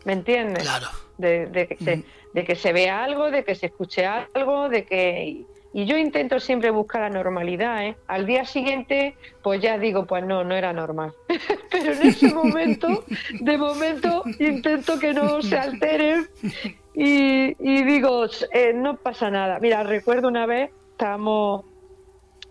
¿Me 0.04 0.12
entiendes? 0.12 0.62
Claro. 0.62 0.88
De, 1.16 1.66
que, 1.68 1.76
se, 1.82 2.04
de 2.32 2.44
que 2.44 2.54
se 2.54 2.72
vea 2.72 3.02
algo, 3.02 3.30
de 3.30 3.42
que 3.42 3.56
se 3.56 3.66
escuche 3.66 4.06
algo, 4.06 4.68
de 4.68 4.84
que 4.84 5.44
y 5.78 5.86
yo 5.86 5.96
intento 5.96 6.40
siempre 6.40 6.72
buscar 6.72 7.02
la 7.02 7.08
normalidad, 7.08 7.86
¿eh? 7.86 7.96
Al 8.08 8.26
día 8.26 8.44
siguiente, 8.44 9.14
pues 9.44 9.62
ya 9.62 9.78
digo, 9.78 10.06
pues 10.06 10.24
no, 10.24 10.42
no 10.42 10.56
era 10.56 10.72
normal. 10.72 11.12
Pero 11.70 11.92
en 11.92 12.02
ese 12.02 12.34
momento, 12.34 13.04
de 13.38 13.56
momento, 13.56 14.24
intento 14.40 14.98
que 14.98 15.14
no 15.14 15.40
se 15.40 15.56
alteren 15.56 16.26
y, 16.94 17.54
digo, 17.84 18.26
eh, 18.52 18.72
no 18.74 18.96
pasa 18.96 19.30
nada. 19.30 19.60
Mira, 19.60 19.84
recuerdo 19.84 20.26
una 20.26 20.46
vez, 20.46 20.72
estábamos, 20.90 21.64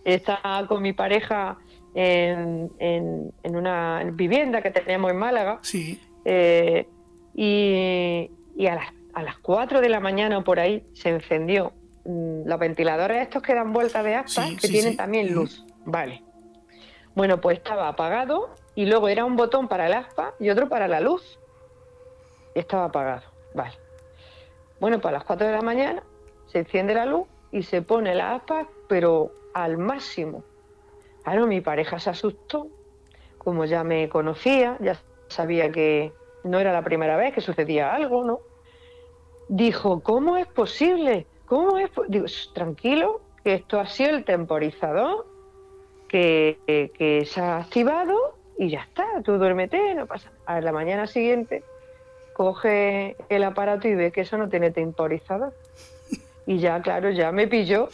estaba 0.05 0.65
con 0.65 0.81
mi 0.81 0.93
pareja 0.93 1.57
en, 1.95 2.71
en, 2.79 3.33
una 3.43 4.05
vivienda 4.13 4.61
que 4.61 4.71
teníamos 4.71 5.11
en 5.11 5.17
Málaga. 5.17 5.59
Sí. 5.63 5.99
Eh, 6.23 6.87
y, 7.35 8.31
y 8.55 8.67
a 8.67 8.75
las, 8.75 8.93
a 9.13 9.21
las 9.21 9.37
4 9.39 9.81
de 9.81 9.89
la 9.89 9.99
mañana 9.99 10.37
o 10.37 10.45
por 10.45 10.61
ahí 10.61 10.85
se 10.93 11.09
encendió 11.09 11.73
los 12.07 12.59
ventiladores 12.59 13.21
estos 13.21 13.41
que 13.41 13.53
dan 13.53 13.73
vuelta 13.73 14.01
de 14.01 14.15
aspas, 14.15 14.51
que 14.61 14.67
tienen 14.69 14.95
también 14.95 15.33
luz. 15.33 15.65
Vale. 15.85 16.23
Bueno, 17.15 17.41
pues 17.41 17.57
estaba 17.57 17.89
apagado 17.89 18.49
y 18.75 18.85
luego 18.85 19.09
era 19.09 19.25
un 19.25 19.35
botón 19.35 19.67
para 19.67 19.87
el 19.87 19.93
aspa 19.93 20.33
y 20.39 20.49
otro 20.49 20.69
para 20.69 20.87
la 20.87 21.01
luz. 21.01 21.39
estaba 22.55 22.85
apagado. 22.85 23.23
Vale. 23.53 23.73
Bueno, 24.79 24.99
pues 25.01 25.09
a 25.09 25.17
las 25.17 25.23
4 25.25 25.47
de 25.47 25.53
la 25.53 25.61
mañana 25.61 26.03
se 26.45 26.59
enciende 26.59 26.93
la 26.93 27.05
luz 27.05 27.27
y 27.51 27.63
se 27.63 27.81
pone 27.81 28.15
la 28.15 28.35
aspa, 28.35 28.67
pero 28.87 29.31
al 29.53 29.77
máximo. 29.77 30.43
Claro, 31.23 31.47
mi 31.47 31.59
pareja 31.59 31.99
se 31.99 32.09
asustó. 32.09 32.67
Como 33.37 33.65
ya 33.65 33.83
me 33.83 34.07
conocía, 34.07 34.77
ya 34.79 34.97
sabía 35.27 35.71
que 35.71 36.13
no 36.43 36.59
era 36.59 36.71
la 36.71 36.83
primera 36.83 37.17
vez 37.17 37.33
que 37.33 37.41
sucedía 37.41 37.93
algo, 37.93 38.23
¿no? 38.23 38.39
Dijo, 39.49 40.01
¿cómo 40.01 40.37
es 40.37 40.47
posible? 40.47 41.25
¿Cómo 41.47 41.77
es? 41.77 41.89
Digo, 42.09 42.25
tranquilo, 42.53 43.21
que 43.43 43.55
esto 43.55 43.79
ha 43.79 43.87
sido 43.87 44.11
el 44.11 44.25
temporizador 44.25 45.25
que, 46.07 47.25
se 47.25 47.41
ha 47.41 47.57
activado 47.57 48.35
y 48.57 48.69
ya 48.69 48.81
está, 48.81 49.05
tú 49.23 49.37
duérmete, 49.37 49.95
no 49.95 50.05
pasa. 50.05 50.31
A 50.45 50.61
la 50.61 50.71
mañana 50.71 51.07
siguiente 51.07 51.63
coge 52.33 53.15
el 53.29 53.43
aparato 53.43 53.87
y 53.87 53.95
ve 53.95 54.11
que 54.11 54.21
eso 54.21 54.37
no 54.37 54.49
tiene 54.49 54.71
temporizador. 54.71 55.53
Y 56.45 56.59
ya, 56.59 56.81
claro, 56.81 57.11
ya 57.11 57.31
me 57.31 57.47
pilló 57.47 57.89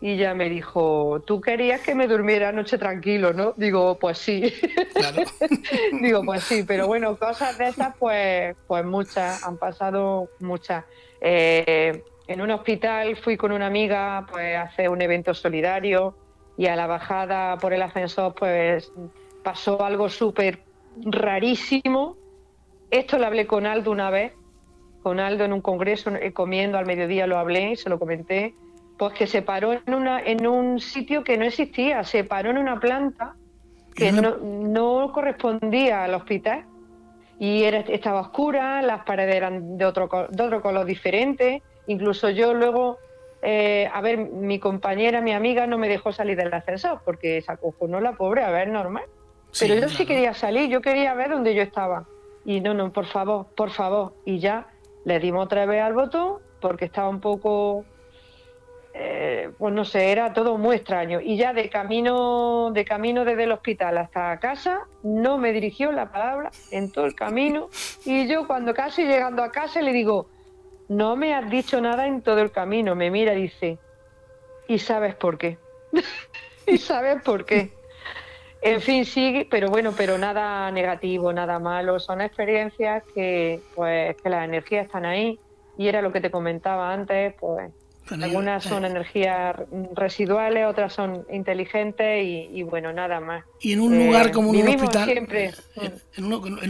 y 0.00 0.16
ya 0.16 0.34
me 0.34 0.48
dijo, 0.48 1.22
tú 1.26 1.40
querías 1.40 1.80
que 1.80 1.94
me 1.94 2.06
durmiera 2.06 2.50
anoche 2.50 2.78
tranquilo, 2.78 3.32
¿no? 3.32 3.54
Digo, 3.56 3.98
pues 3.98 4.18
sí. 4.18 4.52
Digo, 6.00 6.22
pues 6.24 6.44
sí, 6.44 6.62
pero 6.66 6.86
bueno, 6.86 7.16
cosas 7.16 7.58
de 7.58 7.68
esas, 7.68 7.96
pues, 7.98 8.54
pues 8.66 8.84
muchas, 8.84 9.44
han 9.44 9.56
pasado 9.56 10.28
muchas. 10.40 10.84
Eh, 11.20 12.02
en 12.28 12.42
un 12.42 12.50
hospital 12.50 13.16
fui 13.16 13.36
con 13.36 13.52
una 13.52 13.66
amiga 13.66 14.26
pues, 14.30 14.54
a 14.54 14.62
hacer 14.62 14.90
un 14.90 15.00
evento 15.00 15.32
solidario 15.32 16.14
y 16.58 16.66
a 16.66 16.76
la 16.76 16.86
bajada 16.86 17.56
por 17.56 17.72
el 17.72 17.80
ascensor 17.80 18.34
pues 18.34 18.92
pasó 19.42 19.82
algo 19.82 20.10
súper 20.10 20.60
rarísimo. 21.04 22.16
Esto 22.90 23.18
lo 23.18 23.26
hablé 23.26 23.46
con 23.46 23.64
Aldo 23.66 23.90
una 23.90 24.10
vez, 24.10 24.34
con 25.02 25.20
Aldo 25.20 25.44
en 25.44 25.54
un 25.54 25.62
congreso, 25.62 26.10
eh, 26.10 26.32
comiendo 26.32 26.76
al 26.76 26.84
mediodía 26.84 27.26
lo 27.26 27.38
hablé, 27.38 27.76
se 27.76 27.88
lo 27.88 27.98
comenté, 27.98 28.54
pues 28.98 29.14
que 29.14 29.26
se 29.26 29.40
paró 29.40 29.72
en, 29.72 29.94
una, 29.94 30.20
en 30.20 30.46
un 30.46 30.80
sitio 30.80 31.24
que 31.24 31.38
no 31.38 31.46
existía, 31.46 32.04
se 32.04 32.24
paró 32.24 32.50
en 32.50 32.58
una 32.58 32.78
planta 32.78 33.36
que 33.94 34.12
no, 34.12 34.36
no 34.36 35.12
correspondía 35.12 36.04
al 36.04 36.14
hospital 36.14 36.66
y 37.38 37.62
era, 37.62 37.78
estaba 37.80 38.20
oscura, 38.20 38.82
las 38.82 39.04
paredes 39.04 39.34
eran 39.34 39.78
de 39.78 39.84
otro, 39.86 40.08
de 40.28 40.42
otro 40.42 40.60
color 40.60 40.84
diferente 40.84 41.62
Incluso 41.88 42.28
yo 42.30 42.54
luego, 42.54 42.98
eh, 43.42 43.90
a 43.92 44.00
ver, 44.02 44.18
mi 44.18 44.60
compañera, 44.60 45.20
mi 45.20 45.32
amiga 45.32 45.66
no 45.66 45.78
me 45.78 45.88
dejó 45.88 46.12
salir 46.12 46.36
del 46.36 46.52
ascensor 46.52 47.00
porque 47.04 47.40
se 47.42 47.50
acojonó 47.50 47.98
la 47.98 48.12
pobre, 48.12 48.44
a 48.44 48.50
ver, 48.50 48.68
normal. 48.68 49.04
Pero 49.58 49.74
yo 49.74 49.88
sí 49.88 50.04
quería 50.04 50.34
salir, 50.34 50.68
yo 50.68 50.82
quería 50.82 51.14
ver 51.14 51.30
dónde 51.30 51.54
yo 51.54 51.62
estaba. 51.62 52.06
Y 52.44 52.60
no, 52.60 52.74
no, 52.74 52.92
por 52.92 53.06
favor, 53.06 53.46
por 53.56 53.70
favor. 53.70 54.12
Y 54.26 54.38
ya 54.38 54.68
le 55.04 55.18
dimos 55.18 55.46
otra 55.46 55.64
vez 55.64 55.82
al 55.82 55.94
botón 55.94 56.40
porque 56.60 56.84
estaba 56.84 57.08
un 57.08 57.20
poco, 57.20 57.86
eh, 58.92 59.50
pues 59.56 59.72
no 59.72 59.86
sé, 59.86 60.12
era 60.12 60.34
todo 60.34 60.58
muy 60.58 60.76
extraño. 60.76 61.18
Y 61.20 61.38
ya 61.38 61.54
de 61.54 61.70
camino, 61.70 62.70
de 62.72 62.84
camino 62.84 63.24
desde 63.24 63.44
el 63.44 63.52
hospital 63.52 63.96
hasta 63.96 64.38
casa, 64.40 64.80
no 65.02 65.38
me 65.38 65.52
dirigió 65.52 65.90
la 65.90 66.12
palabra 66.12 66.50
en 66.70 66.92
todo 66.92 67.06
el 67.06 67.14
camino. 67.14 67.70
Y 68.04 68.28
yo 68.28 68.46
cuando 68.46 68.74
casi 68.74 69.04
llegando 69.06 69.42
a 69.42 69.50
casa 69.50 69.80
le 69.80 69.92
digo, 69.92 70.28
no 70.88 71.16
me 71.16 71.34
has 71.34 71.48
dicho 71.50 71.80
nada 71.80 72.06
en 72.06 72.22
todo 72.22 72.40
el 72.40 72.50
camino. 72.50 72.94
Me 72.94 73.10
mira 73.10 73.34
y 73.34 73.42
dice, 73.42 73.78
¿y 74.66 74.78
sabes 74.78 75.14
por 75.14 75.38
qué? 75.38 75.58
¿Y 76.66 76.78
sabes 76.78 77.22
por 77.22 77.44
qué? 77.44 77.70
En 78.60 78.80
fin, 78.80 79.04
sí, 79.04 79.46
pero 79.50 79.70
bueno, 79.70 79.92
pero 79.96 80.18
nada 80.18 80.70
negativo, 80.72 81.32
nada 81.32 81.58
malo. 81.58 82.00
Son 82.00 82.20
experiencias 82.20 83.04
que, 83.14 83.60
pues, 83.74 84.16
que 84.16 84.28
las 84.28 84.44
energías 84.44 84.86
están 84.86 85.04
ahí. 85.04 85.38
Y 85.76 85.86
era 85.86 86.02
lo 86.02 86.12
que 86.12 86.20
te 86.20 86.30
comentaba 86.30 86.92
antes, 86.92 87.34
pues 87.38 87.70
algunas 88.10 88.64
son 88.64 88.84
eh, 88.84 88.88
energías 88.88 89.56
residuales, 89.94 90.66
otras 90.66 90.92
son 90.92 91.26
inteligentes 91.30 92.24
y, 92.24 92.62
bueno, 92.62 92.92
nada 92.92 93.20
más. 93.20 93.44
Y 93.60 93.72
en 93.72 93.80
un 93.80 93.98
lugar 93.98 94.28
eh, 94.28 94.30
como 94.30 94.50
un 94.50 94.68
hospital. 94.68 95.10
Siempre. 95.10 95.52
En, 96.16 96.24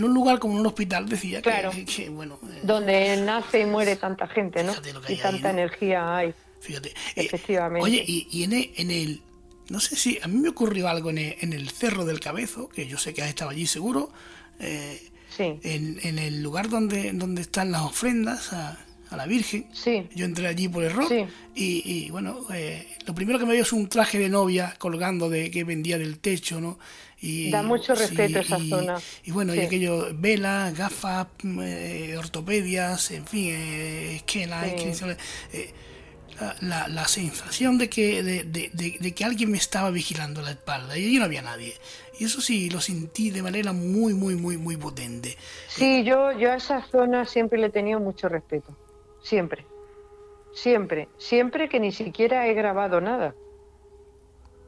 un, 0.05 0.15
lugar 0.15 0.39
como 0.39 0.55
un 0.55 0.66
hospital, 0.66 1.09
decía 1.09 1.40
claro, 1.43 1.70
que, 1.70 2.09
bueno. 2.10 2.39
Eh, 2.43 2.60
donde 2.62 3.16
nace 3.19 3.60
y 3.60 3.66
muere 3.66 3.97
tanta 3.97 4.27
gente, 4.27 4.62
¿no? 4.65 4.73
Y 5.09 5.16
tanta 5.16 5.51
energía 5.51 6.16
hay. 6.16 6.35
Fíjate. 6.60 6.93
Efectivamente. 7.15 7.85
oye, 7.85 8.05
y, 8.06 8.43
en, 8.43 8.90
el, 8.90 9.20
No 9.69 9.81
sé 9.81 9.97
si. 9.97 10.19
A 10.23 10.28
mí 10.28 10.39
me 10.39 10.48
ocurrió 10.48 10.89
algo 10.89 11.10
en 11.10 11.19
el, 11.19 11.70
Cerro 11.70 12.05
del 12.05 12.20
Cabezo, 12.20 12.69
que 12.69 12.86
yo 12.86 12.98
sé 12.98 13.15
que 13.15 13.23
has 13.23 13.28
estado 13.28 13.51
allí 13.51 13.66
seguro. 13.66 14.10
sí. 14.59 15.59
En, 15.62 16.19
el 16.19 16.43
lugar 16.43 16.69
donde, 16.69 17.12
donde 17.12 17.43
están 17.43 17.70
las 17.70 17.82
ofrendas. 17.82 18.52
A, 18.52 18.78
a 19.10 19.16
la 19.16 19.26
Virgen. 19.26 19.66
Sí. 19.72 20.06
Yo 20.14 20.24
entré 20.24 20.47
allí 20.47 20.68
por 20.68 20.85
error 20.85 21.09
y, 21.55 22.10
bueno, 22.10 22.40
eh, 22.52 22.86
lo 23.06 23.14
primero 23.14 23.39
que 23.39 23.47
me 23.47 23.55
vio 23.55 23.62
es 23.62 23.72
un 23.72 23.89
traje 23.89 24.18
de 24.18 24.28
novia 24.28 24.74
colgando 24.78 25.28
de 25.28 25.51
que 25.51 25.64
vendía 25.64 25.98
del 25.98 26.18
techo, 26.18 26.60
¿no? 26.60 26.78
Y, 27.20 27.51
da 27.51 27.62
mucho 27.62 27.94
respeto 27.94 28.39
a 28.39 28.43
esa 28.43 28.59
zona. 28.59 28.98
Y 29.24 29.32
bueno, 29.32 29.55
y 29.55 29.60
aquello, 29.60 30.09
velas, 30.14 30.76
gafas, 30.76 31.26
eh, 31.44 32.14
ortopedias, 32.16 33.10
en 33.10 33.26
fin, 33.26 33.47
eh, 33.51 34.16
esquelas, 34.16 34.66
eh, 35.52 35.72
la, 36.60 36.86
la, 36.86 37.09
sensación 37.09 37.78
de 37.78 37.90
que, 37.90 38.22
de, 38.22 38.44
de, 38.44 39.14
que 39.14 39.24
alguien 39.24 39.51
me 39.51 39.59
estaba 39.59 39.90
vigilando 39.90 40.40
la 40.43 40.52
espalda 40.52 40.97
y 40.97 41.06
allí 41.06 41.18
no 41.18 41.24
había 41.24 41.43
nadie. 41.43 41.74
Y 42.20 42.24
eso 42.24 42.40
sí, 42.40 42.70
lo 42.70 42.80
sentí 42.80 43.30
de 43.30 43.43
manera 43.43 43.72
muy, 43.72 44.14
muy, 44.14 44.36
muy, 44.36 44.56
muy 44.56 44.76
potente. 44.76 45.36
Sí, 45.66 46.05
yo, 46.05 46.30
yo 46.39 46.52
a 46.52 46.56
esa 46.56 46.86
zona 46.86 47.24
siempre 47.24 47.59
le 47.59 47.66
he 47.66 47.70
tenido 47.70 47.98
mucho 47.98 48.28
respeto 48.28 48.76
siempre, 49.20 49.64
siempre, 50.52 51.08
siempre 51.16 51.68
que 51.68 51.80
ni 51.80 51.92
siquiera 51.92 52.46
he 52.46 52.54
grabado 52.54 53.00
nada. 53.00 53.34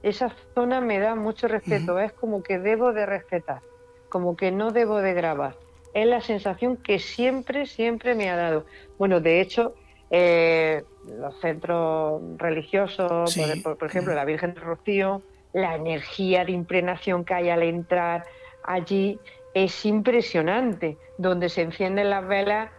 Esa 0.03 0.35
zona 0.55 0.81
me 0.81 0.99
da 0.99 1.15
mucho 1.15 1.47
respeto, 1.47 1.99
es 1.99 2.13
como 2.13 2.43
que 2.43 2.59
debo 2.59 2.93
de 2.93 3.05
respetar, 3.05 3.61
como 4.09 4.37
que 4.37 4.51
no 4.51 4.71
debo 4.71 4.99
de 4.99 5.13
grabar. 5.13 5.57
Es 5.93 6.07
la 6.07 6.21
sensación 6.21 6.77
que 6.77 6.99
siempre, 6.99 7.67
siempre 7.67 8.15
me 8.15 8.31
ha 8.31 8.37
dado. 8.37 8.65
Bueno, 8.99 9.21
de 9.21 9.41
hecho, 9.41 9.75
eh, 10.11 10.85
los 11.07 11.39
centros 11.41 12.23
religiosos, 12.37 13.37
por, 13.63 13.89
ejemplo, 13.89 14.15
la 14.15 14.25
Virgen 14.25 14.55
de 14.55 14.61
Rocío, 14.61 15.23
la 15.53 15.75
energía 15.75 16.45
de 16.45 16.53
impregnación 16.53 17.25
que 17.25 17.35
hay 17.35 17.51
al 17.51 17.63
entrar 17.63 18.25
allí 18.63 19.19
es 19.55 19.85
impresionante. 19.85 20.97
Donde 21.19 21.49
se 21.49 21.63
encienden 21.63 22.11
las 22.11 22.27
velas, 22.27 22.71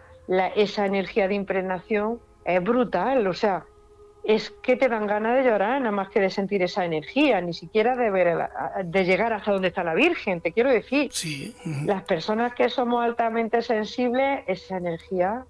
esa 0.56 0.86
energía 0.86 1.28
de 1.28 1.36
impregnación 1.36 2.20
es 2.46 2.64
brutal, 2.64 3.28
o 3.28 3.34
sea, 3.34 3.66
es 4.24 4.52
que 4.62 4.76
te 4.76 4.88
dan 4.88 5.08
ganas 5.08 5.36
de 5.36 5.50
llorar 5.50 5.80
nada 5.80 5.92
más 5.92 6.10
que 6.10 6.20
de 6.20 6.30
sentir 6.30 6.62
esa 6.62 6.86
energía, 6.86 7.42
ni 7.42 7.54
siquiera 7.54 7.96
de 7.96 8.12
ver 8.12 8.38
de 8.86 9.04
llegar 9.04 9.34
hasta 9.34 9.52
donde 9.52 9.70
está 9.70 9.84
la 9.84 9.96
Virgen, 9.96 10.42
te 10.42 10.52
quiero 10.52 10.70
decir. 10.70 11.10
Sí. 11.12 11.56
Las 11.86 12.04
personas 12.04 12.54
que 12.54 12.70
somos 12.70 13.04
altamente 13.04 13.62
sensibles, 13.62 14.44
esa 14.48 14.78
energía 14.78 15.46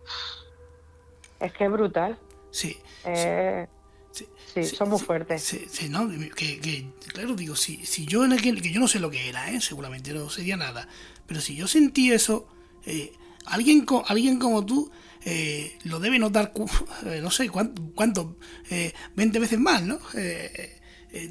es 1.39 1.51
que 1.51 1.65
es 1.65 1.71
brutal. 1.71 2.17
Sí. 2.49 2.77
Eh, 3.05 3.67
sí, 4.11 4.63
somos 4.63 5.03
fuertes. 5.03 5.43
Sí, 5.43 5.89
no, 5.89 6.07
que, 6.35 6.85
claro, 7.13 7.35
digo, 7.35 7.55
si, 7.55 7.85
si 7.85 8.05
yo 8.05 8.23
en 8.23 8.33
aquel, 8.33 8.61
que 8.61 8.71
yo 8.71 8.79
no 8.79 8.87
sé 8.87 8.99
lo 8.99 9.09
que 9.09 9.27
era, 9.27 9.51
¿eh? 9.51 9.59
seguramente 9.59 10.13
no 10.13 10.29
sería 10.29 10.55
nada, 10.55 10.87
pero 11.27 11.41
si 11.41 11.55
yo 11.55 11.67
sentí 11.67 12.11
eso, 12.11 12.47
eh, 12.85 13.13
Alguien, 13.45 13.85
alguien 14.07 14.39
como 14.39 14.65
tú 14.65 14.91
eh, 15.23 15.77
lo 15.83 15.99
debe 15.99 16.19
notar, 16.19 16.51
eh, 17.05 17.19
no 17.21 17.31
sé 17.31 17.49
cuánto, 17.49 17.81
cuánto 17.93 18.37
eh, 18.69 18.93
20 19.15 19.39
veces 19.39 19.59
más, 19.59 19.81
¿no? 19.83 19.99
eh, 20.15 20.80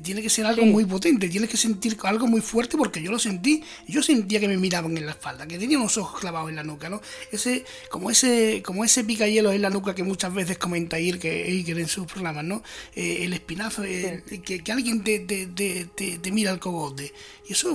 tiene 0.02 0.20
que 0.20 0.28
ser 0.28 0.47
algo 0.47 0.65
muy 0.66 0.85
potente, 0.85 1.28
tienes 1.28 1.48
que 1.48 1.57
sentir 1.57 1.97
algo 2.02 2.27
muy 2.27 2.40
fuerte 2.40 2.77
porque 2.77 3.02
yo 3.02 3.11
lo 3.11 3.19
sentí, 3.19 3.62
yo 3.86 4.02
sentía 4.02 4.39
que 4.39 4.48
me 4.48 4.57
miraban 4.57 4.97
en 4.97 5.07
la 5.07 5.12
espalda, 5.12 5.47
que 5.47 5.59
tenía 5.59 5.78
unos 5.78 5.97
ojos 5.97 6.20
clavados 6.20 6.51
en 6.51 6.57
la 6.57 6.62
nuca, 6.62 6.90
¿no? 6.90 7.01
Ese, 7.32 7.65
como 7.89 8.11
ese, 8.11 8.62
como 8.62 8.85
ese 8.85 9.05
picayelo 9.05 9.52
en 9.52 9.62
la 9.62 9.70
nuca 9.70 9.94
que 9.94 10.02
muchas 10.02 10.35
veces 10.35 10.59
comenta 10.59 10.98
que 10.98 11.44
Iker 11.48 11.78
en 11.78 11.89
sus 11.89 12.07
programas, 12.07 12.44
¿no? 12.44 12.62
Eh, 12.94 13.24
el 13.24 13.32
espinazo, 13.32 13.82
que, 13.82 14.62
alguien 14.70 15.02
te, 15.02 15.20
te, 15.20 15.47
te, 15.47 16.19
te, 16.19 16.31
mira 16.31 16.51
el 16.51 16.59
cogote. 16.59 17.12
Y 17.48 17.52
eso 17.52 17.74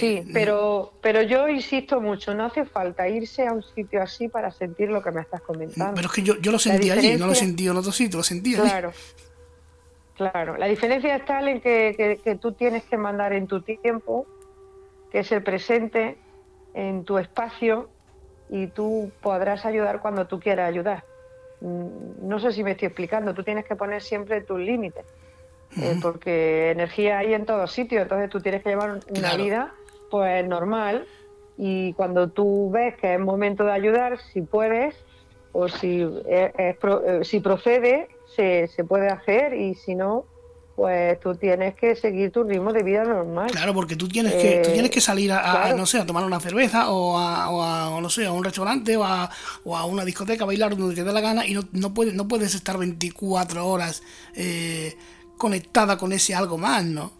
Sí, 0.00 0.22
pero, 0.32 0.92
pero 1.00 1.22
yo 1.22 1.48
insisto 1.48 2.00
mucho, 2.00 2.34
no 2.34 2.46
hace 2.46 2.64
falta 2.64 3.08
irse 3.08 3.46
a 3.46 3.52
un 3.52 3.62
sitio 3.74 4.02
así 4.02 4.28
para 4.28 4.50
sentir 4.50 4.88
lo 4.88 5.02
que 5.02 5.10
me 5.10 5.20
estás 5.20 5.40
comentando. 5.42 5.94
Pero 5.94 6.08
es 6.08 6.14
que 6.14 6.22
yo, 6.22 6.40
yo 6.40 6.52
lo 6.52 6.58
sentí 6.58 6.90
allí, 6.90 7.16
no 7.16 7.26
lo 7.26 7.34
sentí 7.34 7.66
en 7.66 7.76
otro 7.76 7.92
sitio, 7.92 8.18
lo 8.18 8.24
sentí 8.24 8.54
allí. 8.54 8.68
Claro. 8.68 8.92
Claro, 10.18 10.56
la 10.56 10.66
diferencia 10.66 11.14
es 11.14 11.24
tal 11.24 11.46
en 11.46 11.60
que, 11.60 12.18
que, 12.24 12.34
tú 12.34 12.50
tienes 12.50 12.82
que 12.82 12.96
mandar 12.96 13.32
en 13.32 13.46
tu 13.46 13.62
tiempo, 13.62 14.26
que 15.12 15.20
es 15.20 15.30
el 15.30 15.44
presente, 15.44 16.18
en 16.74 17.04
tu 17.04 17.18
espacio, 17.18 17.88
y 18.50 18.66
tú 18.66 19.12
podrás 19.20 19.64
ayudar 19.64 20.00
cuando 20.02 20.26
tú 20.26 20.40
quieras 20.40 20.68
ayudar. 20.68 21.04
Mm, 21.60 22.28
no 22.28 22.40
sé 22.40 22.50
si 22.50 22.64
me 22.64 22.72
estoy 22.72 22.86
explicando, 22.86 23.32
tú 23.32 23.44
tienes 23.44 23.64
que 23.64 23.76
poner 23.76 24.02
siempre 24.02 24.40
tus 24.40 24.58
límites, 24.58 25.06
eh, 25.80 25.96
porque 26.02 26.72
energía 26.72 27.18
hay 27.18 27.34
en 27.34 27.46
todos 27.46 27.70
sitios, 27.70 28.02
entonces 28.02 28.28
tú 28.28 28.40
tienes 28.40 28.64
que 28.64 28.70
llevar 28.70 28.98
una 29.16 29.36
vida 29.36 29.72
pues 30.10 30.44
normal 30.48 31.06
y 31.56 31.92
cuando 31.92 32.28
tú 32.28 32.72
ves 32.72 32.96
que 32.96 33.14
es 33.14 33.20
momento 33.20 33.62
de 33.62 33.72
ayudar, 33.72 34.18
si 34.18 34.42
puedes 34.42 34.96
o 35.52 35.68
si, 35.68 36.04
eh, 36.26 36.76
si 37.22 37.38
procede, 37.38 38.08
se, 38.38 38.68
se 38.68 38.84
puede 38.84 39.08
hacer 39.08 39.52
y 39.54 39.74
si 39.74 39.96
no, 39.96 40.24
pues 40.76 41.18
tú 41.18 41.34
tienes 41.34 41.74
que 41.74 41.96
seguir 41.96 42.30
tu 42.30 42.44
ritmo 42.44 42.72
de 42.72 42.84
vida 42.84 43.02
normal. 43.02 43.50
Claro, 43.50 43.74
porque 43.74 43.96
tú 43.96 44.06
tienes 44.06 44.32
que, 44.34 44.62
tú 44.64 44.70
tienes 44.70 44.92
que 44.92 45.00
salir 45.00 45.32
a, 45.32 45.74
no 45.76 45.86
sé, 45.86 45.98
a 45.98 46.06
tomar 46.06 46.24
una 46.24 46.38
cerveza 46.38 46.92
o 46.92 47.18
a, 47.18 47.50
o 47.50 47.62
a 47.96 48.00
no 48.00 48.08
sé, 48.08 48.26
a 48.26 48.30
un 48.30 48.44
restaurante 48.44 48.96
o 48.96 49.02
a, 49.02 49.28
o 49.64 49.76
a 49.76 49.84
una 49.86 50.04
discoteca 50.04 50.44
a 50.44 50.46
bailar 50.46 50.76
donde 50.76 50.94
te 50.94 51.02
dé 51.02 51.12
la 51.12 51.20
gana 51.20 51.44
y 51.44 51.52
no, 51.52 51.62
no, 51.72 51.92
puedes, 51.92 52.14
no 52.14 52.28
puedes 52.28 52.54
estar 52.54 52.78
24 52.78 53.66
horas 53.66 54.04
eh, 54.36 54.96
conectada 55.36 55.98
con 55.98 56.12
ese 56.12 56.36
algo 56.36 56.58
más, 56.58 56.84
¿no? 56.84 57.17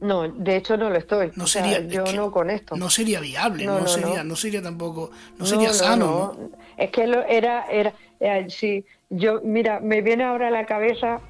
No, 0.00 0.28
de 0.28 0.56
hecho 0.56 0.76
no 0.76 0.90
lo 0.90 0.96
estoy. 0.96 1.30
No 1.34 1.46
sería, 1.46 1.80
yo 1.80 2.04
no 2.12 2.30
con 2.30 2.50
esto. 2.50 2.76
No 2.76 2.90
sería 2.90 3.20
viable, 3.20 3.64
no, 3.64 3.86
sería, 3.86 4.24
no. 4.24 4.36
sería 4.36 4.62
tampoco, 4.62 5.10
no 5.38 5.46
sería 5.46 5.72
sano. 5.72 6.36
Es 6.76 6.90
que 6.90 7.06
lo, 7.06 7.22
era, 7.24 7.66
era, 7.70 7.92
eh, 8.20 8.46
sí, 8.48 8.84
yo, 9.10 9.40
mira, 9.42 9.80
me 9.80 10.02
viene 10.02 10.24
ahora 10.24 10.48
a 10.48 10.50
la 10.50 10.66
cabeza, 10.66 11.20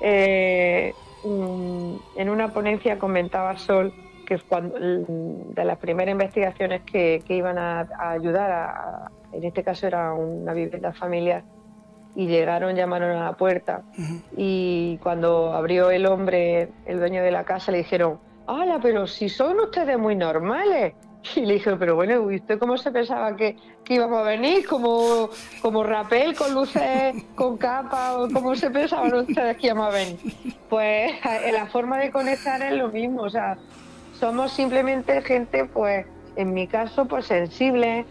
eh, 0.00 0.92
mm, 1.24 1.94
en 2.16 2.30
una 2.30 2.52
ponencia 2.52 2.98
comentaba 2.98 3.56
Sol 3.58 3.92
que 4.24 4.38
cuando, 4.38 4.78
de 4.78 5.64
las 5.64 5.78
primeras 5.78 6.12
investigaciones 6.12 6.82
que, 6.82 7.22
iban 7.28 7.58
a, 7.58 7.86
ayudar, 7.98 8.50
a, 8.50 9.10
en 9.32 9.44
este 9.44 9.62
caso 9.62 9.86
era 9.86 10.12
una 10.14 10.52
vivienda 10.52 10.92
familiar, 10.92 11.44
y 12.16 12.26
llegaron, 12.26 12.76
llamaron 12.76 13.16
a 13.16 13.24
la 13.24 13.32
puerta 13.32 13.82
y 14.36 14.98
cuando 15.02 15.52
abrió 15.52 15.90
el 15.90 16.06
hombre, 16.06 16.70
el 16.86 16.98
dueño 16.98 17.22
de 17.22 17.30
la 17.30 17.44
casa, 17.44 17.72
le 17.72 17.78
dijeron, 17.78 18.18
¡Hala, 18.46 18.78
pero 18.80 19.06
si 19.06 19.28
son 19.28 19.58
ustedes 19.60 19.98
muy 19.98 20.16
normales! 20.16 20.94
Y 21.36 21.46
le 21.46 21.54
dije, 21.54 21.74
pero 21.76 21.94
bueno, 21.94 22.30
¿y 22.30 22.36
usted 22.36 22.58
cómo 22.58 22.76
se 22.76 22.90
pensaba 22.90 23.34
que, 23.34 23.56
íbamos 23.88 24.18
a 24.18 24.22
venir? 24.24 24.66
¿Como, 24.66 25.30
como 25.62 25.82
rapel 25.82 26.36
con 26.36 26.52
luces, 26.52 27.14
con 27.34 27.56
capa? 27.56 28.18
¿O 28.18 28.28
cómo 28.30 28.54
se 28.54 28.70
pensaban 28.70 29.14
ustedes 29.14 29.56
que 29.56 29.68
íbamos 29.68 29.86
a 29.86 29.90
venir? 29.90 30.18
Pues 30.68 31.12
la 31.52 31.66
forma 31.66 31.98
de 31.98 32.10
conectar 32.10 32.60
es 32.62 32.74
lo 32.74 32.88
mismo, 32.88 33.22
o 33.22 33.30
sea, 33.30 33.56
somos 34.20 34.52
simplemente 34.52 35.22
gente, 35.22 35.64
pues, 35.64 36.06
en 36.36 36.52
mi 36.52 36.66
caso, 36.66 37.06
pues 37.06 37.26
sensible, 37.26 38.04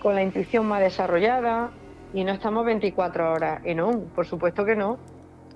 con 0.00 0.14
la 0.14 0.22
intuición 0.22 0.66
más 0.66 0.80
desarrollada, 0.80 1.70
y 2.14 2.22
no 2.22 2.32
estamos 2.32 2.64
24 2.64 3.32
horas 3.32 3.60
en 3.64 3.80
un, 3.80 4.06
por 4.06 4.24
supuesto 4.24 4.64
que 4.64 4.76
no, 4.76 4.98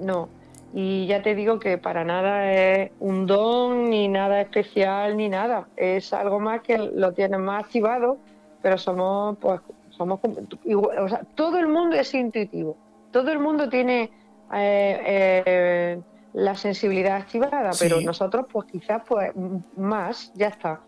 no. 0.01 0.29
Y 0.75 1.07
ya 1.07 1.23
te 1.23 1.35
digo 1.35 1.61
que 1.61 1.79
para 1.79 2.05
nada 2.05 2.53
es 2.53 2.91
un 2.99 3.27
don, 3.27 3.89
ni 3.89 4.09
nada 4.09 4.41
especial, 4.41 5.17
ni 5.17 5.29
nada. 5.29 5.69
Es 5.77 6.13
algo 6.13 6.41
más 6.41 6.61
que 6.63 6.77
lo 6.77 7.13
tienes 7.13 7.39
más 7.39 7.65
activado, 7.65 8.19
pero 8.61 8.77
somos, 8.77 9.39
pues, 9.39 9.61
somos, 9.91 10.21
o 10.23 11.09
sea, 11.09 11.23
todo 11.37 11.59
el 11.59 11.69
mundo 11.69 11.97
es 11.97 12.13
intuitivo. 12.13 12.77
Todo 13.13 13.31
el 13.31 13.39
mundo 13.39 13.69
tiene 13.69 14.11
eh, 14.53 15.01
eh, 15.07 16.01
la 16.35 16.55
sensibilidad 16.57 17.17
activada, 17.17 17.71
pero 17.79 18.01
nosotros, 18.01 18.47
pues 18.53 18.67
quizás, 18.71 19.03
pues, 19.09 19.31
más, 19.77 20.33
ya 20.35 20.49
está. 20.49 20.81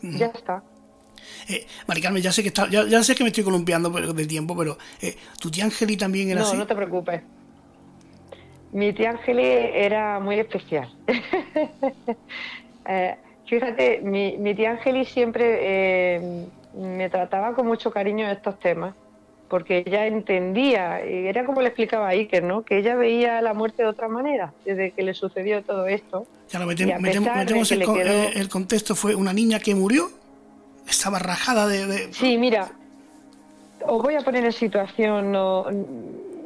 Ya 0.00 0.26
está. 0.26 0.62
Eh, 1.48 1.66
Maricarmen, 1.86 2.22
ya 2.22 2.32
sé 2.32 2.42
que 2.42 2.48
está, 2.48 2.68
ya, 2.68 3.02
sé 3.02 3.14
que 3.14 3.24
me 3.24 3.28
estoy 3.30 3.44
columpiando 3.44 3.90
del 3.90 4.28
tiempo, 4.28 4.56
pero 4.56 4.78
eh, 5.00 5.16
tu 5.40 5.50
tía 5.50 5.64
Angeli 5.64 5.96
también 5.96 6.30
era 6.30 6.42
así. 6.42 6.52
No, 6.52 6.60
no 6.60 6.66
te 6.66 6.74
preocupes. 6.74 7.22
Mi 8.72 8.92
tía 8.92 9.10
Angeli 9.10 9.44
era 9.44 10.20
muy 10.20 10.38
especial. 10.38 10.92
Eh, 12.88 13.14
fíjate, 13.46 14.00
mi, 14.02 14.38
mi, 14.38 14.54
tía 14.54 14.70
Angeli 14.70 15.04
siempre 15.04 15.58
eh, 15.60 16.46
me 16.74 17.10
trataba 17.10 17.54
con 17.54 17.66
mucho 17.66 17.90
cariño 17.90 18.28
estos 18.28 18.58
temas, 18.58 18.94
porque 19.48 19.84
ella 19.86 20.06
entendía, 20.06 21.06
y 21.06 21.26
era 21.26 21.44
como 21.44 21.60
le 21.60 21.68
explicaba 21.68 22.08
a 22.08 22.12
Iker, 22.12 22.42
¿no? 22.42 22.64
que 22.64 22.78
ella 22.78 22.96
veía 22.96 23.42
la 23.42 23.52
muerte 23.52 23.82
de 23.82 23.88
otra 23.88 24.08
manera, 24.08 24.54
desde 24.64 24.92
que 24.92 25.02
le 25.02 25.12
sucedió 25.12 25.62
todo 25.62 25.86
esto. 25.86 26.26
Ya 26.50 26.58
lo 26.58 26.66
metemos, 26.66 27.70
el, 27.70 27.82
el 27.82 28.48
contexto, 28.48 28.96
fue 28.96 29.14
una 29.14 29.34
niña 29.34 29.60
que 29.60 29.74
murió 29.74 30.10
estaba 30.90 31.18
rajada 31.18 31.66
de, 31.66 32.12
Sí, 32.12 32.36
mira, 32.36 32.68
os 33.86 34.02
voy 34.02 34.14
a 34.14 34.20
poner 34.20 34.44
en 34.44 34.52
situación 34.52 35.32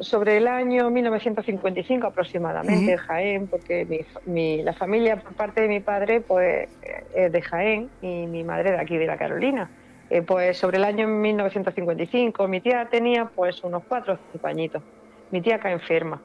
sobre 0.00 0.36
el 0.36 0.46
año 0.46 0.90
1955 0.90 2.06
aproximadamente, 2.06 2.96
Jaén, 2.96 3.46
porque 3.48 4.06
mi, 4.26 4.62
la 4.62 4.72
familia 4.72 5.16
por 5.16 5.34
parte 5.34 5.62
de 5.62 5.68
mi 5.68 5.80
padre 5.80 6.20
pues 6.20 6.68
es 7.14 7.32
de 7.32 7.42
Jaén 7.42 7.90
y 8.02 8.26
mi 8.26 8.44
madre 8.44 8.72
de 8.72 8.78
aquí 8.78 8.96
de 8.96 9.06
la 9.06 9.16
Carolina. 9.16 9.70
Eh, 10.10 10.22
pues 10.22 10.58
sobre 10.58 10.76
el 10.76 10.84
año 10.84 11.08
1955 11.08 12.46
mi 12.46 12.60
tía 12.60 12.86
tenía 12.90 13.24
pues 13.24 13.64
unos 13.64 13.82
cuatro 13.88 14.14
o 14.14 14.18
cinco 14.32 14.46
añitos. 14.46 14.82
Mi 15.30 15.40
tía 15.40 15.58
cae 15.58 15.72
enferma. 15.72 16.20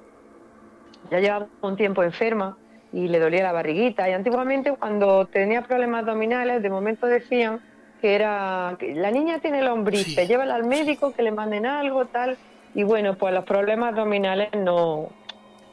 Ya 1.09 1.19
llevaba 1.19 1.47
un 1.61 1.75
tiempo 1.77 2.03
enferma 2.03 2.57
y 2.91 3.07
le 3.07 3.19
dolía 3.19 3.43
la 3.43 3.51
barriguita. 3.51 4.09
Y 4.09 4.13
antiguamente 4.13 4.71
cuando 4.73 5.25
tenía 5.27 5.61
problemas 5.61 6.01
abdominales, 6.01 6.61
de 6.61 6.69
momento 6.69 7.07
decían 7.07 7.61
que 8.01 8.15
era, 8.15 8.77
la 8.81 9.11
niña 9.11 9.39
tiene 9.39 9.61
lombriz, 9.61 10.15
sí. 10.15 10.27
llévala 10.27 10.55
al 10.55 10.65
médico, 10.65 11.13
que 11.13 11.21
le 11.21 11.31
manden 11.31 11.65
algo, 11.65 12.05
tal, 12.05 12.37
y 12.73 12.83
bueno, 12.83 13.15
pues 13.15 13.33
los 13.33 13.45
problemas 13.45 13.89
abdominales 13.89 14.49
no, 14.57 15.09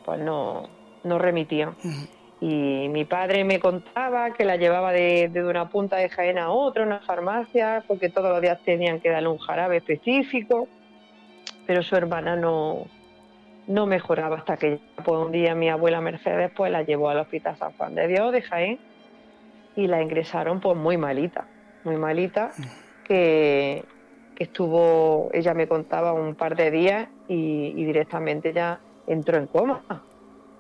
pues 0.04 0.20
no, 0.20 0.68
no 1.04 1.18
remitían. 1.18 1.74
Y 2.40 2.88
mi 2.90 3.04
padre 3.04 3.44
me 3.44 3.60
contaba 3.60 4.32
que 4.32 4.44
la 4.44 4.56
llevaba 4.56 4.92
de, 4.92 5.30
de, 5.32 5.44
una 5.44 5.68
punta 5.68 5.96
de 5.96 6.08
Jaén 6.08 6.38
a 6.38 6.50
otra, 6.50 6.84
una 6.84 7.00
farmacia, 7.00 7.82
porque 7.86 8.08
todos 8.08 8.30
los 8.30 8.42
días 8.42 8.58
tenían 8.64 9.00
que 9.00 9.10
darle 9.10 9.28
un 9.28 9.38
jarabe 9.38 9.78
específico, 9.78 10.68
pero 11.66 11.82
su 11.82 11.96
hermana 11.96 12.36
no, 12.36 12.86
no 13.66 13.86
mejoraba 13.86 14.36
hasta 14.36 14.56
que 14.56 14.78
pues, 15.04 15.18
un 15.18 15.32
día 15.32 15.54
mi 15.54 15.68
abuela 15.68 16.00
Mercedes 16.00 16.50
pues 16.54 16.70
la 16.70 16.82
llevó 16.82 17.08
al 17.08 17.18
Hospital 17.18 17.56
San 17.56 17.72
Juan 17.72 17.94
de 17.94 18.06
Dios 18.06 18.32
de 18.32 18.42
Jaén 18.42 18.78
y 19.74 19.86
la 19.86 20.02
ingresaron 20.02 20.60
pues 20.60 20.76
muy 20.76 20.96
malita 20.96 21.46
muy 21.86 21.96
malita, 21.96 22.50
que, 23.04 23.84
estuvo, 24.38 25.30
ella 25.32 25.54
me 25.54 25.66
contaba 25.66 26.12
un 26.12 26.34
par 26.34 26.56
de 26.56 26.70
días 26.70 27.08
y, 27.28 27.72
directamente 27.72 28.52
ya 28.52 28.80
entró 29.06 29.38
en 29.38 29.46
coma. 29.46 29.82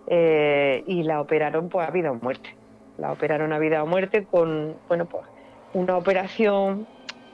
Eh, 0.06 0.84
y 0.86 1.02
la 1.02 1.20
operaron 1.20 1.68
pues 1.68 1.86
a 1.86 1.90
vida 1.90 2.12
o 2.12 2.14
muerte. 2.14 2.54
La 2.96 3.10
operaron 3.12 3.52
a 3.52 3.58
vida 3.58 3.82
o 3.82 3.86
muerte 3.86 4.24
con, 4.24 4.76
bueno, 4.88 5.04
pues 5.06 5.24
una 5.74 5.96
operación 5.96 6.86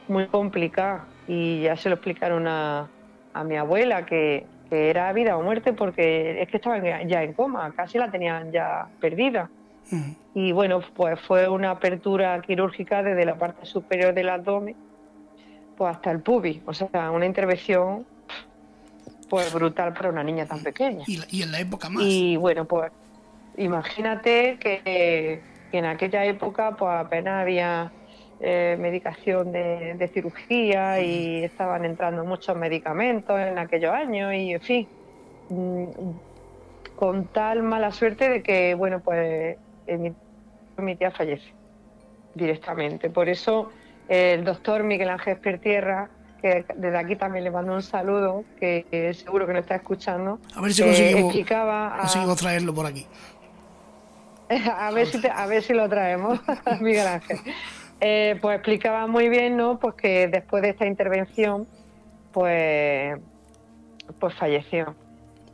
muy 0.08 0.26
complicada 0.26 1.06
y 1.28 1.60
ya 1.60 1.76
se 1.76 1.90
lo 1.90 1.96
explicaron 1.96 2.48
a, 2.48 2.88
a 3.34 3.44
mi 3.44 3.56
abuela 3.56 4.06
que, 4.06 4.46
que, 4.70 4.88
era 4.88 5.12
vida 5.12 5.36
o 5.36 5.42
muerte 5.42 5.74
porque 5.74 6.40
es 6.40 6.48
que 6.48 6.56
estaba 6.56 6.78
ya 6.78 7.22
en 7.22 7.34
coma, 7.34 7.70
casi 7.76 7.98
la 7.98 8.10
tenían 8.10 8.50
ya 8.52 8.88
perdida. 9.00 9.50
Y 10.34 10.52
bueno, 10.52 10.80
pues 10.94 11.20
fue 11.20 11.48
una 11.48 11.70
apertura 11.70 12.40
quirúrgica 12.40 13.02
desde 13.02 13.24
la 13.24 13.36
parte 13.36 13.66
superior 13.66 14.14
del 14.14 14.28
abdomen 14.30 14.76
pues 15.76 15.96
hasta 15.96 16.10
el 16.10 16.20
pubis. 16.20 16.60
O 16.66 16.72
sea, 16.72 17.10
una 17.10 17.26
intervención 17.26 18.06
pues 19.28 19.52
brutal 19.52 19.94
para 19.94 20.10
una 20.10 20.22
niña 20.22 20.46
tan 20.46 20.62
pequeña. 20.62 21.04
Y, 21.06 21.42
en 21.42 21.52
la 21.52 21.60
época 21.60 21.88
más. 21.88 22.04
Y 22.04 22.36
bueno, 22.36 22.66
pues 22.66 22.92
imagínate 23.56 24.58
que, 24.58 25.40
en 25.72 25.84
aquella 25.86 26.24
época 26.26 26.76
pues 26.76 26.92
apenas 26.92 27.40
había 27.40 27.90
eh, 28.40 28.76
medicación 28.78 29.52
de, 29.52 30.10
cirugía 30.12 31.00
y 31.00 31.44
estaban 31.44 31.84
entrando 31.84 32.24
muchos 32.24 32.56
medicamentos 32.56 33.40
en 33.40 33.58
aquellos 33.58 33.92
años 33.92 34.34
y 34.34 34.52
en 34.52 34.60
fin. 34.60 34.88
Mm, 35.48 35.84
con 36.96 37.24
tal 37.26 37.62
mala 37.62 37.90
suerte 37.90 38.28
de 38.28 38.42
que, 38.42 38.74
bueno, 38.74 39.00
pues 39.00 39.56
mi, 39.86 40.12
mi 40.78 40.96
tía 40.96 41.10
fallece 41.10 41.52
directamente. 42.34 43.10
Por 43.10 43.28
eso 43.28 43.70
el 44.08 44.44
doctor 44.44 44.82
Miguel 44.82 45.10
Ángel 45.10 45.38
Pertierra, 45.38 46.10
que 46.40 46.64
desde 46.76 46.98
aquí 46.98 47.16
también 47.16 47.44
le 47.44 47.50
mando 47.50 47.72
un 47.74 47.82
saludo, 47.82 48.44
que, 48.58 49.14
seguro 49.14 49.46
que 49.46 49.52
nos 49.52 49.62
está 49.62 49.76
escuchando. 49.76 50.38
A 50.54 50.60
ver 50.60 50.72
si 50.72 50.82
conseguimos, 50.82 51.34
explicaba 51.34 51.96
traerlo 52.36 52.74
por 52.74 52.86
aquí. 52.86 53.06
a, 54.76 54.90
ver 54.90 55.06
si 55.06 55.20
a 55.26 55.46
ver 55.46 55.62
si 55.62 55.72
lo 55.72 55.88
traemos, 55.88 56.40
Miguel 56.80 57.06
Ángel. 57.06 57.38
Eh, 58.00 58.36
pues 58.42 58.56
explicaba 58.56 59.06
muy 59.06 59.28
bien, 59.28 59.56
¿no? 59.56 59.78
Pues 59.78 59.94
que 59.94 60.26
después 60.26 60.62
de 60.62 60.70
esta 60.70 60.86
intervención, 60.86 61.68
pues, 62.32 63.18
pues 64.18 64.34
falleció. 64.34 64.96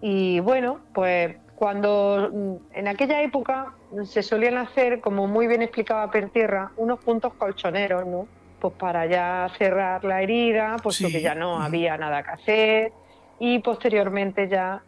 Y 0.00 0.40
bueno, 0.40 0.80
pues 0.94 1.36
cuando 1.54 2.60
en 2.72 2.88
aquella 2.88 3.22
época 3.22 3.74
se 4.04 4.22
solían 4.22 4.56
hacer, 4.56 5.00
como 5.00 5.26
muy 5.26 5.46
bien 5.46 5.62
explicaba 5.62 6.10
Pertierra, 6.10 6.72
unos 6.76 6.98
puntos 7.00 7.34
colchoneros, 7.34 8.06
¿no? 8.06 8.28
Pues 8.60 8.74
para 8.74 9.06
ya 9.06 9.50
cerrar 9.56 10.04
la 10.04 10.22
herida, 10.22 10.76
puesto 10.82 11.08
que 11.08 11.20
ya 11.20 11.34
no 11.34 11.62
había 11.62 11.96
nada 11.96 12.22
que 12.22 12.30
hacer, 12.30 12.92
y 13.38 13.60
posteriormente 13.60 14.48
ya 14.48 14.82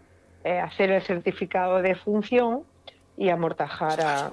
eh, 0.44 0.59
hacer 0.59 0.90
el 0.90 1.02
certificado 1.02 1.81
de 1.81 1.94
función 1.94 2.64
y 3.16 3.28
amortajar 3.28 4.01
a, 4.01 4.32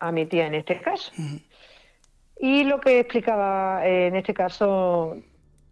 a 0.00 0.12
mi 0.12 0.26
tía 0.26 0.46
en 0.46 0.54
este 0.54 0.80
caso. 0.80 1.12
Y 2.38 2.64
lo 2.64 2.80
que 2.80 3.00
explicaba 3.00 3.86
eh, 3.86 4.08
en 4.08 4.16
este 4.16 4.34
caso 4.34 5.16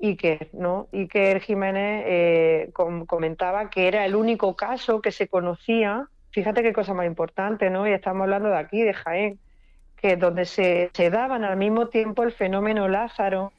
Iker, 0.01 0.51
¿no? 0.53 0.89
Iker 0.93 1.41
Jiménez 1.41 2.05
eh, 2.07 2.71
comentaba 2.73 3.71
que 3.71 3.89
era 3.89 4.05
el 4.07 4.17
único 4.17 4.57
caso 4.57 5.01
que 5.01 5.13
se 5.13 5.29
conocía, 5.29 6.09
fíjate 6.33 6.63
qué 6.63 6.73
cosa 6.73 6.95
más 6.95 7.07
importante, 7.07 7.71
¿no? 7.71 7.87
Y 7.87 7.93
estamos 7.93 8.23
hablando 8.23 8.49
de 8.49 8.59
aquí, 8.59 8.83
de 8.83 8.95
Jaén, 8.95 9.39
que 9.97 10.17
donde 10.17 10.45
se, 10.45 10.91
se 10.93 11.11
daban 11.11 11.45
al 11.45 11.57
mismo 11.57 11.87
tiempo 11.89 12.25
el 12.25 12.33
fenómeno 12.33 12.89
Lázaro 12.89 13.53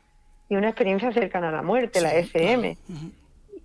y 0.49 0.55
una 0.55 0.69
experiencia 0.69 1.11
cercana 1.11 1.49
a 1.49 1.51
la 1.51 1.61
muerte, 1.61 2.01
la 2.01 2.13
FM. 2.15 2.77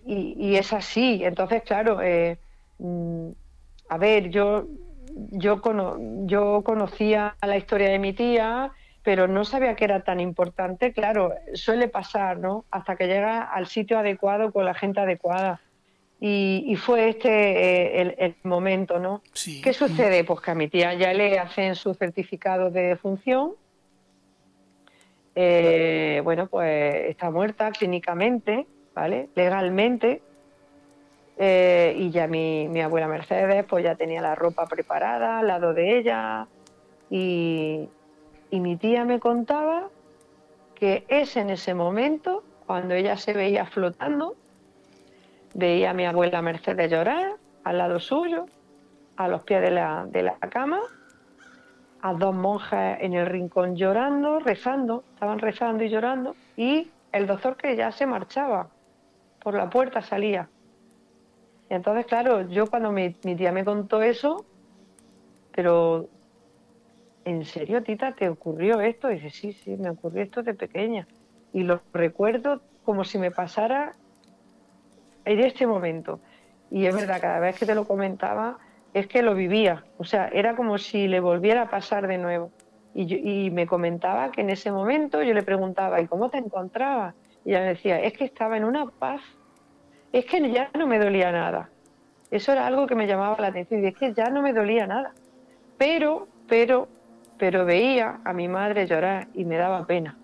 y, 0.06 0.34
y, 0.38 0.56
es 0.56 0.72
así. 0.72 1.24
Entonces, 1.24 1.62
claro, 1.62 2.00
eh, 2.00 2.38
mm, 2.78 3.30
a 3.88 3.98
ver, 3.98 4.30
yo, 4.30 4.66
yo, 5.30 5.60
yo 6.26 6.62
conocía 6.62 7.34
la 7.42 7.56
historia 7.56 7.90
de 7.90 7.98
mi 7.98 8.12
tía, 8.12 8.70
pero 9.02 9.26
no 9.26 9.44
sabía 9.44 9.74
que 9.74 9.84
era 9.84 10.00
tan 10.00 10.20
importante. 10.20 10.92
Claro, 10.92 11.34
suele 11.54 11.88
pasar, 11.88 12.38
¿no? 12.38 12.64
Hasta 12.70 12.96
que 12.96 13.06
llega 13.06 13.42
al 13.42 13.66
sitio 13.66 13.98
adecuado 13.98 14.52
con 14.52 14.64
la 14.64 14.74
gente 14.74 15.00
adecuada. 15.00 15.60
Y, 16.20 16.74
fue 16.76 17.10
este 17.10 18.00
eh, 18.00 18.14
el, 18.18 18.34
momento, 18.42 18.98
¿no? 18.98 19.22
¿Qué 19.62 19.72
sucede? 19.72 20.24
Pues 20.24 20.40
que 20.40 20.50
a 20.50 20.54
mi 20.54 20.68
tía 20.68 20.94
ya 20.94 21.12
le 21.12 21.38
hacen 21.38 21.76
su 21.76 21.94
certificado 21.94 22.70
de 22.70 22.96
función. 22.96 23.52
Eh, 25.36 26.20
bueno, 26.24 26.48
pues 26.48 27.10
está 27.10 27.30
muerta 27.30 27.70
clínicamente, 27.70 28.66
¿vale? 28.94 29.28
Legalmente. 29.36 30.20
Eh, 31.36 31.94
y 31.96 32.10
ya 32.10 32.26
mi, 32.26 32.66
mi 32.66 32.80
abuela 32.80 33.06
Mercedes, 33.06 33.64
pues 33.64 33.84
ya 33.84 33.94
tenía 33.94 34.20
la 34.20 34.34
ropa 34.34 34.66
preparada 34.66 35.38
al 35.38 35.46
lado 35.46 35.72
de 35.72 35.98
ella. 35.98 36.48
Y, 37.10 37.88
y 38.50 38.58
mi 38.58 38.76
tía 38.76 39.04
me 39.04 39.20
contaba 39.20 39.88
que 40.74 41.04
es 41.06 41.36
en 41.36 41.50
ese 41.50 41.74
momento, 41.74 42.42
cuando 42.66 42.94
ella 42.94 43.16
se 43.16 43.34
veía 43.34 43.66
flotando, 43.66 44.34
veía 45.58 45.90
a 45.90 45.94
mi 45.94 46.06
abuela 46.06 46.40
Mercedes 46.40 46.88
llorar 46.88 47.32
al 47.64 47.78
lado 47.78 47.98
suyo, 47.98 48.46
a 49.16 49.26
los 49.26 49.42
pies 49.42 49.60
de 49.60 49.72
la, 49.72 50.06
de 50.08 50.22
la 50.22 50.38
cama, 50.38 50.78
a 52.00 52.14
dos 52.14 52.32
monjas 52.32 52.98
en 53.00 53.14
el 53.14 53.26
rincón 53.26 53.74
llorando, 53.74 54.38
rezando, 54.38 55.02
estaban 55.14 55.40
rezando 55.40 55.82
y 55.82 55.88
llorando, 55.88 56.36
y 56.56 56.92
el 57.10 57.26
doctor 57.26 57.56
que 57.56 57.74
ya 57.74 57.90
se 57.90 58.06
marchaba, 58.06 58.68
por 59.42 59.54
la 59.54 59.68
puerta 59.68 60.00
salía. 60.00 60.48
Y 61.68 61.74
entonces, 61.74 62.06
claro, 62.06 62.48
yo 62.48 62.68
cuando 62.68 62.92
mi, 62.92 63.16
mi 63.24 63.34
tía 63.34 63.50
me 63.50 63.64
contó 63.64 64.00
eso, 64.00 64.44
pero 65.50 66.06
¿en 67.24 67.44
serio, 67.44 67.82
tita, 67.82 68.12
te 68.12 68.28
ocurrió 68.28 68.80
esto? 68.80 69.10
Y 69.10 69.14
dice, 69.14 69.30
sí, 69.30 69.52
sí, 69.52 69.76
me 69.76 69.90
ocurrió 69.90 70.22
esto 70.22 70.44
de 70.44 70.54
pequeña. 70.54 71.08
Y 71.52 71.64
lo 71.64 71.80
recuerdo 71.92 72.60
como 72.84 73.02
si 73.02 73.18
me 73.18 73.32
pasara 73.32 73.96
en 75.24 75.40
este 75.40 75.66
momento. 75.66 76.20
Y 76.70 76.86
es 76.86 76.94
verdad, 76.94 77.20
cada 77.20 77.40
vez 77.40 77.58
que 77.58 77.66
te 77.66 77.74
lo 77.74 77.86
comentaba, 77.86 78.58
es 78.94 79.06
que 79.06 79.22
lo 79.22 79.34
vivía. 79.34 79.84
O 79.98 80.04
sea, 80.04 80.28
era 80.28 80.56
como 80.56 80.78
si 80.78 81.08
le 81.08 81.20
volviera 81.20 81.62
a 81.62 81.70
pasar 81.70 82.06
de 82.06 82.18
nuevo. 82.18 82.50
Y, 82.94 83.50
me 83.50 83.66
comentaba 83.66 84.32
que 84.32 84.40
en 84.40 84.50
ese 84.50 84.72
momento 84.72 85.22
yo 85.22 85.32
le 85.32 85.44
preguntaba, 85.44 86.00
¿y 86.00 86.06
cómo 86.08 86.30
te 86.30 86.38
encontrabas? 86.38 87.14
Y 87.44 87.50
ella 87.50 87.60
me 87.60 87.66
decía, 87.68 88.00
es 88.00 88.12
que 88.12 88.24
estaba 88.24 88.56
en 88.56 88.64
una 88.64 88.86
paz. 88.86 89.20
Es 90.12 90.24
que 90.24 90.50
ya 90.50 90.70
no 90.76 90.86
me 90.86 90.98
dolía 90.98 91.30
nada. 91.30 91.68
Eso 92.30 92.52
era 92.52 92.66
algo 92.66 92.86
que 92.86 92.96
me 92.96 93.06
llamaba 93.06 93.36
la 93.38 93.48
atención. 93.48 93.84
Y 93.84 93.88
es 93.88 93.94
que 93.96 94.14
ya 94.14 94.30
no 94.30 94.42
me 94.42 94.52
dolía 94.52 94.86
nada. 94.86 95.12
Pero, 95.76 96.26
pero, 96.48 96.88
pero 97.38 97.64
veía 97.64 98.20
a 98.24 98.32
mi 98.32 98.48
madre 98.48 98.86
llorar 98.86 99.28
y 99.32 99.44
me 99.44 99.56
daba 99.56 99.86
pena. 99.86 100.18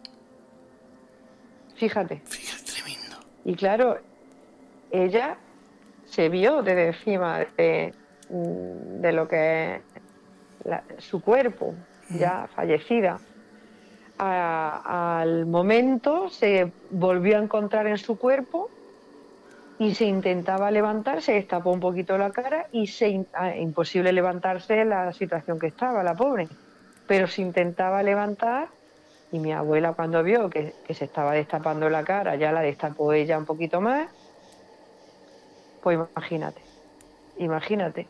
Fíjate. 1.76 2.22
Fíjate, 2.24 2.72
tremendo. 2.72 3.16
Y 3.44 3.54
claro, 3.54 3.98
ella 5.02 5.36
se 6.04 6.28
vio 6.28 6.62
desde 6.62 6.88
encima 6.88 7.40
de, 7.56 7.94
mm, 8.30 9.04
lo 9.12 9.28
que 9.28 9.76
es 9.76 11.04
su 11.04 11.20
cuerpo, 11.20 11.74
ya 12.10 12.48
fallecida. 12.54 13.18
al 14.16 15.46
momento 15.46 16.28
se 16.28 16.70
volvió 16.90 17.36
a 17.36 17.42
encontrar 17.42 17.86
en 17.88 17.98
su 17.98 18.16
cuerpo 18.16 18.70
y 19.78 19.94
se 19.94 20.04
intentaba 20.04 20.70
levantar, 20.70 21.20
se 21.20 21.32
destapó 21.32 21.72
un 21.72 21.80
poquito 21.80 22.16
la 22.16 22.30
cara 22.30 22.68
y 22.70 22.86
se 22.86 23.26
ah, 23.32 23.56
imposible 23.56 24.12
levantarse 24.12 24.82
en 24.82 24.90
la 24.90 25.12
situación 25.12 25.58
que 25.58 25.66
estaba, 25.66 26.04
la 26.04 26.14
pobre 26.14 26.48
pero 27.06 27.26
se 27.26 27.42
intentaba 27.42 28.02
levantar 28.02 28.68
y 29.32 29.38
mi 29.38 29.52
abuela 29.52 29.92
cuando 29.92 30.22
vio 30.22 30.48
que, 30.48 30.74
se 30.90 31.04
estaba 31.04 31.32
destapando 31.32 31.90
la 31.90 32.04
cara, 32.04 32.36
ya 32.36 32.52
la 32.52 32.60
destapó 32.60 33.12
ella 33.12 33.36
un 33.36 33.44
poquito 33.44 33.80
más, 33.80 34.08
pues 35.84 35.98
imagínate, 36.14 36.62
imagínate. 37.38 38.06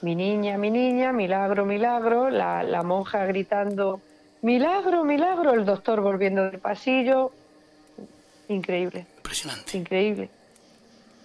Mi 0.00 0.14
niña, 0.14 0.56
mi 0.56 0.70
niña, 0.70 1.12
milagro, 1.12 1.66
milagro, 1.66 2.30
la, 2.30 2.62
la 2.62 2.82
monja 2.82 3.26
gritando, 3.26 4.00
milagro, 4.40 5.04
milagro, 5.04 5.52
el 5.52 5.66
doctor 5.66 6.00
volviendo 6.00 6.44
del 6.44 6.58
pasillo, 6.58 7.32
increíble. 8.48 9.04
Impresionante. 9.18 9.76
Increíble. 9.76 10.30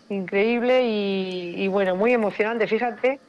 Increíble 0.10 0.84
y, 0.84 1.56
y 1.64 1.68
bueno, 1.70 1.96
muy 1.96 2.12
emocionante. 2.12 2.68
Fíjate 2.68 3.22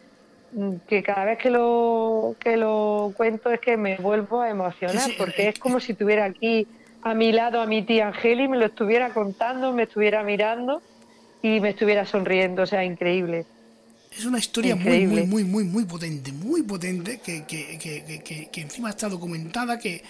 que 0.89 1.03
cada 1.05 1.27
vez 1.27 1.39
que 1.39 1.51
lo, 1.51 2.35
que 2.41 2.57
lo 2.57 3.13
cuento 3.17 3.51
es 3.53 3.61
que 3.61 3.77
me 3.77 3.99
vuelvo 3.99 4.41
a 4.41 4.51
emocionar, 4.51 5.11
porque 5.17 5.51
es 5.51 5.59
como 5.61 5.79
si 5.79 5.95
tuviera 5.95 6.25
aquí 6.25 6.67
a 7.03 7.15
mi 7.15 7.31
lado 7.31 7.61
a 7.61 7.67
mi 7.67 7.83
tía 7.83 8.09
Angeli, 8.09 8.49
me 8.49 8.57
lo 8.57 8.67
estuviera 8.67 9.11
contando, 9.11 9.73
me 9.73 9.85
estuviera 9.85 10.25
mirando 10.25 10.83
y 11.47 11.61
me 11.61 11.71
estuviera 11.71 12.05
sonriendo, 12.05 12.63
o 12.63 12.67
sea, 12.67 12.85
increíble. 12.85 13.47
Es 14.11 14.25
una 14.25 14.39
historia 14.39 14.75
muy, 14.75 15.07
muy, 15.07 15.23
muy, 15.25 15.45
muy, 15.45 15.65
muy 15.65 15.85
potente, 15.85 16.33
muy 16.33 16.63
potente, 16.63 17.21
que, 17.21 17.45
que, 17.45 17.79
que, 17.79 18.49
que 18.51 18.61
encima 18.61 18.91
está 18.91 19.09
documentada, 19.09 19.79
que, 19.79 20.03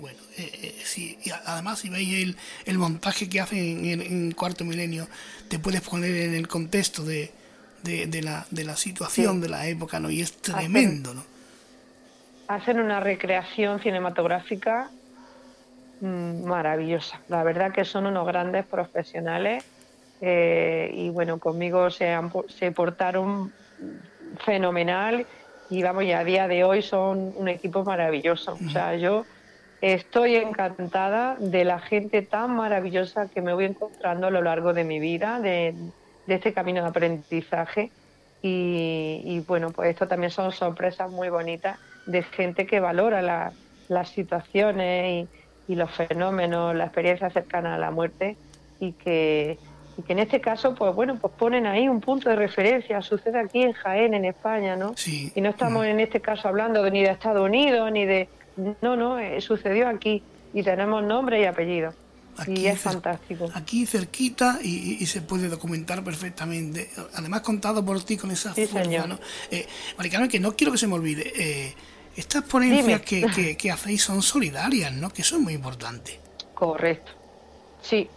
bueno, 0.00 0.18
eh, 0.36 0.74
eh 0.96 1.32
además 1.44 1.80
si 1.80 1.88
veis 1.88 2.24
el, 2.24 2.36
el 2.64 2.78
montaje 2.78 3.28
que 3.28 3.40
hacen 3.40 3.84
en, 3.84 4.00
en 4.00 4.32
Cuarto 4.32 4.64
Milenio, 4.64 5.06
te 5.48 5.58
puedes 5.60 5.82
poner 5.82 6.16
en 6.16 6.34
el 6.34 6.48
contexto 6.48 7.04
de, 7.04 7.30
de, 7.84 8.22
la, 8.22 8.46
de 8.50 8.64
la 8.64 8.74
situación 8.74 9.40
de 9.40 9.48
la 9.50 9.68
época, 9.68 10.00
¿no? 10.00 10.10
Y 10.10 10.20
es 10.20 10.32
tremendo, 10.38 11.14
¿no? 11.14 11.22
Hacen 12.48 12.80
una 12.80 12.98
recreación 12.98 13.80
cinematográfica 13.80 14.90
mm, 16.00 16.44
maravillosa. 16.44 17.20
La 17.28 17.44
verdad 17.44 17.72
que 17.72 17.84
son 17.84 18.06
unos 18.06 18.26
grandes 18.26 18.64
profesionales 18.66 19.64
eh, 20.20 20.90
y 20.94 21.10
bueno, 21.10 21.38
conmigo 21.38 21.90
se, 21.90 22.16
se 22.48 22.72
portaron 22.72 23.52
fenomenal 24.44 25.26
y 25.68 25.82
vamos, 25.82 26.04
y 26.04 26.12
a 26.12 26.24
día 26.24 26.48
de 26.48 26.64
hoy 26.64 26.82
son 26.82 27.32
un 27.36 27.48
equipo 27.48 27.84
maravilloso. 27.84 28.54
O 28.54 28.70
sea, 28.70 28.94
yo 28.94 29.24
estoy 29.80 30.36
encantada 30.36 31.36
de 31.38 31.64
la 31.64 31.80
gente 31.80 32.22
tan 32.22 32.54
maravillosa 32.54 33.28
que 33.28 33.42
me 33.42 33.52
voy 33.52 33.64
encontrando 33.66 34.28
a 34.28 34.30
lo 34.30 34.42
largo 34.42 34.72
de 34.72 34.84
mi 34.84 35.00
vida, 35.00 35.40
de, 35.40 35.74
de 36.26 36.34
este 36.34 36.52
camino 36.52 36.82
de 36.82 36.88
aprendizaje. 36.88 37.90
Y, 38.42 39.42
bueno, 39.48 39.70
pues 39.70 39.90
esto 39.90 40.06
también 40.06 40.30
son 40.30 40.52
sorpresas 40.52 41.10
muy 41.10 41.30
bonitas 41.30 41.80
de 42.06 42.22
gente 42.22 42.64
que 42.64 42.78
valora 42.78 43.52
las 43.88 44.08
situaciones 44.08 45.26
y, 45.66 45.74
los 45.74 45.90
fenómenos, 45.90 46.76
la 46.76 46.84
experiencia 46.84 47.28
cercana 47.30 47.74
a 47.74 47.78
la 47.78 47.90
muerte 47.90 48.36
y 48.78 48.92
que, 48.92 49.58
y 49.98 50.02
que 50.02 50.12
en 50.12 50.18
este 50.18 50.40
caso, 50.40 50.74
pues 50.74 50.94
bueno, 50.94 51.18
pues 51.18 51.32
ponen 51.38 51.66
ahí 51.66 51.88
un 51.88 52.00
punto 52.00 52.28
de 52.28 52.36
referencia, 52.36 53.00
sucede 53.00 53.38
aquí 53.38 53.62
en 53.62 53.72
Jaén, 53.72 54.12
en 54.14 54.26
España, 54.26 54.76
¿no? 54.76 54.94
Y 55.06 55.40
no 55.40 55.50
estamos 55.50 55.86
en 55.86 56.00
este 56.00 56.20
caso 56.20 56.48
hablando 56.48 56.88
ni 56.90 57.02
de 57.02 57.10
Estados 57.10 57.44
Unidos, 57.44 57.90
ni 57.92 58.04
de... 58.04 58.28
No, 58.82 58.96
no, 58.96 59.18
eh, 59.18 59.40
sucedió 59.40 59.88
aquí 59.88 60.22
y 60.52 60.62
tenemos 60.62 61.02
nombre 61.02 61.40
y 61.40 61.44
apellido. 61.44 61.94
y 62.46 62.66
es 62.66 62.80
fantástico. 62.80 63.50
Aquí 63.54 63.86
cerquita 63.86 64.58
y, 64.62 65.04
se 65.06 65.22
puede 65.22 65.48
documentar 65.48 66.02
perfectamente. 66.04 66.90
Además 67.14 67.40
contado 67.40 67.84
por 67.84 68.02
ti 68.02 68.16
con 68.16 68.30
esa 68.30 68.54
sí, 68.54 68.66
fuerza, 68.66 69.06
¿no? 69.06 69.18
Eh, 69.50 69.66
que 70.30 70.40
no 70.40 70.54
quiero 70.56 70.72
que 70.72 70.78
se 70.78 70.86
me 70.86 70.94
olvide. 70.94 71.32
Eh, 71.36 71.74
estas 72.16 72.44
ponencias 72.44 73.02
que, 73.02 73.26
que, 73.34 73.56
que, 73.56 73.70
hacéis 73.70 74.02
son 74.02 74.22
solidarias, 74.22 74.92
¿no? 74.92 75.10
Que 75.10 75.20
eso 75.20 75.36
es 75.36 75.42
muy 75.42 75.52
importante. 75.52 76.18
Correcto. 76.54 77.12
Sí, 77.82 78.08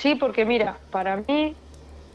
Sí, 0.00 0.14
porque 0.14 0.46
mira, 0.46 0.78
para 0.90 1.16
mí, 1.16 1.54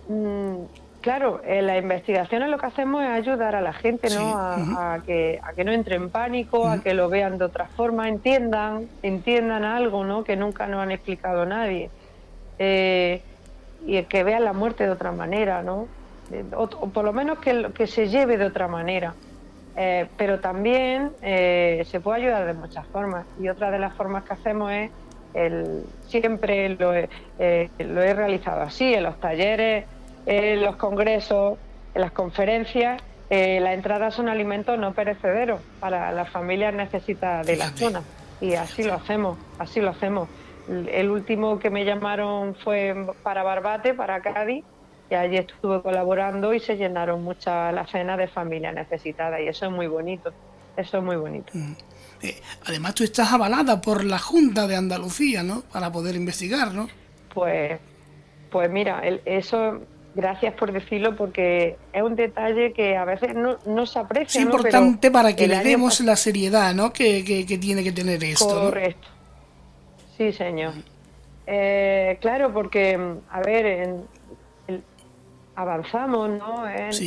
mm, 0.08 0.56
claro, 1.02 1.42
en 1.46 1.68
las 1.68 1.78
investigaciones 1.78 2.50
lo 2.50 2.58
que 2.58 2.66
hacemos 2.66 3.04
es 3.04 3.10
ayudar 3.10 3.56
a 3.56 3.62
la 3.62 3.74
gente, 3.74 4.10
¿no? 4.10 4.36
A, 4.36 5.02
que, 5.06 5.40
a 5.44 5.54
que 5.54 5.64
no 5.64 5.72
entre 5.72 5.96
en 5.96 6.10
pánico, 6.10 6.68
a 6.68 6.82
que 6.82 6.96
lo 6.96 7.10
vean 7.10 7.38
de 7.38 7.46
otra 7.46 7.68
forma, 7.68 8.10
entiendan, 8.10 8.90
entiendan 9.04 9.64
algo, 9.64 10.04
¿no? 10.04 10.24
Que 10.24 10.36
nunca 10.36 10.66
nos 10.66 10.82
han 10.82 10.90
explicado 10.90 11.46
nadie. 11.46 11.92
Eh, 12.58 13.22
y 13.86 14.02
que 14.06 14.24
vean 14.24 14.46
la 14.46 14.54
muerte 14.54 14.86
de 14.86 14.90
otra 14.90 15.12
manera, 15.12 15.62
¿no? 15.62 15.88
O, 16.58 16.68
por 16.68 17.06
lo 17.06 17.14
menos 17.14 17.38
que, 17.38 17.70
que 17.72 17.86
se 17.86 18.08
lleve 18.10 18.38
de 18.38 18.46
otra 18.46 18.68
manera. 18.68 19.14
Eh, 19.78 20.08
pero 20.18 20.40
también 20.40 21.12
eh, 21.22 21.86
se 21.86 22.00
puede 22.00 22.24
ayudar 22.24 22.48
de 22.48 22.54
muchas 22.54 22.88
formas. 22.88 23.28
Y 23.40 23.48
otra 23.48 23.70
de 23.70 23.78
las 23.78 23.94
formas 23.94 24.24
que 24.24 24.34
hacemos 24.34 24.72
es 24.72 24.90
siempre 26.08 26.70
lo 26.70 26.94
he, 26.94 27.10
eh, 27.40 27.70
lo 27.80 28.02
he 28.02 28.14
realizado 28.14 28.62
así, 28.62 28.94
en 28.94 29.04
los 29.04 29.20
talleres, 29.20 29.86
en 30.26 30.62
los 30.62 30.76
congresos, 30.76 31.58
en 31.94 32.02
las 32.02 32.12
conferencias. 32.12 33.02
Eh, 33.30 33.60
la 33.60 33.74
entrada 33.74 34.12
son 34.12 34.30
alimentos 34.30 34.78
no 34.78 34.94
perecederos 34.94 35.60
para 35.80 36.12
las 36.12 36.30
familias 36.30 36.74
necesitadas 36.74 37.48
de 37.48 37.58
la 37.58 37.70
zona 37.70 38.04
y 38.40 38.54
así 38.54 38.84
lo 38.84 38.94
hacemos, 38.94 39.38
así 39.58 39.82
lo 39.82 39.90
hacemos. 39.90 40.30
El 40.68 41.10
último 41.10 41.60
que 41.60 41.70
me 41.70 41.86
llamaron 41.86 42.56
fue 42.56 42.96
para 43.24 43.44
Barbate, 43.44 43.94
para 43.94 44.22
Cádiz, 44.22 44.64
y 45.10 45.16
allí 45.16 45.38
estuve 45.38 45.82
colaborando 45.82 46.54
y 46.54 46.60
se 46.60 46.78
llenaron 46.78 47.24
muchas 47.24 47.74
las 47.74 47.92
cenas 47.92 48.18
de 48.18 48.28
familias 48.28 48.74
necesitadas 48.74 49.40
y 49.42 49.48
eso 49.48 49.66
es 49.66 49.72
muy 49.72 49.88
bonito, 49.88 50.32
eso 50.76 50.98
es 50.98 51.04
muy 51.04 51.16
bonito. 51.16 51.52
Mm. 51.54 51.74
Eh, 52.26 52.42
además, 52.66 52.96
tú 52.96 53.04
estás 53.04 53.32
avalada 53.32 53.82
por 53.82 54.04
la 54.04 54.18
Junta 54.18 54.66
de 54.68 54.76
Andalucía, 54.76 55.44
¿no? 55.44 55.62
Para 55.72 55.92
poder 55.92 56.16
investigar, 56.16 56.74
¿no? 56.74 56.88
Pues, 57.34 57.80
pues 58.50 58.70
mira, 58.72 59.04
eso, 59.26 59.82
gracias 60.16 60.56
por 60.56 60.72
decirlo, 60.72 61.16
porque 61.16 61.78
es 61.94 62.02
un 62.02 62.16
detalle 62.16 62.74
que 62.74 62.98
a 62.98 63.06
veces 63.06 63.36
no, 63.36 63.86
se 63.86 64.00
aprecia. 64.00 64.40
Es 64.40 64.46
importante 64.46 65.12
para 65.12 65.36
que 65.36 65.48
le 65.48 65.60
demos 65.60 66.00
la 66.00 66.16
seriedad, 66.16 66.74
¿no? 66.74 66.92
Que, 66.92 67.46
tiene 67.62 67.84
que 67.84 67.92
tener 67.92 68.24
esto. 68.24 68.48
Correcto. 68.48 69.08
Sí, 70.18 70.32
señor. 70.32 70.74
Eh, 71.46 72.18
claro, 72.22 72.52
porque, 72.52 72.98
a 73.30 73.42
ver, 73.42 73.88
avanzamos, 75.56 76.30
¿no? 76.30 76.68
es 76.68 77.04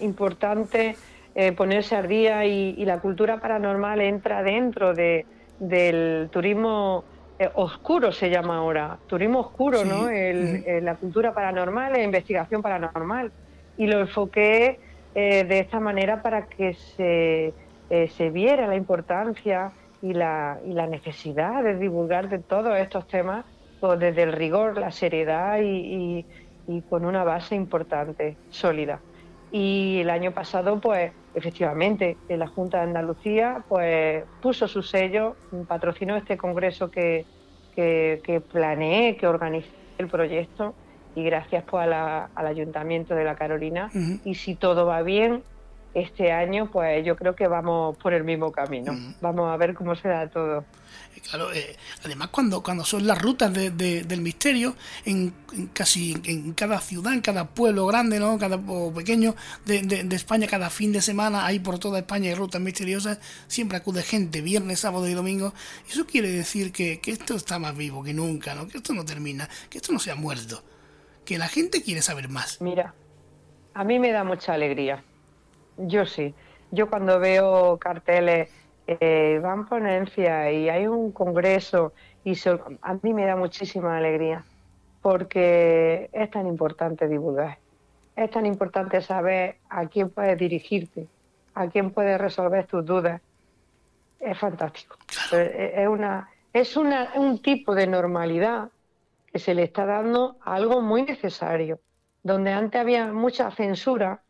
importante 0.00 0.96
eh, 1.34 1.52
ponerse 1.52 1.96
al 1.96 2.08
día 2.08 2.44
y, 2.44 2.84
la 2.84 2.98
cultura 2.98 3.40
paranormal 3.40 4.00
entra 4.00 4.42
dentro 4.42 4.94
de, 4.94 5.26
del 5.60 6.28
turismo 6.32 7.04
eh, 7.38 7.48
oscuro, 7.54 8.10
se 8.10 8.30
llama 8.30 8.56
ahora, 8.56 8.98
turismo 9.06 9.40
oscuro, 9.40 9.84
¿no? 9.84 10.08
El, 10.08 10.84
la 10.84 10.96
cultura 10.96 11.32
paranormal, 11.32 11.92
la 11.92 12.02
investigación 12.02 12.62
paranormal. 12.62 13.30
Y 13.76 13.86
lo 13.86 14.00
enfoqué 14.00 14.80
eh, 15.14 15.44
de 15.44 15.58
esta 15.60 15.78
manera 15.78 16.20
para 16.20 16.46
que 16.46 16.74
se, 16.74 17.54
se 17.88 18.30
viera 18.30 18.66
la 18.66 18.76
importancia 18.76 19.72
y 20.02 20.12
la, 20.12 20.58
y 20.66 20.72
la 20.72 20.86
necesidad 20.86 21.62
de 21.62 21.76
divulgar 21.76 22.28
de 22.28 22.40
todos 22.40 22.76
estos 22.76 23.06
temas 23.06 23.44
pues, 23.78 23.98
desde 24.00 24.24
el 24.24 24.32
rigor, 24.32 24.78
la 24.78 24.90
seriedad 24.90 25.60
y, 25.62 26.24
y 26.66 26.82
con 26.82 27.04
una 27.04 27.24
base 27.24 27.54
importante, 27.54 28.36
sólida. 28.50 29.00
Y 29.52 30.00
el 30.00 30.10
año 30.10 30.32
pasado, 30.32 30.80
pues, 30.80 31.12
efectivamente, 31.34 32.16
la 32.28 32.46
Junta 32.46 32.78
de 32.78 32.84
Andalucía, 32.84 33.64
pues, 33.68 34.24
puso 34.40 34.68
su 34.68 34.82
sello, 34.82 35.36
patrocinó 35.66 36.16
este 36.16 36.36
congreso 36.36 36.90
que, 36.90 37.26
que, 37.74 38.42
planeé, 38.52 39.16
que 39.16 39.26
organicé 39.26 39.70
el 39.98 40.08
proyecto, 40.08 40.74
y 41.14 41.24
gracias 41.24 41.64
pues, 41.64 41.88
al 41.88 42.46
Ayuntamiento 42.46 43.14
de 43.14 43.24
la 43.24 43.34
Carolina. 43.34 43.90
Y 44.24 44.34
si 44.34 44.54
todo 44.54 44.86
va 44.86 45.02
bien, 45.02 45.42
este 45.94 46.30
año, 46.30 46.70
pues 46.70 47.04
yo 47.04 47.16
creo 47.16 47.34
que 47.34 47.48
vamos 47.48 47.96
por 47.98 48.14
el 48.14 48.24
mismo 48.24 48.52
camino. 48.52 48.92
Vamos 49.20 49.50
a 49.50 49.56
ver 49.56 49.74
cómo 49.74 49.94
se 49.96 50.08
da 50.08 50.28
todo. 50.28 50.64
Claro, 51.28 51.52
eh, 51.52 51.76
además 52.04 52.28
cuando, 52.28 52.62
cuando 52.62 52.84
son 52.84 53.06
las 53.06 53.20
rutas 53.20 53.52
del 53.52 54.20
misterio, 54.20 54.74
en, 55.04 55.32
casi 55.72 56.16
en 56.24 56.54
cada 56.54 56.80
ciudad, 56.80 57.12
en 57.12 57.20
cada 57.20 57.46
pueblo 57.48 57.86
grande, 57.86 58.18
¿no? 58.18 58.38
cada 58.38 58.56
o 58.56 58.92
pequeño 58.92 59.36
de, 59.66 60.06
España, 60.12 60.46
cada 60.46 60.70
fin 60.70 60.92
de 60.92 61.02
semana 61.02 61.46
hay 61.46 61.58
por 61.58 61.78
toda 61.78 61.98
España 61.98 62.30
hay 62.30 62.34
rutas 62.34 62.60
misteriosas, 62.60 63.20
siempre 63.46 63.78
acude 63.78 64.02
gente, 64.02 64.40
viernes, 64.40 64.80
sábado 64.80 65.08
y 65.08 65.14
domingo. 65.14 65.52
Eso 65.88 66.06
quiere 66.06 66.30
decir 66.30 66.72
que, 66.72 67.00
que 67.00 67.12
esto 67.12 67.34
está 67.34 67.58
más 67.58 67.76
vivo 67.76 68.02
que 68.02 68.14
nunca, 68.14 68.54
¿no? 68.54 68.66
que 68.66 68.78
esto 68.78 68.92
no 68.92 69.04
termina, 69.04 69.48
que 69.68 69.78
esto 69.78 69.92
no 69.92 69.98
se 69.98 70.10
ha 70.10 70.16
muerto, 70.16 70.62
que 71.24 71.38
la 71.38 71.48
gente 71.48 71.82
quiere 71.82 72.02
saber 72.02 72.28
más. 72.28 72.60
Mira, 72.60 72.94
a 73.74 73.84
mí 73.84 73.98
me 73.98 74.10
da 74.10 74.24
mucha 74.24 74.54
alegría 74.54 75.04
yo 75.86 76.06
sí. 76.06 76.34
Yo 76.70 76.88
cuando 76.88 77.18
veo 77.18 77.78
carteles, 77.78 78.48
eh, 79.00 79.38
van 79.42 79.66
ponencias 79.66 80.52
y 80.52 80.68
hay 80.68 80.86
un 80.86 81.12
congreso, 81.12 81.92
y 82.24 82.34
a 82.82 82.94
mí 83.02 83.14
me 83.14 83.24
da 83.24 83.36
muchísima 83.36 83.96
alegría, 83.96 84.44
porque 85.02 86.10
es 86.12 86.30
tan 86.30 86.46
importante 86.46 87.06
divulgar. 87.08 87.58
Es 88.16 88.30
tan 88.30 88.46
importante 88.46 89.00
saber 89.00 89.56
a 89.68 89.86
quién 89.86 90.10
puedes 90.10 90.38
dirigirte, 90.38 91.06
a 91.54 91.68
quién 91.68 91.90
puedes 91.90 92.20
resolver 92.20 92.66
tus 92.66 92.84
dudas. 92.84 93.20
Es 94.18 94.36
fantástico. 94.38 94.96
Es, 95.32 95.88
una, 95.88 96.28
es 96.52 96.76
una, 96.76 97.12
un 97.14 97.40
tipo 97.40 97.74
de 97.74 97.86
normalidad 97.86 98.68
que 99.32 99.38
se 99.38 99.54
le 99.54 99.62
está 99.62 99.86
dando 99.86 100.36
a 100.42 100.56
algo 100.56 100.82
muy 100.82 101.02
necesario. 101.02 101.78
Donde 102.22 102.52
antes 102.52 102.78
había 102.78 103.12
mucha 103.12 103.50
censura, 103.52 104.20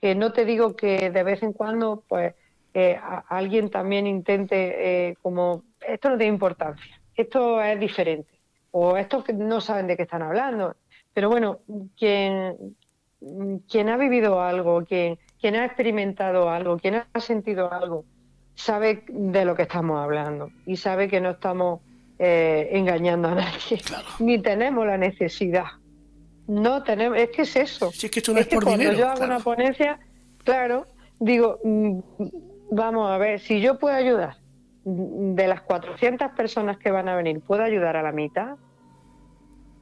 que 0.00 0.14
no 0.14 0.32
te 0.32 0.44
digo 0.44 0.76
que 0.76 1.10
de 1.10 1.22
vez 1.22 1.42
en 1.42 1.52
cuando 1.52 2.02
pues 2.08 2.34
eh, 2.78 3.00
alguien 3.28 3.70
también 3.70 4.06
intente 4.06 4.56
eh, 5.08 5.16
como 5.22 5.62
esto 5.80 6.10
no 6.10 6.18
tiene 6.18 6.34
importancia, 6.34 7.00
esto 7.14 7.62
es 7.62 7.80
diferente 7.80 8.28
o 8.70 8.98
estos 8.98 9.24
que 9.24 9.32
no 9.32 9.62
saben 9.62 9.86
de 9.86 9.96
qué 9.96 10.02
están 10.02 10.20
hablando. 10.20 10.76
Pero 11.14 11.30
bueno, 11.30 11.60
quien, 11.96 12.76
quien 13.66 13.88
ha 13.88 13.96
vivido 13.96 14.42
algo, 14.42 14.84
quien, 14.84 15.18
quien 15.40 15.54
ha 15.54 15.64
experimentado 15.64 16.50
algo, 16.50 16.76
quien 16.76 16.96
ha 16.96 17.20
sentido 17.20 17.72
algo, 17.72 18.04
sabe 18.54 19.04
de 19.08 19.46
lo 19.46 19.54
que 19.54 19.62
estamos 19.62 19.98
hablando 19.98 20.50
y 20.66 20.76
sabe 20.76 21.08
que 21.08 21.18
no 21.18 21.30
estamos 21.30 21.80
eh, 22.18 22.68
engañando 22.72 23.28
a 23.28 23.36
nadie, 23.36 23.80
ni 24.18 24.38
tenemos 24.42 24.86
la 24.86 24.98
necesidad 24.98 25.64
no 26.48 26.84
tenemos, 26.84 27.18
es 27.18 27.30
que 27.30 27.42
es 27.42 27.56
eso. 27.56 27.90
Si 27.90 28.06
es 28.06 28.12
que 28.12 28.20
esto 28.20 28.32
no 28.32 28.38
es, 28.38 28.46
por 28.46 28.62
cuando 28.62 28.92
yo 28.92 29.08
hago 29.08 29.24
una 29.24 29.40
ponencia, 29.40 29.98
claro, 30.44 30.86
digo, 31.18 31.58
mm, 31.64 31.98
vamos 32.70 33.10
a 33.10 33.18
ver, 33.18 33.40
si 33.40 33.60
yo 33.60 33.78
puedo 33.78 33.94
ayudar, 33.94 34.36
de 34.84 35.48
las 35.48 35.62
400 35.62 36.32
personas 36.32 36.78
que 36.78 36.90
van 36.90 37.08
a 37.08 37.16
venir, 37.16 37.40
puedo 37.40 37.62
ayudar 37.62 37.96
a 37.96 38.02
la 38.02 38.12
mitad, 38.12 38.56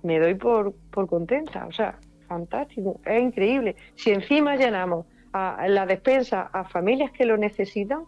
me 0.02 0.18
doy 0.18 0.34
por, 0.34 0.74
por 0.90 1.06
contenta. 1.06 1.66
O 1.66 1.72
sea, 1.72 1.98
fantástico, 2.26 3.00
es 3.04 3.22
increíble. 3.22 3.76
Si 3.96 4.10
encima 4.10 4.56
llenamos 4.56 5.06
a 5.32 5.66
la 5.68 5.84
despensa 5.84 6.48
a 6.52 6.64
familias 6.64 7.10
que 7.10 7.26
lo 7.26 7.36
necesitan, 7.36 8.04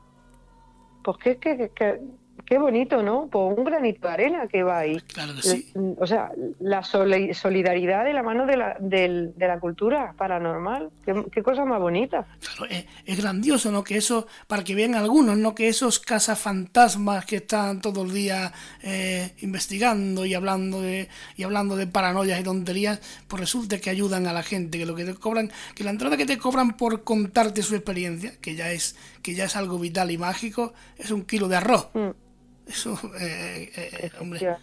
pues 1.03 1.19
que, 1.19 1.37
que, 1.37 1.71
que, 1.75 2.01
qué 2.45 2.59
bonito, 2.59 3.03
¿no? 3.03 3.29
Pues 3.31 3.59
un 3.59 3.65
granito 3.65 4.07
de 4.07 4.15
arena 4.15 4.47
que 4.47 4.63
va 4.63 4.79
ahí. 4.79 5.01
Claro 5.13 5.35
que 5.35 5.43
sí. 5.43 5.73
O 5.99 6.07
sea, 6.07 6.31
la 6.61 6.83
solidaridad 6.83 8.05
de 8.05 8.13
la 8.13 8.23
mano 8.23 8.47
de 8.47 8.57
la, 8.57 8.77
de, 8.79 9.33
la 9.37 9.59
cultura 9.59 10.15
paranormal. 10.17 10.91
Qué, 11.33 11.43
cosa 11.43 11.65
más 11.65 11.81
bonita. 11.81 12.27
Claro, 12.41 12.73
es, 13.05 13.17
grandioso, 13.17 13.71
¿no? 13.71 13.83
Que 13.83 13.97
eso, 13.97 14.27
para 14.47 14.65
que 14.65 14.75
vean 14.75 14.95
algunos, 14.95 15.37
¿no? 15.39 15.55
Que 15.55 15.69
esos 15.69 15.99
cazafantasmas 15.99 17.25
que 17.25 17.37
están 17.37 17.81
todo 17.81 18.03
el 18.03 18.13
día 18.13 18.53
eh, 18.83 19.35
investigando 19.41 20.25
y 20.27 20.35
hablando 20.35 20.81
de 20.81 21.09
y 21.37 21.43
hablando 21.43 21.77
de 21.77 21.87
paranoias 21.87 22.41
y 22.41 22.45
tonterías, 22.45 23.01
pues 23.29 23.41
resulta 23.41 23.79
que 23.79 23.91
ayudan 23.91 24.27
a 24.27 24.33
la 24.33 24.43
gente, 24.43 24.79
que 24.79 24.87
lo 24.87 24.95
que 24.95 25.05
te 25.05 25.15
cobran, 25.15 25.51
que 25.75 25.85
la 25.85 25.91
entrada 25.91 26.17
que 26.17 26.27
te 26.27 26.39
cobran 26.39 26.77
por 26.77 27.05
contarte 27.05 27.63
su 27.63 27.75
experiencia, 27.75 28.33
que 28.41 28.55
ya 28.55 28.71
es, 28.71 28.97
que 29.23 29.35
ya 29.35 29.45
es 29.45 29.57
algo 29.57 29.79
vital 29.79 30.11
y 30.11 30.19
mágico, 30.19 30.73
es 30.97 31.11
un 31.11 31.23
kilo 31.23 31.49
de 31.49 31.57
arroz. 31.57 31.89
Mm. 31.95 32.26
Eso, 32.67 32.99
eh, 33.21 33.71
eh, 33.77 34.11
hombre, 34.21 34.57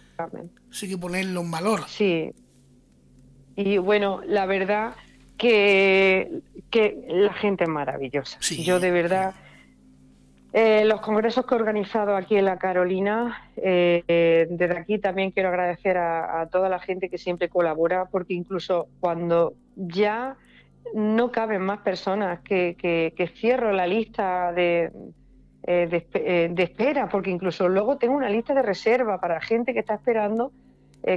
sí 0.70 0.88
que 0.88 0.98
ponerlo 0.98 1.40
en 1.40 1.50
valor. 1.50 1.84
Sí, 1.88 2.32
Y 3.56 3.78
bueno, 3.78 4.20
la 4.26 4.44
verdad 4.46 4.94
que, 5.38 6.40
que 6.70 7.04
la 7.08 7.32
gente 7.32 7.64
es 7.64 7.70
maravillosa. 7.70 8.38
Yo 8.40 8.78
de 8.78 8.90
verdad, 8.90 9.34
eh, 10.56 10.84
los 10.84 11.00
congresos 11.00 11.44
que 11.46 11.54
he 11.54 11.58
organizado 11.58 12.14
aquí 12.14 12.36
en 12.36 12.44
la 12.44 12.58
Carolina, 12.58 13.50
eh, 13.56 14.46
desde 14.48 14.78
aquí 14.78 14.98
también 14.98 15.32
quiero 15.32 15.48
agradecer 15.48 15.98
a, 15.98 16.48
toda 16.52 16.68
la 16.68 16.78
gente 16.78 17.08
que 17.08 17.18
siempre 17.18 17.48
colabora, 17.48 18.04
porque 18.04 18.34
incluso 18.34 18.86
cuando 19.00 19.54
ya 19.74 20.36
no 20.94 21.32
caben 21.32 21.62
más 21.62 21.80
personas, 21.80 22.38
que, 22.40 22.76
que, 22.78 23.32
cierro 23.34 23.72
la 23.72 23.88
lista 23.88 24.52
de, 24.52 24.92
eh, 25.66 25.86
de, 26.54 26.62
espera, 26.62 27.08
porque 27.08 27.30
incluso 27.30 27.68
luego 27.68 27.96
tengo 27.96 28.14
una 28.14 28.28
lista 28.28 28.54
de 28.54 28.62
reserva 28.62 29.18
para 29.20 29.40
gente 29.40 29.72
que 29.72 29.80
está 29.80 29.94
esperando 29.94 30.52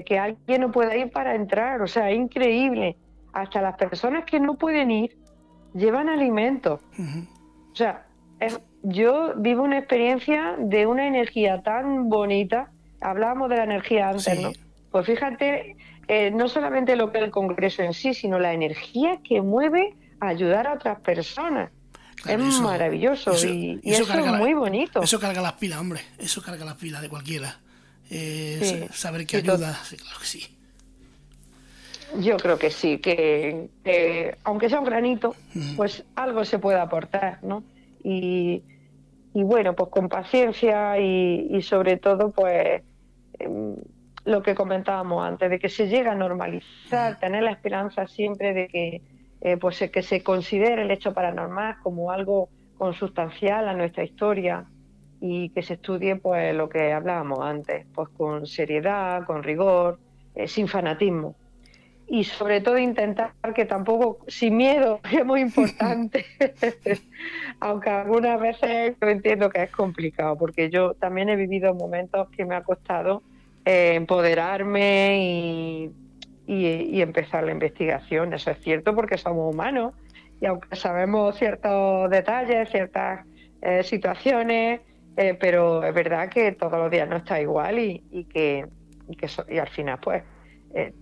que 0.06 0.20
alguien 0.20 0.60
no 0.60 0.72
pueda 0.72 0.98
ir 0.98 1.12
para 1.12 1.34
entrar. 1.34 1.82
O 1.82 1.88
sea, 1.88 2.12
es 2.12 2.18
increíble 2.18 2.98
hasta 3.32 3.62
las 3.62 3.78
personas 3.78 4.26
que 4.26 4.38
no 4.38 4.56
pueden 4.56 4.92
ir 4.92 5.18
llevan 5.74 6.10
alimentos. 6.10 6.82
O 7.72 7.76
sea, 7.76 8.06
yo 8.84 9.34
vivo 9.38 9.64
una 9.64 9.78
experiencia 9.78 10.56
de 10.60 10.86
una 10.88 11.08
energía 11.08 11.62
tan 11.62 12.10
bonita. 12.10 12.70
Hablábamos 13.00 13.50
de 13.50 13.58
la 13.58 13.64
energía 13.64 14.10
antes, 14.10 14.42
¿no? 14.42 14.52
Pues 14.92 15.06
fíjate, 15.06 15.76
eh, 16.08 16.32
no 16.32 16.48
solamente 16.48 16.96
lo 16.96 17.12
que 17.12 17.18
es 17.20 17.26
el 17.26 17.32
Congreso 17.32 17.84
en 17.84 17.94
sí, 17.94 18.14
sino 18.14 18.40
la 18.40 18.54
energía 18.54 19.20
que 19.24 19.42
mueve 19.42 19.94
a 20.20 20.30
ayudar 20.30 20.68
a 20.68 20.74
otras 20.74 21.00
personas. 21.02 21.72
Es 22.26 22.60
maravilloso 22.62 23.32
y, 23.46 23.80
eso, 23.84 24.04
es 24.04 24.26
muy 24.34 24.54
bonito. 24.54 25.02
Eso 25.02 25.20
carga 25.20 25.42
las 25.42 25.54
pilas, 25.54 25.80
hombre. 25.80 26.02
Eso 26.18 26.42
carga 26.42 26.66
las 26.66 26.76
pilas 26.76 27.02
de 27.02 27.10
cualquiera. 27.10 27.60
Eh, 28.10 28.88
saber 28.92 29.26
que 29.26 29.38
ayuda, 29.38 29.78
sí, 29.84 29.98
claro 29.98 30.20
que 30.20 30.26
sí. 30.26 30.58
Yo 32.20 32.38
creo 32.38 32.58
que 32.58 32.72
sí, 32.72 33.00
que, 33.00 34.38
aunque 34.44 34.70
sea 34.70 34.80
un 34.80 34.86
granito, 34.86 35.36
pues 35.76 36.06
algo 36.16 36.46
se 36.46 36.58
puede 36.58 36.80
aportar, 36.80 37.40
¿no? 37.44 37.64
Y, 38.04 38.64
bueno, 39.34 39.76
pues 39.76 39.90
con 39.90 40.08
paciencia 40.08 40.98
y, 41.00 41.62
sobre 41.62 41.98
todo, 41.98 42.32
pues 42.32 42.82
em, 43.40 43.76
lo 44.24 44.42
que 44.42 44.56
comentábamos 44.56 45.28
antes, 45.28 45.50
de 45.50 45.60
que 45.60 45.70
se 45.70 45.90
llega 45.90 46.14
a 46.14 46.16
normalizar, 46.16 47.20
tener 47.20 47.44
la 47.44 47.52
esperanza 47.52 48.08
siempre 48.08 48.54
de 48.54 48.68
que, 48.70 49.02
eh, 49.42 49.58
pues, 49.58 49.80
que 49.92 50.02
se 50.02 50.24
considere 50.24 50.82
el 50.82 50.92
hecho 50.92 51.14
paranormal 51.14 51.78
como 51.84 52.12
algo 52.12 52.50
consustancial 52.78 53.68
a 53.68 53.74
nuestra 53.74 54.04
historia 54.04 54.66
y 55.20 55.50
que 55.50 55.64
se 55.64 55.76
estudie 55.76 56.16
pues 56.16 56.56
lo 56.56 56.70
que 56.70 56.94
hablábamos 56.94 57.40
antes, 57.40 57.86
pues 57.94 58.10
con 58.10 58.46
seriedad, 58.46 59.26
con 59.26 59.44
rigor, 59.44 60.00
eh, 60.36 60.48
sin 60.48 60.68
fanatismo. 60.68 61.36
Y 62.10 62.24
sobre 62.24 62.62
todo 62.62 62.78
intentar 62.78 63.34
que 63.54 63.66
tampoco, 63.66 64.20
sin 64.28 64.56
miedo, 64.56 65.02
que 65.10 65.18
es 65.18 65.26
muy 65.26 65.42
importante, 65.42 66.26
aunque 67.60 67.90
algunas 67.90 68.40
veces 68.40 68.96
yo 69.02 69.08
entiendo 69.10 69.50
que 69.50 69.64
es 69.64 69.72
complicado, 69.72 70.38
porque 70.38 70.70
yo 70.70 70.94
también 70.94 71.30
he 71.30 71.36
vivido 71.36 71.74
momentos 71.74 72.30
que 72.30 72.46
me 72.46 72.56
ha 72.56 72.64
costado 72.64 73.24
eh, 73.66 73.96
empoderarme 73.96 75.20
y, 75.22 75.92
y, 76.48 77.02
empezar 77.02 77.44
la 77.44 77.52
investigación, 77.52 78.34
eso 78.34 78.52
es 78.52 78.60
cierto 78.60 78.96
porque 78.96 79.18
somos 79.18 79.54
humanos. 79.54 79.94
Y 80.40 80.46
aunque 80.46 80.76
sabemos 80.76 81.38
ciertos 81.38 82.10
detalles, 82.10 82.70
ciertas 82.70 83.26
eh, 83.62 83.84
situaciones, 83.84 84.82
eh, 85.18 85.38
pero 85.40 85.84
es 85.84 85.94
verdad 85.94 86.30
que 86.30 86.54
todos 86.54 86.80
los 86.80 86.90
días 86.90 87.10
no 87.10 87.18
está 87.18 87.42
igual 87.42 87.80
y, 87.80 88.04
y 88.12 88.24
que, 88.26 88.66
y 89.10 89.16
que 89.16 89.28
y 89.50 89.58
al 89.58 89.70
final 89.70 90.00
pues 90.00 90.24
eh, 90.74 90.94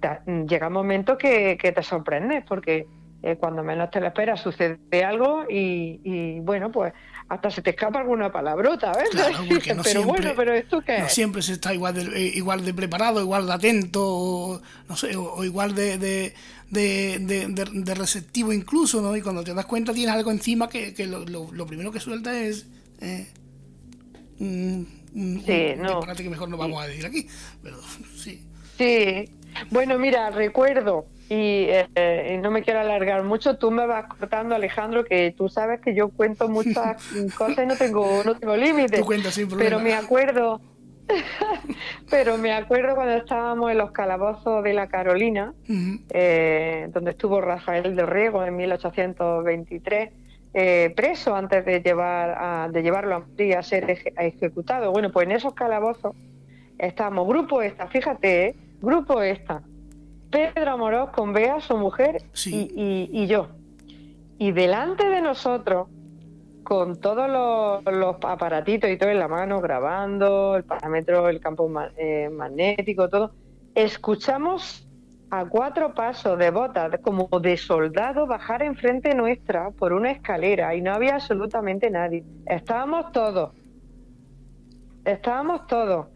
llega 0.47 0.67
un 0.67 0.73
momento 0.73 1.17
que, 1.17 1.57
te 1.57 1.83
sorprende 1.83 2.43
porque 2.47 2.87
eh, 3.23 3.35
cuando 3.37 3.63
menos 3.63 3.89
te 3.89 3.99
lo 3.99 4.07
esperas 4.07 4.39
sucede 4.39 5.03
algo 5.03 5.43
y, 5.49 6.39
bueno, 6.41 6.71
pues 6.71 6.93
hasta 7.27 7.49
se 7.49 7.61
te 7.61 7.71
escapa 7.71 7.99
alguna 7.99 8.31
palabrota, 8.31 8.91
¿ves? 8.93 9.09
pero 9.83 10.03
bueno, 10.03 10.33
pero 10.35 10.53
esto 10.53 10.81
que 10.81 10.99
no 10.99 11.09
siempre 11.09 11.41
se 11.41 11.53
está 11.53 11.73
igual 11.73 11.95
de, 11.95 12.01
eh, 12.03 12.31
igual 12.35 12.63
de 12.63 12.73
preparado, 12.73 13.19
igual 13.21 13.47
de 13.47 13.53
atento, 13.53 14.01
o, 14.05 14.61
no 14.87 14.95
sé, 14.95 15.15
o, 15.15 15.43
igual 15.43 15.73
de, 15.73 15.97
de, 15.97 16.33
de, 16.69 17.95
receptivo 17.95 18.53
incluso, 18.53 19.01
¿no? 19.01 19.15
Y 19.15 19.21
cuando 19.21 19.43
te 19.43 19.53
das 19.53 19.65
cuenta 19.65 19.93
tienes 19.93 20.13
algo 20.13 20.31
encima 20.31 20.69
que, 20.69 20.93
que 20.93 21.07
lo, 21.07 21.25
lo, 21.25 21.65
primero 21.65 21.91
que 21.91 21.99
suelta 21.99 22.37
es... 22.37 22.67
Eh, 23.01 23.27
sí, 24.37 25.73
no. 25.77 26.01
que 26.01 26.29
mejor 26.29 26.49
no 26.49 26.57
vamos 26.57 26.83
a 26.83 26.87
decir 26.87 27.05
aquí, 27.05 27.27
pero 27.63 27.77
sí. 28.15 28.43
Sí, 28.77 29.29
bueno, 29.71 29.97
mira, 29.97 30.29
recuerdo, 30.29 31.07
eh, 31.29 32.33
y, 32.33 32.37
no 32.37 32.51
me 32.51 32.61
quiero 32.61 32.79
alargar 32.79 33.23
mucho, 33.23 33.57
tú 33.57 33.71
me 33.71 33.85
vas 33.87 34.05
cortando, 34.05 34.55
Alejandro, 34.55 35.03
que 35.05 35.33
tú 35.35 35.49
sabes 35.49 35.81
que 35.81 35.95
yo 35.95 36.09
cuento 36.09 36.47
muchas 36.47 37.03
cosas 37.37 37.63
y 37.63 37.67
no 37.67 37.75
tengo, 37.75 38.23
no 38.23 38.35
tengo 38.35 38.55
límites. 38.55 38.99
Pero 39.57 39.79
me 39.79 39.93
acuerdo, 39.93 40.61
pero 42.09 42.37
me 42.37 42.53
acuerdo 42.53 42.95
cuando 42.95 43.15
estábamos 43.15 43.71
en 43.71 43.79
los 43.79 43.91
calabozos 43.91 44.63
de 44.63 44.73
la 44.73 44.87
Carolina, 44.87 45.53
eh, 46.09 46.89
donde 46.93 47.11
estuvo 47.11 47.41
Rafael 47.41 47.95
de 47.95 48.05
Riego 48.05 48.43
en 48.43 48.55
1823. 48.55 50.09
Eh, 50.57 50.93
preso 50.95 51.35
antes 51.35 51.65
de 51.65 51.81
llevar 51.81 52.33
a, 52.39 52.69
de 52.69 52.81
llevarlo 52.81 53.15
a, 53.15 53.57
a 53.57 53.63
ser 53.63 53.89
ejecutado. 54.17 54.89
Bueno, 54.91 55.11
pues 55.11 55.25
en 55.25 55.33
esos 55.33 55.53
calabozos 55.53 56.15
estamos, 56.77 57.27
grupo 57.27 57.61
esta, 57.61 57.87
fíjate, 57.87 58.45
¿eh? 58.45 58.55
Grupo 58.79 59.21
esta. 59.21 59.63
Pedro 60.29 60.71
Amorós 60.71 61.09
con 61.11 61.33
Bea, 61.33 61.59
su 61.59 61.77
mujer, 61.77 62.23
y, 62.45 63.27
yo. 63.27 63.47
Y 64.37 64.51
delante 64.51 65.07
de 65.07 65.21
nosotros, 65.21 65.87
con 66.63 66.99
todos 66.99 67.29
los, 67.29 68.15
aparatitos 68.21 68.89
y 68.89 68.97
todo 68.97 69.09
en 69.09 69.19
la 69.19 69.27
mano, 69.27 69.61
grabando, 69.61 70.57
el 70.57 70.63
parámetro, 70.63 71.29
el 71.29 71.39
campo 71.39 71.71
eh, 71.97 72.29
magnético, 72.29 73.09
todo, 73.09 73.31
escuchamos 73.75 74.87
a 75.29 75.45
cuatro 75.45 75.93
pasos 75.93 76.37
de 76.37 76.51
botas, 76.51 76.99
como 77.01 77.27
de 77.39 77.57
soldado, 77.57 78.27
bajar 78.27 78.63
enfrente 78.63 79.13
nuestra 79.15 79.71
por 79.71 79.93
una 79.93 80.11
escalera 80.11 80.75
y 80.75 80.81
no 80.81 80.93
había 80.93 81.15
absolutamente 81.15 81.89
nadie. 81.89 82.23
Estábamos 82.45 83.11
todos. 83.11 83.51
Estábamos 85.03 85.67
todos. 85.67 86.07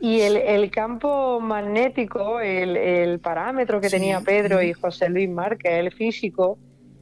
Y 0.00 0.20
el, 0.20 0.70
campo 0.70 1.40
magnético, 1.40 2.40
el, 2.40 3.18
parámetro 3.20 3.80
que 3.80 3.90
tenía 3.90 4.20
Pedro 4.20 4.62
y 4.62 4.72
José 4.72 5.08
Luis 5.08 5.28
Márquez, 5.28 5.72
el 5.72 5.92
físico, 5.92 6.58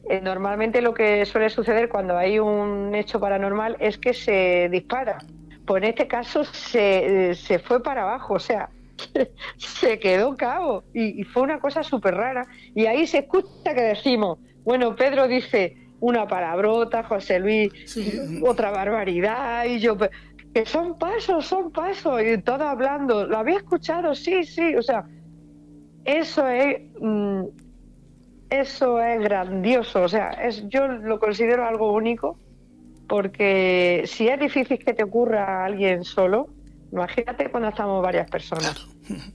eh, 0.08 0.20
normalmente 0.22 0.80
lo 0.80 0.94
que 0.94 1.26
suele 1.26 1.50
suceder 1.50 1.88
cuando 1.88 2.16
hay 2.16 2.38
un 2.38 2.94
hecho 2.94 3.20
paranormal 3.20 3.76
es 3.80 3.98
que 3.98 4.14
se 4.14 4.68
dispara. 4.70 5.18
Pues 5.66 5.82
en 5.82 5.90
este 5.90 6.06
caso 6.06 6.44
se, 6.44 7.34
se 7.34 7.58
fue 7.58 7.82
para 7.82 8.02
abajo, 8.02 8.34
o 8.34 8.38
sea, 8.38 8.70
se 9.56 9.98
quedó 9.98 10.36
cabo 10.36 10.84
y, 10.94 11.24
fue 11.24 11.42
una 11.42 11.60
cosa 11.60 11.82
súper 11.82 12.14
rara. 12.14 12.46
Y 12.74 12.86
ahí 12.86 13.06
se 13.06 13.18
escucha 13.18 13.74
que 13.74 13.82
decimos, 13.82 14.38
bueno, 14.64 14.94
Pedro 14.96 15.28
dice 15.28 15.76
una 16.00 16.26
palabrota, 16.26 17.02
José 17.02 17.40
Luis 17.40 17.72
otra 18.42 18.70
barbaridad 18.70 19.64
y 19.64 19.80
yo, 19.80 19.96
que 20.56 20.64
son 20.64 20.96
pasos, 20.96 21.44
son 21.44 21.70
pasos, 21.70 22.22
y 22.22 22.38
todo 22.38 22.66
hablando, 22.66 23.26
¿lo 23.26 23.36
había 23.36 23.58
escuchado? 23.58 24.14
Sí, 24.14 24.42
sí, 24.44 24.74
o 24.74 24.80
sea, 24.80 25.04
eso 26.06 26.48
es, 26.48 26.80
mm, 26.98 27.42
eso 28.48 28.98
es 28.98 29.20
grandioso, 29.20 30.04
o 30.04 30.08
sea, 30.08 30.30
es, 30.30 30.66
yo 30.68 30.88
lo 30.88 31.20
considero 31.20 31.66
algo 31.66 31.92
único, 31.92 32.38
porque 33.06 34.04
si 34.06 34.28
es 34.28 34.40
difícil 34.40 34.78
que 34.78 34.94
te 34.94 35.04
ocurra 35.04 35.44
a 35.44 35.66
alguien 35.66 36.04
solo, 36.04 36.48
imagínate 36.90 37.50
cuando 37.50 37.68
estamos 37.68 38.02
varias 38.02 38.30
personas. 38.30 38.88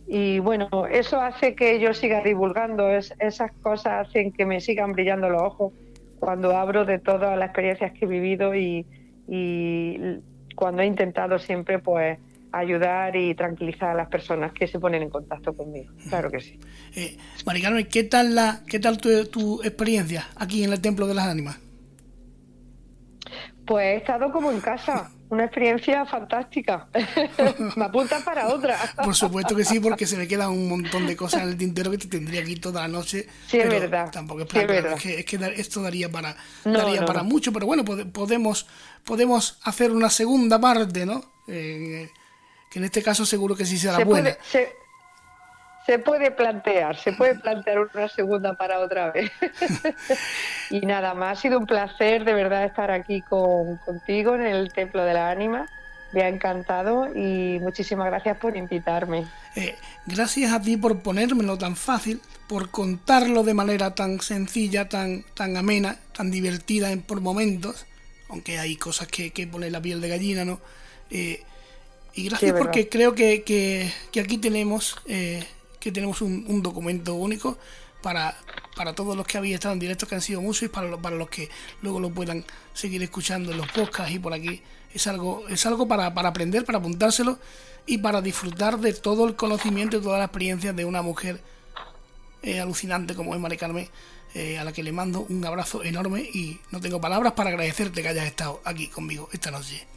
Y 0.08 0.40
bueno, 0.40 0.88
eso 0.90 1.22
hace 1.22 1.54
que 1.54 1.80
yo 1.80 1.94
siga 1.94 2.22
divulgando, 2.22 2.90
es, 2.90 3.14
esas 3.20 3.52
cosas 3.62 4.08
hacen 4.08 4.34
que 4.34 4.48
me 4.48 4.60
sigan 4.60 4.94
brillando 4.94 5.30
los 5.30 5.44
ojos 5.44 5.72
cuando 6.20 6.58
hablo 6.58 6.84
de 6.84 6.98
todas 6.98 7.38
las 7.38 7.50
experiencias 7.50 7.92
que 7.92 8.06
he 8.06 8.08
vivido 8.08 8.56
y, 8.56 8.88
y 9.28 10.00
cuando 10.62 10.84
he 10.84 10.86
intentado 10.86 11.40
siempre 11.40 11.80
pues 11.80 12.20
ayudar 12.52 13.16
y 13.16 13.34
tranquilizar 13.34 13.90
a 13.90 13.94
las 13.96 14.10
personas 14.10 14.54
que 14.54 14.68
se 14.68 14.80
ponen 14.80 15.02
en 15.02 15.10
contacto 15.10 15.54
conmigo. 15.54 15.92
Claro 16.08 16.30
que 16.30 16.40
sí. 16.40 16.60
Eh, 16.96 17.18
¿qué 17.90 18.04
tal, 18.04 18.36
la, 18.36 18.62
qué 18.68 18.80
tal 18.80 19.00
tu, 19.00 19.26
tu, 19.26 19.64
experiencia 19.64 20.28
aquí 20.36 20.64
en 20.64 20.72
el 20.72 20.80
Templo 20.80 21.08
de 21.08 21.16
las 21.16 21.26
Ánimas? 21.26 21.58
Pues 23.72 23.86
he 23.86 23.96
estado 23.96 24.30
como 24.34 24.52
en 24.52 24.60
casa, 24.60 25.10
una 25.30 25.46
experiencia 25.46 26.06
fantástica. 26.06 26.90
me 27.78 27.86
apuntas 27.86 28.22
para 28.22 28.50
otra. 28.50 28.78
Por 29.02 29.16
supuesto 29.16 29.56
que 29.56 29.64
sí, 29.64 29.80
porque 29.80 30.06
se 30.06 30.18
me 30.18 30.28
quedan 30.28 30.50
un 30.50 30.68
montón 30.68 31.08
de 31.08 31.16
cosas 31.16 31.44
en 31.44 31.48
el 31.48 31.58
tintero 31.58 31.90
que 31.90 31.98
te 31.98 32.10
tendría 32.10 32.42
aquí 32.42 32.58
toda 32.58 32.82
la 32.82 32.90
noche. 32.90 33.28
Sí, 33.48 33.60
es 33.60 33.70
verdad. 33.70 34.12
Tampoco 34.12 34.42
es, 34.42 34.48
para, 34.48 34.96
es, 34.96 35.26
que, 35.26 35.40
esto 35.56 35.82
daría 35.82 36.12
para, 36.12 36.36
daría 36.66 37.06
para 37.06 37.24
mucho, 37.24 37.54
pero 37.54 37.66
bueno, 37.66 37.86
podemos, 37.86 38.68
podemos 39.06 39.58
hacer 39.64 39.92
una 39.92 40.10
segunda 40.10 40.60
parte, 40.60 41.06
¿no? 41.06 41.24
Eh, 41.48 42.10
que 42.70 42.80
en 42.80 42.84
este 42.84 43.02
caso 43.02 43.26
seguro 43.26 43.56
que 43.56 43.66
sí 43.66 43.78
será 43.78 44.04
buena. 44.04 44.36
se 44.44 44.81
puede 46.00 46.32
plantear, 46.32 46.96
se 46.96 47.14
puede 47.14 47.36
plantear 47.36 47.80
una 47.80 48.08
segunda 48.08 48.54
para 48.54 48.80
otra 48.80 49.12
vez. 49.12 49.32
y 50.70 50.82
nada 50.82 51.14
más, 51.14 51.38
ha 51.38 51.42
sido 51.42 51.60
un 51.60 51.66
placer 51.66 52.24
de 52.24 52.34
verdad 52.34 52.66
estar 52.66 52.92
aquí 52.92 53.22
con, 53.22 53.78
contigo 53.78 54.36
en 54.36 54.44
el 54.44 54.72
Templo 54.72 55.04
de 55.04 55.14
la 55.14 55.30
Ánima. 55.30 55.68
Me 56.14 56.24
ha 56.24 56.28
encantado 56.28 57.08
y 57.16 57.60
muchísimas 57.62 58.08
gracias 58.08 58.38
por 58.38 58.58
invitarme. 58.58 59.26
Eh, 59.56 59.76
gracias 60.06 60.52
a 60.52 60.62
ti 60.62 60.78
por 60.78 61.00
ponérmelo 61.02 61.58
tan 61.58 61.76
fácil, 61.76 62.22
por 62.48 62.70
contarlo 62.70 63.44
de 63.44 63.54
manera 63.54 63.96
tan 63.96 64.20
sencilla, 64.20 64.90
tan, 64.90 65.24
tan 65.34 65.56
amena, 65.56 65.98
tan 66.14 66.30
divertida 66.30 66.92
en, 66.92 67.02
por 67.02 67.22
momentos, 67.22 67.86
aunque 68.30 68.60
hay 68.60 68.76
cosas 68.76 69.08
que, 69.08 69.32
que 69.32 69.48
la 69.48 69.82
piel 69.82 70.02
de 70.02 70.10
gallina, 70.10 70.44
¿no? 70.44 70.60
Eh, 71.10 71.44
y 72.14 72.26
gracias 72.26 72.54
porque 72.58 72.90
creo 72.90 73.16
que, 73.16 73.44
que, 73.44 74.20
aquí 74.20 74.38
tenemos 74.38 74.98
eh, 75.08 75.46
que 75.82 75.92
tenemos 75.92 76.22
un, 76.22 76.62
documento 76.62 77.16
único 77.16 77.58
para, 78.02 78.38
para 78.76 78.94
todos 78.94 79.18
los 79.18 79.28
que 79.28 79.38
habéis 79.38 79.56
estado 79.56 79.74
en 79.74 79.80
directo, 79.80 80.08
que 80.08 80.16
han 80.16 80.22
sido 80.22 80.40
muchos, 80.40 80.64
y 80.64 80.68
para, 80.70 80.96
para 80.98 81.16
los 81.18 81.30
que 81.30 81.50
luego 81.82 82.00
lo 82.00 82.12
puedan 82.12 82.46
seguir 82.74 83.04
escuchando 83.04 83.52
en 83.52 83.58
los 83.58 83.68
podcasts 83.72 84.14
y 84.14 84.20
por 84.20 84.34
aquí. 84.34 84.62
Es 84.94 85.08
algo, 85.08 85.48
es 85.50 85.66
algo 85.66 85.88
para, 85.88 86.14
para 86.14 86.30
aprender, 86.30 86.64
para 86.66 86.78
apuntárselo 86.78 87.40
y 87.86 87.98
para 87.98 88.22
disfrutar 88.22 88.80
de 88.80 88.94
todo 88.94 89.28
el 89.28 89.36
conocimiento 89.36 89.98
y 89.98 90.02
toda 90.02 90.20
la 90.20 90.26
experiencia 90.26 90.72
de 90.72 90.86
una 90.86 91.02
mujer 91.02 91.42
eh, 92.44 92.60
alucinante 92.60 93.16
como 93.16 93.34
es 93.34 93.42
Mari 93.42 93.58
Carmen, 93.58 93.90
eh, 94.34 94.58
a 94.58 94.64
la 94.64 94.72
que 94.72 94.84
le 94.84 94.92
mando 94.92 95.26
un 95.30 95.44
abrazo 95.46 95.84
enorme 95.84 96.22
y 96.22 96.60
no 96.72 96.80
tengo 96.80 97.02
palabras 97.02 97.34
para 97.34 97.50
agradecerte 97.50 98.02
que 98.02 98.08
hayas 98.08 98.26
estado 98.26 98.62
aquí 98.66 98.88
conmigo 98.88 99.30
esta 99.32 99.52
noche. 99.52 99.88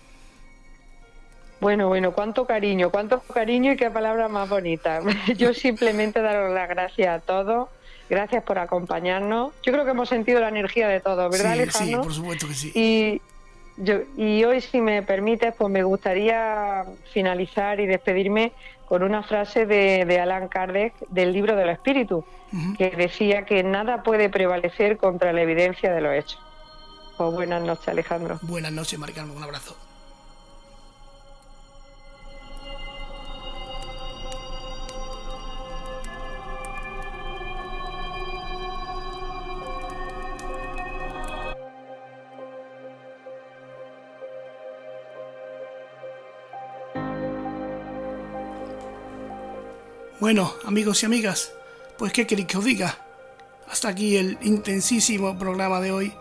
Bueno, 1.61 1.89
bueno, 1.89 2.13
cuánto 2.13 2.47
cariño, 2.47 2.91
cuánto 2.91 3.21
cariño 3.21 3.73
y 3.73 3.77
qué 3.77 3.91
palabra 3.91 4.29
más 4.29 4.49
bonita. 4.49 5.01
Yo 5.37 5.55
simplemente 5.55 6.21
daros 6.21 6.53
las 6.53 6.69
gracias 6.69 7.09
a 7.09 7.21
todos. 7.21 7.69
Gracias 8.11 8.43
por 8.43 8.59
acompañarnos. 8.59 9.53
Yo 9.63 9.73
creo 9.73 9.85
que 9.85 9.93
hemos 9.93 10.09
sentido 10.09 10.41
la 10.41 10.49
energía 10.49 10.89
de 10.89 11.01
todos, 11.01 11.31
¿verdad, 11.31 11.55
sí, 11.55 11.61
Alejandro? 11.61 12.03
Sí, 12.03 12.05
por 12.05 12.15
supuesto 12.15 12.49
que 12.49 12.55
sí. 12.55 12.73
Y, 12.75 13.23
yo, 13.77 14.01
y 14.17 14.45
hoy, 14.45 14.61
si 14.61 14.81
me 14.81 15.03
permites, 15.03 15.55
pues 15.57 15.71
me 15.71 15.83
gustaría 15.83 16.85
finalizar 17.13 17.81
y 17.81 17.87
despedirme 17.87 18.53
con 18.85 19.03
una 19.03 19.23
frase 19.23 19.65
de, 19.65 20.05
de 20.05 20.21
Alan 20.21 20.49
Kardec 20.49 20.93
del 21.09 21.33
libro 21.33 21.57
del 21.57 21.71
espíritu, 21.71 22.25
que 22.79 22.91
decía 22.91 23.45
que 23.47 23.65
nada 23.65 24.03
puede 24.03 24.29
prevalecer 24.29 24.99
contra 24.99 25.33
la 25.33 25.43
evidencia 25.43 25.93
de 25.93 26.01
los 26.01 26.15
hechos. 26.15 26.39
Pues 27.17 27.33
buenas 27.33 27.63
noches, 27.63 27.89
Alejandro. 27.89 28.39
Buenas 28.43 28.73
noches, 28.73 28.99
Maricarmen. 28.99 29.37
Un 29.37 29.43
abrazo. 29.43 29.77
Bueno, 50.25 50.55
amigos 50.65 51.03
y 51.03 51.07
amigas, 51.07 51.53
pues 51.99 52.11
qué 52.11 52.27
queréis 52.27 52.49
que 52.49 52.57
os 52.57 52.65
diga. 52.65 52.97
Hasta 53.71 53.91
aquí 53.91 54.17
el 54.17 54.39
intensísimo 54.41 55.39
programa 55.39 55.83
de 55.83 55.93
hoy. 55.93 56.15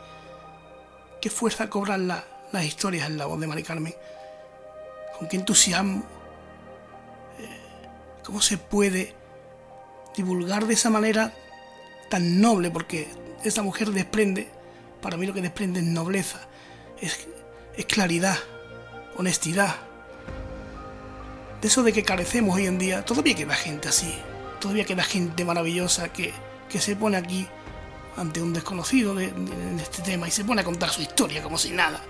Qué 1.21 1.29
fuerza 1.29 1.69
cobran 1.69 2.09
las 2.09 2.65
historias 2.65 3.07
en 3.07 3.17
la 3.17 3.27
voz 3.27 3.39
de 3.39 3.47
Mari 3.47 3.63
Carmen. 3.63 3.95
Con 5.17 5.29
qué 5.29 5.37
entusiasmo. 5.37 6.03
Eh, 7.39 7.61
cómo 8.25 8.41
se 8.41 8.57
puede 8.57 9.15
divulgar 10.17 10.67
de 10.67 10.73
esa 10.73 10.89
manera 10.89 11.33
tan 12.09 12.41
noble, 12.41 12.71
porque 12.71 13.07
esa 13.45 13.63
mujer 13.63 13.91
desprende, 13.91 14.49
para 15.01 15.15
mí 15.15 15.25
lo 15.25 15.33
que 15.33 15.41
desprende 15.41 15.79
es 15.79 15.85
nobleza, 15.85 16.41
es 16.99 17.85
claridad, 17.85 18.35
honestidad, 19.15 19.77
de 21.63 21.69
eso 21.69 21.81
de 21.81 21.93
que 21.93 22.03
carecemos 22.03 22.57
hoy 22.57 22.65
en 22.65 22.77
día, 22.77 23.05
todavía 23.05 23.35
queda 23.35 23.55
gente 23.55 23.87
así, 23.87 24.13
todavía 24.59 24.83
queda 24.83 25.01
gente 25.01 25.45
maravillosa 25.45 26.11
que, 26.11 26.33
se 26.77 26.97
pone 26.97 27.15
aquí 27.15 27.47
ante 28.17 28.41
un 28.41 28.51
desconocido 28.51 29.15
de, 29.15 29.33
este 29.77 30.01
tema 30.01 30.27
y 30.27 30.31
se 30.31 30.43
pone 30.43 30.59
a 30.59 30.65
contar 30.65 30.89
su 30.89 31.01
historia 31.01 31.41
como 31.41 31.57
si 31.57 31.71
nada. 31.71 32.01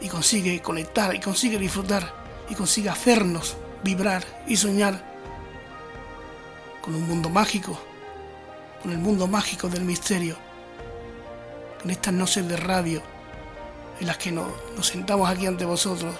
Y 0.00 0.08
consigue 0.08 0.62
conectar, 0.62 1.12
y 1.12 1.18
consigue 1.18 1.58
disfrutar, 1.58 2.14
y 2.48 2.54
consigue 2.54 2.88
hacernos 2.88 3.56
vibrar 3.82 4.22
y 4.46 4.56
soñar 4.56 5.04
con 6.82 6.94
un 6.94 7.08
mundo 7.08 7.30
mágico, 7.30 7.76
con 8.80 8.92
el 8.92 8.98
mundo 8.98 9.26
mágico 9.26 9.68
del 9.68 9.82
misterio, 9.82 10.36
con 11.82 11.90
estas 11.90 12.14
noches 12.14 12.46
de 12.46 12.56
radio 12.58 13.02
en 13.98 14.06
las 14.06 14.18
que 14.18 14.30
nos 14.30 14.52
sentamos 14.82 15.28
aquí 15.28 15.46
ante 15.46 15.64
vosotros 15.64 16.14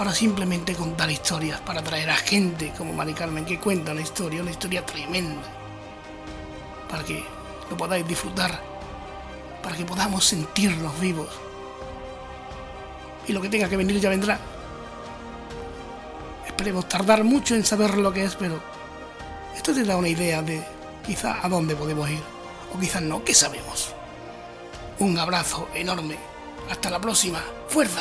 para 0.00 0.14
simplemente 0.14 0.74
contar 0.74 1.10
historias, 1.10 1.60
para 1.60 1.82
traer 1.82 2.08
a 2.08 2.16
gente 2.16 2.72
como 2.78 2.94
Mari 2.94 3.12
Carmen 3.12 3.44
que 3.44 3.60
cuenta 3.60 3.92
una 3.92 4.00
historia, 4.00 4.40
una 4.40 4.50
historia 4.50 4.86
tremenda, 4.86 5.42
para 6.88 7.04
que 7.04 7.22
lo 7.68 7.76
podáis 7.76 8.08
disfrutar, 8.08 8.62
para 9.62 9.76
que 9.76 9.84
podamos 9.84 10.24
sentirnos 10.24 10.98
vivos. 10.98 11.28
Y 13.28 13.34
lo 13.34 13.42
que 13.42 13.50
tenga 13.50 13.68
que 13.68 13.76
venir 13.76 14.00
ya 14.00 14.08
vendrá. 14.08 14.38
Esperemos 16.46 16.88
tardar 16.88 17.22
mucho 17.22 17.54
en 17.54 17.66
saber 17.66 17.98
lo 17.98 18.10
que 18.10 18.24
es, 18.24 18.36
pero 18.36 18.58
esto 19.54 19.74
te 19.74 19.84
da 19.84 19.98
una 19.98 20.08
idea 20.08 20.40
de 20.40 20.64
quizá 21.06 21.44
a 21.44 21.48
dónde 21.50 21.76
podemos 21.76 22.08
ir, 22.08 22.22
o 22.74 22.80
quizás 22.80 23.02
no, 23.02 23.22
que 23.22 23.34
sabemos. 23.34 23.92
Un 24.98 25.18
abrazo 25.18 25.68
enorme. 25.74 26.16
Hasta 26.70 26.88
la 26.88 26.98
próxima. 26.98 27.44
¡Fuerza! 27.68 28.00